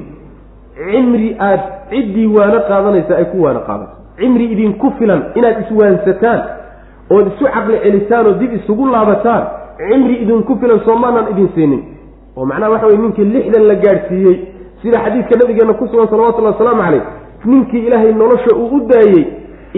Cimri 0.90 1.36
aad 1.40 1.60
ciddii 1.90 2.26
waano 2.36 2.60
qaadanaysa 2.68 3.16
ay 3.16 3.24
ku 3.32 3.42
waano 3.42 3.60
qaadato 3.68 3.92
cimri 4.18 4.44
idinku 4.54 4.90
filan 4.98 5.22
inaad 5.34 5.56
iswaansataan 5.64 6.40
ood 7.10 7.26
isu 7.32 7.44
caqli 7.54 7.78
celisaan 7.84 8.26
oo 8.26 8.32
dib 8.40 8.52
isugu 8.58 8.86
laabataan 8.86 9.42
cimri 9.88 10.14
idinku 10.22 10.56
filan 10.60 10.80
soomaanaan 10.86 11.26
idin 11.32 11.48
siinin 11.54 11.80
oo 12.38 12.44
macnaha 12.50 12.70
waxa 12.74 12.86
weye 12.86 12.98
ninkii 13.04 13.24
lixdan 13.34 13.64
la 13.70 13.74
gaadhsiiyey 13.84 14.36
sida 14.82 14.98
xadiidka 15.04 15.34
nabigeenna 15.40 15.74
ku 15.80 15.84
sugan 15.90 16.08
salawatullahi 16.12 16.54
wasalaamu 16.54 16.82
caleyh 16.86 17.02
ninkii 17.44 17.82
ilaahay 17.86 18.12
nolosha 18.22 18.52
uu 18.62 18.68
u 18.76 18.80
daayey 18.90 19.24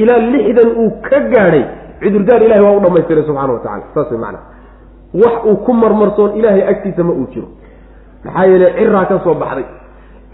ilaa 0.03 0.19
lixdan 0.35 0.69
uu 0.83 0.91
ka 1.09 1.19
gaadhay 1.35 1.65
cudurdaar 2.03 2.43
ilahay 2.47 2.63
waa 2.67 2.77
u 2.77 2.81
dhamaystiray 2.85 3.25
subxana 3.29 3.53
wa 3.53 3.59
tacala 3.65 3.85
saas 3.95 4.11
way 4.13 4.21
macana 4.21 4.39
wax 5.23 5.35
uu 5.51 5.57
ku 5.67 5.73
marmarsoon 5.83 6.31
ilaahay 6.39 6.63
agtiisa 6.73 7.03
ma 7.09 7.13
uu 7.13 7.27
jiro. 7.35 7.49
Maxaa 8.25 8.45
yeele 8.51 8.67
ciraa 8.79 9.05
ka 9.11 9.17
soo 9.25 9.35
baxday. 9.43 9.65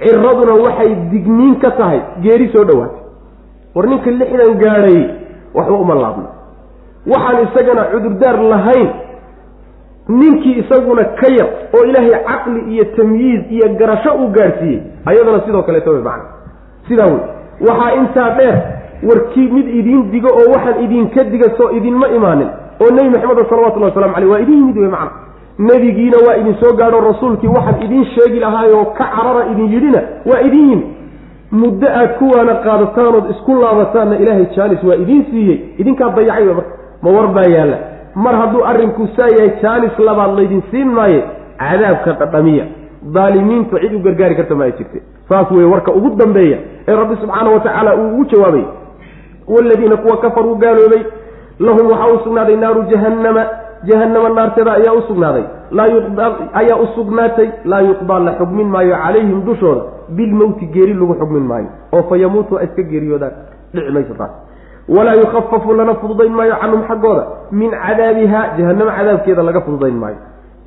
Ciraduna 0.03 0.55
waxay 0.65 0.91
digniin 1.13 1.55
ka 1.63 1.71
tahay 1.79 2.01
geeri 2.25 2.49
soo 2.53 2.65
dhowaatay. 2.65 3.01
War 3.75 3.87
ninka 3.91 4.11
lixdan 4.11 4.55
gaadhay 4.63 4.99
waxba 5.55 5.77
uma 5.85 5.95
laabna 6.03 6.29
waxaan 7.13 7.39
isagana 7.47 7.83
cudurdaar 7.93 8.37
lahayn 8.53 8.89
ninkii 10.09 10.59
isaguna 10.63 11.05
ka 11.05 11.29
yar 11.39 11.49
oo 11.75 11.85
ilaahay 11.85 12.11
caqli 12.29 12.61
iyo 12.75 12.85
tamyiiz 12.85 13.41
iyo 13.51 13.69
garasho 13.79 14.11
uu 14.15 14.29
gaadhsiiyey 14.29 14.81
ayadana 15.07 15.41
sidoo 15.47 15.63
kaleeto 15.63 15.91
way 15.93 16.03
macna 16.03 16.25
sidaa 16.89 17.07
wey 17.07 17.21
waxaa 17.69 17.93
intaa 18.01 18.31
dheer 18.31 18.63
warkii 19.09 19.49
mid 19.57 19.69
idiin 19.69 20.11
digo 20.11 20.29
oo 20.29 20.53
waxaan 20.55 20.85
idinka 20.85 21.25
diga 21.25 21.49
soo 21.57 21.71
idinma 21.71 22.09
imaanin 22.09 22.49
oo 22.81 22.91
nebi 22.95 23.09
maxamed 23.11 23.49
salawatullahi 23.51 23.93
waslamu 23.95 24.15
caleyh 24.15 24.31
waa 24.31 24.39
idin 24.41 24.55
yimid 24.59 24.79
wey 24.79 24.89
macna. 24.89 25.11
Nebigiina 25.59 26.17
waa 26.27 26.37
idin 26.37 26.55
soo 26.61 26.73
gaadho 26.77 27.01
rasuulkii 27.01 27.49
waxaan 27.49 27.83
idiin 27.83 28.05
sheegi 28.05 28.39
lahaayoo 28.41 28.85
ka 28.85 29.05
carara 29.17 29.47
idin 29.53 29.73
yidhina 29.73 30.01
waa 30.31 30.41
idin 30.41 30.69
yimid 30.71 30.87
muddo 31.51 31.87
aad 31.89 32.11
kuwaana 32.19 32.55
qaadataanood 32.55 33.31
isku 33.31 33.55
laabataanna 33.63 34.17
ilaahay 34.19 34.47
jaanis 34.57 34.83
waa 34.85 34.95
idiin 34.95 35.25
siiyey 35.31 35.59
idinkaa 35.79 36.11
dayacay 36.11 36.45
marka 36.45 36.71
ma 37.03 37.11
war 37.11 37.29
baa 37.29 37.49
yaalla 37.57 37.79
mar 38.25 38.35
hadduu 38.41 38.63
arrinku 38.71 39.03
saa 39.17 39.29
yahay 39.37 39.51
jaanis 39.63 39.99
labaad 40.09 40.33
laydin 40.39 40.63
siin 40.71 40.89
maaye 40.99 41.21
cadaabka 41.63 42.13
dhadhamiya. 42.21 42.65
Daalimiinta 43.17 43.79
cid 43.83 43.93
u 43.95 43.99
gargaari 44.07 44.35
karta 44.39 44.55
ma 44.55 44.65
ay 44.65 44.73
jirte. 44.79 44.99
Saas 45.29 45.51
weye 45.51 45.69
warka 45.73 45.91
ugu 45.99 46.11
dambeeya 46.21 46.59
ee 46.89 46.95
rabbi 47.01 47.15
subxaana 47.23 47.51
wa 47.55 47.61
tacaala 47.61 47.91
uu 47.97 48.09
ugu 48.15 48.25
jawaabay 48.33 48.65
waaladiina 49.49 49.97
kuwa 49.97 50.17
kafaruu 50.17 50.55
gaaloobay 50.63 51.03
lahum 51.59 51.87
waxaa 51.91 52.13
u 52.15 52.19
sugnaaday 52.25 52.57
naaru 52.57 52.83
jahannama 52.93 53.43
jahannama 53.89 54.29
naarteeda 54.29 54.73
ayaa 54.75 54.93
u 54.93 55.03
sugnaaday. 55.09 55.45
Ayaa 56.61 56.77
u 56.77 56.87
sugnaatay 56.95 57.49
laa 57.65 57.81
yuqdaa 57.81 58.19
la 58.19 58.33
xugmin 58.39 58.69
maayo 58.75 58.97
calayhim 59.05 59.45
dushooda. 59.47 59.83
Bilmowti 60.17 60.67
geeri 60.75 60.95
lagu 60.95 61.15
xugmin 61.21 61.43
maayo 61.51 61.69
oo 61.93 62.03
fa 62.09 62.17
yamuutu 62.17 62.59
iska 62.65 62.83
geeriyoodaan 62.83 63.33
dhici 63.75 63.93
mayso 63.93 64.15
taas 64.15 64.31
walaa 64.89 65.15
yukhafafu 65.15 65.75
lana 65.75 65.95
fududayn 65.95 66.33
maayo 66.33 66.57
canhum 66.61 66.83
xaggooda. 66.89 67.25
Min 67.51 67.71
cadaabiha 67.71 68.41
jahannamo 68.59 68.91
cadaabkeeda 68.99 69.43
laga 69.43 69.61
fududayn 69.61 69.95
maayo. 70.03 70.17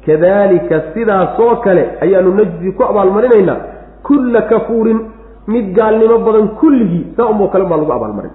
Kadalika 0.05 0.81
sidaasoo 0.93 1.55
kale 1.63 1.83
ayaanu 2.01 2.33
najzi 2.39 2.71
ku 2.71 2.83
abaalmarinaynaa 2.83 3.57
kulla 4.03 4.41
kafuurin 4.41 4.99
mid 5.47 5.73
gaalnimo 5.77 6.17
badan 6.19 6.47
kulligii 6.59 7.05
saa 7.17 7.25
unboo 7.31 7.47
kale 7.47 7.65
baa 7.65 7.77
lagu 7.77 7.93
abaalmarin. 7.93 8.31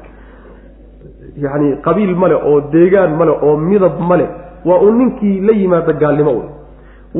Yacni 1.44 1.76
qabiil 1.86 2.14
male 2.16 2.34
oo 2.34 2.60
deegaan 2.72 3.12
male 3.18 3.32
oo 3.42 3.56
midab 3.56 3.98
male 4.10 4.26
waa 4.64 4.78
uu 4.80 4.90
ninkii 4.92 5.40
la 5.40 5.52
yimaado 5.52 5.92
gaalnimo 5.92 6.30
wey 6.38 6.48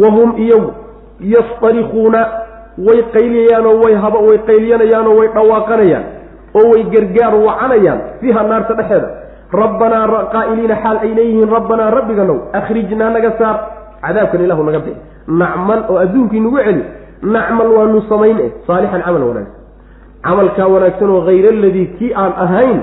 wahum 0.03 0.31
iyagu 0.45 0.71
yastarikuuna 1.21 2.21
way 2.87 3.03
qayliyayaanoo 3.15 3.75
way 3.85 3.95
haba 4.05 4.19
way 4.19 4.39
qayliyanayaanoo 4.49 5.17
way 5.19 5.29
dhawaaqanayaan 5.37 6.05
oo 6.59 6.65
way 6.73 6.83
gargaar 6.95 7.35
wacanayaan 7.47 8.01
fiiha 8.21 8.43
naarta 8.51 8.75
dhexeeda. 8.79 9.09
Rabbanaa 9.53 10.25
qaa'iliina 10.35 10.77
xaal 10.83 10.97
ay 11.05 11.11
leeyihiin 11.19 11.51
rabbanaa 11.57 11.91
rabbiganow 11.99 12.39
akhrijnaa 12.59 13.11
naga 13.17 13.31
saar. 13.39 13.57
Cadaabkan 14.05 14.41
ilahu 14.47 14.63
naga 14.69 14.79
bixi. 14.87 15.01
Nacmal 15.41 15.81
oo 15.91 15.97
adduunkii 16.05 16.41
nagu 16.41 16.59
celi. 16.67 16.83
Nacmal 17.23 17.69
waanu 17.77 18.03
samayn 18.09 18.39
eh 18.47 18.51
saalixan 18.67 19.03
camal 19.07 19.23
wanaagsan. 19.29 19.55
Camalkaa 20.25 20.67
wanaagsan 20.75 21.11
oo 21.15 21.21
hayr 21.29 21.47
aladii 21.53 21.87
kii 21.99 22.13
aan 22.23 22.33
ahayn 22.45 22.79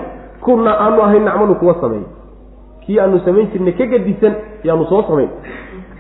kuna 0.45 0.72
aanu 0.84 1.02
ahayn 1.06 1.23
nacmalu 1.26 1.56
kuwa 1.56 1.76
sameey 1.81 2.06
kii 2.85 2.99
aanu 2.99 3.19
samayn 3.26 3.48
jirnay 3.53 3.73
ka 3.80 3.85
gadisan 3.85 4.34
yaanu 4.64 4.85
soo 4.89 5.02
samayn 5.10 5.30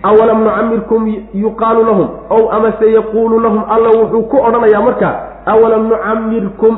awalam 0.03 0.39
nucamirkum 0.43 1.03
yuqaalu 1.33 1.81
lahum 1.89 2.07
ow 2.29 2.49
amase 2.57 2.91
yaquulu 2.93 3.39
lahum 3.39 3.61
alla 3.69 3.89
wuxuu 3.99 4.23
ku 4.31 4.37
odhanayaa 4.47 4.81
markaa 4.87 5.13
awalam 5.53 5.83
nucamirkum 5.93 6.73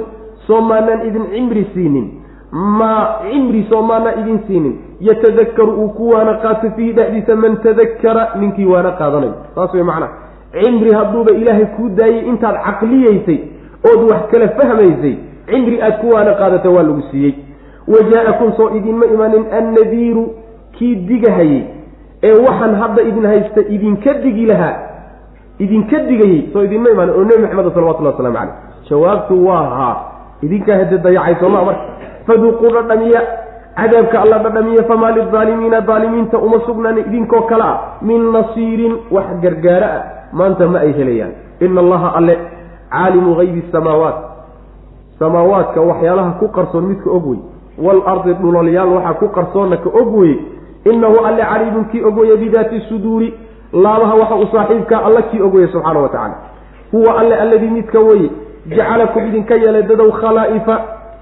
soo 0.48 0.62
maanaan 0.62 1.08
idin 1.08 1.26
cimri 1.34 1.68
siinin. 1.74 2.08
Maa 2.52 3.20
cimri 3.24 3.66
soo 3.70 3.82
maanaa 3.82 4.14
idin 4.22 4.40
siinin. 4.48 4.74
Yatadakaru 5.00 5.72
uu 5.82 5.90
ku 5.90 6.10
waana 6.10 6.34
qaato 6.44 6.72
fiihi 6.76 6.94
dhexdiisa 6.94 7.36
man 7.36 7.58
tadakara 7.64 8.28
ninkii 8.40 8.66
waana 8.66 8.92
qaadanayo 8.92 9.34
saas 9.56 9.74
wey 9.74 9.84
macnaa. 9.84 10.10
Cimri 10.54 10.94
hadduuba 10.94 11.32
ilaahay 11.32 11.66
kuu 11.66 11.90
daayey 11.90 12.28
intaad 12.30 12.56
caqliyaysay 12.66 13.40
ood 13.92 14.02
wax 14.12 14.22
kala 14.32 14.48
fahmaysay 14.58 15.16
cimri 15.50 15.82
aad 15.82 15.96
ku 16.02 16.10
waana 16.16 16.34
qaadata 16.34 16.70
waa 16.70 16.84
lagu 16.84 17.02
siiyey. 17.12 17.34
Wajaa-akum 17.88 18.54
soo 18.58 18.70
idinma 18.78 19.06
imaanin 19.06 19.46
annadiiru 19.60 20.24
kii 20.78 20.96
digahayey 20.96 21.64
ee 22.24 22.34
waxaan 22.46 22.76
hadda 22.82 23.02
idin 23.02 23.26
haysta 23.26 23.62
idinka 23.76 24.14
digi 24.24 24.46
lahaa 24.46 24.76
idinka 25.60 26.00
digayey 26.10 26.50
soo 26.54 26.64
idinma 26.64 26.90
imaanin 26.90 27.16
oo 27.16 27.24
nebi 27.24 27.42
maxamed 27.44 27.74
salawatullah 27.74 28.14
waslamu 28.14 28.38
caleyh 28.38 28.56
jawaabtu 28.90 29.46
waa 29.48 29.68
haa 29.80 29.96
idinkaa 30.44 30.78
hade 30.82 30.98
dayacay 30.98 31.36
sooma 31.40 31.66
marka 31.66 31.86
faduuquu 32.28 32.68
dhadhamiya 32.76 33.22
cadaabka 33.80 34.22
alla 34.22 34.38
dhadhamiya 34.46 34.84
famaa 34.84 35.12
lidaalimiina 35.12 35.82
daalimiinta 35.82 36.38
uma 36.38 36.60
sugnaan 36.66 36.98
idinkoo 36.98 37.42
kale 37.42 37.64
ah. 37.64 37.78
Min 38.02 38.32
nasiirin 38.32 38.94
wax 39.12 39.26
gargaaro 39.42 39.86
ah 39.86 40.04
maanta 40.34 40.68
ma 40.68 40.80
ay 40.80 40.92
helayaan. 41.00 41.32
Ina 41.62 41.82
allaha 41.82 42.14
alle 42.18 42.38
caalimu 42.92 43.36
haybi 43.36 43.64
samaawaat. 43.72 44.16
Samaawaadka 45.20 45.82
waxyaalaha 45.82 46.32
ku 46.40 46.48
qarsoon 46.48 46.86
midka 46.92 47.10
og 47.10 47.28
wey 47.28 47.40
waalardi 47.78 48.34
dhulalyaal 48.42 48.90
waxaa 48.98 49.14
ku 49.14 49.28
qarsoonna 49.38 49.78
ka 49.78 49.90
og 49.90 50.16
weye 50.18 50.38
inahu 50.86 51.26
alle 51.26 51.44
caliimun 51.52 51.86
kii 51.92 52.04
og 52.04 52.18
weye 52.18 52.38
bidaati 52.38 52.80
suduuri. 52.90 53.34
Laabaha 53.74 54.16
waxa 54.16 54.36
uu 54.36 54.48
saaxiibkaa 54.52 55.06
alla 55.06 55.22
kii 55.22 55.42
og 55.42 55.54
weye 55.56 55.68
subxaana 55.68 56.00
wa 56.00 56.10
tacala 56.10 56.36
huwa 56.92 57.20
alle 57.20 57.36
alladii 57.36 57.70
midka 57.70 58.00
weye 58.00 58.30
jacalakum 58.70 59.28
idinka 59.28 59.56
yeelay 59.56 59.84
dadow 59.84 60.12
khalaa'ifa 60.12 60.76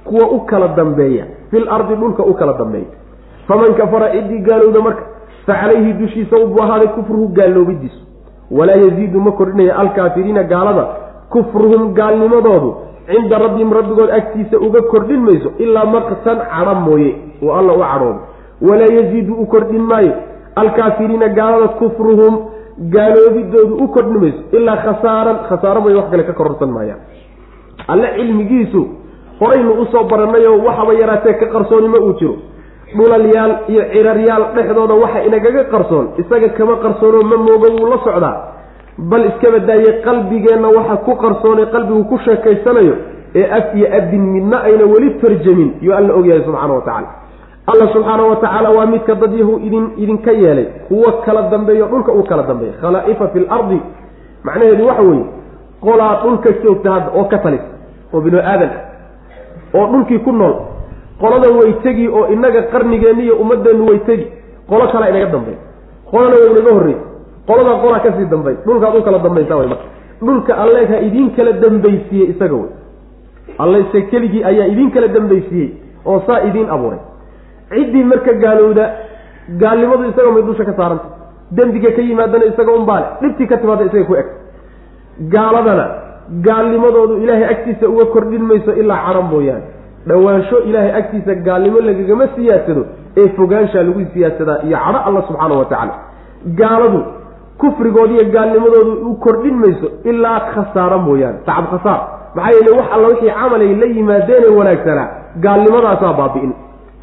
kuwa 0.04 0.26
u 0.32 0.40
kala 0.46 0.68
dambeeya. 0.68 1.26
Fil 1.52 1.68
ardi 1.70 1.96
dhulka 1.96 2.24
u 2.24 2.34
kala 2.34 2.54
dambeeya. 2.54 2.86
Faman 3.48 3.74
kafara 3.80 4.12
ciddii 4.12 4.40
gaalowda 4.48 4.82
marka 4.82 5.04
fa 5.46 5.54
calayhi 5.62 5.94
dushiisa 5.94 6.36
ubuu 6.38 6.62
ahaaday 6.64 6.88
kufruhu 6.88 7.28
gaaloobidiisu 7.28 8.02
walaa 8.52 8.76
yaziidu 8.86 9.22
ma 9.22 9.32
kordhinaya 9.32 9.76
alkaafiriina 9.80 10.44
gaalada 10.44 10.86
kufruhum 11.30 11.94
gaalnimadoodu. 11.94 12.76
Cinda 13.12 13.38
rabbihim 13.40 13.74
rabbigood 13.74 14.10
agtiisa 14.20 14.60
uga 14.60 14.82
kordhin 14.82 15.20
mayso 15.26 15.50
ilaa 15.58 15.86
maqtan 15.86 16.38
cadho 16.52 16.76
mooye 16.86 17.12
oo 17.44 17.54
alla 17.60 17.74
u 17.74 17.80
cadhoodo 17.80 18.20
walaa 18.70 18.92
yaziidu 18.98 19.34
u 19.34 19.46
kordhin 19.46 19.82
maayo 19.92 20.14
alkaafiriina 20.56 21.28
gaalada 21.28 21.68
kufruhum 21.68 22.34
gaaloobidoodu 22.96 23.76
u 23.84 23.88
kordhin 23.96 24.20
mayso 24.22 24.42
ilaa 24.58 24.78
khasaaran 24.86 25.38
khasaaro 25.50 25.82
mooye 25.82 25.96
wax 26.00 26.10
kale 26.12 26.24
ka 26.30 26.34
kororsan 26.40 26.70
maayaan 26.78 27.00
alle 27.88 28.08
cilmigiisu 28.18 28.82
horaynu 29.40 29.72
u 29.82 29.86
soo 29.92 30.04
barannayoo 30.04 30.58
waxaba 30.68 30.94
yaraatee 31.02 31.34
ka 31.34 31.46
qarsoonima 31.46 31.98
uu 32.00 32.14
jiro. 32.20 32.36
Dhulalyaal 32.98 33.54
iyo 33.72 33.84
ciraryaal 33.94 34.44
dhexdooda 34.56 34.94
waxa 35.04 35.24
inagaga 35.28 35.64
qarsoon 35.74 36.08
isaga 36.22 36.50
kama 36.58 36.76
qarsoonoo 36.84 37.24
ma 37.24 37.38
moogo 37.38 37.68
wuu 37.78 37.90
la 37.94 37.98
socdaa. 38.04 38.38
Bal 38.98 39.26
iskaba 39.30 39.60
daayey 39.60 40.02
qalbigeenna 40.06 40.68
waxa 40.78 40.96
ku 41.06 41.16
qarsoonay 41.24 41.66
qalbigu 41.74 42.04
ku 42.10 42.18
sheekaysanayo 42.26 42.96
ee 43.36 43.46
af 43.58 43.76
iyo 43.76 43.88
adin 43.98 44.22
midna 44.34 44.58
ayna 44.68 44.86
weli 44.94 45.10
tarjamin 45.22 45.70
yuu 45.82 45.94
alla 45.96 46.14
ogyahay 46.14 46.44
subxaana 46.44 46.74
wa 46.74 46.82
tacala 46.82 47.08
alla 47.72 47.86
subxaana 47.94 48.24
wa 48.30 48.36
tacaala 48.36 48.70
waa 48.78 48.86
midka 48.86 49.16
dad 49.16 49.34
yahu 49.40 49.60
idin 49.68 49.86
idinka 49.98 50.32
yeelay. 50.32 50.66
Kuwo 50.88 51.12
kala 51.26 51.42
dambeeyo 51.52 51.86
dhulka 51.88 52.12
uu 52.12 52.24
kala 52.24 52.44
dambeeya 52.44 52.74
khalaa'ifa 52.82 53.28
fi 53.28 53.40
lardi 53.40 53.80
macnaheedu 54.44 54.86
waxa 54.88 55.02
weeye 55.02 55.26
qolaa 55.86 56.14
dhulka 56.24 56.50
joogta 56.64 56.90
hadda 56.96 57.10
oo 57.20 57.26
ka 57.32 57.38
talis 57.46 57.64
oo 58.14 58.22
binu 58.26 58.38
aadan 58.52 58.72
ah 58.78 59.78
oo 59.80 59.86
dhulkii 59.92 60.20
ku 60.26 60.32
nool 60.32 60.56
qoladan 61.22 61.56
way 61.60 61.74
tegi 61.84 62.08
oo 62.08 62.26
inaga 62.36 62.62
qarnigeenni 62.74 63.24
iyo 63.24 63.36
ummadeennu 63.44 63.86
way 63.90 64.00
tegi 64.10 64.26
qolo 64.70 64.88
kalaa 64.94 65.10
inaga 65.14 65.26
dambey 65.36 65.56
qolana 66.12 66.36
way 66.42 66.50
inaga 66.54 66.72
horrey 66.78 66.98
qolada 67.48 67.72
qolaa 67.84 68.00
ka 68.06 68.10
sii 68.18 68.26
dambay 68.34 68.56
dhulkaad 68.66 68.96
u 69.00 69.02
kala 69.08 69.20
dambaysaa 69.26 69.58
way 69.62 69.68
marka. 69.74 69.88
Dhulka 70.26 70.54
alle 70.64 70.82
ha 70.92 70.98
idiin 71.08 71.30
kala 71.38 71.52
dambaysiiyey 71.64 72.28
isaga 72.34 72.56
wey 72.62 72.70
allese 73.64 74.02
keligii 74.12 74.44
ayaa 74.50 74.68
idiin 74.74 74.92
kala 74.96 75.08
dambaysiiyey 75.08 75.70
oo 76.06 76.20
saa 76.28 76.40
idiin 76.50 76.70
abuuray. 76.76 77.00
Ciddii 77.74 78.04
marka 78.12 78.34
gaalowda 78.44 78.86
gaalnimadu 79.62 80.04
isaga 80.12 80.32
may 80.36 80.44
dusha 80.50 80.66
ka 80.70 80.74
saaranta 80.80 81.08
dembiga 81.58 81.92
ka 81.96 82.02
yimaadana 82.02 82.46
isaga 82.52 82.72
unbaale 82.80 83.06
dhibtii 83.22 83.48
ka 83.52 83.58
timaada 83.58 83.84
isaga 83.90 84.06
ku 84.10 84.16
eg 84.22 84.28
gaaladana 85.34 85.86
gaalnimadoodu 86.48 87.18
ilaahay 87.24 87.46
agtiisa 87.54 87.90
uga 87.94 88.06
kordhin 88.14 88.44
mayso 88.50 88.72
ilaa 88.82 89.00
cadhan 89.06 89.26
mooyaane. 89.34 89.64
Dhowaansho 90.08 90.58
ilaahay 90.70 90.94
agtiisa 91.00 91.36
gaalnimo 91.48 91.80
lagagama 91.88 92.28
siyaadsado 92.36 92.86
ee 93.18 93.28
fogaanshaa 93.38 93.84
lagu 93.88 94.02
siyaadsadaa 94.14 94.58
iyo 94.68 94.78
cadho 94.86 95.00
alla 95.08 95.22
subxaana 95.28 95.56
wa 95.62 95.66
tacaala. 95.66 95.94
Gaaladu 96.60 97.00
kufrigood 97.62 98.12
iyo 98.12 98.26
gaalnimadoodu 98.36 98.92
u 99.10 99.16
kordhin 99.26 99.56
mayso 99.64 99.88
ilaa 100.12 100.40
khasaaro 100.54 100.98
mooyaane 101.08 101.38
tacab 101.46 101.66
khasaar. 101.74 102.02
Maxaa 102.36 102.52
yeele 102.56 102.72
wax 102.78 102.88
alla 102.96 103.08
wixii 103.08 103.32
camalay 103.40 103.76
la 103.82 103.86
yimaadeene 103.96 104.48
wanaagsanaa 104.58 105.08
gaalnimadaasaa 105.46 106.14
baabi'in. 106.20 106.54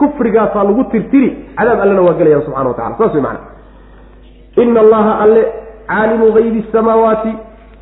Kufrigaasaa 0.01 0.65
lagu 0.69 0.85
tirtiri 0.93 1.29
cadaab 1.59 1.81
allena 1.85 2.03
waa 2.07 2.15
gelayaan 2.19 2.43
subxana 2.47 2.69
wa 2.71 2.75
tacala 2.75 2.97
saas 2.99 3.15
wey 3.15 3.23
macana 3.23 3.41
ina 4.63 4.81
allaha 4.81 5.13
alle 5.25 5.43
caalimu 5.91 6.33
haybi 6.37 6.61
samaawaati 6.73 7.33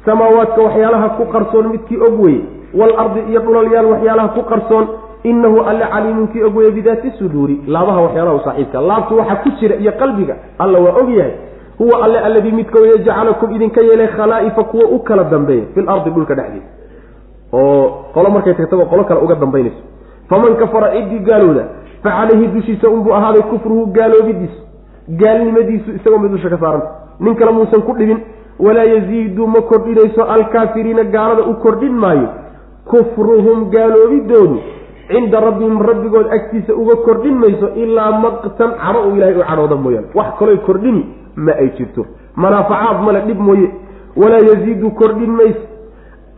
samaawaadka 0.07 0.63
waxyaalaha 0.63 1.09
ku 1.19 1.25
qarsoon 1.35 1.69
midkii 1.73 1.99
og 2.09 2.21
weye 2.25 2.41
waalardi 2.81 3.21
iyo 3.31 3.41
dhulalyaal 3.41 3.87
waxyaalaha 3.93 4.29
ku 4.37 4.43
qarsoon 4.53 4.87
inahu 5.25 5.61
alle 5.71 5.87
caliimun 5.93 6.29
kii 6.33 6.43
og 6.43 6.57
weye 6.57 6.71
bidaati 6.71 7.11
suduuri. 7.19 7.61
Laabaha 7.67 8.01
waxyaalaha 8.07 8.37
u 8.37 8.41
saaxiibka 8.45 8.81
laabtu 8.81 9.19
waxa 9.19 9.37
ku 9.43 9.51
jira 9.61 9.77
iyo 9.77 9.93
qalbiga 10.01 10.35
alla 10.59 10.79
waa 10.81 10.95
og 11.03 11.11
yahay. 11.11 11.33
Huwa 11.79 12.05
alle 12.05 12.19
alladii 12.19 12.53
midka 12.53 12.79
weye 12.81 12.99
jacalakum 12.99 13.51
idinka 13.57 13.81
yeelay 13.81 14.07
khalaa'ifa 14.17 14.65
kuwa 14.65 14.85
u 14.91 14.99
kala 14.99 15.25
dambeeya 15.25 15.65
fil 15.75 15.89
ardi 15.89 16.11
dhulka 16.11 16.35
dhexdiisa 16.35 16.67
oo 17.53 17.91
qolo 18.15 18.31
markay 18.31 18.55
tagtaba 18.55 18.85
qolo 18.87 19.05
kale 19.05 19.21
uga 19.21 19.35
dambaynayso. 19.35 19.83
Faman 20.29 20.57
kafara 20.57 20.93
ciddii 20.95 21.19
gaalooda 21.19 21.65
fa 22.03 22.11
calayhi 22.11 22.47
dushiisa 22.55 22.89
unbuu 22.89 23.13
ahaaday 23.15 23.43
kufruhu 23.43 23.87
gaaloobidiisu. 23.87 24.61
Gaalnimadiisu 25.21 25.91
isagoo 25.99 26.19
mid 26.19 26.31
dusha 26.33 26.49
ka 26.51 26.59
saaranta. 26.59 26.89
Nin 27.21 27.35
kale 27.37 27.53
muusan 27.53 27.83
ku 27.83 27.93
dhibin 27.99 28.19
walaa 28.59 28.85
yaziidu 28.85 29.47
ma 29.47 29.61
kordhinayso 29.61 30.23
alkaafiriina 30.25 31.05
gaalada 31.05 31.43
u 31.43 31.55
kordhin 31.55 31.93
maayo 31.93 32.29
kufruhum 32.91 33.71
gaaloobidoodu 33.71 34.59
cinda 35.09 35.41
rabbihim 35.41 35.81
rabbigood 35.83 36.27
agtiisa 36.37 36.75
uga 36.75 36.97
kordhin 37.07 37.35
mayso 37.39 37.69
ilaa 37.75 38.11
maqtan 38.25 38.71
cadho 38.83 39.01
uu 39.09 39.17
ilahay 39.17 39.35
u 39.35 39.45
cadhooda 39.49 39.77
mooyaane. 39.77 40.09
wax 40.15 40.27
kaloy 40.39 40.57
kordhini 40.67 41.03
ma 41.37 41.53
ay 41.53 41.69
jirto. 41.79 42.07
manaafacaad 42.37 43.03
male 43.07 43.21
dhib 43.27 43.41
mooye. 43.41 43.71
walaa 44.17 44.43
yaziidu 44.51 44.91
kordhin 44.91 45.31
mayso 45.31 45.63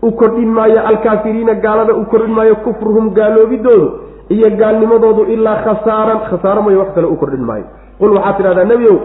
u 0.02 0.12
kordhin 0.12 0.50
maayo 0.58 0.80
alkaafiriina 0.86 1.54
gaalada 1.54 1.94
u 1.94 2.04
kordhin 2.04 2.34
maayo 2.34 2.56
kufruhum 2.56 3.10
gaaloobidoodu 3.14 3.88
iyo 4.28 4.50
gaalnimadoodu 4.50 5.22
ilaa 5.34 5.56
khasaaran. 5.64 6.18
khasaaro 6.30 6.62
mooye 6.62 6.76
wax 6.76 6.94
kale 6.94 7.06
u 7.06 7.16
kordhin 7.16 7.44
maayo. 7.50 7.64
qul 7.98 8.12
waxaad 8.16 8.36
tidhahdaa 8.36 8.64
nebiow 8.64 8.96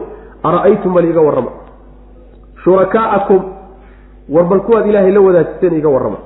ara-aytum 0.43 0.93
bal 0.93 1.05
iga 1.05 1.21
warrama 1.21 1.51
shurakaa'akum 2.63 3.41
war 4.29 4.45
bal 4.51 4.59
kuwaad 4.67 4.87
ilaahay 4.87 5.11
la 5.11 5.21
wadaajiseen 5.21 5.73
iga 5.77 5.89
warrama 5.89 6.17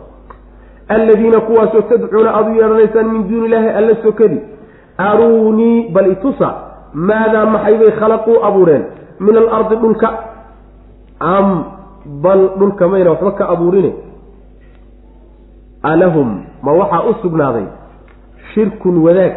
alladiina 0.88 1.40
kuwaasoo 1.40 1.82
tadcuuna 1.82 2.30
aada 2.36 2.50
u 2.52 2.56
yeedhanaysaan 2.56 3.08
min 3.14 3.28
duuni 3.30 3.46
illaahi 3.46 3.70
alla 3.70 3.96
sokadi 4.04 4.40
aruunii 4.98 5.90
bal 5.90 6.12
itusa 6.12 6.54
maadaa 6.94 7.46
maxay 7.46 7.78
bay 7.78 7.92
khalaquu 8.00 8.44
abuureen 8.50 8.84
min 9.20 9.38
alardi 9.38 9.76
dhulka 9.76 10.10
am 11.20 11.64
bal 12.06 12.50
dhulka 12.60 12.88
mayna 12.88 13.10
waxba 13.12 13.32
ka 13.32 13.50
abuurine 13.50 13.92
alahum 15.84 16.30
ma 16.64 16.72
waxaa 16.80 17.04
u 17.10 17.14
sugnaaday 17.22 17.66
shirkun 18.54 18.98
wadaag 19.06 19.34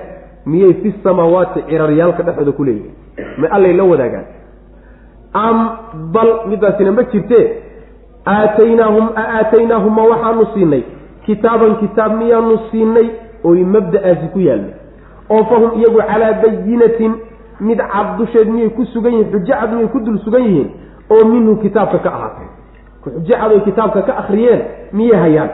miyay 0.47 0.75
fi 0.83 0.95
samaawaati 1.05 1.63
ciraryaalka 1.69 2.23
dhexooda 2.23 2.53
ku 2.53 2.65
leeyihiin 2.65 2.95
ma 3.41 3.49
allay 3.57 3.73
la 3.73 3.85
wadaagaan 3.85 4.25
am 5.33 5.59
bal 6.13 6.31
midaasina 6.49 6.93
ma 6.93 7.03
jirtee 7.13 7.45
aataynaahum 8.27 9.09
a 9.17 9.23
aataynaahum 9.39 9.95
ma 9.95 10.03
waxaanu 10.03 10.47
siinay. 10.55 10.83
Kitaaban 11.27 11.77
kitaab 11.81 12.13
miyaanu 12.19 12.59
siinay 12.71 13.09
oy 13.45 13.65
mabda'aasi 13.65 14.29
ku 14.33 14.39
yaalna 14.41 14.73
oo 15.31 15.45
fahum 15.45 15.71
iyagu 15.81 16.01
calaa 16.09 16.33
bayinatin 16.43 17.13
mid 17.61 17.79
cad 17.93 18.17
dusheed 18.19 18.49
miyay 18.49 18.71
ku 18.71 18.85
sugan 18.93 19.13
yihiin 19.13 19.31
xujo 19.33 19.53
cad 19.53 19.73
miyay 19.73 19.89
ku 19.89 20.01
dul 20.01 20.19
sugan 20.25 20.43
yihiin 20.43 20.71
oo 21.11 21.25
minhu 21.33 21.57
kitaabka 21.63 21.99
ka 21.99 22.11
ahaatay 22.11 22.49
xujo 23.05 23.21
cad 23.29 23.53
oy 23.53 23.61
kitaabka 23.61 24.03
ka 24.03 24.13
akhriyeen 24.23 24.61
miyay 24.93 25.19
hayaan. 25.21 25.51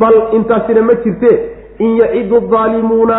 Bal 0.00 0.16
intaasina 0.36 0.82
ma 0.82 0.94
jirtee 1.04 1.36
in 1.78 1.96
yacidu 2.00 2.40
daalimuuna 2.50 3.16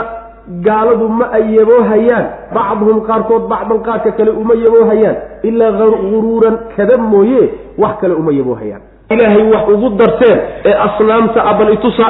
gaaladu 0.49 1.07
ma 1.09 1.25
ay 1.37 1.55
yaboohayaan. 1.57 2.25
bacduhum 2.53 3.01
qaarkood 3.07 3.43
bacdan 3.51 3.79
qaarka 3.87 4.11
kale 4.17 4.31
uma 4.41 4.53
yaboohayaan. 4.55 5.15
ilaa 5.43 5.71
guruuran 6.11 6.55
kada 6.77 6.97
mooye 6.97 7.41
wax 7.77 7.93
kale 8.01 8.13
uma 8.13 8.31
yaboohayaan. 8.31 8.81
Ilaahay 9.09 9.43
wax 9.53 9.63
ugu 9.73 9.89
darteen 9.99 10.37
ee 10.65 10.73
asnaamta 10.87 11.39
a 11.49 11.53
bal 11.53 11.73
itusa 11.73 12.07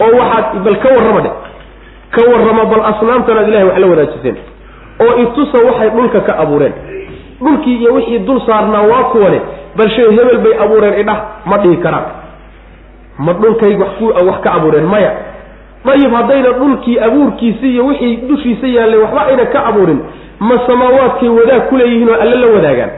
oo 0.00 0.12
waxaad 0.20 0.64
bal 0.64 0.76
ka 0.82 0.88
warrama 0.96 1.20
dhe 1.26 1.30
ka 2.14 2.22
warrama 2.32 2.64
bal 2.72 2.82
asnaamtanaad 2.92 3.48
ilahay 3.48 3.66
wax 3.68 3.78
la 3.82 3.86
wadaajiseen. 3.92 4.36
Oo 5.04 5.12
itusa 5.24 5.58
waxay 5.68 5.90
dhulka 5.90 6.20
ka 6.20 6.32
abuureen. 6.42 6.72
Dhulkii 7.42 7.76
iyo 7.80 7.94
wixii 7.94 8.18
dul 8.18 8.40
saarnaa 8.46 8.82
waa 8.92 9.04
kuwane 9.12 9.40
bal 9.76 9.88
shay 9.90 10.08
hebel 10.16 10.38
bay 10.44 10.54
abuureen 10.64 11.00
idhah 11.00 11.18
ma 11.46 11.56
dhihi 11.58 11.76
karaan. 11.76 12.04
Ma 13.18 13.32
dhulkay 13.32 13.76
wax 13.76 14.40
ka 14.44 14.50
abuureen 14.52 14.84
maya 14.86 15.12
dayib 15.84 16.12
haddayna 16.14 16.50
dhulkii 16.58 16.98
abuurkiisi 16.98 17.66
iyo 17.72 17.86
wixii 17.86 18.16
dushiisa 18.16 18.66
yaallay 18.66 18.98
waxba 19.00 19.26
ayna 19.26 19.46
ka 19.46 19.64
abuurin 19.66 20.00
ma 20.40 20.58
samaawaadkay 20.66 21.28
wadaag 21.28 21.62
ku 21.68 21.76
leeyihiin 21.76 22.08
oo 22.08 22.14
alle 22.20 22.36
la 22.36 22.46
wadaagaan? 22.54 22.90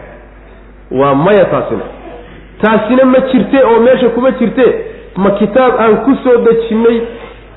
Waa 0.90 1.14
maya 1.14 1.44
taasina. 1.44 1.84
Taasina 2.62 3.04
ma 3.04 3.18
jirte 3.32 3.58
oo 3.64 3.80
meesha 3.80 4.08
kuma 4.08 4.30
jirte 4.30 4.66
ma 5.16 5.30
kitaab 5.30 5.72
aan 5.80 5.96
ku 6.04 6.16
soo 6.24 6.36
dejinnay 6.46 7.00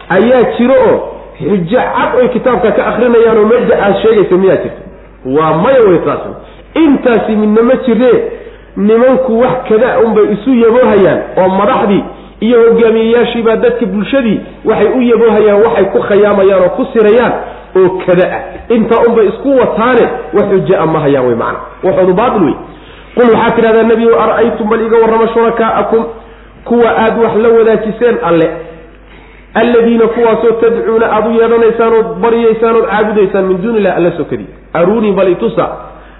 ayaa 0.10 0.44
jiro 0.58 0.74
oo 0.90 0.98
xujo 1.40 1.78
cad 1.78 2.16
oy 2.22 2.28
kitaabka 2.30 2.72
ka 2.72 2.88
akrinayaan 2.88 3.38
oo 3.38 3.46
mabda 3.46 3.76
aad 3.86 3.96
sheegaysa 4.02 4.36
miyaa 4.36 4.56
jirta 4.64 4.82
waa 5.26 5.54
maya 5.64 5.82
wey 5.90 5.98
taasina. 6.06 6.36
Intaasi 6.84 7.32
midna 7.36 7.62
ma 7.64 7.76
jiree 7.86 8.24
nimanku 8.78 9.40
wax 9.40 9.58
kada 9.70 10.00
unbay 10.00 10.26
isu 10.34 10.54
yaboohayaan 10.56 11.20
oo 11.38 11.50
madaxdii 11.50 12.04
iyo 12.40 12.58
hogaamiyeyaashiibaa 12.68 13.56
dadka 13.56 13.86
bulshadii 13.86 14.40
waxay 14.66 14.88
u 14.98 15.02
yaboohayaan 15.02 15.62
waxay 15.66 15.86
ku 15.86 16.00
khayaamayaan 16.10 16.62
oo 16.64 16.70
ku 16.70 16.86
sirayaan 16.94 17.34
oo 17.80 17.90
kada 18.06 18.26
ah. 18.38 18.42
Intaa 18.76 19.02
unbay 19.08 19.28
isku 19.28 19.50
wataane 19.60 20.06
wax 20.34 20.46
xuja 20.52 20.86
ma 20.86 21.00
hayaan 21.00 21.26
wey 21.28 21.36
macana 21.36 21.60
waxoodu 21.84 22.14
baatil 22.14 22.44
wey 22.48 22.56
qul 23.16 23.30
waxaad 23.34 23.56
tidhahdaa 23.56 23.84
nebigu 23.92 24.14
ara-aytum 24.24 24.70
bal 24.70 24.82
iga 24.88 24.98
warrama 25.04 25.28
shurakaa'akum 25.34 26.04
kuwa 26.70 26.90
aada 27.04 27.22
wax 27.24 27.36
la 27.44 27.50
wadaajiseen 27.50 28.18
alle. 28.30 28.50
Alladiina 29.54 30.08
kuwaasoo 30.08 30.52
tadcuuna 30.62 31.06
aada 31.16 31.30
u 31.30 31.34
yeedhanaysaan 31.42 31.94
ood 32.00 32.10
baryaysaan 32.24 32.76
ood 32.76 32.88
caabudaysaan 32.92 33.46
min 33.46 33.62
duuni 33.64 33.78
illahi 33.80 33.96
alla 34.00 34.12
sokadii 34.18 34.48
aruunii 34.74 35.12
bal 35.12 35.28
itusa 35.32 35.66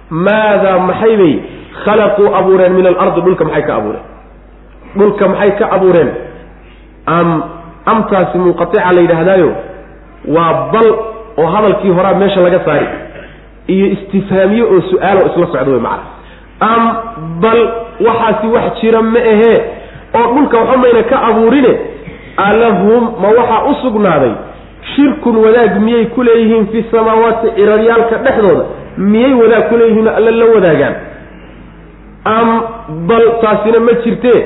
maadaa 0.10 0.80
maxay 0.80 1.18
bay 1.18 1.36
khalaquu 1.86 2.24
abuureen 2.40 2.74
min 2.74 2.86
alardi 2.88 3.22
dhulka 3.22 3.46
maxay 3.46 3.64
ka 3.68 3.76
abuureen 3.76 4.06
dhulka 4.98 5.28
maxay 5.28 5.52
ka 5.60 5.66
abuureen? 5.76 6.10
Am 7.06 7.44
amtaasi 7.86 8.38
munqatica 8.38 8.92
la 8.96 9.02
yidhaahdaayo 9.02 9.52
waa 10.36 10.70
bal 10.74 10.88
oo 11.38 11.46
hadalkii 11.56 11.90
horaa 11.98 12.14
meesha 12.14 12.42
laga 12.42 12.60
saari 12.66 12.88
iyo 13.68 13.86
istifhaamiye 13.96 14.64
oo 14.64 14.82
su'aalo 14.92 15.22
isla 15.30 15.46
socda 15.48 15.72
wey 15.72 15.80
macana 15.80 16.04
am 16.60 16.84
bal 17.42 17.60
waxaasi 18.08 18.48
wax 18.56 18.82
jira 18.82 19.02
ma 19.02 19.20
ahee 19.20 19.58
oo 20.20 20.28
dhulka 20.36 20.58
waxa 20.58 20.78
mayna 20.78 21.04
ka 21.04 21.18
abuurine 21.30 21.74
alahum 22.38 23.04
ma 23.22 23.28
waxaa 23.38 23.64
u 23.72 23.74
sugnaaday 23.82 24.32
shirkun 24.96 25.36
wadaag 25.46 25.80
miyay 25.86 26.06
ku 26.06 26.24
leeyihiin 26.24 26.68
fi 26.72 26.86
samaawaati 26.92 27.48
ciraryaalka 27.56 28.18
dhexdooda 28.26 28.64
miyay 28.98 29.34
wadaag 29.42 29.70
ku 29.70 29.78
leeyihiin 29.78 30.08
alla 30.08 30.32
la 30.32 30.46
wadaagaan? 30.56 30.96
Am 32.26 32.50
bal 33.08 33.26
taasina 33.42 33.80
ma 33.80 33.92
jirtee 34.04 34.40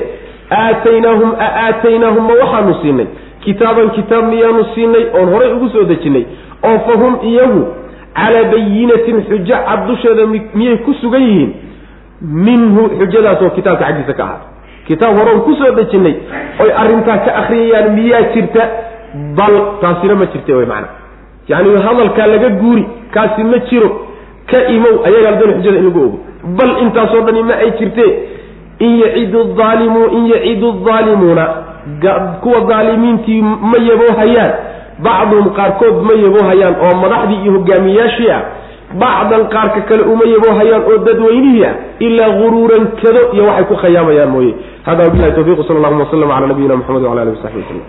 aataynaahum 0.50 1.30
a 1.38 1.48
aataynaahum 1.66 2.24
ma 2.30 2.34
waxaanu 2.42 2.74
siinay 2.82 3.06
kitaaban 3.44 3.90
kitaab 3.98 4.24
miyaanu 4.32 4.64
siinay 4.74 5.04
oon 5.18 5.28
horay 5.34 5.52
ugu 5.56 5.68
soo 5.74 5.84
dejinnay 5.92 6.24
oo 6.68 6.78
fa 6.86 6.94
hum 7.02 7.14
iyagu 7.30 7.62
calaa 8.20 8.44
bayinatin 8.52 9.22
xujo 9.28 9.56
cad 9.66 9.86
dusheeda 9.88 10.26
miyay 10.54 10.76
ku 10.86 10.94
sugan 11.00 11.22
yihiin 11.28 11.52
minhu 12.46 12.82
xujadaas 12.98 13.42
oo 13.42 13.50
kitaabka 13.58 13.84
xaggiisa 13.88 14.14
ka 14.18 14.24
ahaatay 14.24 14.48
kitaab 14.88 15.16
hore 15.18 15.30
oon 15.34 15.42
ku 15.48 15.54
soo 15.60 15.70
dejinnay 15.80 16.14
oy 16.62 16.70
arrintaa 16.82 17.18
ka 17.26 17.30
akriyayaan 17.42 17.88
miyaa 17.98 18.22
jirta 18.34 18.62
bal 19.38 19.54
taasina 19.82 20.14
ma 20.20 20.26
jirta 20.34 20.56
wy 20.60 20.66
maana 20.72 20.88
yacni 21.48 21.78
hadalkaa 21.86 22.26
laga 22.34 22.48
guuri 22.62 22.84
kaasi 23.14 23.44
ma 23.52 23.58
jiro 23.70 23.88
ka 24.50 24.58
imow 24.76 24.94
ayagaa 25.08 25.34
doon 25.40 25.52
xujada 25.56 25.78
in 25.78 25.84
lagu 25.88 26.00
ogo 26.06 26.18
bal 26.58 26.70
intaasoo 26.84 27.22
dhani 27.26 27.42
ma 27.50 27.54
ay 27.64 27.70
jirtee 27.80 28.10
in 28.86 28.92
yacidu 29.02 29.40
aalimu 29.66 30.02
in 30.18 30.24
yacidu 30.32 30.68
aalimuuna 30.94 31.44
kuwa 32.42 32.60
daalimiintii 32.70 33.42
ma 33.70 33.78
yaboohayaan 33.90 34.52
bacduhum 35.06 35.48
qaarkood 35.58 35.96
ma 36.08 36.14
yaboohayaan 36.24 36.74
oo 36.86 36.92
madaxdii 37.02 37.40
iyo 37.42 37.52
hogaamiyaashii 37.58 38.30
ah. 38.38 38.42
Bacdan 39.02 39.42
qaarka 39.54 39.80
kale 39.88 40.02
uma 40.12 40.24
yaboohayaan 40.34 40.82
oo 40.90 40.98
dadweynihii 41.06 41.64
ah. 41.70 41.74
Ilaa 42.06 42.30
guruuran 42.38 42.84
kado 43.02 43.22
iyo 43.34 43.44
waxay 43.48 43.64
ku 43.70 43.74
khayaamayaan 43.82 44.30
mooye. 44.34 44.52
Hada 44.86 45.04
wabilahi 45.06 45.32
tawfiq 45.36 45.58
sal 45.68 45.76
allahuma 45.80 46.04
waslm 46.04 46.28
cala 46.32 46.46
nabiyina 46.52 46.76
mxamed 46.80 47.02
wala 47.10 47.22
alihi 47.22 47.36
wasaxbi 47.36 47.60
waslm 47.62 47.80